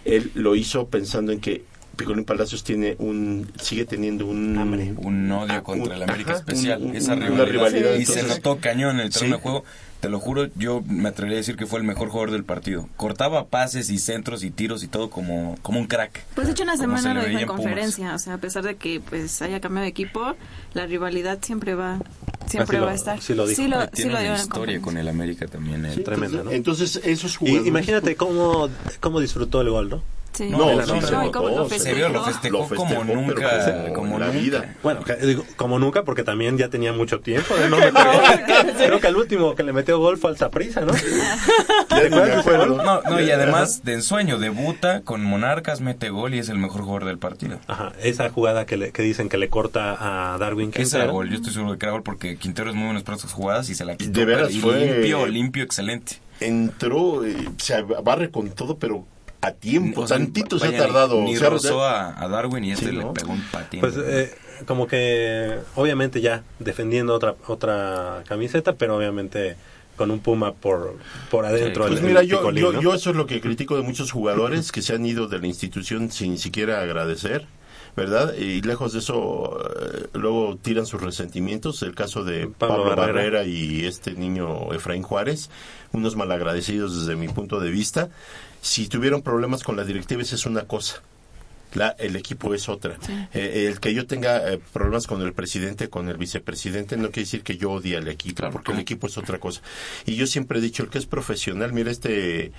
él 0.06 0.32
lo 0.36 0.56
hizo 0.56 0.88
pensando 0.88 1.32
en 1.32 1.40
que 1.40 1.64
Picolín 1.96 2.26
Palacios 2.26 2.64
tiene 2.64 2.96
un 3.00 3.52
sigue 3.60 3.86
teniendo 3.86 4.26
un 4.26 4.58
un 4.98 5.32
odio 5.32 5.54
Ah, 5.54 5.62
contra 5.64 5.96
el 5.96 6.04
América 6.04 6.32
ajá, 6.32 6.40
especial. 6.40 6.82
un- 6.82 6.96
esa 6.96 7.16
rivalidad. 7.16 7.46
rivalidad, 7.46 7.94
y 7.96 8.06
se 8.06 8.24
notó 8.24 8.58
cañón 8.60 9.00
en 9.00 9.06
el 9.08 9.12
terreno 9.12 9.36
Sí. 9.36 9.38
de 9.40 9.44
juego. 9.44 9.66
Te 10.02 10.10
lo 10.10 10.20
juro, 10.20 10.48
yo 10.56 10.84
me 10.88 11.10
atrevería 11.10 11.38
a 11.38 11.42
decir 11.42 11.56
que 11.56 11.68
fue 11.68 11.78
el 11.80 11.86
mejor 11.86 12.10
jugador 12.10 12.32
del 12.32 12.44
partido. 12.44 12.90
Cortaba 12.98 13.46
pases 13.48 13.90
y 13.92 14.00
centros 14.00 14.44
y 14.44 14.50
tiros 14.50 14.84
y 14.84 14.88
todo 14.88 15.12
como, 15.12 15.58
como 15.62 15.80
un 15.80 15.86
crack. 15.86 16.24
Pues 16.34 16.48
de 16.48 16.54
hecho 16.54 16.64
una 16.64 16.76
semana 16.76 17.14
lo 17.14 17.24
dijo 17.24 17.40
en 17.40 17.46
Pumas. 17.48 17.62
conferencia, 17.62 18.16
o 18.16 18.20
sea, 18.20 18.34
a 18.34 18.38
pesar 18.40 18.64
de 18.64 18.76
que 18.78 19.00
pues 19.00 19.42
haya 19.44 19.60
cambiado 19.62 19.84
de 19.84 19.90
equipo, 19.90 20.36
la 20.74 20.88
rivalidad 20.88 21.38
siempre 21.44 21.76
va 21.76 22.00
siempre 22.48 22.80
va 22.80 22.92
a 22.92 22.96
estar. 22.96 23.22
sí 23.22 23.36
lo 23.36 23.46
dijo. 23.48 23.62
Sí 23.62 23.68
lo, 23.68 23.82
Y 23.84 23.86
sí 23.86 23.92
tiene 23.94 24.12
lo 24.14 24.20
una 24.20 24.36
historia 24.38 24.82
con 24.82 24.98
el 24.98 25.08
América 25.08 25.46
también. 25.48 25.86
él. 25.86 26.04
Tremenda, 26.04 26.44
¿no? 26.44 26.52
Entonces, 26.52 27.00
esos 27.04 27.34
Y 27.36 27.38
jugadores. 27.38 27.68
imagínate 27.68 28.16
cómo, 28.16 28.70
cómo 29.00 29.20
disfrutó 29.20 29.62
el 29.62 29.70
gol, 29.70 29.90
¿no? 29.90 30.04
Sí. 30.34 30.50
No, 30.50 30.58
No, 30.60 30.86
sí, 30.86 30.92
no, 30.94 31.02
se 31.02 31.12
no, 31.12 31.24
notó, 31.26 31.40
¿cómo 31.44 31.50
lo 31.58 31.64
se 31.68 31.76
festejó? 31.76 31.84
Se 31.84 31.94
vio, 31.96 32.10
lo 32.10 32.24
festejó, 32.24 32.58
Lo 32.60 32.64
festejó, 32.66 32.86
como 32.96 33.04
nunca, 33.04 33.94
como 33.94 34.18
la 34.20 34.28
nunca. 34.28 34.40
vida. 34.40 34.76
Bueno, 34.82 35.02
digo, 35.22 35.44
como 35.58 35.78
nunca, 35.78 36.04
porque 36.04 36.24
también 36.24 36.58
ya 36.58 36.70
tenía 36.70 36.94
mucho 36.94 37.20
tiempo 37.20 37.54
de 37.56 37.70
no 37.70 37.78
meter- 37.80 38.76
Creo 38.78 39.00
que 39.02 39.08
el 39.08 39.18
último 39.18 39.56
que 39.56 39.64
le 39.64 39.74
metió 39.74 40.00
gol 40.00 40.18
fue 40.18 40.30
al 40.32 40.38
Saprissa, 40.38 40.82
¿no? 40.82 40.94
Me. 41.92 42.10
No, 42.10 43.02
no, 43.02 43.20
y 43.22 43.30
además 43.32 43.84
de 43.84 43.94
ensueño, 43.94 44.40
debuta 44.40 45.02
con 45.02 45.24
Monarcas, 45.24 45.82
mete 45.82 46.10
gol 46.10 46.34
y 46.34 46.40
es 46.40 46.50
el 46.50 46.58
mejor 46.58 46.82
jugador 46.82 47.06
del 47.06 47.18
partido. 47.18 47.60
Ajá, 47.68 47.92
esa 48.02 48.30
jugada 48.30 48.66
que, 48.66 48.78
le- 48.78 48.92
que 48.92 49.02
dicen 49.02 49.30
que 49.30 49.38
le 49.38 49.50
corta 49.50 50.34
a 50.34 50.38
Darwin 50.38 50.72
Que 50.72 50.84
esa 50.84 50.98
Quintero. 51.00 51.14
gol, 51.14 51.30
yo 51.30 51.36
estoy 51.36 51.54
seguro 51.54 51.74
de 51.74 51.78
que 51.78 51.86
era 51.86 51.94
gol 51.94 52.04
porque 52.04 52.38
Quintero 52.38 52.70
es 52.70 52.76
muy 52.76 52.86
bueno 52.86 53.02
para 53.04 53.18
estas 53.18 53.34
jugadas 53.34 53.70
y 53.70 53.76
se 53.76 53.86
la 53.86 53.96
quitó. 53.96 54.12
De 54.20 54.26
veras 54.26 54.54
fue- 54.58 54.80
limpio, 54.86 55.26
limpio, 55.28 55.64
excelente. 55.64 56.18
Entró, 56.40 57.24
eh, 57.26 57.36
se 57.58 57.82
barre 57.82 58.32
con 58.32 58.50
todo, 58.52 58.78
pero 58.78 59.06
a 59.42 59.52
tiempo. 59.54 60.02
O 60.02 60.08
sea, 60.08 60.18
Tantito 60.18 60.60
se 60.60 60.68
ha 60.68 60.78
tardado. 60.78 61.22
Ni 61.22 61.36
Se 61.36 61.46
ha- 61.46 61.50
rozó 61.50 61.84
a, 61.84 62.22
a 62.22 62.28
Darwin 62.28 62.64
y 62.64 62.72
este 62.72 62.86
Sí, 62.88 62.92
le 62.92 63.02
¿no? 63.04 63.14
pegó 63.14 63.34
un 63.34 63.42
patín. 63.52 63.80
Pues 63.80 63.96
eh, 63.98 64.34
como 64.68 64.86
que 64.88 65.58
obviamente 65.76 66.22
ya 66.22 66.44
defendiendo 66.60 67.14
otra 67.16 67.36
otra 67.48 68.24
camiseta, 68.28 68.74
pero 68.74 68.98
obviamente 68.98 69.56
con 69.98 70.12
un 70.12 70.20
Puma 70.20 70.54
por 70.54 70.96
por 71.30 71.46
adentro. 71.46 71.88
Pues 71.88 72.00
el- 72.00 72.06
mira, 72.06 72.22
el 72.22 72.28
yo, 72.28 72.38
picolín, 72.40 72.62
yo, 72.64 72.72
¿no? 72.74 72.82
yo 72.82 72.94
eso 72.94 73.10
es 73.10 73.16
lo 73.16 73.26
que 73.26 73.42
critico 73.42 73.76
de 73.76 73.82
muchos 73.84 74.12
jugadores 74.12 74.72
que 74.72 74.82
se 74.82 74.94
han 74.94 75.06
ido 75.06 75.28
de 75.28 75.40
la 75.40 75.48
institución 75.48 76.12
sin 76.12 76.38
siquiera 76.38 76.82
agradecer, 76.82 77.46
¿verdad? 77.96 78.34
Y 78.36 78.62
lejos 78.62 78.94
de 78.94 79.00
eso, 79.00 79.60
eh, 79.80 80.08
luego 80.14 80.58
tiran 80.62 80.86
sus 80.86 81.02
resentimientos. 81.02 81.82
El 81.84 81.94
caso 81.96 82.24
de 82.24 82.48
Pablo 82.48 82.84
Pablo, 82.84 82.84
Barrera. 82.96 83.14
Barrera. 83.14 83.44
y 83.46 83.86
este 83.86 84.14
niño 84.14 84.72
Efraín 84.74 85.02
Juárez, 85.04 85.50
unos 85.92 86.16
malagradecidos 86.16 87.00
desde 87.00 87.16
mi 87.16 87.28
punto 87.28 87.60
de 87.60 87.72
vista. 87.72 88.10
Si 88.62 88.88
tuvieron 88.88 89.22
problemas 89.22 89.64
con 89.64 89.76
la 89.76 89.84
directiva, 89.84 90.22
esa 90.22 90.36
es 90.36 90.46
una 90.46 90.64
cosa. 90.64 91.02
La, 91.74 91.90
el 92.00 92.16
equipo 92.16 92.54
es 92.54 92.68
otra. 92.68 92.98
Eh, 93.34 93.68
el 93.68 93.80
que 93.80 93.94
yo 93.94 94.06
tenga 94.06 94.52
eh, 94.52 94.60
problemas 94.74 95.08
con 95.08 95.22
el 95.22 95.34
presidente, 95.34 95.90
con 95.90 96.10
el 96.10 96.18
vicepresidente, 96.18 96.98
no 96.98 97.12
quiere 97.12 97.22
decir 97.22 97.44
que 97.44 97.58
yo 97.58 97.72
odie 97.72 97.96
al 97.96 98.08
equipo, 98.10 98.50
porque 98.52 98.74
el 98.74 98.80
equipo 98.80 99.08
es 99.08 99.18
otra 99.18 99.40
cosa. 99.40 99.62
Y 100.06 100.16
yo 100.16 100.28
siempre 100.28 100.60
he 100.60 100.62
dicho, 100.62 100.84
el 100.84 100.90
que 100.90 100.98
es 100.98 101.06
profesional, 101.06 101.72
mira, 101.72 101.90
este 101.90 102.52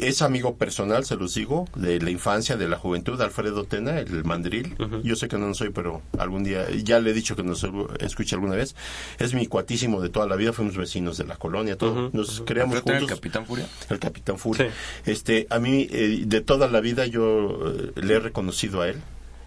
es 0.00 0.22
amigo 0.22 0.56
personal, 0.56 1.04
se 1.04 1.16
los 1.16 1.34
digo, 1.34 1.66
de 1.74 2.00
la 2.00 2.10
infancia, 2.10 2.56
de 2.56 2.68
la 2.68 2.76
juventud, 2.78 3.20
Alfredo 3.20 3.64
Tena, 3.64 3.98
el 4.00 4.24
mandril. 4.24 4.76
Yo 5.04 5.16
sé 5.16 5.28
que 5.28 5.38
no 5.38 5.48
lo 5.48 5.54
soy, 5.54 5.70
pero 5.70 6.02
algún 6.18 6.44
día, 6.44 6.66
ya 6.82 7.00
le 7.00 7.10
he 7.10 7.14
dicho 7.14 7.36
que 7.36 7.42
nos 7.42 7.66
escuche 8.00 8.34
alguna 8.34 8.54
vez. 8.56 8.74
Es 9.18 9.34
mi 9.34 9.46
cuatísimo 9.46 10.00
de 10.00 10.08
toda 10.08 10.26
la 10.26 10.36
vida, 10.36 10.52
fuimos 10.52 10.76
vecinos 10.76 11.18
de 11.18 11.24
la 11.24 11.36
colonia, 11.36 11.76
todo. 11.76 12.10
Nos 12.12 12.42
creamos 12.46 12.76
¿Alfredo 12.76 12.92
era 12.96 13.00
juntos. 13.00 13.02
el 13.02 13.16
Capitán 13.18 13.46
Furia? 13.46 13.66
El 13.90 13.98
Capitán 13.98 14.38
Furia. 14.38 14.70
Este, 15.06 15.46
a 15.50 15.58
mí, 15.58 15.88
eh, 15.90 16.22
de 16.26 16.40
toda 16.40 16.68
la 16.68 16.80
vida, 16.80 17.06
yo 17.06 17.72
eh, 17.72 17.92
le 18.00 18.14
he 18.14 18.20
reconocido 18.20 18.80
a 18.82 18.88
él 18.88 18.96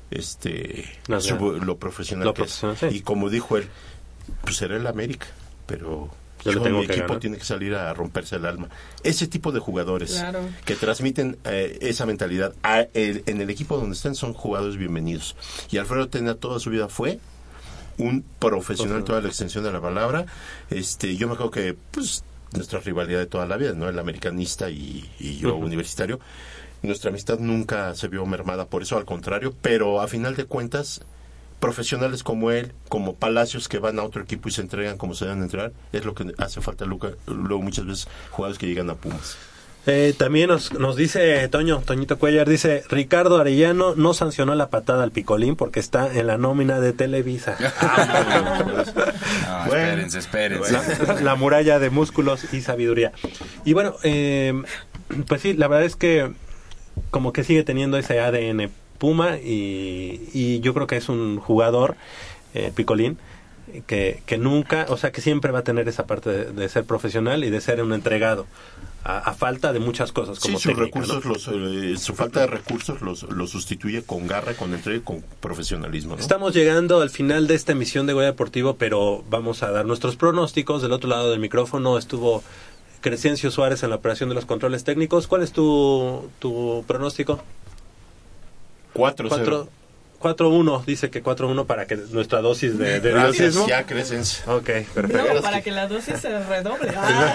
este 0.10 0.86
No, 1.08 1.22
su- 1.22 1.58
ya. 1.58 1.66
lo 1.66 1.78
profesional 1.78 2.28
Lo 2.28 2.34
que 2.34 2.44
es. 2.44 2.52
sí. 2.80 2.86
Y 2.91 3.02
como 3.02 3.30
dijo 3.30 3.58
él, 3.58 3.66
pues 4.44 4.58
será 4.58 4.76
el 4.78 4.88
América, 4.88 5.28
pero 5.66 6.10
Yo 6.43 6.51
le 6.51 6.57
yo, 6.57 6.63
tengo 6.63 6.80
mi 6.80 6.88
que 6.88 6.93
equipo 6.93 7.07
ganar. 7.07 7.19
tiene 7.22 7.38
que 7.38 7.43
salir 7.45 7.76
a 7.76 7.93
romperse 7.93 8.35
el 8.38 8.45
alma. 8.45 8.69
Ese 9.03 9.27
tipo 9.27 9.51
de 9.51 9.59
jugadores 9.59 10.11
Claro. 10.13 10.41
que 10.65 10.76
transmiten 10.76 11.38
eh, 11.45 11.77
esa 11.81 12.05
mentalidad 12.05 12.53
a 12.63 12.81
el- 12.93 13.23
en 13.27 13.41
el 13.41 13.49
equipo 13.49 13.77
donde 13.77 13.95
estén 13.95 14.15
son 14.15 14.34
jugadores 14.34 14.77
bienvenidos. 14.77 15.35
Y 15.69 15.77
Alfredo 15.77 16.07
Tena 16.09 16.35
toda 16.35 16.59
su 16.59 16.69
vida 16.69 16.88
fue 16.88 17.19
un 17.97 18.23
profesional 18.39 19.03
toda 19.03 19.22
la 19.22 19.27
extensión 19.27 19.63
de 19.63 19.72
la 19.72 19.81
palabra. 19.81 20.26
Este, 20.69 21.15
yo 21.18 21.27
me 21.27 21.34
acuerdo 21.34 21.51
que 21.51 21.76
pues 21.91 22.23
nuestra 22.53 22.80
rivalidad 22.80 23.19
de 23.19 23.27
toda 23.27 23.45
la 23.45 23.57
vida, 23.57 23.73
¿no? 23.73 23.88
El 23.88 23.99
americanista 23.99 24.69
y, 24.69 25.09
y 25.19 25.38
yo 25.38 25.55
universitario. 25.55 26.19
Nuestra 26.81 27.09
amistad 27.11 27.38
nunca 27.38 27.93
se 27.93 28.07
vio 28.07 28.26
mermada 28.26 28.65
por 28.65 28.81
eso, 28.81 28.97
al 28.97 29.05
contrario, 29.05 29.53
pero 29.61 30.01
a 30.01 30.07
final 30.07 30.35
de 30.35 30.45
cuentas 30.45 31.01
profesionales 31.61 32.23
como 32.23 32.51
él, 32.51 32.73
como 32.89 33.15
Palacios 33.15 33.69
que 33.69 33.79
van 33.79 33.99
a 33.99 34.03
otro 34.03 34.21
equipo 34.21 34.49
y 34.49 34.51
se 34.51 34.61
entregan 34.61 34.97
como 34.97 35.13
se 35.13 35.25
deben 35.25 35.41
entregar, 35.41 35.71
es 35.93 36.03
lo 36.03 36.13
que 36.13 36.33
hace 36.38 36.59
falta 36.59 36.83
Luca, 36.83 37.11
luego 37.27 37.61
muchas 37.61 37.85
veces 37.85 38.07
jugadores 38.31 38.59
que 38.59 38.67
llegan 38.67 38.89
a 38.89 38.95
Pumas. 38.95 39.38
Eh, 39.88 40.13
también 40.15 40.47
nos, 40.47 40.73
nos 40.73 40.95
dice 40.95 41.47
Toño, 41.47 41.81
Toñito 41.83 42.19
Cuellar, 42.19 42.47
dice, 42.47 42.83
Ricardo 42.89 43.39
Arellano 43.39 43.95
no 43.95 44.13
sancionó 44.13 44.53
la 44.53 44.69
patada 44.69 45.03
al 45.03 45.11
picolín 45.11 45.55
porque 45.55 45.79
está 45.79 46.13
en 46.13 46.27
la 46.27 46.38
nómina 46.38 46.81
de 46.81 46.93
Televisa. 46.93 47.55
No, 49.61 49.75
espérense, 49.75 50.19
espérense. 50.19 50.71
la, 50.71 51.21
la 51.21 51.35
muralla 51.35 51.77
de 51.79 51.89
músculos 51.89 52.53
y 52.53 52.61
sabiduría. 52.61 53.11
Y 53.63 53.73
bueno, 53.73 53.95
eh, 54.03 54.61
pues 55.27 55.41
sí, 55.41 55.53
la 55.53 55.67
verdad 55.67 55.85
es 55.85 55.95
que 55.95 56.31
como 57.09 57.31
que 57.31 57.43
sigue 57.43 57.63
teniendo 57.63 57.97
ese 57.97 58.19
ADN 58.19 58.71
Puma 59.02 59.38
y, 59.40 60.30
y 60.32 60.60
yo 60.60 60.76
creo 60.76 60.86
que 60.86 60.98
es 60.98 61.10
un 61.10 61.40
jugador, 61.40 61.95
eh, 62.53 62.72
Picolín, 62.76 63.18
que, 63.88 64.22
que 64.28 64.38
nunca, 64.38 64.86
o 64.90 64.98
sea, 64.98 65.11
que 65.11 65.22
siempre 65.22 65.52
va 65.52 65.60
a 65.60 65.64
tener 65.64 65.88
esa 65.90 66.06
parte 66.06 66.30
de, 66.30 66.52
de 66.52 66.69
ser 66.69 66.84
profesional 66.86 67.44
y 67.44 67.49
de 67.49 67.61
ser 67.61 67.82
un 67.82 67.94
entregado. 67.94 68.45
A, 69.03 69.18
a 69.18 69.34
falta 69.34 69.73
de 69.73 69.80
muchas 69.80 70.11
cosas 70.11 70.38
como 70.40 70.60
Sí, 70.60 70.64
sus 70.69 70.76
técnica, 70.76 70.86
recursos, 70.86 71.26
¿no? 71.26 71.32
los, 71.32 71.48
eh, 71.48 71.98
su 71.98 72.14
falta 72.14 72.41
de 72.41 72.45
recursos 72.48 73.02
los, 73.02 73.23
los 73.23 73.49
sustituye 73.49 74.03
con 74.03 74.28
garra, 74.28 74.53
con 74.53 74.76
entrega 74.76 74.99
y 74.99 75.02
con 75.02 75.23
profesionalismo. 75.40 76.15
¿no? 76.15 76.22
Estamos 76.22 76.53
llegando 76.53 77.02
al 77.02 77.10
final 77.10 77.48
de 77.48 77.56
esta 77.56 77.72
emisión 77.72 78.06
de 78.06 78.14
Goya 78.14 78.28
Deportivo, 78.28 78.76
pero 78.76 79.23
vamos 79.28 79.64
a 79.64 79.72
dar 79.72 79.88
nuestros 79.88 80.18
pronósticos. 80.18 80.84
Del 80.84 80.91
otro 80.91 81.10
lado 81.10 81.32
del 81.32 81.40
micrófono 81.40 81.98
estuvo 81.98 82.44
Crescencio 83.02 83.49
Suárez 83.49 83.82
en 83.82 83.90
la 83.90 83.95
operación 83.95 84.30
de 84.30 84.36
los 84.36 84.45
controles 84.45 84.84
técnicos. 84.84 85.26
¿Cuál 85.26 85.41
es 85.41 85.52
tu, 85.52 86.30
tu 86.38 86.84
pronóstico? 86.86 87.41
4-0. 88.93 89.30
Cuatro- 89.30 89.69
4-1, 90.22 90.85
dice 90.85 91.09
que 91.09 91.23
4-1 91.23 91.65
para 91.65 91.88
que 91.88 91.95
nuestra 91.97 92.41
dosis 92.41 92.77
de, 92.77 92.99
de 92.99 93.09
Gracias, 93.11 93.55
ya 93.68 93.88
Crescencio. 93.88 94.43
Ok, 94.55 94.69
perfecto. 94.93 95.34
No, 95.34 95.41
para 95.41 95.61
que 95.61 95.72
la 95.72 95.88
dosis 95.88 96.19
se 96.19 96.30
redoble. 96.45 96.91
Ah. 96.95 97.34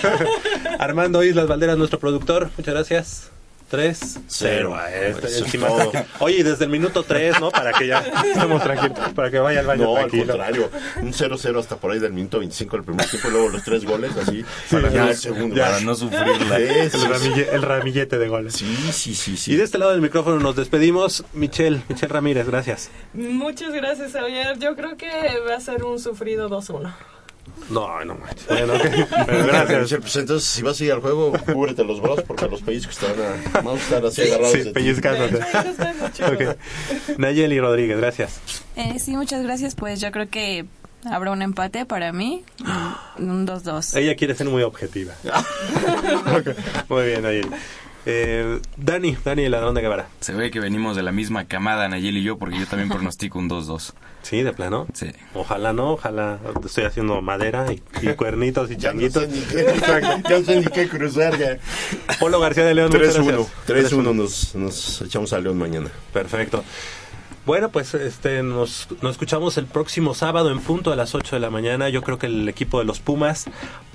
Armando 0.79 1.25
Islas 1.25 1.49
Valderas, 1.49 1.77
nuestro 1.77 1.99
productor, 1.99 2.51
muchas 2.57 2.75
gracias. 2.75 3.31
3, 3.69 4.21
0. 4.29 4.77
Eso 4.89 5.19
es 5.45 5.53
todo. 5.53 5.83
este, 5.93 6.07
Oye, 6.21 6.37
y 6.39 6.43
desde 6.43 6.65
el 6.65 6.71
minuto 6.71 7.03
3, 7.03 7.41
¿no? 7.41 7.51
Para 7.51 7.73
que 7.73 7.87
ya 7.89 7.99
estemos 8.35 8.63
tranquilos, 8.63 8.99
para 9.15 9.31
que 9.31 9.39
vaya 9.39 9.61
al 9.61 9.67
baño 9.67 9.83
No, 9.85 9.97
al 9.97 10.03
tranquilo. 10.09 10.27
contrario. 10.35 10.71
Un 11.03 11.13
0-0 11.13 11.59
hasta 11.59 11.77
por 11.77 11.91
ahí 11.91 11.99
del 11.99 12.13
minuto 12.13 12.39
25 12.39 12.77
del 12.77 12.85
primer 12.85 13.07
tiempo, 13.09 13.29
luego 13.31 13.49
los 13.49 13.63
tres 13.65 13.85
goles 13.85 14.13
así. 14.17 14.45
para 14.71 14.91
ya, 14.91 15.09
el 15.11 15.17
segundo. 15.17 15.57
ya. 15.57 15.65
Para 15.67 15.81
no 15.81 15.95
sufrirla. 15.95 16.59
El, 16.59 16.91
ramille- 16.91 17.49
el 17.53 17.63
ramillete 17.63 18.19
de 18.19 18.29
goles. 18.29 18.55
Sí, 18.55 18.77
sí, 18.93 19.15
sí, 19.15 19.37
sí. 19.37 19.53
Y 19.53 19.57
de 19.57 19.65
este 19.65 19.79
lado 19.79 19.91
del 19.93 20.01
micrófono 20.01 20.39
nos 20.39 20.55
despedimos. 20.57 21.25
Michelle, 21.33 21.83
Michelle 21.89 22.13
Ramírez, 22.13 22.47
gracias. 22.47 22.91
Muchas 23.15 23.73
gracias, 23.73 24.13
Javier. 24.13 24.59
Yo 24.59 24.77
creo 24.77 24.97
que 24.97 25.09
va 25.49 25.57
a 25.57 25.61
ser 25.61 25.83
un 25.85 25.99
sufrido 25.99 26.49
2-1. 26.49 26.93
No, 27.71 28.05
no 28.05 28.15
manches. 28.15 28.47
Bueno, 28.47 28.75
ok. 28.75 29.27
Bueno, 29.27 29.47
gracias. 29.67 30.01
Pues 30.01 30.17
entonces, 30.17 30.49
si 30.49 30.63
vas 30.63 30.81
a 30.81 30.85
ir 30.85 30.93
al 30.93 31.01
juego, 31.01 31.33
cúbrete 31.53 31.85
los 31.85 32.01
brazos 32.01 32.25
porque 32.27 32.47
los 32.49 32.63
pellizcos 32.63 32.97
te 32.99 33.07
van 33.07 33.17
a, 33.21 33.51
vamos 33.61 33.81
a 33.81 33.83
estar 33.85 34.07
así 34.07 34.23
agarrados. 34.23 34.53
Sí, 34.53 34.63
de 34.63 34.71
pellizcándote. 34.73 35.41
Ok. 36.27 37.19
Nayeli 37.19 37.61
Rodríguez, 37.61 37.99
gracias. 37.99 38.41
Eh, 38.77 38.99
sí, 38.99 39.17
muchas 39.17 39.43
gracias. 39.43 39.75
Pues 39.75 40.01
yo 40.01 40.11
creo 40.13 40.29
que 40.29 40.65
habrá 41.05 41.31
un 41.33 41.43
empate 41.43 41.87
para 41.87 42.13
mí. 42.13 42.45
Un 43.19 43.31
un 43.31 43.47
2-2. 43.47 43.97
Ella 43.97 44.15
quiere 44.17 44.35
ser 44.35 44.47
muy 44.49 44.63
objetiva. 44.63 45.15
Ok, 46.37 46.49
Muy 46.89 47.07
bien, 47.07 47.23
Nayeli. 47.23 47.49
Eh, 48.09 48.61
Dani, 48.77 49.17
Dani, 49.25 49.45
el 49.45 49.51
ladrón 49.51 49.75
de 49.75 49.81
Guevara. 49.83 50.07
Se 50.21 50.33
ve 50.33 50.53
que 50.53 50.61
venimos 50.61 50.95
de 50.95 51.03
la 51.03 51.11
misma 51.11 51.47
camada, 51.47 51.89
Nayeli 51.89 52.21
y 52.21 52.23
yo, 52.23 52.39
porque 52.39 52.57
yo 52.57 52.67
también 52.67 52.89
pronostico 52.89 53.41
un 53.41 53.51
2-2. 53.51 53.95
Sí, 54.23 54.43
de 54.43 54.53
plano. 54.53 54.87
Sí. 54.95 55.11
Ojalá 55.35 55.73
no, 55.73 55.95
ojalá 55.95 56.39
estoy 56.65 56.85
haciendo 56.85 57.21
madera 57.21 57.67
y, 57.73 57.83
y 58.03 58.15
cuernitos 58.17 58.71
y 58.71 58.77
changuitos. 58.77 59.25
sé 59.25 59.29
ni 59.29 59.41
qué, 59.41 59.75
ya 60.29 60.39
no 60.39 60.45
sé 60.45 60.61
ni 60.61 60.67
qué 60.67 60.89
cruzar 60.89 61.37
ya. 61.37 61.59
Polo 62.21 62.39
García 62.39 62.65
de 62.65 62.75
León, 62.75 62.91
muchas 62.93 63.19
3-1. 63.19 63.47
gracias. 63.67 63.93
3-1 63.93 64.15
nos, 64.15 64.55
nos 64.55 65.03
echamos 65.03 65.33
a 65.33 65.41
León 65.41 65.59
mañana. 65.59 65.91
Perfecto. 66.13 66.63
Bueno, 67.45 67.71
pues 67.71 67.95
este 67.95 68.43
nos, 68.45 68.89
nos 69.03 69.13
escuchamos 69.13 69.59
el 69.59 69.67
próximo 69.67 70.15
sábado 70.15 70.51
en 70.53 70.61
punto 70.61 70.93
a 70.93 70.97
las 70.97 71.17
8 71.17 71.37
de 71.37 71.41
la 71.41 71.51
mañana. 71.51 71.89
Yo 71.89 72.03
creo 72.03 72.19
que 72.19 72.27
el 72.27 72.49
equipo 72.49 72.79
de 72.79 72.85
los 72.85 73.01
Pumas 73.01 73.47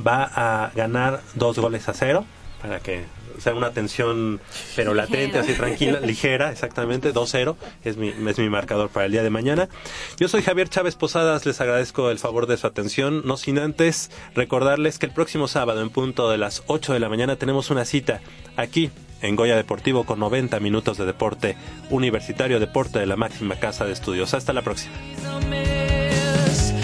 va 0.06 0.24
a 0.24 0.72
ganar 0.76 1.22
dos 1.36 1.60
goles 1.60 1.88
a 1.88 1.94
cero 1.94 2.26
para 2.62 2.80
que 2.80 3.04
sea 3.40 3.56
una 3.56 3.72
tensión 3.72 4.40
pero 4.76 4.94
latente, 4.94 5.40
así 5.40 5.54
tranquila, 5.54 6.00
ligera, 6.04 6.52
exactamente, 6.52 7.14
2-0 7.14 7.56
es 7.84 7.98
mi, 7.98 8.10
es 8.10 8.40
mi 8.40 8.50
marcador 8.50 8.90
para 8.90 9.06
el 9.06 9.12
día 9.12 9.24
de 9.24 9.30
mañana. 9.30 9.70
Yo 10.18 10.28
soy 10.28 10.42
Javier 10.44 10.70
Chávez 10.70 10.96
Posadas, 10.96 11.46
les 11.46 11.60
agradezco 11.60 12.12
el 12.12 12.20
favor 12.20 12.48
de 12.48 12.58
su 12.58 12.68
atención, 12.68 13.24
no 13.26 13.38
sin 13.38 13.58
antes 13.58 14.12
recordarles 14.36 15.00
que 15.00 15.08
el 15.08 15.14
próximo 15.14 15.48
sábado 15.48 15.82
en 15.82 15.90
punto 15.90 16.30
de 16.30 16.38
las 16.38 16.64
8 16.68 16.94
de 16.94 17.00
la 17.00 17.10
mañana 17.10 17.36
tenemos 17.36 17.70
una 17.70 17.86
cita 17.86 18.22
aquí 18.58 18.92
en 19.22 19.36
Goya 19.36 19.56
Deportivo 19.56 20.06
con 20.06 20.20
90 20.20 20.60
minutos 20.60 20.98
de 20.98 21.06
deporte 21.06 21.56
universitario, 21.90 22.60
deporte 22.60 23.00
de 23.00 23.06
la 23.06 23.16
máxima 23.16 23.56
casa 23.56 23.86
de 23.86 23.94
estudios. 23.94 24.34
Hasta 24.34 24.54
la 24.54 24.62
próxima. 24.62 24.94